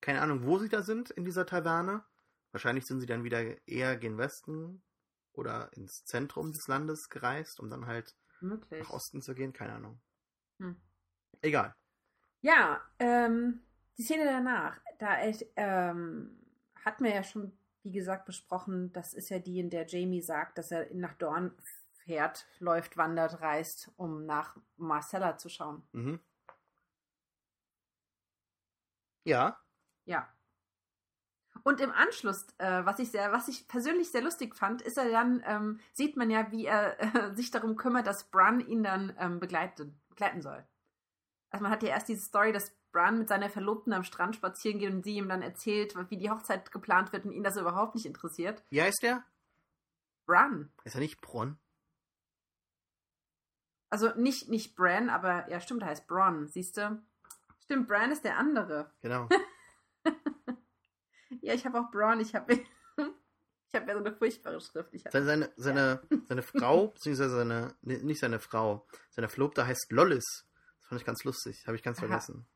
keine 0.01 0.20
Ahnung, 0.20 0.45
wo 0.45 0.59
sie 0.59 0.68
da 0.68 0.83
sind 0.83 1.11
in 1.11 1.24
dieser 1.24 1.47
Taverne. 1.47 2.05
Wahrscheinlich 2.51 2.87
sind 2.87 3.01
sie 3.01 3.07
dann 3.07 3.24
wieder 3.24 3.41
eher 3.66 3.97
gen 3.97 4.18
Westen 4.18 4.83
oder 5.33 5.70
ins 5.74 6.05
Zentrum 6.05 6.53
des 6.53 6.66
Landes 6.68 7.09
gereist, 7.09 7.61
um 7.61 7.70
dann 7.70 7.87
halt 7.87 8.14
Möglich. 8.41 8.80
nach 8.83 8.91
Osten 8.91 9.22
zu 9.22 9.35
gehen. 9.35 9.53
Keine 9.55 9.74
Ahnung. 9.74 10.01
Hm. 10.59 10.76
Egal. 11.41 11.74
Ja, 12.43 12.80
ähm, 12.99 13.62
die 13.97 14.03
Szene 14.03 14.24
danach, 14.24 14.80
da 14.99 15.16
ähm, 15.57 16.37
hatten 16.85 17.05
wir 17.05 17.14
ja 17.14 17.22
schon, 17.22 17.57
wie 17.85 17.93
gesagt, 17.93 18.26
besprochen, 18.26 18.93
das 18.93 19.14
ist 19.14 19.28
ja 19.30 19.39
die, 19.39 19.61
in 19.61 19.70
der 19.70 19.87
Jamie 19.87 20.20
sagt, 20.22 20.59
dass 20.59 20.70
er 20.72 20.93
nach 20.95 21.14
Dorn 21.14 21.53
fährt, 22.05 22.46
läuft, 22.59 22.96
wandert, 22.96 23.40
reist, 23.40 23.90
um 23.96 24.26
nach 24.26 24.57
Marcella 24.76 25.36
zu 25.36 25.48
schauen. 25.48 25.82
Mhm. 25.92 26.20
Ja, 29.24 29.59
Ja. 30.05 30.28
Und 31.64 31.80
im 31.80 31.92
Anschluss, 31.92 32.46
äh, 32.59 32.84
was 32.84 32.98
ich 32.98 33.11
sehr, 33.11 33.30
was 33.30 33.46
ich 33.46 33.68
persönlich 33.68 34.11
sehr 34.11 34.22
lustig 34.22 34.57
fand, 34.57 34.82
ist 34.82 34.98
er 34.98 35.11
dann, 35.11 35.42
ähm, 35.46 35.80
sieht 35.92 36.16
man 36.16 36.28
ja, 36.30 36.50
wie 36.50 36.66
er 36.66 36.98
äh, 36.98 37.34
sich 37.36 37.50
darum 37.50 37.76
kümmert, 37.76 38.07
dass 38.07 38.24
Bran 38.30 38.59
ihn 38.61 38.82
dann 38.82 39.14
ähm, 39.18 39.38
begleiten, 39.38 40.00
begleiten 40.09 40.42
soll. 40.42 40.66
Also 41.50 41.62
man 41.62 41.70
hat 41.70 41.82
ja 41.82 41.90
erst 41.90 42.09
diese 42.09 42.22
Story, 42.22 42.53
dass 42.53 42.74
Bran 42.90 43.18
mit 43.18 43.28
seiner 43.28 43.48
Verlobten 43.48 43.92
am 43.92 44.03
Strand 44.03 44.34
spazieren 44.34 44.80
geht 44.80 44.92
und 44.92 45.05
sie 45.05 45.16
ihm 45.16 45.28
dann 45.28 45.42
erzählt, 45.42 45.94
wie 46.11 46.16
die 46.16 46.30
Hochzeit 46.30 46.72
geplant 46.72 47.12
wird 47.12 47.26
und 47.26 47.32
ihn 47.32 47.44
das 47.44 47.57
überhaupt 47.57 47.94
nicht 47.94 48.07
interessiert. 48.07 48.64
wie 48.70 48.82
heißt 48.82 49.03
der? 49.03 49.22
Bran. 50.26 50.72
Ist 50.84 50.94
er 50.94 51.00
nicht 51.00 51.20
Bronn? 51.20 51.59
Also 53.93 54.09
nicht, 54.16 54.49
nicht 54.49 54.74
Bran, 54.74 55.11
aber 55.11 55.47
ja, 55.51 55.61
stimmt, 55.61 55.82
er 55.82 55.88
heißt 55.88 56.07
Bron, 56.07 56.49
siehst 56.49 56.78
du? 56.78 57.03
Stimmt, 57.62 57.88
Bran 57.88 58.11
ist 58.11 58.24
der 58.24 58.38
andere. 58.38 58.90
Genau. 59.03 59.28
Ja, 61.40 61.55
ich 61.55 61.66
habe 61.66 61.80
auch 61.80 61.90
Bron, 61.90 62.20
ich 62.20 62.36
habe 62.36 62.53
ich 62.57 63.74
habe 63.74 63.88
ja 63.88 63.95
so 63.95 63.99
eine 63.99 64.12
furchtbare 64.12 64.61
Schrift. 64.61 64.95
Ich 64.95 65.05
hab, 65.05 65.12
Seine, 65.12 65.51
seine, 65.57 66.01
seine, 66.09 66.24
seine 66.26 66.43
Frau, 66.43 66.86
beziehungsweise 66.95 67.34
seine, 67.36 67.74
nicht 67.80 68.20
seine 68.20 68.38
Frau, 68.38 68.86
seine 69.11 69.28
Verlobte 69.28 69.66
heißt 69.66 69.90
Lollis. 69.90 70.47
Das 70.78 70.86
fand 70.86 71.01
ich 71.01 71.07
ganz 71.07 71.24
lustig, 71.24 71.66
habe 71.66 71.76
ich 71.76 71.82
ganz 71.82 71.99
vergessen. 71.99 72.47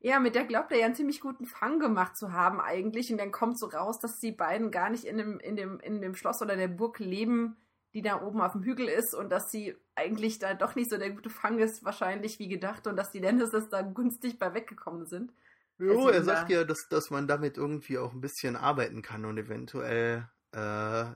Ja, 0.00 0.20
mit 0.20 0.34
der 0.34 0.44
glaubt 0.44 0.70
er 0.70 0.78
ja 0.78 0.86
einen 0.86 0.94
ziemlich 0.94 1.20
guten 1.20 1.46
Fang 1.46 1.80
gemacht 1.80 2.16
zu 2.16 2.32
haben 2.32 2.60
eigentlich. 2.60 3.10
Und 3.10 3.18
dann 3.18 3.32
kommt 3.32 3.58
so 3.58 3.66
raus, 3.66 3.98
dass 3.98 4.20
die 4.20 4.32
beiden 4.32 4.70
gar 4.70 4.90
nicht 4.90 5.04
in 5.04 5.16
dem, 5.16 5.40
in 5.40 5.56
dem, 5.56 5.80
in 5.80 6.00
dem 6.00 6.14
Schloss 6.14 6.40
oder 6.40 6.56
der 6.56 6.68
Burg 6.68 7.00
leben, 7.00 7.56
die 7.94 8.02
da 8.02 8.22
oben 8.22 8.40
auf 8.40 8.52
dem 8.52 8.62
Hügel 8.64 8.88
ist 8.88 9.14
und 9.14 9.30
dass 9.30 9.50
sie 9.50 9.76
eigentlich 9.94 10.38
da 10.38 10.54
doch 10.54 10.74
nicht 10.74 10.90
so 10.90 10.98
der 10.98 11.10
gute 11.10 11.30
Fang 11.30 11.58
ist, 11.58 11.84
wahrscheinlich 11.84 12.38
wie 12.38 12.48
gedacht, 12.48 12.86
und 12.86 12.96
dass 12.96 13.10
die 13.12 13.20
Lannisters 13.20 13.68
da 13.70 13.82
günstig 13.82 14.38
bei 14.38 14.54
weggekommen 14.54 15.06
sind. 15.06 15.32
Jo, 15.78 16.08
Also 16.08 16.08
er 16.08 16.24
sagt 16.24 16.50
ja, 16.50 16.64
dass, 16.64 16.88
dass 16.88 17.10
man 17.10 17.26
damit 17.28 17.56
irgendwie 17.56 17.98
auch 17.98 18.12
ein 18.12 18.20
bisschen 18.20 18.56
arbeiten 18.56 19.02
kann 19.02 19.24
und 19.24 19.38
eventuell 19.38 20.28
äh, 20.52 21.14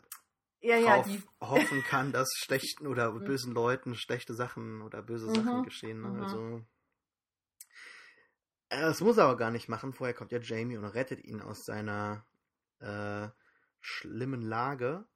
Ja, 0.60 0.76
ja, 0.76 1.04
hoffen 1.40 1.82
kann, 1.82 2.12
dass 2.12 2.28
schlechten 2.36 2.86
oder 2.86 3.12
bösen 3.20 3.52
Leuten 3.52 3.94
schlechte 3.96 4.34
Sachen 4.34 4.82
oder 4.82 5.02
böse 5.02 5.30
Sachen 5.30 5.62
Mhm, 5.62 5.62
geschehen. 5.62 6.02
Ne? 6.02 6.08
mhm. 6.08 6.20
Also 6.20 6.64
äh, 8.70 8.80
das 8.80 9.00
muss 9.00 9.16
er 9.18 9.24
aber 9.24 9.36
gar 9.36 9.50
nicht 9.50 9.68
machen. 9.68 9.92
Vorher 9.92 10.14
kommt 10.14 10.32
ja 10.32 10.38
Jamie 10.40 10.76
und 10.76 10.84
rettet 10.84 11.24
ihn 11.24 11.40
aus 11.40 11.64
seiner 11.64 12.24
äh, 12.80 13.28
schlimmen 13.80 14.42
Lage, 14.42 15.06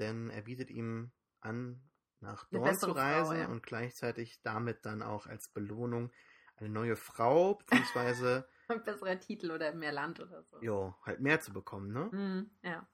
denn 0.00 0.30
er 0.30 0.42
bietet 0.42 0.70
ihm 0.70 1.12
an, 1.40 1.90
nach 2.20 2.46
Dorn 2.50 2.78
zu 2.78 2.92
bessere 2.92 2.94
Frau, 2.96 3.32
reisen 3.32 3.34
ja. 3.34 3.46
und 3.46 3.62
gleichzeitig 3.64 4.42
damit 4.42 4.86
dann 4.86 5.02
auch 5.02 5.26
als 5.26 5.48
Belohnung 5.48 6.12
eine 6.56 6.68
neue 6.70 6.96
Frau, 6.96 7.54
beziehungsweise 7.54 8.48
Ein 8.68 8.82
besserer 8.84 9.20
Titel 9.20 9.50
oder 9.50 9.74
mehr 9.74 9.92
Land 9.92 10.18
oder 10.20 10.42
so. 10.44 10.56
jo, 10.60 10.94
halt 11.02 11.20
mehr 11.20 11.40
zu 11.40 11.52
bekommen, 11.52 11.92
ne? 11.92 12.12
Mhm, 12.12 12.50
ja. 12.62 12.88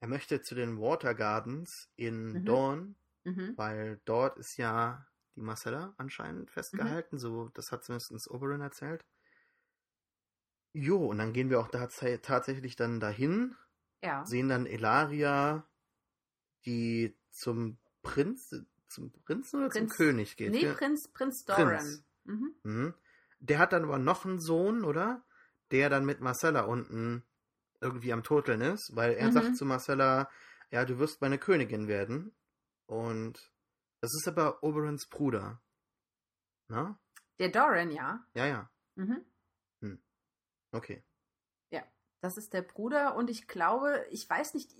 Er 0.00 0.08
möchte 0.08 0.42
zu 0.42 0.54
den 0.54 0.78
Water 0.78 1.14
Gardens 1.14 1.90
in 1.96 2.44
Mhm. 2.44 2.44
Dawn, 2.44 2.96
Mhm. 3.24 3.56
weil 3.56 4.02
dort 4.04 4.36
ist 4.38 4.58
ja 4.58 5.06
die 5.36 5.40
Marcella 5.40 5.94
anscheinend 5.96 6.50
Mhm. 6.72 7.00
festgehalten. 7.00 7.18
So, 7.18 7.48
das 7.50 7.72
hat 7.72 7.84
zumindest 7.84 8.30
Oberyn 8.30 8.60
erzählt. 8.60 9.06
Jo, 10.74 11.06
und 11.06 11.18
dann 11.18 11.32
gehen 11.32 11.48
wir 11.50 11.60
auch 11.60 11.68
da 11.68 11.86
tatsächlich 11.86 12.74
dann 12.76 12.98
dahin, 13.00 13.56
Ja. 14.02 14.24
sehen 14.24 14.48
dann 14.48 14.66
Elaria, 14.66 15.69
die 16.66 17.16
zum 17.30 17.78
Prinz, 18.02 18.50
zum 18.88 19.12
Prinzen 19.24 19.60
oder 19.60 19.68
Prinz- 19.68 19.96
zum 19.96 19.96
König 20.06 20.36
geht. 20.36 20.50
Nee, 20.52 20.64
Ja. 20.66 20.74
Prinz, 20.74 21.08
Prinz 21.08 21.44
Doran. 21.44 21.66
Prinz. 21.68 22.04
Mhm. 22.24 22.54
Mhm. 22.64 22.94
Der 23.40 23.58
hat 23.58 23.72
dann 23.72 23.84
aber 23.84 23.98
noch 23.98 24.24
einen 24.24 24.40
Sohn, 24.40 24.84
oder? 24.84 25.24
Der 25.70 25.88
dann 25.88 26.04
mit 26.04 26.20
Marcella 26.20 26.62
unten 26.62 27.22
irgendwie 27.80 28.12
am 28.12 28.22
Turteln 28.22 28.60
ist, 28.60 28.90
weil 28.94 29.12
er 29.14 29.28
Mhm. 29.28 29.32
sagt 29.32 29.56
zu 29.56 29.64
Marcella, 29.64 30.28
ja, 30.70 30.84
du 30.84 30.98
wirst 30.98 31.20
meine 31.20 31.38
Königin 31.38 31.88
werden. 31.88 32.34
Und 32.86 33.50
das 34.00 34.12
ist 34.14 34.28
aber 34.28 34.62
Oberons 34.62 35.06
Bruder. 35.08 35.60
Na? 36.68 36.98
Der 37.38 37.48
Doran, 37.48 37.90
ja. 37.90 38.26
Ja, 38.34 38.46
ja. 38.46 38.70
Mhm. 38.96 39.24
Okay. 40.72 41.02
Das 42.22 42.36
ist 42.36 42.52
der 42.52 42.60
Bruder 42.60 43.14
und 43.16 43.30
ich 43.30 43.48
glaube, 43.48 44.04
ich 44.10 44.28
weiß 44.28 44.52
nicht, 44.52 44.76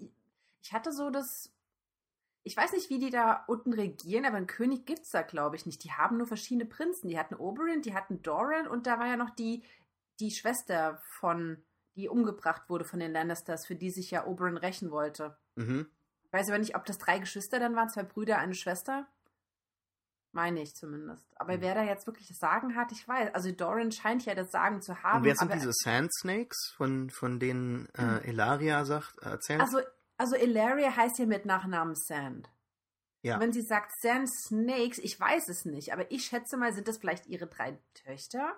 ich 0.60 0.74
hatte 0.74 0.92
so 0.92 1.08
das. 1.08 1.50
Ich 2.42 2.56
weiß 2.56 2.72
nicht, 2.72 2.88
wie 2.88 2.98
die 2.98 3.10
da 3.10 3.44
unten 3.48 3.72
regieren, 3.72 4.24
aber 4.24 4.36
einen 4.38 4.46
König 4.46 4.86
gibt's 4.86 5.10
da, 5.10 5.22
glaube 5.22 5.56
ich, 5.56 5.66
nicht. 5.66 5.84
Die 5.84 5.92
haben 5.92 6.16
nur 6.16 6.26
verschiedene 6.26 6.64
Prinzen. 6.66 7.08
Die 7.08 7.18
hatten 7.18 7.34
Oberyn, 7.34 7.82
die 7.82 7.94
hatten 7.94 8.22
Doran 8.22 8.66
und 8.66 8.86
da 8.86 8.98
war 8.98 9.06
ja 9.06 9.16
noch 9.16 9.30
die, 9.30 9.62
die 10.20 10.30
Schwester 10.30 11.00
von, 11.18 11.62
die 11.96 12.08
umgebracht 12.08 12.62
wurde 12.70 12.84
von 12.84 12.98
den 13.00 13.12
Lannisters, 13.12 13.66
für 13.66 13.74
die 13.76 13.90
sich 13.90 14.10
ja 14.10 14.26
Oberyn 14.26 14.56
rächen 14.56 14.90
wollte. 14.90 15.36
Mhm. 15.56 15.90
Ich 16.24 16.32
weiß 16.32 16.48
aber 16.48 16.58
nicht, 16.58 16.76
ob 16.76 16.84
das 16.86 16.96
drei 16.98 17.18
Geschwister 17.18 17.58
dann 17.58 17.76
waren, 17.76 17.90
zwei 17.90 18.04
Brüder, 18.04 18.38
eine 18.38 18.54
Schwester. 18.54 19.06
Meine 20.32 20.62
ich 20.62 20.76
zumindest. 20.76 21.26
Aber 21.40 21.56
Mhm. 21.56 21.60
wer 21.60 21.74
da 21.74 21.82
jetzt 21.82 22.06
wirklich 22.06 22.28
das 22.28 22.38
Sagen 22.38 22.76
hat, 22.76 22.92
ich 22.92 23.06
weiß. 23.06 23.34
Also 23.34 23.50
Doran 23.50 23.90
scheint 23.90 24.24
ja 24.24 24.34
das 24.34 24.52
Sagen 24.52 24.80
zu 24.80 25.02
haben. 25.02 25.18
Und 25.18 25.24
wer 25.24 25.34
sind 25.34 25.52
diese 25.52 25.72
Sand 25.72 26.10
Snakes, 26.14 26.72
von, 26.76 27.10
von 27.10 27.40
denen 27.40 27.88
äh, 27.96 28.28
Elaria 28.28 28.84
sagt, 28.84 29.18
erzählt? 29.18 29.60
Also, 29.60 29.80
also 30.20 30.36
Ilaria 30.36 30.94
heißt 30.94 31.18
ja 31.18 31.26
mit 31.26 31.46
Nachnamen 31.46 31.94
Sand. 31.94 32.50
Ja. 33.22 33.40
Wenn 33.40 33.52
sie 33.52 33.62
sagt 33.62 33.92
Sand 34.00 34.28
Snakes, 34.30 34.98
ich 34.98 35.18
weiß 35.18 35.48
es 35.48 35.64
nicht, 35.64 35.92
aber 35.92 36.10
ich 36.10 36.24
schätze 36.24 36.56
mal, 36.56 36.72
sind 36.72 36.88
das 36.88 36.98
vielleicht 36.98 37.26
ihre 37.26 37.46
drei 37.46 37.78
Töchter? 37.94 38.54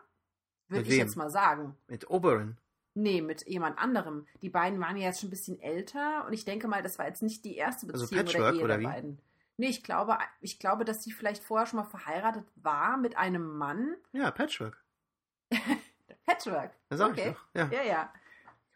Würde 0.68 0.84
ich 0.84 0.90
wem? 0.90 0.98
jetzt 0.98 1.16
mal 1.16 1.30
sagen. 1.30 1.76
Mit 1.88 2.10
Oberyn. 2.10 2.58
Nee, 2.94 3.22
mit 3.22 3.46
jemand 3.48 3.78
anderem. 3.78 4.26
Die 4.42 4.50
beiden 4.50 4.78
waren 4.80 4.96
ja 4.96 5.06
jetzt 5.08 5.20
schon 5.20 5.28
ein 5.28 5.30
bisschen 5.30 5.58
älter 5.60 6.26
und 6.26 6.32
ich 6.32 6.44
denke 6.44 6.68
mal, 6.68 6.82
das 6.82 6.98
war 6.98 7.06
jetzt 7.06 7.22
nicht 7.22 7.44
die 7.44 7.56
erste 7.56 7.86
Also 7.92 8.04
Beziehung 8.04 8.20
oder 8.20 8.32
Patchwork, 8.32 8.54
Ehe 8.56 8.64
oder 8.64 8.78
der 8.78 8.88
beiden. 8.88 9.18
Nee, 9.56 9.68
ich 9.68 9.82
glaube, 9.82 10.18
ich 10.40 10.58
glaube, 10.58 10.84
dass 10.84 11.02
sie 11.02 11.12
vielleicht 11.12 11.42
vorher 11.42 11.66
schon 11.66 11.78
mal 11.78 11.84
verheiratet 11.84 12.44
war 12.56 12.96
mit 12.96 13.16
einem 13.16 13.56
Mann. 13.56 13.96
Ja, 14.12 14.30
Patchwork. 14.30 14.82
Patchwork. 16.26 16.72
Das 16.88 16.98
sag 16.98 17.12
Okay. 17.12 17.28
ich 17.30 17.34
doch. 17.34 17.46
Ja. 17.54 17.70
Ja, 17.70 17.82
ja. 17.82 18.12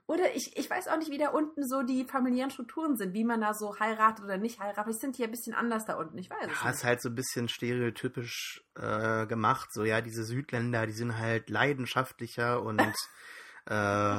Oder 0.09 0.35
ich, 0.37 0.57
ich 0.57 0.71
weiß 0.71 0.87
auch 0.89 0.99
nicht, 0.99 1.11
wie 1.11 1.19
da 1.19 1.31
unten 1.31 1.67
so 1.67 1.83
die 1.83 2.05
familiären 2.05 2.51
Strukturen 2.51 2.97
sind, 2.97 3.13
wie 3.13 3.25
man 3.25 3.41
da 3.41 3.55
so 3.55 3.79
heiratet 3.81 4.25
oder 4.25 4.39
nicht 4.39 4.61
heiratet. 4.61 4.85
Vielleicht 4.85 5.01
sind 5.01 5.19
die 5.19 5.23
ja 5.23 5.29
ein 5.29 5.33
bisschen 5.33 5.55
anders 5.55 5.85
da 5.85 5.95
unten. 5.97 6.17
Ich 6.19 6.31
weiß 6.31 6.39
es 6.43 6.63
Ja, 6.63 6.69
nicht. 6.69 6.77
ist 6.77 6.85
halt 6.85 7.03
so 7.03 7.09
ein 7.09 7.15
bisschen 7.17 7.49
stereotypisch 7.49 8.65
äh, 8.77 9.27
gemacht. 9.27 9.73
So, 9.73 9.85
ja, 9.85 10.01
diese 10.01 10.25
Südländer, 10.25 10.87
die 10.87 10.93
sind 10.93 11.19
halt 11.19 11.51
leidenschaftlicher 11.51 12.63
und 12.63 12.81
äh, 13.67 14.19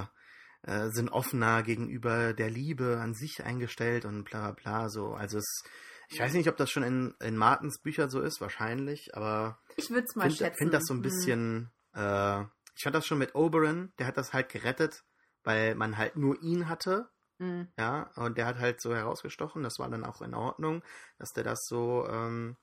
äh, 0.64 0.90
sind 0.92 1.10
offener 1.10 1.64
gegenüber 1.64 2.34
der 2.34 2.50
Liebe 2.50 3.00
an 3.02 3.14
sich 3.14 3.44
eingestellt 3.46 4.04
und 4.04 4.26
bla 4.26 4.52
bla 4.52 4.52
bla. 4.52 4.90
So, 4.90 5.14
also 5.14 5.38
es, 5.38 5.64
ich 6.10 6.20
weiß 6.20 6.34
nicht, 6.34 6.50
ob 6.50 6.58
das 6.58 6.70
schon 6.70 6.84
in, 6.84 7.16
in 7.22 7.38
Martens 7.38 7.80
Büchern 7.80 8.10
so 8.10 8.22
ist, 8.22 8.42
wahrscheinlich, 8.42 9.16
aber 9.16 9.60
Ich 9.78 9.90
würde 9.90 10.06
es 10.08 10.16
mal 10.16 10.30
finde 10.30 10.36
schätzen. 10.38 10.58
find 10.58 10.74
das 10.74 10.84
so 10.86 10.94
ein 10.94 10.98
Hm. 10.98 11.04
bisschen, 11.04 11.72
äh, 11.94 12.42
ich 12.76 12.84
fand 12.84 12.96
das 12.96 13.06
schon 13.08 13.18
mit 13.20 13.36
Oberyn, 13.36 13.94
der 14.00 14.08
hat 14.08 14.18
das 14.18 14.34
halt 14.34 14.50
gerettet, 14.50 15.04
weil 15.44 15.76
man 15.76 15.98
halt 15.98 16.16
nur 16.16 16.42
ihn 16.42 16.68
hatte. 16.70 17.10
Hm. 17.40 17.68
Ja, 17.78 18.10
und 18.16 18.38
der 18.38 18.48
hat 18.48 18.58
halt 18.58 18.82
so 18.82 18.96
herausgestochen, 18.96 19.62
das 19.64 19.78
war 19.78 19.90
dann 19.90 20.04
auch 20.04 20.22
in 20.22 20.34
Ordnung, 20.34 20.84
dass 21.20 21.30
der 21.32 21.44
das 21.44 21.60
so 21.68 22.08
ähm, 22.10 22.58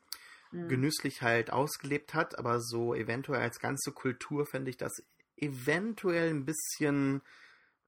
Hm. 0.51 0.69
genüsslich 0.69 1.23
halt 1.23 1.53
ausgelebt 1.53 2.15
hat, 2.15 2.39
aber 2.39 2.61
so 2.61 2.95
eventuell 2.95 3.41
als 3.41 3.59
ganze 3.59 3.93
Kultur 3.93 4.47
fände 4.47 4.71
ich 4.71 4.77
das 4.77 4.93
eventuell 5.37 6.31
ein 6.31 6.45
bisschen 6.45 7.23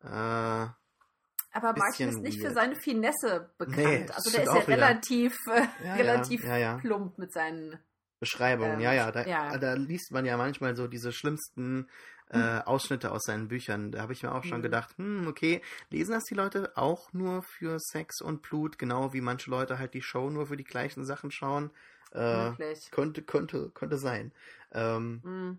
äh, 0.02 0.06
Aber 0.08 1.72
Martin 1.76 2.08
ist 2.08 2.18
nicht 2.22 2.38
für 2.38 2.44
weird. 2.48 2.54
seine 2.54 2.76
Finesse 2.76 3.50
bekannt. 3.56 3.76
Nee, 3.76 4.06
also 4.12 4.30
der 4.30 4.42
ist 4.42 4.46
ja 4.46 4.52
auch 4.52 4.66
wieder. 4.68 4.76
relativ, 4.76 5.36
äh, 5.48 5.66
Ja, 5.84 5.94
relativ 5.94 6.44
ja, 6.44 6.56
ja. 6.56 6.78
plump 6.78 7.18
mit 7.18 7.32
seinen. 7.32 7.78
Beschreibungen. 8.18 8.74
Ähm, 8.74 8.80
ja, 8.80 8.92
ja 8.94 9.12
da, 9.12 9.26
ja. 9.26 9.58
da 9.58 9.74
liest 9.74 10.10
man 10.10 10.24
ja 10.24 10.36
manchmal 10.36 10.74
so 10.74 10.86
diese 10.88 11.12
schlimmsten 11.12 11.88
äh, 12.30 12.60
Ausschnitte 12.64 13.12
aus 13.12 13.22
seinen 13.24 13.48
Büchern. 13.48 13.92
Da 13.92 14.00
habe 14.02 14.12
ich 14.12 14.22
mir 14.22 14.34
auch 14.34 14.42
schon 14.42 14.56
Hm. 14.58 14.62
gedacht, 14.62 14.96
hm, 14.98 15.26
okay, 15.28 15.62
lesen 15.90 16.12
das 16.12 16.24
die 16.24 16.34
Leute 16.34 16.72
auch 16.76 17.12
nur 17.12 17.42
für 17.42 17.78
Sex 17.78 18.20
und 18.20 18.42
Blut, 18.42 18.78
genau 18.78 19.12
wie 19.12 19.20
manche 19.20 19.50
Leute 19.50 19.78
halt 19.78 19.94
die 19.94 20.02
Show 20.02 20.28
nur 20.30 20.46
für 20.46 20.56
die 20.56 20.64
gleichen 20.64 21.04
Sachen 21.04 21.30
schauen. 21.30 21.70
Äh, 22.12 22.18
Wirklich. 22.20 22.90
könnte, 22.90 23.22
könnte, 23.22 23.70
könnte 23.74 23.98
sein. 23.98 24.32
Ähm, 24.72 25.20
Hm. 25.22 25.58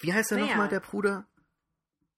wie 0.00 0.12
heißt 0.12 0.32
Naja. 0.32 0.46
nochmal, 0.46 0.68
der 0.68 0.80
Bruder? 0.80 1.26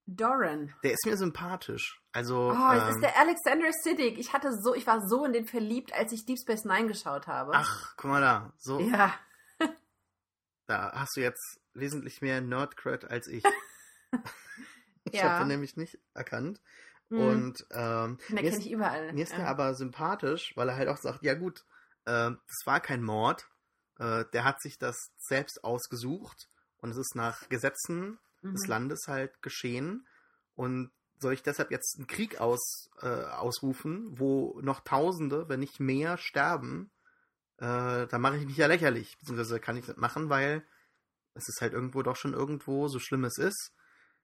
Doran. 0.07 0.73
Der 0.83 0.93
ist 0.93 1.05
mir 1.05 1.17
sympathisch. 1.17 2.01
Also, 2.13 2.51
Oh, 2.51 2.71
es 2.71 2.81
ähm, 2.83 2.89
ist 2.95 3.01
der 3.01 3.19
Alexander 3.19 3.69
Siddig. 3.83 4.17
Ich 4.17 4.31
hatte 4.31 4.53
so, 4.53 4.73
ich 4.73 4.87
war 4.87 5.05
so 5.05 5.25
in 5.25 5.33
den 5.33 5.45
verliebt, 5.45 5.93
als 5.93 6.13
ich 6.13 6.25
Deep 6.25 6.37
Space 6.39 6.63
Nine 6.63 6.87
geschaut 6.87 7.27
habe. 7.27 7.51
ach, 7.53 7.93
guck 7.97 8.09
mal 8.09 8.21
da. 8.21 8.53
So, 8.57 8.79
Ja. 8.79 9.13
da 10.67 10.91
hast 10.93 11.17
du 11.17 11.21
jetzt 11.21 11.59
wesentlich 11.77 12.21
mehr 12.21 12.41
Nerdcred 12.41 13.05
als 13.05 13.27
ich. 13.27 13.43
ich 15.05 15.13
Ja. 15.13 15.23
habe 15.23 15.43
den 15.43 15.47
nämlich 15.49 15.77
nicht 15.77 15.99
erkannt. 16.13 16.61
Hm. 17.09 17.19
Und 17.19 17.65
ähm, 17.71 18.17
mir 18.29 18.43
ist, 18.43 18.59
ich 18.59 18.71
überall. 18.71 19.13
mir 19.13 19.23
ist 19.23 19.31
ja. 19.31 19.37
der 19.39 19.47
aber 19.47 19.73
sympathisch, 19.75 20.53
weil 20.55 20.69
er 20.69 20.75
halt 20.75 20.89
auch 20.89 20.97
sagt, 20.97 21.23
ja 21.23 21.33
gut, 21.35 21.65
äh, 22.05 22.31
das 22.31 22.65
war 22.65 22.79
kein 22.79 23.01
Mord. 23.03 23.47
Äh, 23.99 24.25
der 24.33 24.43
hat 24.43 24.61
sich 24.61 24.77
das 24.77 24.97
selbst 25.17 25.63
ausgesucht 25.63 26.49
und 26.77 26.89
es 26.91 26.97
ist 26.97 27.15
nach 27.15 27.47
Gesetzen 27.49 28.19
des 28.43 28.63
Mhm. 28.65 28.69
Landes 28.69 29.07
halt 29.07 29.41
geschehen. 29.41 30.05
Und 30.55 30.91
soll 31.19 31.33
ich 31.33 31.41
deshalb 31.43 31.71
jetzt 31.71 31.97
einen 31.97 32.07
Krieg 32.07 32.39
aus, 32.39 32.89
äh, 33.01 33.07
ausrufen, 33.07 34.19
wo 34.19 34.59
noch 34.61 34.81
Tausende, 34.81 35.49
wenn 35.49 35.59
nicht 35.59 35.79
mehr, 35.79 36.17
sterben, 36.17 36.91
äh, 37.57 38.05
da 38.07 38.17
mache 38.19 38.37
ich 38.37 38.45
mich 38.45 38.57
ja 38.57 38.67
lächerlich. 38.67 39.17
Beziehungsweise 39.17 39.59
kann 39.59 39.77
ich 39.77 39.87
nicht 39.87 39.97
machen, 39.97 40.29
weil 40.29 40.63
es 41.37 41.47
ist 41.47 41.61
halt 41.61 41.73
irgendwo 41.73 42.01
doch 42.01 42.15
schon 42.15 42.33
irgendwo, 42.33 42.87
so 42.87 42.99
schlimm 42.99 43.23
es 43.23 43.37
ist, 43.37 43.71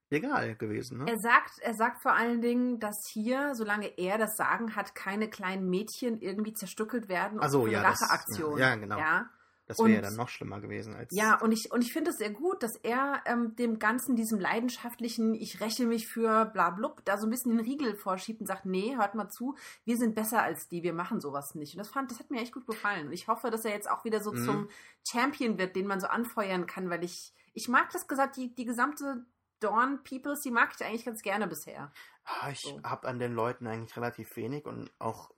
legal 0.09 0.55
gewesen. 0.55 0.99
Ne? 0.99 1.05
Er 1.09 1.19
sagt, 1.19 1.59
er 1.61 1.73
sagt 1.73 2.01
vor 2.01 2.13
allen 2.13 2.41
Dingen, 2.41 2.79
dass 2.79 2.97
hier, 3.11 3.55
solange 3.55 3.87
er 3.97 4.17
das 4.17 4.35
Sagen 4.35 4.75
hat, 4.75 4.95
keine 4.95 5.29
kleinen 5.29 5.69
Mädchen 5.69 6.19
irgendwie 6.19 6.53
zerstückelt 6.53 7.09
werden 7.09 7.39
Ach 7.41 7.49
so, 7.49 7.61
für 7.61 7.67
eine 7.67 7.73
ja, 7.73 7.89
Racheaktion. 7.89 8.57
ja, 8.57 8.69
ja, 8.69 8.75
genau. 8.75 8.97
Ja, 8.97 9.29
Das 9.73 9.85
wäre 9.85 9.95
ja 9.95 10.01
dann 10.01 10.15
noch 10.15 10.29
schlimmer 10.29 10.59
gewesen 10.61 10.95
als. 10.95 11.13
ja 11.13 11.39
und 11.41 11.51
ich, 11.51 11.71
und 11.71 11.81
ich 11.81 11.93
finde 11.93 12.11
es 12.11 12.17
sehr 12.17 12.29
gut, 12.31 12.63
dass 12.63 12.75
er 12.77 13.21
ähm, 13.25 13.55
dem 13.55 13.79
Ganzen, 13.79 14.15
diesem 14.15 14.39
leidenschaftlichen, 14.39 15.35
ich 15.35 15.59
räche 15.61 15.85
mich 15.85 16.07
für 16.07 16.45
bla 16.45 16.69
blub, 16.71 17.03
da 17.05 17.17
so 17.17 17.27
ein 17.27 17.29
bisschen 17.29 17.51
den 17.55 17.59
Riegel 17.65 17.95
vorschiebt 17.95 18.41
und 18.41 18.47
sagt, 18.47 18.65
nee, 18.65 18.95
hört 18.95 19.15
mal 19.15 19.29
zu, 19.29 19.55
wir 19.85 19.97
sind 19.97 20.15
besser 20.15 20.41
als 20.41 20.67
die, 20.69 20.83
wir 20.83 20.93
machen 20.93 21.21
sowas 21.21 21.55
nicht. 21.55 21.73
Und 21.73 21.79
das 21.79 21.89
fand, 21.89 22.11
das 22.11 22.19
hat 22.19 22.31
mir 22.31 22.41
echt 22.41 22.53
gut 22.53 22.65
gefallen. 22.67 23.07
Und 23.07 23.13
ich 23.13 23.27
hoffe, 23.27 23.49
dass 23.51 23.65
er 23.65 23.71
jetzt 23.71 23.89
auch 23.89 24.03
wieder 24.05 24.21
so 24.21 24.31
Mhm. 24.31 24.45
zum 24.45 24.69
Champion 25.07 25.57
wird, 25.57 25.75
den 25.75 25.87
man 25.87 25.99
so 25.99 26.07
anfeuern 26.07 26.65
kann, 26.65 26.89
weil 26.89 27.03
ich, 27.03 27.33
ich 27.53 27.67
mag 27.67 27.91
das 27.91 28.07
gesagt, 28.07 28.37
die, 28.37 28.53
die 28.53 28.65
gesamte 28.65 29.25
Dawn 29.59 30.03
Peoples, 30.03 30.41
die 30.41 30.51
mag 30.51 30.71
ich 30.77 30.85
eigentlich 30.85 31.05
ganz 31.05 31.21
gerne 31.21 31.47
bisher. 31.47 31.91
Ah, 32.25 32.49
ich 32.51 32.59
So. 32.61 32.81
habe 32.83 33.07
an 33.07 33.19
den 33.19 33.33
Leuten 33.33 33.67
eigentlich 33.67 33.95
relativ 33.97 34.35
wenig 34.35 34.65
und 34.65 34.89
auch 34.99 35.32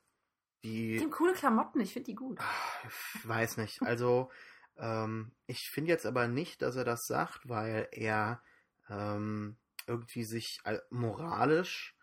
Die 0.65 0.97
die. 0.97 0.99
haben 0.99 1.11
coole 1.11 1.33
Klamotten, 1.33 1.79
ich 1.79 1.93
finde 1.93 2.05
die 2.07 2.15
gut. 2.15 2.39
Ah, 2.39 2.87
Ich 3.15 3.27
weiß 3.27 3.57
nicht. 3.57 3.81
Also, 3.81 4.31
ähm, 4.77 5.31
ich 5.47 5.69
finde 5.69 5.91
jetzt 5.91 6.05
aber 6.05 6.27
nicht, 6.27 6.61
dass 6.61 6.75
er 6.75 6.85
das 6.85 7.07
sagt, 7.07 7.47
weil 7.47 7.87
er 7.91 8.41
ähm, 8.89 9.57
irgendwie 9.87 10.23
sich 10.23 10.59
al- 10.63 10.83
moralisch 10.89 11.95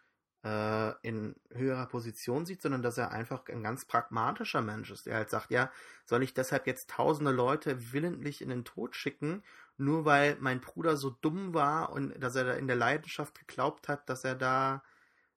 äh, 0.44 0.92
in 1.06 1.36
höherer 1.52 1.86
Position 1.86 2.46
sieht, 2.46 2.62
sondern 2.62 2.82
dass 2.82 2.98
er 2.98 3.10
einfach 3.12 3.46
ein 3.48 3.62
ganz 3.62 3.84
pragmatischer 3.84 4.62
Mensch 4.62 4.90
ist, 4.90 5.06
der 5.06 5.16
halt 5.16 5.30
sagt, 5.30 5.50
ja, 5.50 5.70
soll 6.04 6.22
ich 6.22 6.34
deshalb 6.34 6.66
jetzt 6.66 6.90
tausende 6.90 7.30
Leute 7.30 7.92
willentlich 7.92 8.42
in 8.42 8.48
den 8.48 8.64
Tod 8.64 8.96
schicken, 8.96 9.42
nur 9.76 10.04
weil 10.04 10.36
mein 10.40 10.60
Bruder 10.60 10.96
so 10.96 11.10
dumm 11.10 11.54
war 11.54 11.90
und 11.92 12.20
dass 12.22 12.34
er 12.36 12.44
da 12.44 12.52
in 12.54 12.66
der 12.66 12.76
Leidenschaft 12.76 13.38
geglaubt 13.38 13.88
hat, 13.88 14.08
dass 14.08 14.24
er 14.24 14.34
da 14.34 14.82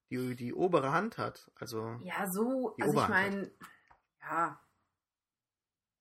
die, 0.09 0.35
die 0.35 0.53
obere 0.53 0.91
Hand 0.91 1.17
hat. 1.17 1.51
Also 1.55 1.99
Ja, 2.03 2.29
so, 2.31 2.73
Die 2.77 2.83
also 2.83 2.93
ich 2.97 3.03
Oberhand 3.03 3.13
hat. 3.25 3.31
meine, 3.33 3.51
ja, 4.21 4.59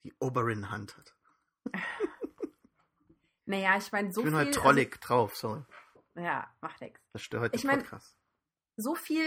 die 0.05 0.15
oberen 0.21 0.71
Hand 0.71 0.97
hat. 0.97 1.15
naja, 3.47 3.77
ich 3.77 3.93
meine, 3.93 4.13
so 4.13 4.21
ich 4.21 4.25
bin 4.25 4.35
viel. 4.35 4.45
halt 4.45 4.55
trollig 4.55 5.01
drauf, 5.01 5.37
so. 5.37 5.49
Also, 5.51 5.67
ja, 6.17 6.49
macht 6.61 6.81
nix. 6.81 7.01
Das 7.13 7.23
stört 7.23 7.55
Ich 7.55 7.65
mein- 7.65 7.81
Podcast. 7.81 8.17
So 8.77 8.95
viel, 8.95 9.25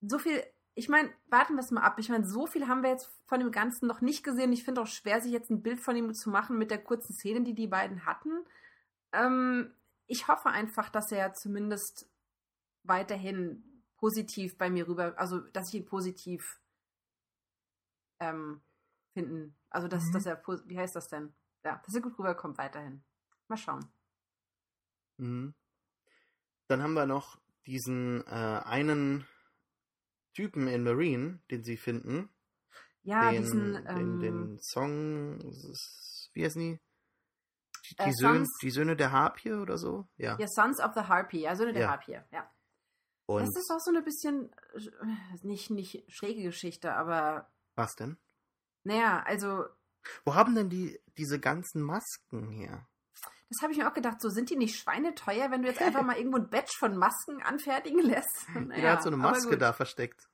so 0.00 0.18
viel, 0.18 0.42
ich 0.74 0.88
meine, 0.88 1.12
warten 1.28 1.54
wir 1.54 1.60
es 1.60 1.70
mal 1.70 1.82
ab. 1.82 1.98
Ich 1.98 2.08
meine, 2.08 2.26
so 2.26 2.46
viel 2.46 2.68
haben 2.68 2.82
wir 2.82 2.90
jetzt 2.90 3.10
von 3.26 3.38
dem 3.40 3.50
Ganzen 3.52 3.86
noch 3.86 4.00
nicht 4.00 4.22
gesehen. 4.24 4.52
Ich 4.52 4.64
finde 4.64 4.80
auch 4.82 4.86
schwer, 4.86 5.20
sich 5.20 5.32
jetzt 5.32 5.50
ein 5.50 5.62
Bild 5.62 5.78
von 5.80 5.94
ihm 5.96 6.14
zu 6.14 6.30
machen 6.30 6.56
mit 6.58 6.70
der 6.70 6.82
kurzen 6.82 7.12
Szene, 7.14 7.42
die 7.42 7.54
die 7.54 7.66
beiden 7.66 8.06
hatten. 8.06 8.44
Ähm, 9.12 9.74
ich 10.06 10.28
hoffe 10.28 10.48
einfach, 10.48 10.88
dass 10.88 11.12
er 11.12 11.34
zumindest 11.34 12.08
weiterhin 12.82 13.75
positiv 13.96 14.56
bei 14.58 14.70
mir 14.70 14.86
rüber, 14.88 15.14
also 15.18 15.40
dass 15.40 15.68
ich 15.68 15.74
ihn 15.80 15.86
positiv 15.86 16.60
ähm, 18.20 18.62
finden, 19.12 19.56
also 19.70 19.88
dass, 19.88 20.04
Mhm. 20.04 20.12
dass 20.12 20.26
er, 20.26 20.42
wie 20.66 20.78
heißt 20.78 20.96
das 20.96 21.08
denn? 21.08 21.34
Ja, 21.64 21.82
dass 21.84 21.94
er 21.94 22.00
gut 22.02 22.18
rüberkommt 22.18 22.58
weiterhin. 22.58 23.02
Mal 23.48 23.56
schauen. 23.56 23.84
Mhm. 25.18 25.54
Dann 26.68 26.82
haben 26.82 26.94
wir 26.94 27.06
noch 27.06 27.40
diesen 27.66 28.26
äh, 28.26 28.30
einen 28.64 29.26
Typen 30.34 30.68
in 30.68 30.82
Marine, 30.84 31.40
den 31.50 31.64
sie 31.64 31.76
finden. 31.76 32.28
Ja, 33.02 33.30
den, 33.30 33.42
diesen. 33.42 33.72
den, 33.72 33.86
Ähm, 33.86 34.20
den 34.20 34.58
Song, 34.60 35.38
das 35.38 35.64
ist- 35.64 36.30
wie 36.34 36.44
heißen 36.44 36.60
die? 36.60 36.80
Die, 37.90 37.94
Äh, 38.02 38.12
Söhne, 38.12 38.46
die 38.62 38.70
Söhne 38.70 38.96
der 38.96 39.12
Harpie 39.12 39.52
oder 39.52 39.78
so? 39.78 40.08
Ja. 40.16 40.36
ja, 40.38 40.48
Sons 40.48 40.80
of 40.80 40.92
the 40.94 41.02
Harpy, 41.02 41.40
ja, 41.42 41.54
Söhne 41.54 41.72
der 41.72 41.82
Ja. 41.82 41.88
Harpy, 41.92 42.12
ja. 42.32 42.50
Und 43.26 43.42
Das 43.42 43.56
ist 43.56 43.70
auch 43.70 43.80
so 43.80 43.90
eine 43.90 44.02
bisschen, 44.02 44.52
äh, 44.74 44.80
nicht, 45.42 45.70
nicht 45.70 46.04
schräge 46.12 46.42
Geschichte, 46.42 46.94
aber 46.94 47.50
was 47.74 47.96
denn? 47.96 48.16
naja, 48.84 49.22
also 49.26 49.64
Wo 50.24 50.34
haben 50.34 50.54
denn 50.54 50.70
die 50.70 51.00
diese 51.18 51.40
ganzen 51.40 51.82
Masken 51.82 52.48
her? 52.50 52.88
Das 53.48 53.62
habe 53.62 53.72
ich 53.72 53.78
mir 53.78 53.88
auch 53.88 53.94
gedacht, 53.94 54.20
so 54.20 54.28
sind 54.28 54.50
die 54.50 54.56
nicht 54.56 54.76
schweineteuer, 54.78 55.50
wenn 55.50 55.62
du 55.62 55.68
jetzt 55.68 55.80
einfach 55.80 56.02
mal 56.06 56.16
irgendwo 56.16 56.38
ein 56.38 56.50
Batch 56.50 56.76
von 56.78 56.96
Masken 56.96 57.42
anfertigen 57.42 58.00
lässt? 58.00 58.48
Naja, 58.54 58.76
Jeder 58.76 58.90
hat 58.92 59.02
so 59.02 59.08
eine 59.08 59.16
Maske 59.16 59.58
da 59.58 59.72
versteckt. 59.72 60.28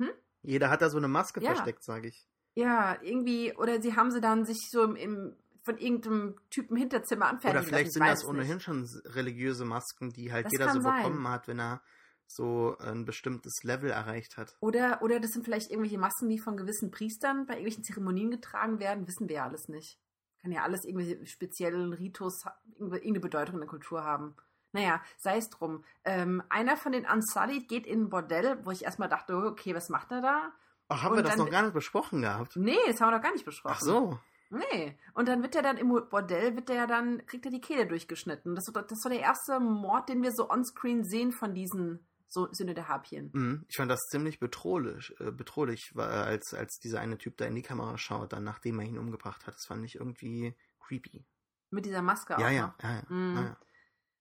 Hm? 0.00 0.10
Jeder 0.42 0.70
hat 0.70 0.82
da 0.82 0.90
so 0.90 0.96
eine 0.98 1.08
Maske 1.08 1.40
Ja. 1.40 1.54
versteckt, 1.54 1.82
sage 1.84 2.08
ich. 2.08 2.26
Ja, 2.54 3.00
irgendwie, 3.02 3.54
oder 3.54 3.80
sie 3.80 3.94
haben 3.94 4.10
sie 4.10 4.20
dann 4.20 4.44
sich 4.44 4.68
so 4.70 4.82
im, 4.82 4.96
im 4.96 5.36
von 5.68 5.78
irgendeinem 5.78 6.36
Typen 6.50 6.76
Hinterzimmer 6.76 7.26
anfertigen 7.26 7.58
Oder 7.62 7.68
vielleicht 7.68 7.92
sind 7.92 8.06
das 8.06 8.24
ohnehin 8.24 8.54
nicht. 8.56 8.64
schon 8.64 8.84
religiöse 9.04 9.64
Masken, 9.64 10.10
die 10.12 10.32
halt 10.32 10.46
Das 10.46 10.52
jeder 10.52 10.72
so 10.72 10.80
sein. 10.80 11.02
bekommen 11.02 11.28
hat, 11.28 11.46
wenn 11.48 11.60
er 11.60 11.82
so 12.26 12.76
ein 12.78 13.04
bestimmtes 13.04 13.62
Level 13.62 13.90
erreicht 13.90 14.36
hat. 14.36 14.56
Oder, 14.60 15.00
oder 15.02 15.18
das 15.20 15.30
sind 15.32 15.44
vielleicht 15.44 15.70
irgendwelche 15.70 15.98
Masken, 15.98 16.28
die 16.28 16.38
von 16.38 16.56
gewissen 16.56 16.90
Priestern 16.90 17.46
bei 17.46 17.54
irgendwelchen 17.54 17.84
Zeremonien 17.84 18.30
getragen 18.30 18.80
werden, 18.80 19.06
wissen 19.06 19.28
wir 19.28 19.36
ja 19.36 19.44
alles 19.44 19.68
nicht. 19.68 19.98
Kann 20.42 20.52
ja 20.52 20.62
alles 20.62 20.84
irgendwelche 20.84 21.26
speziellen 21.26 21.92
Ritus, 21.92 22.44
irgendeine 22.78 23.20
Bedeutung 23.20 23.54
in 23.56 23.60
der 23.60 23.68
Kultur 23.68 24.04
haben. 24.04 24.36
Naja, 24.72 25.02
sei 25.16 25.38
es 25.38 25.48
drum. 25.48 25.84
Ähm, 26.04 26.42
einer 26.50 26.76
von 26.76 26.92
den 26.92 27.06
Unsullied 27.06 27.68
geht 27.68 27.86
in 27.86 28.02
ein 28.04 28.08
Bordell, 28.10 28.58
wo 28.64 28.70
ich 28.70 28.84
erstmal 28.84 29.08
dachte, 29.08 29.34
okay, 29.36 29.74
was 29.74 29.88
macht 29.88 30.12
er 30.12 30.20
da? 30.20 30.52
Ach, 30.88 31.02
haben 31.02 31.12
Und 31.12 31.18
wir 31.18 31.22
das 31.22 31.36
dann- 31.36 31.44
noch 31.46 31.50
gar 31.50 31.62
nicht 31.62 31.74
besprochen 31.74 32.20
gehabt? 32.22 32.56
Nee, 32.56 32.76
das 32.86 33.00
haben 33.00 33.10
wir 33.10 33.16
doch 33.16 33.22
gar 33.22 33.32
nicht 33.32 33.44
besprochen. 33.46 33.74
Ach 33.76 33.80
so. 33.80 34.18
Nee. 34.50 34.98
Und 35.14 35.28
dann 35.28 35.42
wird 35.42 35.54
er 35.56 35.62
dann 35.62 35.76
im 35.76 35.88
Bordell, 35.88 36.56
wird 36.56 36.68
der 36.68 36.86
dann, 36.86 37.24
kriegt 37.26 37.44
er 37.44 37.50
die 37.50 37.60
Kehle 37.60 37.86
durchgeschnitten. 37.86 38.54
Das, 38.54 38.64
war- 38.74 38.82
das 38.82 38.98
war 39.04 39.10
der 39.10 39.20
erste 39.20 39.60
Mord, 39.60 40.08
den 40.08 40.22
wir 40.22 40.32
so 40.32 40.48
onscreen 40.48 41.04
sehen 41.04 41.32
von 41.32 41.54
diesen 41.54 42.06
so 42.30 42.46
Söhne 42.52 42.74
der 42.74 42.88
Harpien. 42.88 43.30
Mhm. 43.32 43.64
Ich 43.68 43.76
fand 43.76 43.90
das 43.90 44.00
ziemlich 44.10 44.38
bedrohlich, 44.38 45.14
äh, 45.20 45.30
bedrohlich 45.30 45.94
wa- 45.96 46.06
als, 46.24 46.52
als 46.54 46.78
dieser 46.78 47.00
eine 47.00 47.16
Typ 47.18 47.36
da 47.38 47.46
in 47.46 47.54
die 47.54 47.62
Kamera 47.62 47.96
schaut, 47.98 48.32
dann 48.32 48.44
nachdem 48.44 48.78
er 48.80 48.86
ihn 48.86 48.98
umgebracht 48.98 49.46
hat. 49.46 49.54
Das 49.54 49.66
fand 49.66 49.84
ich 49.84 49.94
irgendwie 49.96 50.54
creepy. 50.80 51.24
Mit 51.70 51.84
dieser 51.86 52.02
Maske 52.02 52.34
Ja, 52.34 52.46
auch 52.46 52.50
ja, 52.50 52.66
noch. 52.68 52.82
ja, 52.82 52.94
ja, 52.96 53.02
Mhm. 53.08 53.36
ja, 53.36 53.42
ja. 53.44 53.56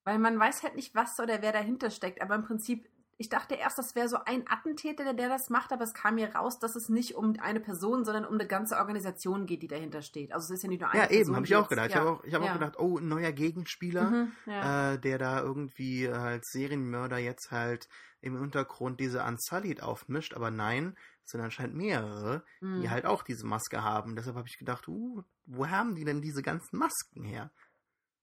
Weil 0.05 0.19
man 0.19 0.39
weiß 0.39 0.63
halt 0.63 0.75
nicht, 0.75 0.95
was 0.95 1.19
oder 1.19 1.41
wer 1.41 1.51
dahinter 1.51 1.89
steckt. 1.89 2.21
Aber 2.21 2.35
im 2.35 2.43
Prinzip, 2.43 2.89
ich 3.19 3.29
dachte 3.29 3.55
erst, 3.55 3.77
das 3.79 3.95
wäre 3.95 4.07
so 4.07 4.17
ein 4.25 4.45
Attentäter, 4.47 5.13
der, 5.13 5.27
das 5.27 5.49
macht, 5.49 5.71
aber 5.71 5.83
es 5.83 5.93
kam 5.93 6.15
mir 6.15 6.35
raus, 6.35 6.59
dass 6.59 6.75
es 6.75 6.87
nicht 6.87 7.15
um 7.15 7.33
eine 7.39 7.59
Person, 7.59 8.05
sondern 8.05 8.25
um 8.25 8.35
eine 8.35 8.47
ganze 8.47 8.77
Organisation 8.77 9.45
geht, 9.47 9.63
die 9.63 9.67
dahinter 9.67 10.01
steht. 10.03 10.31
Also 10.33 10.45
es 10.45 10.59
ist 10.59 10.63
ja 10.63 10.69
nicht 10.69 10.81
nur 10.81 10.91
eine 10.91 11.01
Ja, 11.01 11.07
Person. 11.07 11.21
eben, 11.25 11.35
habe 11.35 11.45
ich 11.45 11.55
auch 11.55 11.67
gedacht. 11.67 11.87
Ich 11.87 11.93
ja. 11.95 11.99
habe 12.01 12.11
auch, 12.11 12.23
ich 12.23 12.33
hab 12.33 12.43
ja. 12.43 12.49
auch 12.49 12.53
gedacht, 12.53 12.79
oh, 12.79 12.97
ein 12.99 13.07
neuer 13.07 13.31
Gegenspieler. 13.31 14.09
Mhm, 14.11 14.31
ja. 14.45 14.93
äh, 14.93 14.99
der 14.99 15.17
da 15.17 15.41
irgendwie 15.41 16.07
als 16.07 16.47
Serienmörder 16.51 17.17
jetzt 17.17 17.51
halt 17.51 17.89
im 18.21 18.35
Untergrund 18.39 18.99
diese 18.99 19.23
Unsullied 19.23 19.81
aufmischt, 19.81 20.33
aber 20.33 20.51
nein, 20.51 20.95
es 21.23 21.31
sind 21.31 21.41
anscheinend 21.41 21.75
mehrere, 21.75 22.43
Mhm. 22.61 22.81
die 22.81 22.89
halt 22.89 23.05
auch 23.05 23.23
diese 23.23 23.45
Maske 23.45 23.83
haben. 23.83 24.15
Deshalb 24.15 24.35
habe 24.35 24.47
ich 24.47 24.57
gedacht, 24.57 24.87
uh, 24.87 25.23
wo 25.45 25.67
haben 25.67 25.95
die 25.95 26.05
denn 26.05 26.21
diese 26.21 26.41
ganzen 26.41 26.77
Masken 26.77 27.23
her? 27.23 27.51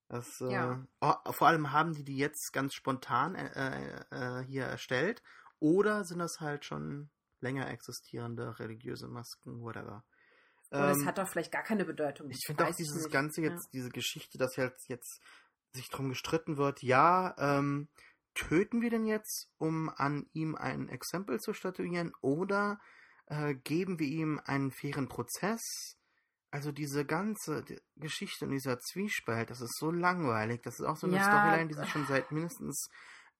Das, 0.07 0.39
äh, 0.41 0.51
Ja. 0.51 0.85
oh, 1.01 1.31
vor 1.31 1.47
allem 1.47 1.71
haben 1.71 1.93
die 1.93 2.03
die 2.03 2.17
jetzt 2.17 2.53
ganz 2.53 2.73
spontan 2.73 3.35
äh, 3.35 4.01
äh, 4.11 4.43
hier 4.45 4.65
erstellt 4.65 5.23
oder 5.59 6.03
sind 6.05 6.19
das 6.19 6.39
halt 6.39 6.63
schon 6.65 7.09
länger 7.41 7.69
existierende 7.69 8.59
religiöse 8.59 9.07
Masken, 9.07 9.61
whatever. 9.61 10.03
Oder 10.71 10.91
es 10.91 10.99
Ähm, 10.99 11.05
hat 11.05 11.17
doch 11.17 11.27
vielleicht 11.27 11.51
gar 11.51 11.63
keine 11.63 11.85
Bedeutung. 11.85 12.29
ich 12.29 12.43
finde 12.45 12.65
auch 12.65 12.75
dieses 12.75 13.03
nicht. 13.03 13.11
ganze 13.11 13.41
Ja. 13.41 13.49
jetzt, 13.51 13.69
diese 13.73 13.89
Geschichte, 13.89 14.37
dass 14.37 14.55
jetzt, 14.55 14.89
jetzt 14.89 15.21
sich 15.73 15.89
drum 15.89 16.09
gestritten 16.09 16.57
wird, 16.57 16.81
ja, 16.83 17.35
ähm, 17.37 17.87
töten 18.33 18.81
wir 18.81 18.89
denn 18.89 19.05
jetzt, 19.05 19.49
um 19.57 19.89
an 19.89 20.27
ihm 20.33 20.55
ein 20.55 20.89
Exempel 20.89 21.39
zu 21.39 21.53
statuieren, 21.53 22.13
oder 22.21 22.79
äh, 23.27 23.55
geben 23.55 23.99
wir 23.99 24.07
ihm 24.07 24.41
einen 24.45 24.71
fairen 24.71 25.07
Prozess? 25.07 25.94
Also 26.55 26.71
diese 26.71 27.03
ganze 27.03 27.65
Geschichte 27.97 28.45
und 28.45 28.51
dieser 28.51 28.79
Zwiespalt, 28.79 29.49
das 29.49 29.59
ist 29.59 29.75
so 29.77 29.91
langweilig. 29.91 30.61
Das 30.61 30.79
ist 30.79 30.85
auch 30.85 30.95
so 30.95 31.05
eine 31.05 31.19
Ja, 31.19 31.19
Storyline, 31.19 31.67
die 31.67 31.73
sich 31.73 31.89
schon 31.89 32.05
seit 32.05 32.31
mindestens 32.31 32.87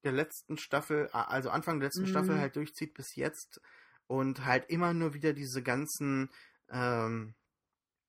der 0.04 0.12
letzten 0.12 0.58
Staffel, 0.58 1.08
also 1.12 1.50
Anfang 1.50 1.80
der 1.80 1.88
letzten 1.88 2.08
Mhm. 2.08 2.08
Staffel 2.08 2.38
halt 2.38 2.58
durchzieht 2.58 2.94
bis 2.94 3.16
jetzt 3.16 3.62
und 4.08 4.44
halt 4.46 4.70
immer 4.70 4.94
nur 4.94 5.14
wieder 5.14 5.32
diese 5.32 5.64
ganzen 5.64 6.30
ähm, 6.70 7.36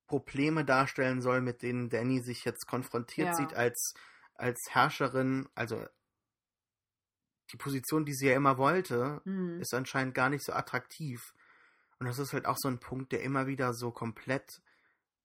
Probleme 0.09 0.65
darstellen 0.65 1.23
soll, 1.23 1.41
mit 1.41 1.63
denen 1.63 1.89
Danny 1.89 2.21
sich 2.21 2.45
jetzt 2.45 2.67
konfrontiert 2.67 3.29
Ja. 3.29 3.37
sieht 3.37 3.55
als, 3.55 3.95
als 4.35 4.61
Herrscherin. 4.71 5.49
Also 5.55 5.87
die 7.53 7.57
Position, 7.57 8.05
die 8.05 8.13
sie 8.15 8.29
ja 8.29 8.35
immer 8.37 8.59
wollte, 8.59 9.23
Mhm. 9.27 9.61
ist 9.61 9.75
anscheinend 9.75 10.15
gar 10.15 10.31
nicht 10.31 10.45
so 10.45 10.53
attraktiv. 10.53 11.33
Und 11.99 12.07
das 12.07 12.19
ist 12.19 12.33
halt 12.33 12.47
auch 12.47 12.57
so 12.59 12.69
ein 12.69 12.81
Punkt, 12.81 13.13
der 13.13 13.23
immer 13.23 13.47
wieder 13.47 13.73
so 13.73 13.91
komplett 13.91 14.61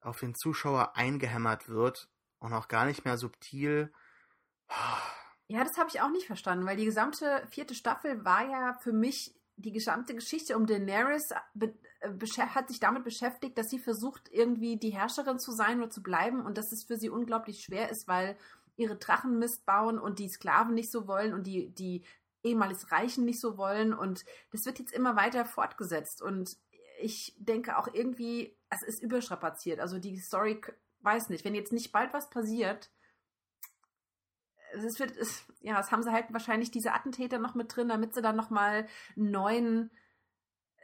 auf 0.02 0.20
den 0.20 0.36
Zuschauer 0.36 0.96
eingehämmert 0.96 1.70
wird 1.70 2.10
und 2.40 2.54
auch 2.54 2.68
gar 2.68 2.86
nicht 2.86 3.06
mehr 3.06 3.18
subtil. 3.18 3.94
Ja, 5.48 5.64
das 5.64 5.78
habe 5.78 5.90
ich 5.90 6.02
auch 6.02 6.10
nicht 6.10 6.28
verstanden, 6.28 6.66
weil 6.66 6.78
die 6.78 6.86
gesamte 6.86 7.46
vierte 7.50 7.76
Staffel 7.76 8.24
war 8.26 8.48
ja 8.50 8.74
für 8.82 8.94
mich 8.94 9.36
die 9.58 9.72
gesamte 9.72 10.16
Geschichte 10.16 10.58
um 10.58 10.66
Daenerys 10.66 11.32
äh, 11.60 11.70
hat 12.38 12.68
sich 12.68 12.80
damit 12.80 13.04
beschäftigt, 13.04 13.58
dass 13.58 13.70
sie 13.70 13.80
versucht, 13.80 14.30
irgendwie 14.32 14.78
die 14.78 14.90
Herrscherin 14.90 15.40
zu 15.40 15.52
sein 15.52 15.80
oder 15.80 15.90
zu 15.90 16.02
bleiben 16.02 16.46
und 16.46 16.58
dass 16.58 16.72
es 16.72 16.84
für 16.84 16.98
sie 16.98 17.10
unglaublich 17.10 17.64
schwer 17.64 17.90
ist, 17.90 18.08
weil 18.08 18.38
ihre 18.76 18.96
Drachen 18.96 19.38
Mist 19.38 19.66
bauen 19.66 20.00
und 20.00 20.20
die 20.20 20.30
Sklaven 20.30 20.74
nicht 20.74 20.92
so 20.92 21.08
wollen 21.08 21.34
und 21.34 21.46
die, 21.46 21.70
die 21.70 22.04
ehemals 22.44 22.92
Reichen 22.92 23.26
nicht 23.26 23.40
so 23.40 23.58
wollen 23.58 23.94
und 23.94 24.26
das 24.52 24.66
wird 24.66 24.80
jetzt 24.80 24.94
immer 24.94 25.16
weiter 25.16 25.46
fortgesetzt 25.46 26.22
und 26.22 26.58
ich 27.02 27.36
denke 27.38 27.78
auch 27.78 27.88
irgendwie, 27.94 28.58
es 28.70 28.84
ist 28.84 29.02
überstrapaziert. 29.02 29.80
Also 29.80 30.00
die 30.00 30.18
Story, 30.18 30.62
weiß 31.02 31.30
nicht, 31.30 31.44
wenn 31.46 31.56
jetzt 31.56 31.74
nicht 31.74 31.92
bald 31.92 32.14
was 32.14 32.30
passiert, 32.30 32.92
es 34.74 35.00
wird, 35.00 35.16
es, 35.18 35.44
ja, 35.60 35.80
es 35.80 35.92
haben 35.92 36.04
sie 36.04 36.12
halt 36.12 36.32
wahrscheinlich 36.32 36.72
diese 36.72 36.94
Attentäter 36.94 37.40
noch 37.40 37.56
mit 37.56 37.76
drin, 37.76 37.90
damit 37.90 38.14
sie 38.14 38.22
dann 38.22 38.38
nochmal 38.38 38.88
neuen, 39.16 39.92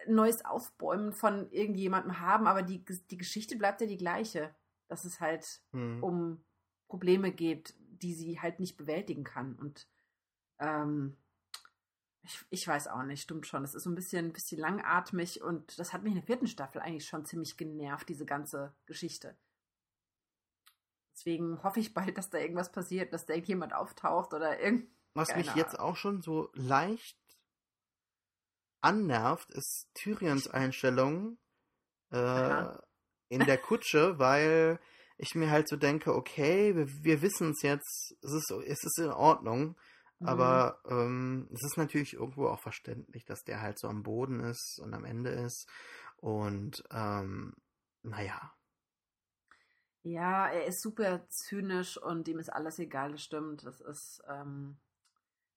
neues 0.07 0.43
Aufbäumen 0.43 1.13
von 1.13 1.49
irgendjemandem 1.51 2.19
haben, 2.19 2.47
aber 2.47 2.63
die, 2.63 2.83
die 3.09 3.17
Geschichte 3.17 3.55
bleibt 3.55 3.81
ja 3.81 3.87
die 3.87 3.97
gleiche. 3.97 4.53
Dass 4.89 5.03
es 5.03 5.19
halt 5.19 5.61
Hm. 5.71 6.01
um 6.01 6.45
Probleme 6.87 7.31
geht, 7.31 7.75
die 7.77 8.13
sie 8.13 8.39
halt 8.39 8.61
nicht 8.61 8.77
bewältigen 8.77 9.25
kann. 9.25 9.55
Und 9.55 9.87
ähm, 10.59 11.17
ich, 12.27 12.45
ich 12.49 12.67
weiß 12.67 12.87
auch 12.87 13.03
nicht, 13.03 13.21
stimmt 13.21 13.47
schon. 13.47 13.63
Es 13.63 13.73
ist 13.73 13.83
so 13.83 13.89
ein 13.89 13.95
bisschen, 13.95 14.27
ein 14.27 14.33
bisschen 14.33 14.59
langatmig 14.59 15.41
und 15.41 15.79
das 15.79 15.93
hat 15.93 16.03
mich 16.03 16.11
in 16.11 16.19
der 16.19 16.25
vierten 16.25 16.47
Staffel 16.47 16.81
eigentlich 16.81 17.07
schon 17.07 17.25
ziemlich 17.25 17.57
genervt, 17.57 18.09
diese 18.09 18.25
ganze 18.25 18.73
Geschichte. 18.85 19.37
Deswegen 21.13 21.63
hoffe 21.63 21.79
ich 21.79 21.93
bald, 21.93 22.17
dass 22.17 22.29
da 22.29 22.37
irgendwas 22.37 22.71
passiert, 22.71 23.13
dass 23.13 23.25
da 23.25 23.33
irgendjemand 23.33 23.73
auftaucht 23.73 24.33
oder 24.33 24.59
irgend. 24.59 24.89
Was 25.13 25.35
mich 25.35 25.55
jetzt 25.55 25.79
auch 25.79 25.95
schon 25.95 26.21
so 26.21 26.51
leicht 26.53 27.17
annervt, 28.81 29.49
ist 29.51 29.89
Tyrions 29.95 30.47
Einstellung 30.51 31.37
äh, 32.11 32.65
in 33.29 33.39
der 33.45 33.57
Kutsche, 33.57 34.19
weil 34.19 34.79
ich 35.17 35.33
mir 35.33 35.49
halt 35.49 35.67
so 35.67 35.75
denke, 35.75 36.13
okay, 36.13 36.75
wir, 36.75 37.03
wir 37.03 37.21
wissen 37.21 37.51
es 37.51 37.63
jetzt, 37.63 38.15
es 38.21 38.33
ist, 38.33 38.51
es 38.51 38.83
ist 38.83 38.99
in 38.99 39.11
Ordnung, 39.11 39.75
Mhm. 40.19 40.27
aber 40.27 40.81
ähm, 40.89 41.47
es 41.53 41.63
ist 41.63 41.77
natürlich 41.77 42.13
irgendwo 42.15 42.47
auch 42.47 42.59
verständlich, 42.59 43.25
dass 43.25 43.43
der 43.43 43.61
halt 43.61 43.79
so 43.79 43.87
am 43.87 44.03
Boden 44.03 44.39
ist 44.41 44.79
und 44.79 44.93
am 44.93 45.05
Ende 45.05 45.29
ist. 45.31 45.67
Und 46.17 46.83
ähm, 46.91 47.55
naja, 48.03 48.53
Ja, 50.03 50.47
er 50.47 50.65
ist 50.65 50.81
super 50.81 51.27
zynisch 51.29 51.97
und 51.97 52.27
ihm 52.27 52.39
ist 52.39 52.49
alles 52.49 52.79
egal, 52.79 53.11
das 53.11 53.23
stimmt. 53.23 53.65
Das 53.65 53.81
ist, 53.81 54.21
ähm, 54.29 54.77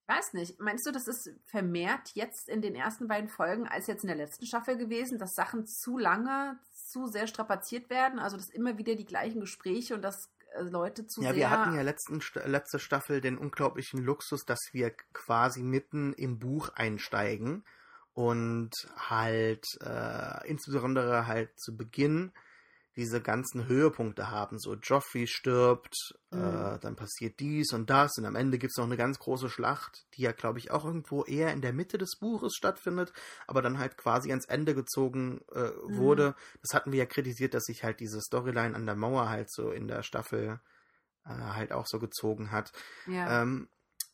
ich 0.08 0.14
weiß 0.16 0.34
nicht. 0.34 0.60
Meinst 0.60 0.86
du, 0.86 0.92
das 0.92 1.08
ist 1.08 1.30
vermehrt 1.46 2.10
jetzt 2.14 2.48
in 2.48 2.62
den 2.62 2.74
ersten 2.74 3.08
beiden 3.08 3.28
Folgen 3.28 3.68
als 3.68 3.86
jetzt 3.86 4.04
in 4.04 4.08
der 4.08 4.16
letzten 4.16 4.46
Staffel 4.46 4.76
gewesen, 4.76 5.18
dass 5.18 5.34
Sachen 5.34 5.66
zu 5.66 5.98
lange, 5.98 6.58
zu 6.72 7.06
sehr 7.06 7.26
strapaziert 7.28 7.90
werden? 7.90 8.18
Also, 8.18 8.36
dass 8.36 8.50
immer 8.50 8.78
wieder 8.78 8.96
die 8.96 9.06
gleichen 9.06 9.40
Gespräche 9.40 9.94
und 9.94 10.02
dass 10.02 10.26
äh, 10.26 10.39
Leute 10.58 11.06
zu 11.06 11.22
Ja, 11.22 11.34
wir 11.34 11.50
hatten 11.50 11.74
ja 11.74 11.82
letzten, 11.82 12.20
Sta- 12.20 12.46
letzte 12.46 12.78
Staffel 12.78 13.20
den 13.20 13.38
unglaublichen 13.38 14.02
Luxus, 14.02 14.44
dass 14.44 14.60
wir 14.72 14.90
quasi 15.12 15.62
mitten 15.62 16.12
im 16.14 16.38
Buch 16.38 16.70
einsteigen 16.70 17.64
und 18.12 18.70
halt 18.96 19.64
äh, 19.80 20.46
insbesondere 20.48 21.26
halt 21.26 21.58
zu 21.58 21.76
Beginn 21.76 22.32
diese 23.00 23.20
ganzen 23.20 23.66
Höhepunkte 23.66 24.30
haben. 24.30 24.58
So 24.58 24.74
Joffrey 24.74 25.26
stirbt, 25.26 25.94
Mhm. 26.32 26.36
äh, 26.36 26.78
dann 26.78 26.96
passiert 26.96 27.40
dies 27.40 27.72
und 27.72 27.90
das 27.90 28.12
und 28.18 28.26
am 28.26 28.36
Ende 28.36 28.58
gibt 28.58 28.72
es 28.72 28.76
noch 28.78 28.84
eine 28.84 28.96
ganz 28.96 29.18
große 29.18 29.50
Schlacht, 29.50 30.06
die 30.14 30.22
ja, 30.22 30.32
glaube 30.32 30.58
ich, 30.60 30.70
auch 30.70 30.84
irgendwo 30.84 31.24
eher 31.24 31.52
in 31.52 31.62
der 31.62 31.72
Mitte 31.72 31.98
des 31.98 32.18
Buches 32.20 32.54
stattfindet, 32.54 33.12
aber 33.46 33.62
dann 33.62 33.78
halt 33.78 33.96
quasi 33.96 34.30
ans 34.30 34.46
Ende 34.46 34.74
gezogen 34.74 35.40
äh, 35.52 35.70
Mhm. 35.88 35.96
wurde. 35.96 36.34
Das 36.62 36.74
hatten 36.74 36.92
wir 36.92 37.00
ja 37.00 37.06
kritisiert, 37.06 37.54
dass 37.54 37.64
sich 37.64 37.82
halt 37.82 38.00
diese 38.00 38.20
Storyline 38.20 38.74
an 38.76 38.86
der 38.86 38.96
Mauer 38.96 39.28
halt 39.28 39.50
so 39.50 39.70
in 39.72 39.88
der 39.88 40.02
Staffel 40.02 40.60
äh, 41.24 41.30
halt 41.30 41.72
auch 41.72 41.86
so 41.86 41.98
gezogen 41.98 42.50
hat. 42.52 42.72
Ja. 43.06 43.42
Ähm, 43.42 43.68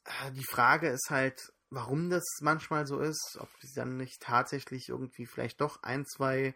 äh, 0.05 0.33
die 0.33 0.45
Frage 0.45 0.89
ist 0.89 1.11
halt, 1.11 1.53
warum 1.71 2.11
das 2.11 2.25
manchmal 2.41 2.87
so 2.87 3.01
ist, 3.01 3.39
ob 3.41 3.49
sie 3.61 3.75
dann 3.75 3.97
nicht 3.97 4.23
tatsächlich 4.23 4.89
irgendwie 4.89 5.27
vielleicht 5.27 5.61
doch 5.61 5.83
ein, 5.83 6.07
zwei 6.07 6.55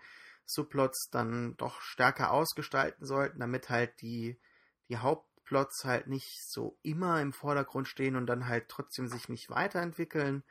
Subplots 0.53 1.09
dann 1.11 1.57
doch 1.57 1.81
stärker 1.81 2.33
ausgestalten 2.33 3.07
sollten, 3.07 3.41
damit 3.41 3.71
halt 3.71 4.01
die, 4.01 4.41
die 4.89 4.99
Hauptplots 4.99 5.85
halt 5.85 6.07
nicht 6.07 6.43
so 6.49 6.79
immer 6.83 7.21
im 7.21 7.33
Vordergrund 7.33 7.89
stehen 7.89 8.17
und 8.17 8.27
dann 8.27 8.47
halt 8.49 8.69
trotzdem 8.69 9.09
sich 9.09 9.29
nicht 9.29 9.51
weiterentwickeln. 9.51 10.43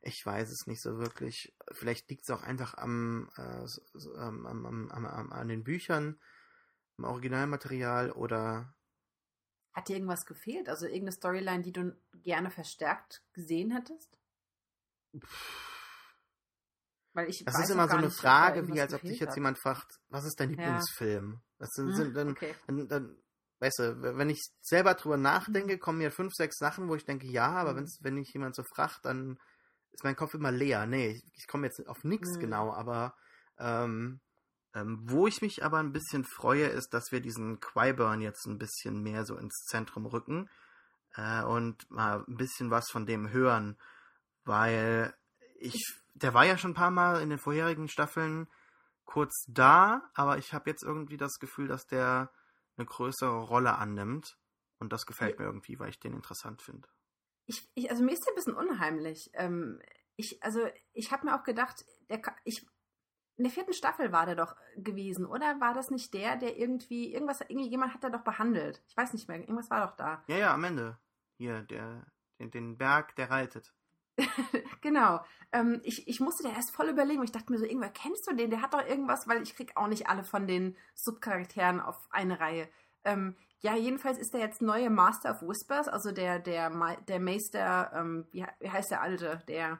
Ich 0.00 0.24
weiß 0.24 0.50
es 0.50 0.66
nicht 0.66 0.80
so 0.80 0.98
wirklich. 0.98 1.54
Vielleicht 1.72 2.08
liegt 2.10 2.22
es 2.22 2.30
auch 2.30 2.42
einfach 2.42 2.74
am, 2.74 3.30
äh, 3.36 3.66
am, 4.16 4.46
am, 4.46 4.90
am, 4.90 5.32
an 5.32 5.48
den 5.48 5.64
Büchern, 5.64 6.20
am 6.96 7.04
Originalmaterial 7.04 8.12
oder 8.12 8.74
Hat 9.72 9.88
dir 9.88 9.94
irgendwas 9.94 10.26
gefehlt? 10.26 10.68
Also 10.68 10.86
irgendeine 10.86 11.12
Storyline, 11.12 11.62
die 11.62 11.72
du 11.72 11.96
gerne 12.24 12.50
verstärkt 12.50 13.22
gesehen 13.32 13.70
hättest? 13.70 14.18
Weil 17.18 17.30
ich 17.30 17.44
Das 17.44 17.58
ist 17.58 17.70
immer 17.70 17.88
so 17.88 17.96
eine 17.96 18.06
nicht, 18.06 18.20
Frage, 18.20 18.68
wie 18.68 18.80
als 18.80 18.94
ob 18.94 19.02
dich 19.02 19.18
jetzt 19.18 19.30
hat. 19.30 19.36
jemand 19.36 19.58
fragt, 19.60 19.98
was 20.08 20.24
ist 20.24 20.38
dein 20.38 20.50
Ja. 20.50 20.54
Lieblingsfilm? 20.54 21.40
Das 21.58 21.70
sind, 21.72 21.88
Hm, 21.88 21.96
sind 21.96 22.16
dann, 22.16 22.28
okay. 22.28 22.54
dann, 22.68 22.88
dann, 22.88 23.16
weißt 23.58 23.78
du, 23.80 24.16
wenn 24.18 24.30
ich 24.30 24.40
selber 24.62 24.94
drüber 24.94 25.16
nachdenke, 25.16 25.78
kommen 25.78 25.98
mir 25.98 26.12
fünf, 26.12 26.32
sechs 26.32 26.58
Sachen, 26.58 26.88
wo 26.88 26.94
ich 26.94 27.04
denke, 27.04 27.26
ja, 27.26 27.50
aber 27.50 27.74
Mhm. 27.74 27.88
wenn 28.02 28.14
mich 28.14 28.32
jemand 28.32 28.54
so 28.54 28.62
fragt, 28.62 29.00
dann 29.04 29.36
ist 29.90 30.04
mein 30.04 30.14
Kopf 30.14 30.32
immer 30.34 30.52
leer. 30.52 30.86
Nee, 30.86 31.08
ich, 31.08 31.24
ich 31.34 31.48
komme 31.48 31.66
jetzt 31.66 31.84
auf 31.88 32.04
nichts 32.04 32.34
Mhm. 32.34 32.38
genau, 32.38 32.72
aber 32.72 33.16
ähm, 33.58 34.20
ähm, 34.74 35.00
wo 35.02 35.26
ich 35.26 35.42
mich 35.42 35.64
aber 35.64 35.78
ein 35.78 35.90
bisschen 35.92 36.22
freue, 36.24 36.66
ist, 36.66 36.94
dass 36.94 37.10
wir 37.10 37.20
diesen 37.20 37.58
Quiburn 37.58 38.20
jetzt 38.20 38.46
ein 38.46 38.58
bisschen 38.58 39.02
mehr 39.02 39.24
so 39.24 39.36
ins 39.36 39.64
Zentrum 39.64 40.06
rücken 40.06 40.48
äh, 41.16 41.42
und 41.42 41.90
mal 41.90 42.24
ein 42.28 42.36
bisschen 42.36 42.70
was 42.70 42.88
von 42.92 43.06
dem 43.06 43.30
hören, 43.32 43.76
weil 44.44 45.12
ich, 45.58 45.82
der 46.22 46.34
war 46.34 46.44
ja 46.44 46.58
schon 46.58 46.72
ein 46.72 46.74
paar 46.74 46.90
Mal 46.90 47.22
in 47.22 47.30
den 47.30 47.38
vorherigen 47.38 47.88
Staffeln 47.88 48.48
kurz 49.04 49.44
da, 49.48 50.10
aber 50.14 50.38
ich 50.38 50.52
habe 50.52 50.68
jetzt 50.70 50.82
irgendwie 50.82 51.16
das 51.16 51.38
Gefühl, 51.38 51.68
dass 51.68 51.86
der 51.86 52.30
eine 52.76 52.86
größere 52.86 53.44
Rolle 53.44 53.76
annimmt 53.76 54.38
und 54.78 54.92
das 54.92 55.06
gefällt 55.06 55.38
mir 55.38 55.46
irgendwie, 55.46 55.78
weil 55.78 55.90
ich 55.90 55.98
den 55.98 56.14
interessant 56.14 56.62
finde. 56.62 56.88
Ich, 57.46 57.68
ich, 57.74 57.90
also 57.90 58.04
mir 58.04 58.12
ist 58.12 58.24
der 58.24 58.32
ein 58.32 58.36
bisschen 58.36 58.54
unheimlich. 58.54 59.30
Ähm, 59.32 59.80
ich, 60.16 60.42
also 60.42 60.68
ich 60.92 61.10
habe 61.10 61.26
mir 61.26 61.34
auch 61.34 61.42
gedacht, 61.42 61.84
der, 62.10 62.20
ich, 62.44 62.66
in 63.36 63.44
der 63.44 63.52
vierten 63.52 63.72
Staffel 63.72 64.12
war 64.12 64.26
der 64.26 64.34
doch 64.34 64.56
gewesen, 64.76 65.24
oder? 65.24 65.60
War 65.60 65.72
das 65.72 65.90
nicht 65.90 66.12
der, 66.12 66.36
der 66.36 66.58
irgendwie, 66.58 67.12
irgendwas, 67.12 67.40
irgendwie 67.40 67.70
jemand 67.70 67.94
hat 67.94 68.04
er 68.04 68.10
doch 68.10 68.22
behandelt. 68.22 68.82
Ich 68.88 68.96
weiß 68.96 69.12
nicht 69.12 69.28
mehr, 69.28 69.38
irgendwas 69.38 69.70
war 69.70 69.86
doch 69.86 69.96
da. 69.96 70.22
Ja, 70.26 70.36
ja, 70.36 70.54
am 70.54 70.64
Ende. 70.64 70.98
Hier, 71.38 71.62
der, 71.62 72.06
den, 72.38 72.50
den 72.50 72.76
Berg, 72.76 73.14
der 73.16 73.30
reitet. 73.30 73.72
Genau. 74.80 75.20
Ähm, 75.52 75.80
ich, 75.82 76.06
ich 76.06 76.20
musste 76.20 76.42
da 76.42 76.50
erst 76.50 76.74
voll 76.74 76.88
überlegen. 76.88 77.22
Ich 77.22 77.32
dachte 77.32 77.50
mir 77.52 77.58
so, 77.58 77.64
irgendwer 77.64 77.88
kennst 77.90 78.26
du 78.28 78.34
den? 78.34 78.50
Der 78.50 78.60
hat 78.62 78.74
doch 78.74 78.84
irgendwas, 78.86 79.26
weil 79.26 79.42
ich 79.42 79.54
krieg 79.56 79.72
auch 79.76 79.86
nicht 79.86 80.06
alle 80.08 80.22
von 80.24 80.46
den 80.46 80.76
Subcharakteren 80.94 81.80
auf 81.80 81.96
eine 82.10 82.38
Reihe. 82.38 82.68
Ähm, 83.04 83.34
ja, 83.60 83.74
jedenfalls 83.74 84.18
ist 84.18 84.34
der 84.34 84.40
jetzt 84.40 84.62
neue 84.62 84.90
Master 84.90 85.30
of 85.32 85.42
Whispers, 85.42 85.88
also 85.88 86.12
der, 86.12 86.38
der, 86.38 86.70
der 87.08 87.18
Meister, 87.20 87.90
ähm, 87.94 88.26
wie, 88.30 88.46
wie 88.60 88.70
heißt 88.70 88.90
der 88.90 89.00
alte? 89.02 89.42
Der, 89.48 89.78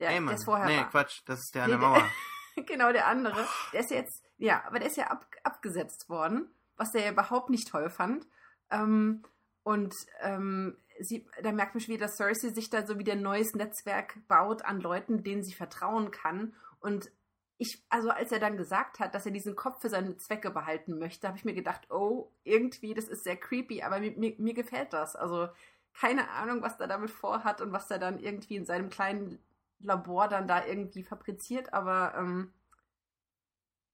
der, 0.00 0.10
Ey, 0.10 0.20
Mann. 0.20 0.34
der 0.36 0.44
vorher 0.44 0.66
nee, 0.66 0.76
war. 0.78 0.90
Quatsch, 0.90 1.22
das 1.26 1.38
ist 1.40 1.54
der 1.54 1.64
an 1.64 1.70
Nee, 1.70 1.76
der 1.76 1.80
der- 1.80 1.88
Mauer. 1.88 2.10
genau, 2.66 2.92
der 2.92 3.06
andere. 3.06 3.46
Der 3.72 3.80
ist 3.80 3.90
jetzt, 3.90 4.24
ja, 4.36 4.62
aber 4.66 4.78
der 4.78 4.88
ist 4.88 4.96
ja 4.96 5.06
ab, 5.06 5.26
abgesetzt 5.44 6.08
worden, 6.08 6.50
was 6.76 6.90
der 6.92 7.10
überhaupt 7.10 7.50
nicht 7.50 7.68
toll 7.68 7.88
fand. 7.88 8.26
Ähm, 8.70 9.22
und 9.62 9.94
ähm, 10.20 10.76
sie, 11.00 11.26
da 11.42 11.52
merkt 11.52 11.74
man 11.74 11.80
schon 11.80 11.94
wieder, 11.94 12.06
dass 12.06 12.16
Cersei 12.16 12.48
sich 12.48 12.70
da 12.70 12.86
so 12.86 12.98
wieder 12.98 13.12
ein 13.12 13.22
neues 13.22 13.54
Netzwerk 13.54 14.18
baut 14.28 14.64
an 14.64 14.80
Leuten, 14.80 15.22
denen 15.22 15.42
sie 15.42 15.54
vertrauen 15.54 16.10
kann. 16.10 16.54
Und 16.80 17.10
ich, 17.58 17.82
also 17.88 18.10
als 18.10 18.32
er 18.32 18.38
dann 18.38 18.56
gesagt 18.56 18.98
hat, 18.98 19.14
dass 19.14 19.26
er 19.26 19.32
diesen 19.32 19.56
Kopf 19.56 19.80
für 19.80 19.88
seine 19.88 20.16
Zwecke 20.18 20.50
behalten 20.50 20.98
möchte, 20.98 21.26
habe 21.26 21.38
ich 21.38 21.44
mir 21.44 21.54
gedacht, 21.54 21.90
oh, 21.90 22.30
irgendwie, 22.44 22.94
das 22.94 23.08
ist 23.08 23.24
sehr 23.24 23.36
creepy, 23.36 23.82
aber 23.82 24.00
mir, 24.00 24.12
mir, 24.12 24.34
mir 24.38 24.54
gefällt 24.54 24.92
das. 24.92 25.16
Also 25.16 25.48
keine 25.94 26.28
Ahnung, 26.30 26.62
was 26.62 26.78
er 26.78 26.88
damit 26.88 27.10
vorhat 27.10 27.60
und 27.60 27.72
was 27.72 27.90
er 27.90 27.98
dann 27.98 28.18
irgendwie 28.18 28.56
in 28.56 28.66
seinem 28.66 28.90
kleinen 28.90 29.38
Labor 29.80 30.28
dann 30.28 30.46
da 30.48 30.64
irgendwie 30.66 31.02
fabriziert, 31.02 31.72
aber 31.72 32.14
ähm, 32.16 32.52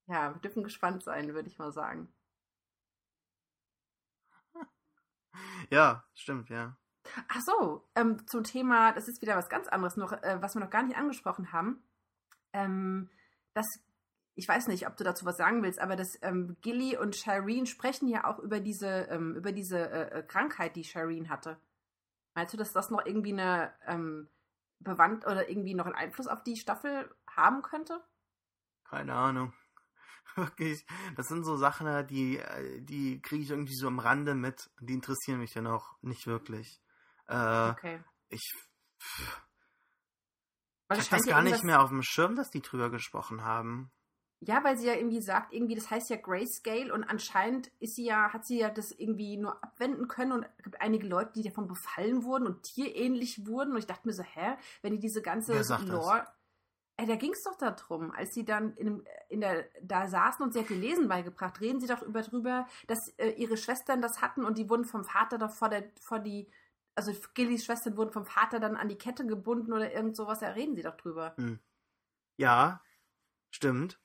ja, 0.06 0.34
wir 0.34 0.40
dürfen 0.40 0.64
gespannt 0.64 1.04
sein, 1.04 1.34
würde 1.34 1.48
ich 1.48 1.58
mal 1.58 1.72
sagen. 1.72 2.12
Ja, 5.70 6.04
stimmt, 6.14 6.50
ja. 6.50 6.76
Ach 7.28 7.40
so, 7.44 7.84
ähm, 7.94 8.26
zum 8.26 8.44
Thema, 8.44 8.92
das 8.92 9.08
ist 9.08 9.22
wieder 9.22 9.36
was 9.36 9.48
ganz 9.48 9.68
anderes 9.68 9.96
noch, 9.96 10.12
äh, 10.12 10.38
was 10.40 10.54
wir 10.54 10.60
noch 10.60 10.70
gar 10.70 10.82
nicht 10.82 10.96
angesprochen 10.96 11.52
haben. 11.52 11.82
Ähm, 12.52 13.10
das, 13.54 13.66
ich 14.34 14.48
weiß 14.48 14.68
nicht, 14.68 14.86
ob 14.86 14.96
du 14.96 15.04
dazu 15.04 15.24
was 15.24 15.36
sagen 15.36 15.62
willst, 15.62 15.80
aber 15.80 15.96
das 15.96 16.18
ähm, 16.22 16.56
Gilly 16.62 16.96
und 16.96 17.16
Shireen 17.16 17.66
sprechen 17.66 18.08
ja 18.08 18.24
auch 18.24 18.38
über 18.38 18.60
diese, 18.60 19.08
ähm, 19.10 19.34
über 19.34 19.52
diese 19.52 19.78
äh, 19.78 20.18
äh, 20.18 20.22
Krankheit, 20.22 20.76
die 20.76 20.84
Shireen 20.84 21.28
hatte. 21.28 21.58
Meinst 22.34 22.54
du, 22.54 22.58
dass 22.58 22.72
das 22.72 22.90
noch 22.90 23.04
irgendwie 23.04 23.32
eine 23.32 23.72
ähm, 23.86 24.28
bewandt 24.80 25.26
oder 25.26 25.48
irgendwie 25.48 25.74
noch 25.74 25.86
einen 25.86 25.94
Einfluss 25.94 26.28
auf 26.28 26.42
die 26.42 26.56
Staffel 26.56 27.14
haben 27.26 27.62
könnte? 27.62 28.02
Keine 28.84 29.14
Ahnung. 29.14 29.52
Wirklich, 30.34 30.86
das 31.16 31.28
sind 31.28 31.44
so 31.44 31.56
Sachen, 31.56 32.06
die, 32.06 32.38
äh, 32.38 32.80
die 32.80 33.20
kriege 33.20 33.42
ich 33.42 33.50
irgendwie 33.50 33.74
so 33.74 33.86
am 33.86 33.98
Rande 33.98 34.34
mit. 34.34 34.70
Die 34.80 34.94
interessieren 34.94 35.40
mich 35.40 35.52
dann 35.52 35.66
auch 35.66 35.96
nicht 36.00 36.26
wirklich. 36.26 36.81
Äh, 37.26 37.70
Okay. 37.70 38.00
ich 38.28 38.52
Weil 40.88 40.98
ich 40.98 41.04
es 41.04 41.12
hab 41.12 41.18
das 41.18 41.26
gar 41.26 41.42
nicht 41.42 41.64
mehr 41.64 41.82
auf 41.82 41.90
dem 41.90 42.02
Schirm, 42.02 42.36
dass 42.36 42.50
die 42.50 42.62
drüber 42.62 42.90
gesprochen 42.90 43.44
haben. 43.44 43.90
Ja, 44.44 44.64
weil 44.64 44.76
sie 44.76 44.88
ja 44.88 44.94
irgendwie 44.94 45.20
sagt, 45.20 45.52
irgendwie, 45.52 45.76
das 45.76 45.88
heißt 45.88 46.10
ja 46.10 46.16
Grayscale 46.16 46.92
und 46.92 47.04
anscheinend 47.04 47.70
ist 47.78 47.94
sie 47.94 48.04
ja, 48.04 48.32
hat 48.32 48.44
sie 48.44 48.58
ja 48.58 48.70
das 48.70 48.90
irgendwie 48.90 49.36
nur 49.36 49.62
abwenden 49.62 50.08
können 50.08 50.32
und 50.32 50.46
es 50.58 50.64
gibt 50.64 50.80
einige 50.80 51.06
Leute, 51.06 51.32
die 51.36 51.42
davon 51.42 51.68
befallen 51.68 52.24
wurden 52.24 52.48
und 52.48 52.64
tierähnlich 52.64 53.46
wurden 53.46 53.70
und 53.72 53.78
ich 53.78 53.86
dachte 53.86 54.08
mir 54.08 54.12
so, 54.14 54.24
hä, 54.24 54.56
wenn 54.82 54.94
die 54.94 54.98
diese 54.98 55.22
ganze 55.22 55.58
das? 55.58 55.88
Lore. 55.88 56.26
Ey, 56.96 57.06
da 57.06 57.14
ging 57.14 57.32
es 57.32 57.44
doch 57.44 57.56
darum, 57.56 58.10
als 58.10 58.34
sie 58.34 58.44
dann 58.44 58.74
in, 58.74 59.04
in 59.28 59.40
der, 59.40 59.64
da 59.80 60.08
saßen 60.08 60.44
und 60.44 60.52
sie 60.52 60.58
hat 60.60 60.70
ihr 60.70 60.76
Lesen 60.76 61.08
beigebracht, 61.08 61.60
reden 61.60 61.80
sie 61.80 61.86
doch 61.86 62.02
über 62.02 62.22
drüber, 62.22 62.66
dass 62.88 62.98
äh, 63.18 63.30
ihre 63.30 63.56
Schwestern 63.56 64.02
das 64.02 64.20
hatten 64.22 64.44
und 64.44 64.58
die 64.58 64.68
wurden 64.68 64.84
vom 64.84 65.04
Vater 65.04 65.38
doch 65.38 65.52
vor 65.52 65.68
der, 65.68 65.84
vor 66.00 66.18
die, 66.18 66.48
also 66.94 67.12
Gillys 67.34 67.64
Schwestern 67.64 67.96
wurden 67.96 68.12
vom 68.12 68.24
Vater 68.26 68.60
dann 68.60 68.76
an 68.76 68.88
die 68.88 68.98
Kette 68.98 69.26
gebunden 69.26 69.72
oder 69.72 69.92
irgend 69.92 70.16
sowas, 70.16 70.40
da 70.40 70.48
reden 70.50 70.76
sie 70.76 70.82
doch 70.82 70.96
drüber. 70.96 71.36
Ja, 72.36 72.82
stimmt. 73.50 74.00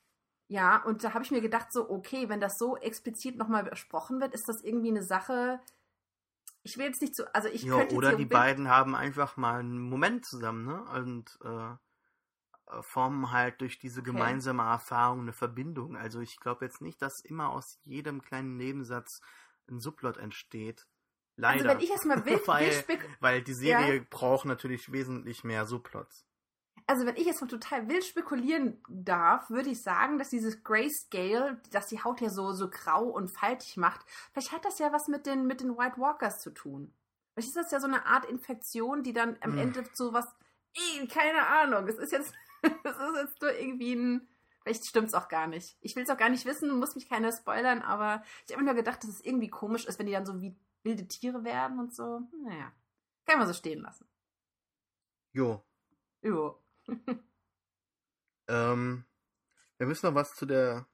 Ja, 0.49 0.81
und 0.83 1.03
da 1.03 1.13
habe 1.13 1.23
ich 1.25 1.31
mir 1.31 1.41
gedacht, 1.41 1.71
so, 1.73 1.89
okay, 1.89 2.29
wenn 2.29 2.39
das 2.39 2.57
so 2.57 2.77
explizit 2.77 3.37
nochmal 3.37 3.63
besprochen 3.63 4.21
wird, 4.21 4.33
ist 4.33 4.47
das 4.47 4.61
irgendwie 4.63 4.89
eine 4.89 5.03
Sache. 5.03 5.59
Ich 6.63 6.77
will 6.77 6.85
jetzt 6.85 7.01
nicht 7.01 7.15
so, 7.15 7.25
also 7.33 7.47
ich 7.49 7.67
ja, 7.67 7.69
könnte 7.69 7.97
oder 7.97 8.13
die 8.13 8.25
beiden 8.25 8.67
haben 8.69 8.95
einfach 8.95 9.37
mal 9.37 9.59
einen 9.59 9.79
Moment 9.79 10.25
zusammen, 10.25 10.65
ne? 10.65 10.83
Und 10.91 11.37
äh, 11.43 11.75
äh, 12.77 12.83
formen 12.83 13.31
halt 13.31 13.61
durch 13.61 13.79
diese 13.79 14.03
Okay. 14.03 14.03
gemeinsame 14.03 14.63
Erfahrung 14.63 15.21
eine 15.21 15.33
Verbindung. 15.33 15.97
Also 15.97 16.19
ich 16.21 16.39
glaube 16.39 16.65
jetzt 16.65 16.81
nicht, 16.81 17.01
dass 17.01 17.21
immer 17.21 17.51
aus 17.51 17.79
jedem 17.83 18.21
kleinen 18.21 18.57
Nebensatz 18.57 19.21
ein 19.69 19.79
Subplot 19.79 20.17
entsteht. 20.17 20.87
Leider. 21.37 21.53
Also 21.53 21.67
wenn 21.67 21.79
ich 21.83 21.89
jetzt 21.89 22.05
mal 22.05 22.25
wild, 22.25 22.47
weil, 22.47 22.67
wild 22.87 22.99
weil 23.19 23.41
die 23.41 23.53
Serie 23.53 24.01
braucht 24.09 24.45
natürlich 24.45 24.91
wesentlich 24.91 25.43
mehr 25.43 25.65
Subplots. 25.65 26.25
also 26.87 27.05
wenn 27.05 27.15
ich 27.15 27.25
jetzt 27.25 27.41
mal 27.41 27.47
total 27.47 27.87
wild 27.87 28.03
spekulieren 28.03 28.81
darf, 28.89 29.49
würde 29.49 29.69
ich 29.69 29.81
sagen, 29.81 30.17
dass 30.17 30.29
dieses 30.29 30.63
Grayscale, 30.63 31.61
das 31.71 31.87
die 31.87 32.03
Haut 32.03 32.21
ja 32.21 32.29
so, 32.29 32.53
so 32.53 32.69
grau 32.69 33.03
und 33.03 33.29
faltig 33.29 33.77
macht, 33.77 34.01
vielleicht 34.31 34.51
hat 34.51 34.65
das 34.65 34.79
ja 34.79 34.91
was 34.91 35.07
mit 35.07 35.25
den, 35.25 35.45
mit 35.47 35.61
den 35.61 35.77
White 35.77 35.97
Walkers 35.99 36.41
zu 36.41 36.49
tun. 36.51 36.91
Vielleicht 37.33 37.49
ist 37.49 37.57
das 37.57 37.71
ja 37.71 37.79
so 37.79 37.87
eine 37.87 38.05
Art 38.07 38.25
Infektion, 38.25 39.03
die 39.03 39.13
dann 39.13 39.37
am 39.41 39.51
Hm. 39.51 39.59
Ende 39.59 39.83
so 39.93 40.11
was, 40.13 40.25
eh, 40.75 41.05
keine 41.07 41.45
Ahnung, 41.45 41.87
es 41.87 41.97
ist 41.97 42.11
jetzt, 42.11 42.33
es 42.63 42.71
ist 42.73 43.15
jetzt 43.21 43.41
nur 43.43 43.53
irgendwie 43.53 43.93
ein, 43.93 44.27
vielleicht 44.63 44.87
stimmt's 44.87 45.13
auch 45.13 45.27
gar 45.27 45.45
nicht. 45.45 45.77
Ich 45.81 45.95
will 45.95 46.03
es 46.03 46.09
auch 46.09 46.17
gar 46.17 46.29
nicht 46.29 46.45
wissen, 46.45 46.79
muss 46.79 46.95
mich 46.95 47.07
keiner 47.07 47.31
spoilern, 47.31 47.83
aber 47.83 48.23
ich 48.47 48.53
habe 48.53 48.63
mir 48.63 48.71
nur 48.71 48.75
gedacht, 48.81 49.03
dass 49.03 49.11
es 49.11 49.23
irgendwie 49.23 49.49
komisch 49.49 49.85
ist, 49.85 49.99
wenn 49.99 50.07
die 50.07 50.13
dann 50.13 50.25
so 50.25 50.41
wie 50.41 50.55
wilde 50.83 51.07
Tiere 51.07 51.43
werden 51.43 51.79
und 51.79 51.93
so. 51.95 52.21
Naja, 52.43 52.71
kann 53.25 53.39
man 53.39 53.47
so 53.47 53.53
stehen 53.53 53.81
lassen. 53.81 54.07
Jo. 55.33 55.63
Jo. 56.21 56.61
Ähm, 58.49 59.03
wir 59.77 59.87
müssen 59.87 60.05
noch 60.05 60.15
was 60.15 60.33
zu 60.33 60.45
der 60.45 60.87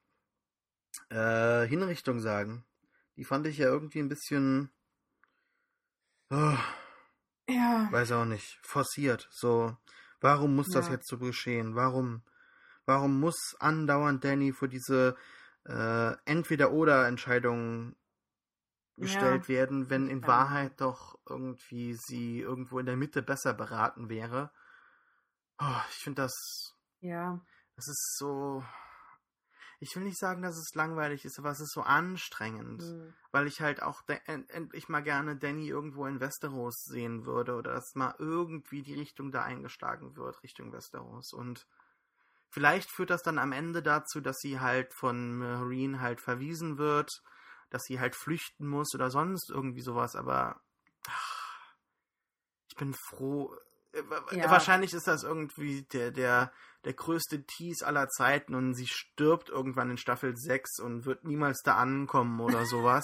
äh, 1.10 1.68
Hinrichtung 1.68 2.20
sagen. 2.20 2.66
Die 3.16 3.26
fand 3.26 3.46
ich 3.46 3.60
ja 3.60 3.68
irgendwie 3.68 4.00
ein 4.00 4.10
bisschen. 4.10 4.72
Oh, 6.32 6.58
Ja. 7.48 7.88
weiß 7.92 8.12
auch 8.14 8.26
nicht. 8.26 8.58
Forciert. 8.64 9.28
So. 9.32 9.78
Warum 10.20 10.56
muss 10.56 10.70
das 10.70 10.88
Ja. 10.88 10.94
jetzt 10.94 11.08
so 11.08 11.20
geschehen? 11.20 11.76
Warum? 11.76 12.24
Warum 12.86 13.20
muss 13.20 13.56
andauernd 13.60 14.24
Danny 14.24 14.52
vor 14.52 14.68
diese 14.68 15.16
äh, 15.66 16.16
Entweder-Oder-Entscheidungen 16.26 17.96
gestellt 18.98 19.48
werden, 19.48 19.90
wenn 19.90 20.08
in 20.08 20.22
Ja. 20.22 20.28
Wahrheit 20.28 20.80
doch 20.80 21.18
irgendwie 21.28 21.96
sie 21.96 22.40
irgendwo 22.40 22.80
in 22.80 22.86
der 22.86 22.98
Mitte 22.98 23.22
besser 23.22 23.54
beraten 23.54 24.10
wäre? 24.10 24.52
Oh, 25.60 25.82
ich 25.90 25.98
finde 25.98 26.24
das 26.24 26.76
Ja. 27.02 27.42
Das 27.76 27.88
ist 27.88 28.18
so. 28.18 28.64
Ich 29.80 29.96
will 29.96 30.04
nicht 30.04 30.18
sagen, 30.18 30.42
dass 30.42 30.56
es 30.56 30.76
langweilig 30.76 31.26
ist, 31.26 31.38
aber 31.40 31.50
es 31.50 31.60
ist 31.60 31.74
so 31.74 31.82
anstrengend. 31.82 32.84
Hm. 32.84 33.14
Weil 33.32 33.48
ich 33.48 33.60
halt 33.60 33.82
auch 33.82 34.04
endlich 34.08 34.88
mal 34.88 35.02
gerne 35.02 35.36
Danny 35.36 35.68
irgendwo 35.68 36.06
in 36.06 36.22
Westeros 36.22 36.84
sehen 36.86 37.26
würde 37.26 37.56
oder 37.56 37.74
dass 37.74 37.96
mal 37.96 38.16
irgendwie 38.18 38.82
die 38.82 38.94
Richtung 38.94 39.32
da 39.32 39.44
eingeschlagen 39.44 40.16
wird, 40.16 40.42
Richtung 40.44 40.72
Westeros. 40.72 41.34
Und 41.34 41.68
vielleicht 42.50 42.90
führt 42.92 43.10
das 43.10 43.24
dann 43.24 43.40
am 43.40 43.52
Ende 43.52 43.82
dazu, 43.82 44.22
dass 44.22 44.38
sie 44.38 44.62
halt 44.62 44.94
von 44.94 45.38
Marine 45.38 46.00
halt 46.00 46.22
verwiesen 46.22 46.78
wird, 46.78 47.22
dass 47.74 47.84
sie 47.84 48.00
halt 48.00 48.16
flüchten 48.16 48.68
muss 48.68 48.94
oder 48.94 49.10
sonst 49.10 49.50
irgendwie 49.50 49.82
sowas, 49.82 50.16
aber 50.16 50.62
ach, 51.08 51.74
ich 52.70 52.76
bin 52.76 52.94
froh. 52.94 53.54
Äh, 53.92 54.02
Ja. 54.38 54.50
Wahrscheinlich 54.50 54.94
ist 54.94 55.08
das 55.08 55.24
irgendwie 55.24 55.84
der, 55.94 56.12
der, 56.12 56.52
der 56.86 56.94
größte 56.94 57.44
Tease 57.46 57.86
aller 57.86 58.08
Zeiten 58.10 58.56
und 58.56 58.74
sie 58.74 58.88
stirbt 58.88 59.50
irgendwann 59.50 59.92
in 59.92 59.98
Staffel 59.98 60.36
6 60.36 60.80
und 60.80 61.06
wird 61.06 61.24
niemals 61.26 61.62
da 61.64 61.76
ankommen 61.76 62.40
oder 62.40 62.66
sowas. 62.66 63.04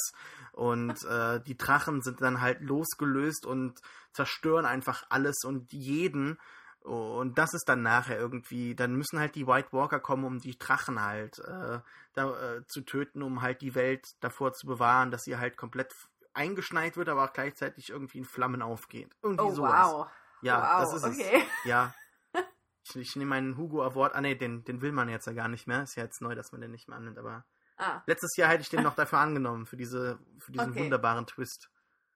und 0.53 1.03
äh, 1.05 1.41
die 1.41 1.57
Drachen 1.57 2.01
sind 2.01 2.21
dann 2.21 2.41
halt 2.41 2.61
losgelöst 2.61 3.45
und 3.45 3.79
zerstören 4.13 4.65
einfach 4.65 5.03
alles 5.09 5.37
und 5.45 5.71
jeden. 5.71 6.39
Und 6.83 7.37
das 7.37 7.53
ist 7.53 7.65
dann 7.67 7.81
nachher 7.83 8.17
irgendwie, 8.17 8.73
dann 8.75 8.95
müssen 8.95 9.19
halt 9.19 9.35
die 9.35 9.45
White 9.47 9.69
Walker 9.73 9.99
kommen, 9.99 10.23
um 10.23 10.39
die 10.39 10.57
Drachen 10.57 11.01
halt 11.01 11.37
äh, 11.39 11.79
da, 12.13 12.55
äh, 12.55 12.65
zu 12.67 12.81
töten, 12.81 13.21
um 13.21 13.41
halt 13.41 13.61
die 13.61 13.75
Welt 13.75 14.07
davor 14.21 14.53
zu 14.53 14.65
bewahren, 14.65 15.11
dass 15.11 15.23
sie 15.23 15.37
halt 15.37 15.57
komplett 15.57 15.93
eingeschneit 16.33 16.95
wird, 16.95 17.09
aber 17.09 17.25
auch 17.25 17.33
gleichzeitig 17.33 17.89
irgendwie 17.89 18.19
in 18.19 18.25
Flammen 18.25 18.61
aufgeht. 18.61 19.13
Irgendwie 19.21 19.43
Oh, 19.51 19.55
sowas. 19.55 19.91
wow. 19.91 20.07
Ja, 20.41 20.61
wow. 20.61 20.79
das 20.91 20.93
ist 20.93 21.21
okay. 21.21 21.43
es. 21.63 21.65
Ja. 21.65 21.93
Ich, 22.85 22.95
ich 22.95 23.15
nehme 23.17 23.29
meinen 23.31 23.57
Hugo 23.57 23.83
Award. 23.83 24.15
Ah, 24.15 24.21
nee, 24.21 24.33
den, 24.35 24.63
den 24.63 24.81
will 24.81 24.91
man 24.93 25.09
jetzt 25.09 25.27
ja 25.27 25.33
gar 25.33 25.47
nicht 25.49 25.67
mehr. 25.67 25.83
Ist 25.83 25.95
ja 25.95 26.03
jetzt 26.03 26.21
neu, 26.21 26.33
dass 26.33 26.51
man 26.53 26.61
den 26.61 26.71
nicht 26.71 26.87
mehr 26.87 26.97
annimmt, 26.97 27.19
aber 27.19 27.45
Ah, 27.77 28.01
letztes 28.07 28.35
Jahr 28.35 28.49
hätte 28.49 28.61
ich 28.61 28.69
den 28.69 28.81
noch 28.83 28.95
dafür 28.95 29.19
angenommen, 29.19 29.65
für 29.67 29.77
diese, 29.77 30.17
für 30.39 30.51
diesen 30.51 30.71
Okay. 30.71 30.79
wunderbaren 30.83 31.27
Twist. 31.27 31.69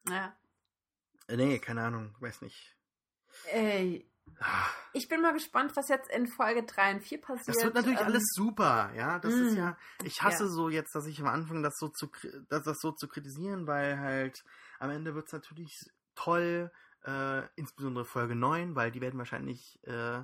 ja. 0.08 0.36
Äh, 1.28 1.36
nee, 1.38 1.60
keine 1.60 1.84
Ahnung, 1.84 2.16
weiß 2.22 2.42
nicht. 2.42 2.76
Ey, 3.52 4.10
Ah, 4.10 4.13
ich 4.94 5.08
bin 5.08 5.22
mal 5.22 5.34
gespannt, 5.34 5.76
was 5.76 5.90
jetzt 5.90 6.10
in 6.12 6.28
Folge 6.28 6.64
3 6.64 6.96
und 6.96 7.02
4 7.02 7.22
passiert. 7.22 7.56
Das 7.56 7.64
wird 7.64 7.76
natürlich 7.76 8.00
Ähm, 8.00 8.08
alles 8.08 8.24
super, 8.34 8.92
ja. 8.96 9.20
Das 9.20 9.34
ist 9.34 9.54
mm. 9.54 9.58
ja. 9.58 9.78
Ich 10.04 10.22
hasse 10.22 10.44
Ja. 10.44 10.50
so 10.50 10.70
jetzt, 10.70 10.94
dass 10.96 11.06
ich 11.06 11.20
am 11.20 11.28
Anfang 11.28 11.64
das 11.64 11.78
so 11.78 11.90
zu 11.90 12.10
das, 12.50 12.64
das 12.64 12.80
so 12.80 12.92
zu 12.92 13.08
kritisieren, 13.08 13.68
weil 13.68 14.00
halt 14.00 14.44
am 14.80 14.90
Ende 14.90 15.16
wird 15.16 15.28
es 15.28 15.34
natürlich 15.34 15.78
toll, 16.16 16.72
äh, 17.06 17.44
insbesondere 17.56 18.06
Folge 18.06 18.36
9, 18.36 18.76
weil 18.76 18.92
die 18.92 19.02
werden 19.02 19.18
wahrscheinlich 19.18 19.80
äh, 19.84 20.20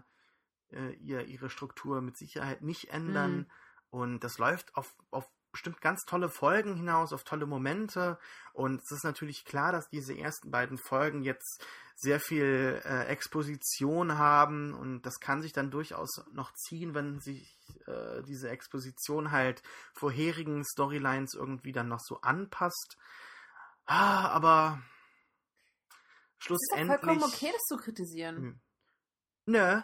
äh, 0.71 0.93
ihr, 0.99 1.25
ihre 1.25 1.49
Struktur 1.49 2.01
mit 2.01 2.17
Sicherheit 2.17 2.61
nicht 2.61 2.89
ändern. 2.89 3.37
Mhm. 3.37 3.51
Und 3.91 4.23
das 4.23 4.37
läuft 4.37 4.75
auf, 4.75 4.95
auf 5.09 5.27
bestimmt 5.59 5.81
ganz 5.81 6.05
tolle 6.05 6.29
Folgen 6.29 6.75
hinaus, 6.75 7.11
auf 7.11 7.25
tolle 7.25 7.45
Momente. 7.45 8.17
Und 8.53 8.81
es 8.81 8.91
ist 8.91 9.03
natürlich 9.03 9.43
klar, 9.43 9.73
dass 9.73 9.89
diese 9.89 10.17
ersten 10.17 10.51
beiden 10.51 10.77
Folgen 10.77 11.21
jetzt 11.21 11.65
sehr 11.95 12.21
viel 12.21 12.81
äh, 12.85 13.07
Exposition 13.07 14.17
haben 14.17 14.73
und 14.73 15.01
das 15.01 15.19
kann 15.19 15.41
sich 15.41 15.51
dann 15.51 15.69
durchaus 15.69 16.23
noch 16.31 16.53
ziehen, 16.53 16.93
wenn 16.95 17.19
sich 17.19 17.57
äh, 17.87 18.23
diese 18.23 18.49
Exposition 18.49 19.31
halt 19.33 19.61
vorherigen 19.93 20.63
Storylines 20.63 21.33
irgendwie 21.33 21.73
dann 21.73 21.89
noch 21.89 21.99
so 21.99 22.21
anpasst. 22.21 22.95
Ah, 23.85 24.29
aber 24.29 24.79
Es 24.79 26.37
ist 26.39 26.45
schlussendlich. 26.45 26.99
vollkommen 27.01 27.23
okay, 27.23 27.49
das 27.51 27.63
zu 27.63 27.75
kritisieren. 27.75 28.35
Hm. 28.37 28.61
Nö, 29.47 29.81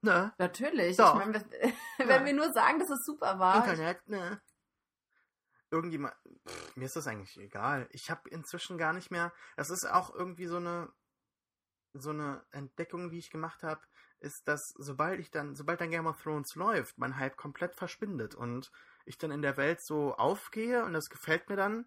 nö. 0.00 0.30
Natürlich. 0.38 0.96
Doch. 0.96 1.14
Ich 1.20 1.26
meine, 1.26 1.44
wenn 1.98 2.08
Ja. 2.08 2.24
wir 2.24 2.32
nur 2.32 2.52
sagen, 2.52 2.80
dass 2.80 2.90
es 2.90 3.04
super 3.04 3.38
war. 3.38 3.58
Internet, 3.68 4.08
ne? 4.08 4.40
Irgendjemand, 5.72 6.14
pff, 6.48 6.76
mir 6.76 6.86
ist 6.86 6.96
das 6.96 7.08
eigentlich 7.08 7.36
egal. 7.38 7.88
Ich 7.92 8.10
habe 8.10 8.28
inzwischen 8.30 8.78
gar 8.78 8.92
nicht 8.92 9.10
mehr, 9.10 9.32
das 9.56 9.70
ist 9.70 9.86
auch 9.90 10.14
irgendwie 10.14 10.46
so 10.46 10.58
eine 10.58 10.92
so 11.94 12.10
eine 12.10 12.44
Entdeckung, 12.52 13.10
die 13.10 13.18
ich 13.18 13.30
gemacht 13.30 13.62
habe, 13.62 13.80
ist, 14.20 14.48
dass 14.48 14.60
sobald 14.78 15.20
ich 15.20 15.30
dann, 15.30 15.54
sobald 15.54 15.80
dann 15.80 15.90
Game 15.90 16.06
of 16.06 16.22
Thrones 16.22 16.54
läuft, 16.54 16.98
mein 16.98 17.16
Hype 17.18 17.36
komplett 17.36 17.74
verschwindet 17.74 18.34
und 18.34 18.70
ich 19.04 19.18
dann 19.18 19.30
in 19.30 19.42
der 19.42 19.56
Welt 19.56 19.84
so 19.84 20.14
aufgehe 20.14 20.84
und 20.84 20.94
das 20.94 21.10
gefällt 21.10 21.48
mir 21.50 21.56
dann, 21.56 21.86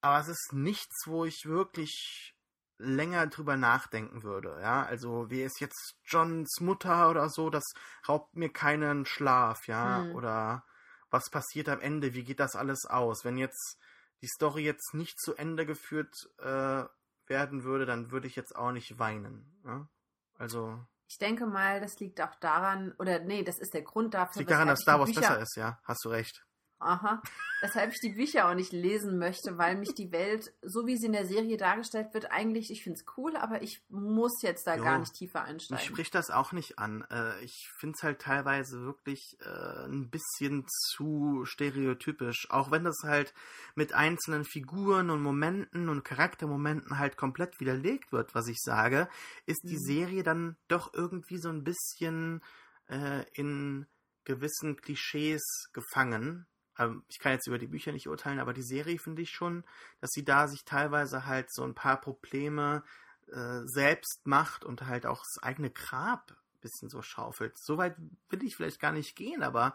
aber 0.00 0.20
es 0.20 0.28
ist 0.28 0.52
nichts, 0.52 1.06
wo 1.06 1.24
ich 1.24 1.46
wirklich 1.46 2.36
länger 2.78 3.26
drüber 3.26 3.56
nachdenken 3.56 4.22
würde, 4.22 4.58
ja, 4.62 4.84
also 4.84 5.30
wie 5.30 5.42
ist 5.42 5.60
jetzt 5.60 5.98
Johns 6.04 6.60
Mutter 6.60 7.10
oder 7.10 7.28
so, 7.28 7.50
das 7.50 7.64
raubt 8.08 8.36
mir 8.36 8.50
keinen 8.52 9.04
Schlaf, 9.06 9.66
ja, 9.66 10.02
Hm. 10.02 10.14
oder 10.14 10.64
was 11.10 11.30
passiert 11.30 11.68
am 11.68 11.80
Ende, 11.80 12.14
wie 12.14 12.24
geht 12.24 12.40
das 12.40 12.56
alles 12.56 12.86
aus, 12.86 13.24
wenn 13.24 13.36
jetzt 13.36 13.78
die 14.22 14.28
Story 14.28 14.62
jetzt 14.64 14.94
nicht 14.94 15.20
zu 15.20 15.34
Ende 15.34 15.66
geführt 15.66 16.14
äh, 16.38 16.84
werden 17.26 17.64
würde, 17.64 17.86
dann 17.86 18.10
würde 18.10 18.26
ich 18.26 18.36
jetzt 18.36 18.54
auch 18.56 18.72
nicht 18.72 18.98
weinen, 18.98 19.60
ja? 19.64 19.88
also 20.34 20.84
Ich 21.08 21.18
denke 21.18 21.46
mal, 21.46 21.80
das 21.80 21.98
liegt 21.98 22.20
auch 22.20 22.34
daran, 22.36 22.92
oder 22.98 23.20
nee, 23.20 23.42
das 23.42 23.58
ist 23.58 23.74
der 23.74 23.82
Grund 23.82 24.14
dafür. 24.14 24.30
es 24.30 24.36
liegt 24.36 24.50
daran, 24.50 24.68
dass 24.68 24.80
Star 24.80 24.98
Wars 24.98 25.10
Bücher, 25.10 25.20
besser 25.20 25.40
ist, 25.40 25.56
ja, 25.56 25.80
hast 25.84 26.04
du 26.04 26.10
recht. 26.10 26.44
Aha. 26.80 27.22
Weshalb 27.60 27.92
ich 27.92 28.00
die 28.00 28.14
Bücher 28.14 28.48
auch 28.48 28.54
nicht 28.54 28.72
lesen 28.72 29.18
möchte, 29.18 29.58
weil 29.58 29.76
mich 29.76 29.94
die 29.94 30.10
Welt, 30.12 30.50
so 30.62 30.86
wie 30.86 30.96
sie 30.96 31.06
in 31.06 31.12
der 31.12 31.26
Serie 31.26 31.58
dargestellt 31.58 32.14
wird, 32.14 32.30
eigentlich, 32.30 32.70
ich 32.70 32.82
finde 32.82 32.98
es 32.98 33.04
cool, 33.18 33.36
aber 33.36 33.60
ich 33.62 33.82
muss 33.90 34.40
jetzt 34.40 34.66
da 34.66 34.76
Jo. 34.76 34.84
gar 34.84 34.98
nicht 34.98 35.12
tiefer 35.12 35.42
einsteigen. 35.44 35.84
spricht 35.84 36.14
das 36.14 36.30
auch 36.30 36.52
nicht 36.52 36.78
an. 36.78 37.04
Äh, 37.10 37.38
ich 37.44 37.68
finde 37.78 37.96
es 37.98 38.02
halt 38.02 38.22
teilweise 38.22 38.80
wirklich 38.80 39.36
äh, 39.40 39.84
ein 39.84 40.08
bisschen 40.08 40.64
zu 40.68 41.44
stereotypisch. 41.44 42.46
Auch 42.50 42.70
wenn 42.70 42.84
das 42.84 42.96
halt 43.04 43.34
mit 43.74 43.92
einzelnen 43.92 44.44
Figuren 44.46 45.10
und 45.10 45.20
Momenten 45.22 45.90
und 45.90 46.02
Charaktermomenten 46.02 46.98
halt 46.98 47.18
komplett 47.18 47.60
widerlegt 47.60 48.10
wird, 48.10 48.34
was 48.34 48.48
ich 48.48 48.58
sage, 48.58 49.06
ist 49.44 49.60
die 49.64 49.74
Mhm. 49.74 49.80
Serie 49.84 50.22
dann 50.22 50.56
doch 50.68 50.94
irgendwie 50.94 51.36
so 51.36 51.50
ein 51.50 51.62
bisschen 51.62 52.40
äh, 52.88 53.24
in 53.34 53.86
gewissen 54.24 54.76
Klischees 54.76 55.42
gefangen. 55.72 56.46
Ähm, 56.80 57.04
ich 57.08 57.18
kann 57.18 57.32
jetzt 57.32 57.46
über 57.46 57.58
die 57.58 57.66
Bücher 57.66 57.92
nicht 57.92 58.08
urteilen, 58.08 58.40
aber 58.40 58.52
die 58.52 58.62
Serie 58.62 58.98
finde 58.98 59.22
ich 59.22 59.30
schon, 59.30 59.64
dass 60.00 60.10
sie 60.10 60.24
da 60.24 60.48
sich 60.48 60.64
teilweise 60.64 61.26
halt 61.26 61.52
so 61.52 61.62
ein 61.62 61.74
paar 61.74 62.00
Probleme 62.00 62.82
äh, 63.28 63.60
selbst 63.64 64.22
macht 64.24 64.64
und 64.64 64.86
halt 64.86 65.06
auch 65.06 65.22
das 65.22 65.42
eigene 65.42 65.70
Grab 65.70 66.30
ein 66.30 66.60
bisschen 66.60 66.88
so 66.88 67.02
schaufelt. 67.02 67.56
Soweit 67.58 67.96
will 68.28 68.42
ich 68.42 68.56
vielleicht 68.56 68.80
gar 68.80 68.92
nicht 68.92 69.14
gehen, 69.14 69.42
aber 69.42 69.74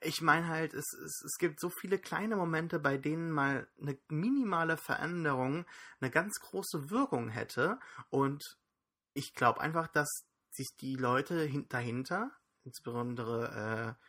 ich 0.00 0.20
meine 0.20 0.48
halt, 0.48 0.74
es, 0.74 0.92
es, 0.92 1.22
es 1.24 1.38
gibt 1.38 1.60
so 1.60 1.70
viele 1.70 1.98
kleine 1.98 2.36
Momente, 2.36 2.78
bei 2.78 2.98
denen 2.98 3.30
mal 3.30 3.66
eine 3.80 3.98
minimale 4.08 4.76
Veränderung 4.76 5.64
eine 6.00 6.10
ganz 6.10 6.38
große 6.40 6.90
Wirkung 6.90 7.28
hätte. 7.28 7.78
Und 8.10 8.58
ich 9.14 9.34
glaube 9.34 9.60
einfach, 9.60 9.88
dass 9.88 10.08
sich 10.50 10.68
die 10.78 10.96
Leute 10.96 11.40
hin 11.42 11.66
dahinter, 11.68 12.30
insbesondere 12.64 13.96
äh, 13.98 14.06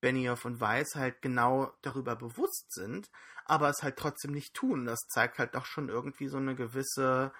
Benioff 0.00 0.44
und 0.44 0.60
Weiss, 0.60 0.94
halt 0.94 1.22
genau 1.22 1.72
darüber 1.82 2.16
bewusst 2.16 2.72
sind, 2.72 3.10
aber 3.44 3.68
es 3.68 3.82
halt 3.82 3.96
trotzdem 3.96 4.32
nicht 4.32 4.54
tun. 4.54 4.84
Das 4.84 5.00
zeigt 5.08 5.38
halt 5.38 5.54
doch 5.54 5.66
schon 5.66 5.88
irgendwie 5.88 6.28
so 6.28 6.36
eine 6.36 6.54
gewisse 6.54 7.32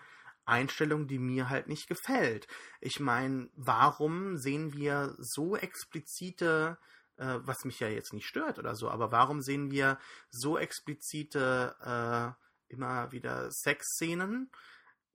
Einstellung, 0.45 1.07
die 1.07 1.19
mir 1.19 1.51
halt 1.51 1.69
nicht 1.69 1.89
gefällt. 1.89 2.49
Ich 2.81 3.01
meine, 3.01 3.51
warum 3.55 4.39
sehen 4.39 4.73
wir 4.73 5.15
so 5.19 5.57
explizite, 5.57 6.79
äh, 7.19 7.39
was 7.41 7.65
mich 7.65 7.81
ja 7.81 7.89
jetzt 7.89 8.13
nicht 8.13 8.27
stört 8.27 8.59
oder 8.59 8.75
so, 8.75 8.91
aber 8.91 9.13
warum 9.13 9.43
sehen 9.43 9.71
wir 9.71 9.99
so 10.31 10.57
explizite 10.59 11.77
äh, 11.85 12.73
immer 12.73 13.13
wieder 13.13 13.51
Sexszenen? 13.51 14.51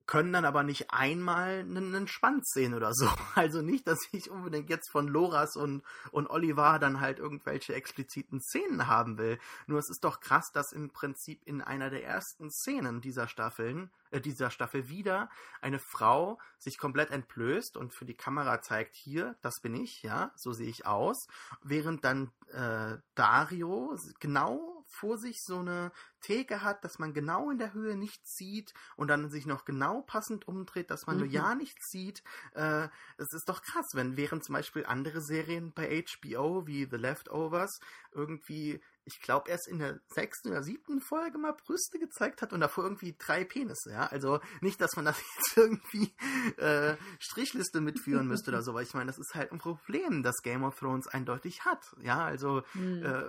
Können 0.06 0.32
dann 0.32 0.44
aber 0.44 0.62
nicht 0.62 0.90
einmal 0.90 1.60
einen, 1.60 1.94
einen 1.94 2.08
Schwanz 2.08 2.50
sehen 2.52 2.74
oder 2.74 2.92
so. 2.92 3.08
Also 3.34 3.62
nicht, 3.62 3.86
dass 3.88 3.98
ich 4.12 4.30
unbedingt 4.30 4.70
jetzt 4.70 4.90
von 4.90 5.08
Loras 5.08 5.56
und, 5.56 5.82
und 6.12 6.28
Oliver 6.28 6.78
dann 6.78 7.00
halt 7.00 7.18
irgendwelche 7.18 7.74
expliziten 7.74 8.40
Szenen 8.40 8.86
haben 8.86 9.18
will. 9.18 9.38
Nur 9.66 9.78
es 9.78 9.90
ist 9.90 10.04
doch 10.04 10.20
krass, 10.20 10.50
dass 10.52 10.72
im 10.72 10.90
Prinzip 10.90 11.42
in 11.44 11.60
einer 11.60 11.90
der 11.90 12.04
ersten 12.04 12.50
Szenen 12.50 13.00
dieser 13.00 13.28
Staffeln, 13.28 13.90
äh, 14.10 14.20
dieser 14.20 14.50
Staffel 14.50 14.88
wieder 14.88 15.28
eine 15.60 15.78
Frau 15.78 16.38
sich 16.58 16.78
komplett 16.78 17.10
entblößt 17.10 17.76
und 17.76 17.92
für 17.92 18.04
die 18.04 18.16
Kamera 18.16 18.62
zeigt, 18.62 18.94
hier, 18.94 19.36
das 19.42 19.60
bin 19.62 19.74
ich, 19.74 20.02
ja, 20.02 20.32
so 20.36 20.52
sehe 20.52 20.68
ich 20.68 20.86
aus, 20.86 21.26
während 21.62 22.04
dann 22.04 22.30
äh, 22.52 22.98
Dario 23.14 23.96
genau 24.20 24.73
vor 24.94 25.18
sich 25.18 25.42
so 25.42 25.58
eine 25.58 25.92
Theke 26.20 26.62
hat, 26.62 26.84
dass 26.84 26.98
man 26.98 27.12
genau 27.12 27.50
in 27.50 27.58
der 27.58 27.74
Höhe 27.74 27.96
nichts 27.96 28.36
sieht 28.36 28.72
und 28.96 29.08
dann 29.08 29.30
sich 29.30 29.46
noch 29.46 29.64
genau 29.64 30.02
passend 30.02 30.48
umdreht, 30.48 30.90
dass 30.90 31.06
man 31.06 31.16
mhm. 31.16 31.22
nur 31.22 31.30
ja 31.30 31.54
nichts 31.54 31.90
sieht. 31.90 32.22
Äh, 32.54 32.88
es 33.18 33.32
ist 33.32 33.48
doch 33.48 33.62
krass, 33.62 33.86
wenn 33.94 34.16
während 34.16 34.44
zum 34.44 34.54
Beispiel 34.54 34.86
andere 34.86 35.20
Serien 35.20 35.72
bei 35.72 36.04
HBO 36.04 36.66
wie 36.66 36.86
The 36.90 36.96
Leftovers 36.96 37.78
irgendwie 38.12 38.80
ich 39.06 39.20
glaube, 39.20 39.50
erst 39.50 39.68
in 39.68 39.78
der 39.78 40.00
sechsten 40.08 40.48
oder 40.48 40.62
siebten 40.62 41.00
Folge 41.00 41.38
mal 41.38 41.52
Brüste 41.52 41.98
gezeigt 41.98 42.40
hat 42.40 42.52
und 42.52 42.60
davor 42.60 42.84
irgendwie 42.84 43.14
drei 43.18 43.44
Penisse, 43.44 43.92
ja. 43.92 44.06
Also 44.06 44.40
nicht, 44.60 44.80
dass 44.80 44.96
man 44.96 45.04
das 45.04 45.18
jetzt 45.36 45.56
irgendwie 45.56 46.14
äh, 46.56 46.96
Strichliste 47.18 47.80
mitführen 47.80 48.26
müsste 48.26 48.50
oder 48.50 48.62
so, 48.62 48.74
weil 48.74 48.84
ich 48.84 48.94
meine, 48.94 49.06
das 49.06 49.18
ist 49.18 49.34
halt 49.34 49.52
ein 49.52 49.58
Problem, 49.58 50.22
das 50.22 50.36
Game 50.42 50.64
of 50.64 50.78
Thrones 50.78 51.06
eindeutig 51.06 51.64
hat, 51.64 51.94
ja. 52.00 52.24
Also 52.24 52.62
mhm. 52.72 53.02
äh, 53.04 53.24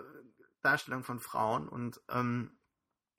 Darstellung 0.66 1.04
von 1.04 1.20
Frauen 1.20 1.70
und 1.70 2.02
ähm, 2.10 2.58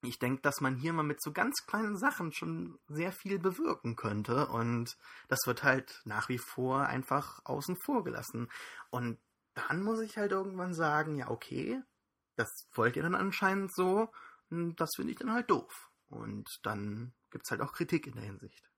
ich 0.02 0.18
denke, 0.18 0.43
dass 0.43 0.60
man 0.60 0.77
hier 0.77 0.93
mal 0.93 1.02
mit 1.02 1.23
so 1.23 1.32
ganz 1.32 1.66
kleinen 1.66 1.97
Sachen 1.97 2.32
schon 2.32 2.78
sehr 2.86 3.12
viel 3.12 3.39
bewirken 3.39 3.97
könnte 3.97 4.48
und 4.48 4.97
das 5.28 5.40
wird 5.47 5.62
halt 5.62 6.02
nach 6.05 6.28
wie 6.28 6.39
vor 6.39 6.86
einfach 6.86 7.40
außen 7.44 7.77
vor 7.77 8.05
gelassen. 8.05 8.48
Und 8.90 9.18
dann 9.55 9.82
muss 9.82 10.01
ich 10.01 10.16
halt 10.16 10.32
irgendwann 10.32 10.74
sagen, 10.74 11.16
ja, 11.16 11.31
okay, 11.31 11.82
das 12.36 12.48
wollt 12.74 12.97
ihr 12.97 13.02
dann 13.02 13.14
anscheinend 13.14 13.74
so, 13.74 14.12
das 14.51 14.90
finde 14.94 15.12
ich 15.12 15.18
dann 15.18 15.32
halt 15.32 15.51
doof. 15.51 15.90
Und 16.09 16.60
dann 16.62 17.14
gibt 17.31 17.47
es 17.47 17.51
halt 17.51 17.62
auch 17.62 17.73
Kritik 17.73 18.06
in 18.06 18.14
der 18.14 18.24
Hinsicht. 18.24 18.70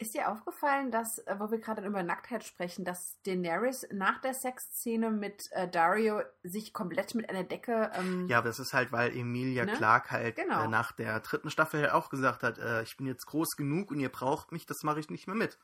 Ist 0.00 0.14
dir 0.14 0.30
aufgefallen, 0.30 0.92
dass, 0.92 1.18
äh, 1.26 1.34
wo 1.38 1.50
wir 1.50 1.58
gerade 1.58 1.84
über 1.84 2.04
Nacktheit 2.04 2.44
sprechen, 2.44 2.84
dass 2.84 3.20
Daenerys 3.26 3.84
nach 3.92 4.20
der 4.20 4.32
Sexszene 4.32 5.10
mit 5.10 5.42
äh, 5.50 5.68
Dario 5.68 6.22
sich 6.44 6.72
komplett 6.72 7.16
mit 7.16 7.28
einer 7.28 7.42
Decke. 7.42 7.90
Ähm, 7.94 8.28
ja, 8.28 8.38
aber 8.38 8.48
das 8.48 8.60
ist 8.60 8.72
halt, 8.72 8.92
weil 8.92 9.16
Emilia 9.16 9.64
ne? 9.64 9.72
Clark 9.72 10.12
halt 10.12 10.36
genau. 10.36 10.64
äh, 10.64 10.68
nach 10.68 10.92
der 10.92 11.18
dritten 11.20 11.50
Staffel 11.50 11.82
halt 11.82 11.92
auch 11.92 12.10
gesagt 12.10 12.44
hat, 12.44 12.58
äh, 12.58 12.82
ich 12.84 12.96
bin 12.96 13.06
jetzt 13.06 13.26
groß 13.26 13.56
genug 13.56 13.90
und 13.90 13.98
ihr 13.98 14.08
braucht 14.08 14.52
mich, 14.52 14.66
das 14.66 14.84
mache 14.84 15.00
ich 15.00 15.10
nicht 15.10 15.26
mehr 15.26 15.36
mit. 15.36 15.58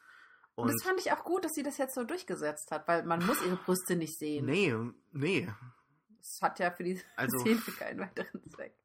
Und, 0.56 0.66
und, 0.68 0.74
das 0.74 0.82
fand 0.82 0.98
ich 1.00 1.12
auch 1.12 1.22
gut, 1.22 1.44
dass 1.44 1.52
sie 1.52 1.62
das 1.62 1.78
jetzt 1.78 1.94
so 1.94 2.02
durchgesetzt 2.02 2.72
hat, 2.72 2.88
weil 2.88 3.04
man 3.04 3.24
muss 3.24 3.40
ihre 3.44 3.56
Brüste 3.56 3.94
nicht 3.94 4.18
sehen. 4.18 4.46
Nee, 4.46 4.74
nee. 5.12 5.48
Das 6.18 6.38
hat 6.42 6.58
ja 6.58 6.72
für 6.72 6.82
die 6.82 7.00
also, 7.14 7.38
Szene 7.38 7.60
keinen 7.78 8.00
weiteren 8.00 8.50
Zweck. 8.50 8.76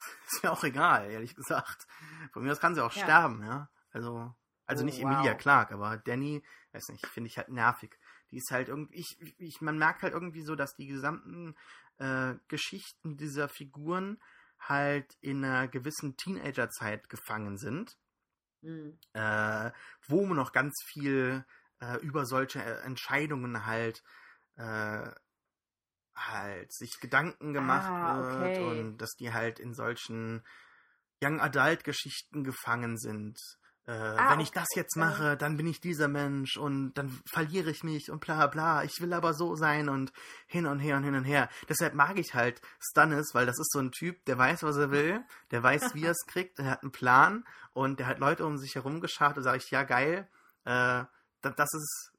Ist 0.32 0.42
ja 0.44 0.52
auch 0.52 0.62
egal, 0.62 1.10
ehrlich 1.10 1.34
gesagt. 1.34 1.88
Von 2.32 2.44
mir 2.44 2.52
aus 2.52 2.60
kann 2.60 2.76
sie 2.76 2.84
auch 2.84 2.92
ja. 2.92 3.02
sterben, 3.02 3.42
ja. 3.42 3.68
Also. 3.92 4.34
Also 4.66 4.82
oh, 4.82 4.86
nicht 4.86 5.02
wow. 5.02 5.12
Emilia 5.12 5.34
Clark, 5.34 5.72
aber 5.72 5.96
Danny, 5.98 6.42
weiß 6.72 6.88
nicht, 6.88 7.06
finde 7.06 7.28
ich 7.28 7.38
halt 7.38 7.48
nervig. 7.48 7.98
Die 8.30 8.38
ist 8.38 8.50
halt 8.50 8.68
irgendwie, 8.68 8.96
ich, 8.96 9.16
ich, 9.38 9.60
man 9.60 9.78
merkt 9.78 10.02
halt 10.02 10.14
irgendwie 10.14 10.42
so, 10.42 10.54
dass 10.54 10.74
die 10.74 10.86
gesamten 10.86 11.54
äh, 11.98 12.34
Geschichten 12.48 13.16
dieser 13.16 13.48
Figuren 13.48 14.20
halt 14.58 15.16
in 15.20 15.44
einer 15.44 15.68
gewissen 15.68 16.16
Teenagerzeit 16.16 17.08
gefangen 17.08 17.58
sind, 17.58 17.96
mhm. 18.62 18.98
äh, 19.12 19.70
wo 20.08 20.24
man 20.24 20.36
noch 20.36 20.52
ganz 20.52 20.74
viel 20.86 21.44
äh, 21.80 21.98
über 21.98 22.24
solche 22.24 22.62
äh, 22.62 22.80
Entscheidungen 22.82 23.66
halt 23.66 24.02
äh, 24.56 25.10
halt 26.14 26.72
sich 26.72 27.00
Gedanken 27.00 27.52
gemacht 27.52 27.90
ah, 27.90 28.20
okay. 28.20 28.40
wird 28.40 28.58
und 28.60 28.98
dass 28.98 29.14
die 29.16 29.32
halt 29.32 29.58
in 29.58 29.74
solchen 29.74 30.44
Young 31.22 31.40
Adult 31.40 31.84
Geschichten 31.84 32.44
gefangen 32.44 32.96
sind 32.96 33.38
äh, 33.86 33.92
ah, 33.92 34.32
wenn 34.32 34.40
ich 34.40 34.50
das 34.50 34.68
jetzt 34.74 34.96
mache, 34.96 35.36
dann 35.36 35.58
bin 35.58 35.66
ich 35.66 35.80
dieser 35.80 36.08
Mensch 36.08 36.56
und 36.56 36.94
dann 36.94 37.10
verliere 37.26 37.70
ich 37.70 37.84
mich 37.84 38.10
und 38.10 38.20
bla 38.20 38.46
bla. 38.46 38.82
Ich 38.82 39.00
will 39.00 39.12
aber 39.12 39.34
so 39.34 39.56
sein 39.56 39.90
und 39.90 40.12
hin 40.46 40.66
und 40.66 40.78
her 40.78 40.96
und 40.96 41.04
hin 41.04 41.14
und 41.14 41.24
her. 41.24 41.50
Deshalb 41.68 41.94
mag 41.94 42.18
ich 42.18 42.34
halt 42.34 42.62
Stannis, 42.80 43.34
weil 43.34 43.44
das 43.44 43.58
ist 43.58 43.72
so 43.72 43.80
ein 43.80 43.92
Typ, 43.92 44.24
der 44.24 44.38
weiß, 44.38 44.62
was 44.62 44.76
er 44.76 44.90
will, 44.90 45.22
der 45.50 45.62
weiß, 45.62 45.94
wie 45.94 46.04
er 46.04 46.12
es 46.12 46.24
kriegt, 46.26 46.58
er 46.58 46.70
hat 46.70 46.82
einen 46.82 46.92
Plan 46.92 47.44
und 47.74 48.00
der 48.00 48.06
hat 48.06 48.20
Leute 48.20 48.46
um 48.46 48.56
sich 48.56 48.74
herum 48.74 49.00
geschart 49.00 49.36
und 49.36 49.42
sage 49.42 49.58
ich, 49.58 49.70
ja 49.70 49.82
geil, 49.82 50.28
äh, 50.64 51.04
das 51.42 51.74
ist 51.74 52.10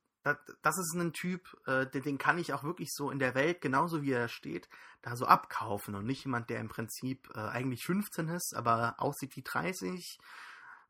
das, 0.63 0.77
ist 0.79 0.95
ein 0.95 1.13
Typ, 1.13 1.55
äh, 1.67 1.85
den, 1.85 2.01
den, 2.01 2.17
kann 2.17 2.39
ich 2.39 2.51
auch 2.53 2.63
wirklich 2.63 2.91
so 2.91 3.11
in 3.11 3.19
der 3.19 3.35
Welt, 3.35 3.61
genauso 3.61 4.01
wie 4.01 4.11
er 4.11 4.27
steht, 4.27 4.67
da 5.03 5.15
so 5.15 5.27
abkaufen 5.27 5.93
und 5.93 6.05
nicht 6.07 6.25
jemand, 6.25 6.49
der 6.49 6.59
im 6.59 6.67
Prinzip 6.67 7.29
äh, 7.35 7.39
eigentlich 7.39 7.85
15 7.85 8.29
ist, 8.29 8.55
aber 8.55 8.95
aussieht 8.97 9.35
wie 9.35 9.43
30 9.43 10.17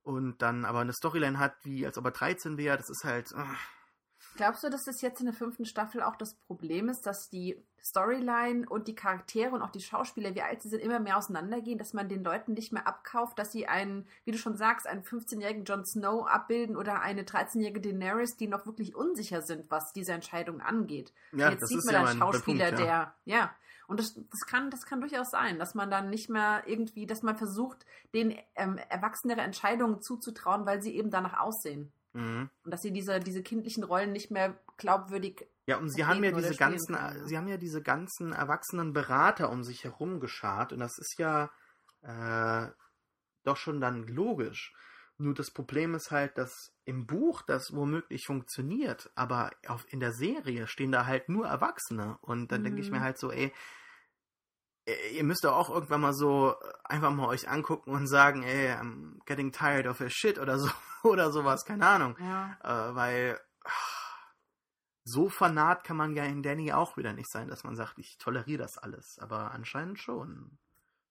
und 0.06 0.38
dann 0.42 0.66
aber 0.66 0.80
eine 0.80 0.94
Storyline 0.94 1.40
hat, 1.40 1.56
wie 1.64 1.86
als 1.86 1.98
ob 1.98 2.06
er 2.06 2.12
13 2.12 2.58
wäre, 2.58 2.78
das 2.78 2.90
ist 2.90 3.04
halt. 3.04 3.34
Ach. 3.36 3.58
Glaubst 4.38 4.64
du, 4.64 4.70
dass 4.70 4.84
das 4.84 5.02
jetzt 5.02 5.20
in 5.22 5.26
der 5.26 5.34
fünften 5.34 5.66
Staffel 5.66 6.02
auch 6.02 6.16
das 6.16 6.36
Problem 6.36 6.90
ist, 6.90 7.06
dass 7.06 7.30
die 7.30 7.64
Storyline 7.82 8.68
und 8.68 8.88
die 8.88 8.96
Charaktere 8.96 9.52
und 9.52 9.62
auch 9.62 9.70
die 9.70 9.80
Schauspieler, 9.80 10.36
wie 10.36 10.42
alt 10.42 10.62
sie 10.62 10.70
sind, 10.70 10.82
immer 10.82 11.00
mehr 11.00 11.18
auseinandergehen, 11.18 11.78
dass 11.78 11.94
man 11.94 12.10
den 12.10 12.24
Leuten 12.24 12.54
nicht 12.54 12.74
mehr 12.74 12.86
abkauft, 12.86 13.40
dass 13.40 13.52
sie 13.52 13.68
einen, 13.68 14.06
wie 14.26 14.32
du 14.32 14.38
schon 14.38 14.58
sagst, 14.58 14.88
einen 14.88 15.04
15-jährigen 15.04 15.64
Jon 15.64 15.86
Snow 15.86 16.28
abbilden 16.28 16.76
oder 16.76 17.02
eine 17.02 17.24
13-jährige 17.24 17.82
Daenerys, 17.82 18.36
die 18.36 18.48
noch 18.48 18.66
wirklich 18.66 18.96
unsicher 18.96 19.42
sind, 19.42 19.72
was 19.72 19.94
diese 19.94 20.12
Entscheidung 20.12 20.62
angeht. 20.62 21.14
Ja, 21.32 21.52
jetzt 21.52 21.68
sieht 21.68 21.86
man 21.86 21.94
ja 21.94 22.04
einen 22.04 22.20
Schauspieler, 22.20 22.66
Punkt, 22.66 22.80
ja. 22.80 22.86
der, 22.86 23.16
ja, 23.24 23.56
und 23.88 24.00
das, 24.00 24.14
das, 24.16 24.46
kann, 24.48 24.72
das 24.72 24.86
kann 24.86 25.02
durchaus 25.02 25.30
sein, 25.30 25.60
dass 25.60 25.76
man 25.76 25.90
dann 25.90 26.10
nicht 26.10 26.30
mehr 26.30 26.64
irgendwie, 26.66 27.06
dass 27.06 27.22
man 27.22 27.38
versucht, 27.38 27.86
den 28.14 28.38
ähm, 28.56 28.80
erwachsenere 28.90 29.42
Entscheidungen 29.42 30.02
zuzutrauen, 30.02 30.66
weil 30.66 30.82
sie 30.82 30.96
eben 30.96 31.12
danach 31.12 31.40
aussehen. 31.40 31.92
Mhm. 32.14 32.50
Und 32.64 32.72
dass 32.72 32.82
sie 32.82 32.92
diese, 32.92 33.20
diese 33.20 33.44
kindlichen 33.44 33.84
Rollen 33.84 34.12
nicht 34.12 34.32
mehr 34.32 34.58
glaubwürdig. 34.78 35.48
Ja, 35.68 35.78
und 35.78 35.90
sie 35.90 36.06
haben 36.06 36.24
ja 36.24 36.32
diese 36.32 36.56
ganzen, 36.56 36.96
können. 36.96 37.28
sie 37.28 37.38
haben 37.38 37.48
ja 37.48 37.58
diese 37.58 37.82
ganzen 37.82 38.32
erwachsenen 38.32 38.94
Berater 38.94 39.50
um 39.50 39.64
sich 39.64 39.84
herum 39.84 40.20
geschart 40.20 40.72
und 40.72 40.80
das 40.80 40.98
ist 40.98 41.18
ja 41.18 41.52
äh, 42.02 42.70
doch 43.44 43.58
schon 43.58 43.82
dann 43.82 44.08
logisch. 44.08 44.74
Nur 45.18 45.34
das 45.34 45.52
Problem 45.52 45.96
ist 45.96 46.12
halt, 46.12 46.38
dass 46.38 46.72
im 46.86 47.08
Buch 47.08 47.42
das 47.42 47.74
womöglich 47.74 48.26
funktioniert, 48.26 49.12
aber 49.16 49.52
auf, 49.68 49.86
in 49.92 50.00
der 50.00 50.14
Serie 50.14 50.68
stehen 50.68 50.92
da 50.92 51.06
halt 51.06 51.30
nur 51.30 51.48
Erwachsene. 51.48 52.18
Und 52.22 52.52
dann 52.52 52.62
mhm. 52.62 52.66
denke 52.66 52.82
ich 52.82 52.92
mir 52.92 53.00
mhm. 53.00 53.04
halt 53.04 53.18
so, 53.18 53.32
ey, 53.32 53.52
ihr 55.12 55.24
müsst 55.24 55.44
doch 55.44 55.56
auch 55.56 55.70
irgendwann 55.70 56.02
mal 56.02 56.14
so 56.14 56.56
einfach 56.84 57.12
mal 57.12 57.28
euch 57.28 57.50
angucken 57.50 57.92
und 57.92 58.08
sagen, 58.08 58.44
ey, 58.44 58.72
I'm 58.72 59.18
getting 59.26 59.52
tired 59.52 59.88
of 59.88 60.00
your 60.00 60.10
shit 60.10 60.38
oder 60.38 60.60
so 60.60 60.70
oder 61.04 61.32
sowas, 61.32 61.66
keine 61.66 61.88
Ahnung. 61.88 62.16
Ja. 62.20 62.58
Äh, 62.64 62.96
weil 62.96 63.40
ach, 63.64 64.06
so 65.04 65.30
fanat 65.30 65.84
kann 65.84 65.98
man 65.98 66.16
ja 66.16 66.24
in 66.24 66.44
Danny 66.44 66.72
auch 66.72 66.98
wieder 66.98 67.14
nicht 67.14 67.32
sein, 67.32 67.48
dass 67.48 67.64
man 67.64 67.76
sagt, 67.76 67.98
ich 67.98 68.18
toleriere 68.20 68.64
das 68.64 68.78
alles. 68.78 69.18
Aber 69.20 69.52
anscheinend 69.52 70.00
schon. 70.00 70.60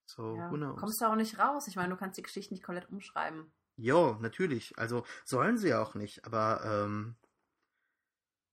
So, 0.06 0.36
ja. 0.36 0.50
who 0.50 0.56
knows? 0.56 0.78
Kommst 0.78 1.00
du 1.00 1.06
auch 1.06 1.16
nicht 1.16 1.38
raus. 1.38 1.66
Ich 1.66 1.76
meine, 1.76 1.90
du 1.90 1.96
kannst 1.96 2.18
die 2.18 2.22
Geschichte 2.22 2.54
nicht 2.54 2.62
komplett 2.62 2.88
umschreiben. 2.90 3.52
Jo, 3.76 4.16
natürlich. 4.20 4.78
Also 4.78 5.04
sollen 5.24 5.58
sie 5.58 5.68
ja 5.68 5.82
auch 5.82 5.94
nicht, 5.94 6.24
aber 6.24 6.62
ähm, 6.64 7.16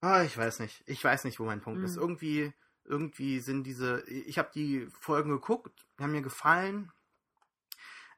ah, 0.02 0.24
ich 0.24 0.38
weiß 0.38 0.60
nicht. 0.60 0.84
Ich 0.88 1.04
weiß 1.04 1.24
nicht, 1.24 1.40
wo 1.40 1.46
mein 1.46 1.62
Punkt 1.62 1.80
mhm. 1.80 1.86
ist. 1.86 1.98
Irgendwie, 1.98 2.54
irgendwie 2.86 3.40
sind 3.40 3.64
diese. 3.64 4.04
Ich 4.08 4.38
habe 4.38 4.52
die 4.54 4.88
Folgen 5.00 5.30
geguckt, 5.30 5.86
die 6.00 6.04
haben 6.04 6.12
mir 6.12 6.22
gefallen. 6.22 6.92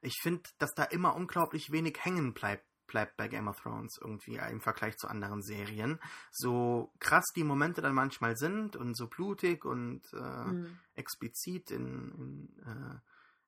Ich 0.00 0.18
finde, 0.20 0.42
dass 0.58 0.74
da 0.74 0.84
immer 0.84 1.14
unglaublich 1.14 1.72
wenig 1.72 2.04
hängen 2.04 2.34
bleibt 2.34 2.66
bleibt 2.86 3.16
bei 3.16 3.28
Game 3.28 3.48
of 3.48 3.60
Thrones 3.60 3.98
irgendwie 4.00 4.36
im 4.36 4.60
Vergleich 4.60 4.96
zu 4.96 5.08
anderen 5.08 5.42
Serien. 5.42 5.98
So 6.30 6.92
krass 7.00 7.24
die 7.34 7.44
Momente 7.44 7.82
dann 7.82 7.94
manchmal 7.94 8.36
sind 8.36 8.76
und 8.76 8.96
so 8.96 9.08
blutig 9.08 9.64
und 9.64 10.02
äh, 10.12 10.44
mhm. 10.44 10.78
explizit 10.94 11.70
in, 11.70 12.12
in, 12.12 12.62
äh, 12.64 12.98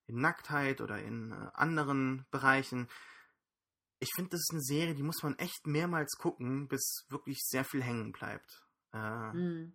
in, 0.06 0.20
Nacktheit 0.20 0.80
oder 0.80 0.98
in 0.98 1.32
äh, 1.32 1.48
anderen 1.54 2.26
Bereichen 2.30 2.88
ich 3.98 4.10
finde, 4.14 4.30
das 4.30 4.40
ist 4.40 4.50
eine 4.52 4.62
Serie, 4.62 4.94
die 4.94 5.02
muss 5.02 5.22
man 5.22 5.38
echt 5.38 5.66
mehrmals 5.66 6.16
gucken, 6.18 6.68
bis 6.68 7.06
wirklich 7.08 7.38
sehr 7.42 7.64
viel 7.64 7.82
hängen 7.82 8.12
bleibt. 8.12 8.66
Äh, 8.92 9.32
mm. 9.32 9.72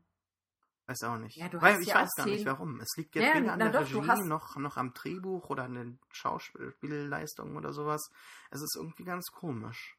Weiß 0.87 1.03
auch 1.03 1.17
nicht. 1.17 1.37
Ja, 1.37 1.49
Weil 1.61 1.81
ich 1.81 1.87
ja 1.87 1.95
weiß 1.95 2.11
gar 2.15 2.25
nicht 2.25 2.45
warum. 2.45 2.79
Es 2.81 2.95
liegt 2.97 3.15
jetzt 3.15 3.33
ja, 3.33 3.41
weder 3.41 3.53
an 3.53 3.59
der 3.59 3.71
doch, 3.71 3.81
Regie 3.81 4.07
hast... 4.07 4.25
noch, 4.25 4.55
noch 4.57 4.77
am 4.77 4.93
Drehbuch 4.93 5.49
oder 5.49 5.63
an 5.63 5.75
den 5.75 5.99
Schauspielleistungen 6.11 7.55
oder 7.55 7.71
sowas. 7.71 8.11
Es 8.49 8.61
ist 8.61 8.75
irgendwie 8.75 9.03
ganz 9.03 9.31
komisch. 9.31 9.97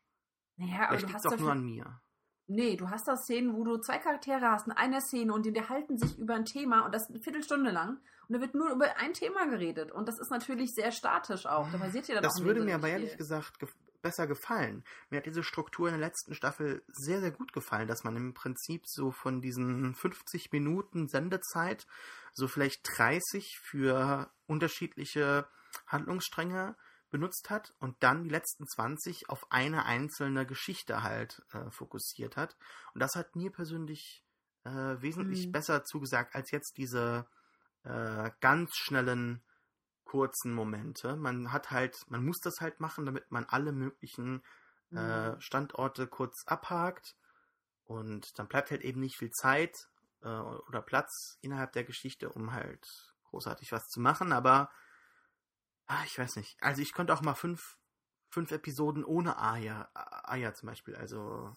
Naja, 0.56 0.88
Vielleicht 0.88 1.08
liegt 1.08 1.24
es 1.24 1.32
auch 1.32 1.38
nur 1.38 1.52
an 1.52 1.64
mir. 1.64 2.00
Nee, 2.48 2.76
du 2.76 2.90
hast 2.90 3.08
da 3.08 3.16
Szenen, 3.16 3.54
wo 3.54 3.64
du 3.64 3.78
zwei 3.78 3.98
Charaktere 3.98 4.50
hast 4.50 4.66
in 4.66 4.72
einer 4.72 5.00
Szene 5.00 5.32
und 5.32 5.46
die 5.46 5.50
unterhalten 5.50 5.96
sich 5.96 6.18
über 6.18 6.34
ein 6.34 6.44
Thema 6.44 6.84
und 6.84 6.94
das 6.94 7.08
eine 7.08 7.20
Viertelstunde 7.20 7.70
lang 7.70 8.00
und 8.28 8.34
da 8.34 8.40
wird 8.40 8.54
nur 8.54 8.70
über 8.70 8.96
ein 8.98 9.14
Thema 9.14 9.46
geredet 9.46 9.92
und 9.92 10.08
das 10.08 10.18
ist 10.18 10.30
natürlich 10.30 10.74
sehr 10.74 10.90
statisch 10.90 11.46
auch. 11.46 11.70
Da 11.70 11.78
passiert 11.78 12.08
ja 12.08 12.16
dann 12.16 12.24
das 12.24 12.42
würde 12.42 12.62
mir 12.62 12.74
aber 12.74 12.88
ehrlich 12.88 13.16
gesagt 13.16 13.58
besser 14.02 14.26
gefallen. 14.26 14.84
Mir 15.10 15.18
hat 15.18 15.26
diese 15.26 15.42
Struktur 15.44 15.88
in 15.88 15.98
der 15.98 16.06
letzten 16.08 16.34
Staffel 16.34 16.82
sehr, 16.88 17.20
sehr 17.20 17.30
gut 17.30 17.52
gefallen, 17.52 17.88
dass 17.88 18.04
man 18.04 18.16
im 18.16 18.34
Prinzip 18.34 18.82
so 18.86 19.12
von 19.12 19.40
diesen 19.40 19.94
50 19.94 20.52
Minuten 20.52 21.08
Sendezeit 21.08 21.86
so 22.34 22.48
vielleicht 22.48 22.80
30 22.98 23.58
für 23.62 24.30
unterschiedliche 24.46 25.48
Handlungsstränge 25.86 26.76
benutzt 27.10 27.50
hat 27.50 27.74
und 27.78 28.02
dann 28.02 28.24
die 28.24 28.30
letzten 28.30 28.66
20 28.66 29.28
auf 29.28 29.46
eine 29.50 29.84
einzelne 29.84 30.46
Geschichte 30.46 31.02
halt 31.02 31.42
äh, 31.52 31.70
fokussiert 31.70 32.36
hat. 32.36 32.56
Und 32.94 33.00
das 33.00 33.14
hat 33.14 33.36
mir 33.36 33.50
persönlich 33.52 34.24
äh, 34.64 34.70
wesentlich 34.70 35.46
Mhm. 35.46 35.52
besser 35.52 35.84
zugesagt 35.84 36.34
als 36.34 36.50
jetzt 36.50 36.78
diese 36.78 37.26
äh, 37.84 38.30
ganz 38.40 38.76
schnellen 38.76 39.42
kurzen 40.12 40.52
Momente. 40.52 41.16
Man 41.16 41.52
hat 41.52 41.70
halt, 41.70 42.04
man 42.10 42.22
muss 42.24 42.40
das 42.40 42.60
halt 42.60 42.80
machen, 42.80 43.06
damit 43.06 43.30
man 43.30 43.46
alle 43.46 43.72
möglichen 43.72 44.42
äh, 44.94 45.32
Mhm. 45.32 45.40
Standorte 45.40 46.06
kurz 46.06 46.44
abhakt 46.46 47.16
und 47.84 48.38
dann 48.38 48.46
bleibt 48.48 48.70
halt 48.70 48.82
eben 48.82 49.00
nicht 49.00 49.16
viel 49.16 49.30
Zeit 49.30 49.88
äh, 50.22 50.28
oder 50.28 50.82
Platz 50.82 51.38
innerhalb 51.40 51.72
der 51.72 51.84
Geschichte, 51.84 52.30
um 52.30 52.52
halt 52.52 53.14
großartig 53.24 53.72
was 53.72 53.88
zu 53.88 54.00
machen, 54.00 54.32
aber 54.32 54.70
ah, 55.86 56.02
ich 56.04 56.18
weiß 56.18 56.36
nicht. 56.36 56.62
Also 56.62 56.82
ich 56.82 56.92
könnte 56.92 57.14
auch 57.14 57.22
mal 57.22 57.34
fünf, 57.34 57.78
fünf 58.28 58.50
Episoden 58.52 59.04
ohne 59.04 59.38
Aya, 59.38 59.90
Aya 59.94 60.52
zum 60.54 60.68
Beispiel, 60.68 60.94
also 60.96 61.56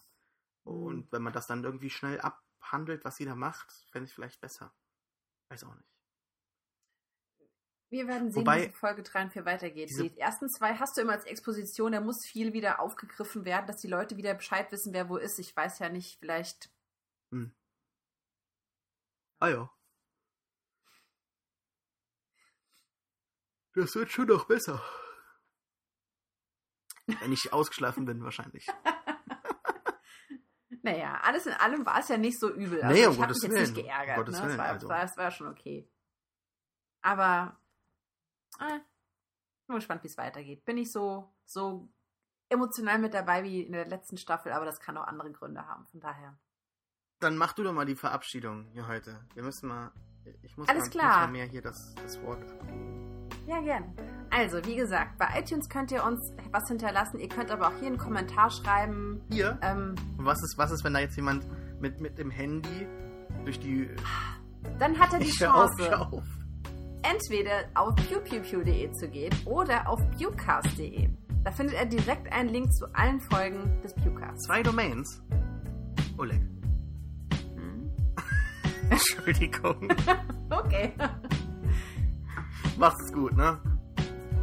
und 0.64 1.12
wenn 1.12 1.24
man 1.24 1.34
das 1.34 1.48
dann 1.48 1.64
irgendwie 1.66 1.92
schnell 1.92 2.22
abhandelt, 2.22 3.06
was 3.06 3.18
sie 3.18 3.26
da 3.26 3.36
macht, 3.36 3.72
fände 3.92 4.08
ich 4.08 4.14
vielleicht 4.16 4.42
besser. 4.42 4.74
Weiß 5.50 5.64
auch 5.66 5.76
nicht. 5.76 5.95
Wir 7.96 8.08
werden 8.10 8.30
sehen, 8.30 8.42
Wobei- 8.46 8.58
wie 8.58 8.62
es 8.64 8.66
in 8.68 8.74
Folge 8.74 9.04
3 9.04 9.24
und 9.24 9.32
4 9.32 9.46
weitergeht. 9.46 9.90
Die 9.90 10.18
ersten 10.20 10.50
zwei 10.50 10.76
hast 10.76 10.98
du 10.98 11.02
immer 11.02 11.14
als 11.14 11.24
Exposition, 11.24 11.94
da 11.94 12.02
muss 12.02 12.26
viel 12.26 12.52
wieder 12.52 12.82
aufgegriffen 12.82 13.46
werden, 13.46 13.68
dass 13.68 13.78
die 13.78 13.88
Leute 13.88 14.18
wieder 14.18 14.34
Bescheid 14.34 14.70
wissen, 14.74 14.92
wer 14.92 15.08
wo 15.08 15.16
ist. 15.16 15.40
Ich 15.40 15.56
weiß 15.56 15.80
ja 15.80 15.88
nicht, 15.88 16.20
vielleicht. 16.20 16.70
Ah 19.40 19.48
ja. 19.48 19.70
Das 23.76 23.96
wird 23.96 24.12
schon 24.12 24.28
noch 24.28 24.46
besser. 24.46 24.84
Wenn 27.08 27.32
ich 27.32 27.54
ausgeschlafen 27.54 28.04
bin, 28.06 28.22
wahrscheinlich. 28.24 28.68
Naja, 30.82 31.20
alles 31.24 31.48
in 31.48 31.54
allem 31.54 31.84
war 31.84 31.98
es 32.00 32.10
ja 32.10 32.18
nicht 32.18 32.40
so 32.40 32.54
übel. 32.54 32.80
Also 32.84 32.94
Nee, 32.96 33.08
um 33.08 33.14
ich 33.14 33.20
habe 33.20 33.34
mich 33.34 33.42
jetzt 33.42 33.52
Willen, 33.52 33.62
nicht 33.64 33.78
um 33.78 33.84
geärgert. 33.86 34.18
Gottes 34.18 34.36
ne? 34.36 34.42
Willen, 34.42 34.50
das, 34.50 34.58
war, 34.60 34.66
also. 34.74 34.88
war, 34.90 35.02
das 35.02 35.18
war 35.18 35.32
schon 35.32 35.48
okay. 35.48 35.90
Aber 37.02 37.60
äh, 38.60 38.80
bin 39.68 39.76
gespannt, 39.76 40.04
wie 40.04 40.08
es 40.08 40.18
weitergeht. 40.18 40.66
Bin 40.66 40.78
ich 40.78 40.92
so, 40.92 41.34
so 41.46 41.90
emotional 42.50 43.00
mit 43.00 43.14
dabei 43.14 43.44
wie 43.44 43.62
in 43.62 43.74
der 43.74 43.88
letzten 43.88 44.18
Staffel, 44.18 44.52
aber 44.52 44.66
das 44.66 44.80
kann 44.80 44.98
auch 44.98 45.08
andere 45.08 45.32
Gründe 45.32 45.66
haben. 45.68 45.86
Von 45.88 46.00
daher. 46.00 46.38
Dann 47.20 47.38
mach 47.38 47.54
du 47.54 47.64
doch 47.64 47.74
mal 47.74 47.86
die 47.86 47.96
Verabschiedung 47.96 48.68
hier 48.68 48.88
heute. 48.88 49.26
Wir 49.34 49.44
müssen 49.44 49.68
mal. 49.68 49.92
Ich 50.42 50.58
muss 50.58 50.68
Alles 50.68 50.86
mal, 50.86 50.90
klar. 50.90 51.08
Muss 51.10 51.28
mal 51.28 51.32
mehr 51.32 51.46
hier 51.46 51.62
das, 51.62 51.96
das 51.96 52.22
Wort 52.24 52.42
abgeben. 52.44 53.30
Ja, 53.48 53.62
gern. 53.62 53.96
Also, 54.32 54.64
wie 54.66 54.76
gesagt, 54.76 55.18
bei 55.18 55.28
iTunes 55.40 55.70
könnt 55.70 55.92
ihr 55.92 56.04
uns 56.04 56.20
was 56.52 56.68
hinterlassen. 56.68 57.20
Ihr 57.20 57.30
könnt 57.30 57.52
aber 57.52 57.68
auch 57.68 57.78
hier 57.78 57.88
einen 57.88 57.98
Kommentar 57.98 58.50
schreiben. 58.50 59.22
Hier? 59.30 59.58
Ähm, 59.62 59.96
Was 60.18 60.42
ist, 60.44 60.58
was 60.58 60.72
ist, 60.72 60.84
wenn 60.84 60.94
da 60.94 61.00
jetzt 61.00 61.16
jemand 61.16 61.46
mit, 61.80 62.02
mit 62.02 62.18
dem 62.18 62.32
Handy 62.32 62.88
durch 63.44 63.60
die. 63.60 63.90
dann 64.80 64.98
hat 65.00 65.14
er 65.14 65.20
die 65.20 65.28
Ich 65.28 65.40
hör 65.40 65.54
auf, 65.56 65.70
Chance, 65.78 65.90
hör 65.90 66.14
auf. 66.14 66.24
Entweder 67.12 67.66
auf 67.74 67.96
pewpewpew.de 67.96 68.92
zu 68.94 69.08
gehen 69.08 69.34
oder 69.46 69.88
auf 69.88 70.00
pewcast.de. 70.12 71.10
Da 71.44 71.52
findet 71.52 71.76
er 71.76 71.86
direkt 71.86 72.32
einen 72.34 72.50
Link 72.50 72.74
zu 72.74 72.88
allen 72.94 73.22
Folgen 73.22 73.82
des 73.84 73.94
Pewcasts. 73.94 74.48
Zwei 74.48 74.64
Domains. 74.64 75.22
Oleg. 76.18 76.42
Hm. 77.56 77.92
Entschuldigung. 78.90 79.90
Okay. 80.48 80.94
Macht's 82.78 83.12
gut, 83.12 83.36
ne? 83.36 83.60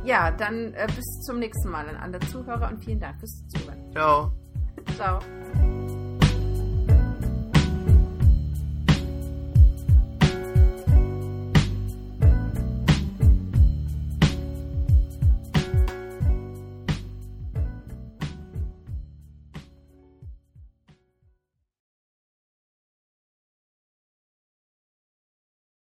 Ja, 0.05 0.30
dann 0.32 0.74
äh, 0.74 0.86
bis 0.94 1.05
zum 1.24 1.39
nächsten 1.39 1.70
Mal 1.70 1.89
an 1.89 1.97
alle 1.97 2.18
Zuhörer 2.20 2.68
und 2.68 2.84
vielen 2.84 2.98
Dank 2.98 3.18
fürs 3.20 3.43
Zuhören. 3.48 3.93
Ciao. 3.93 4.32
Ciao. 4.97 5.20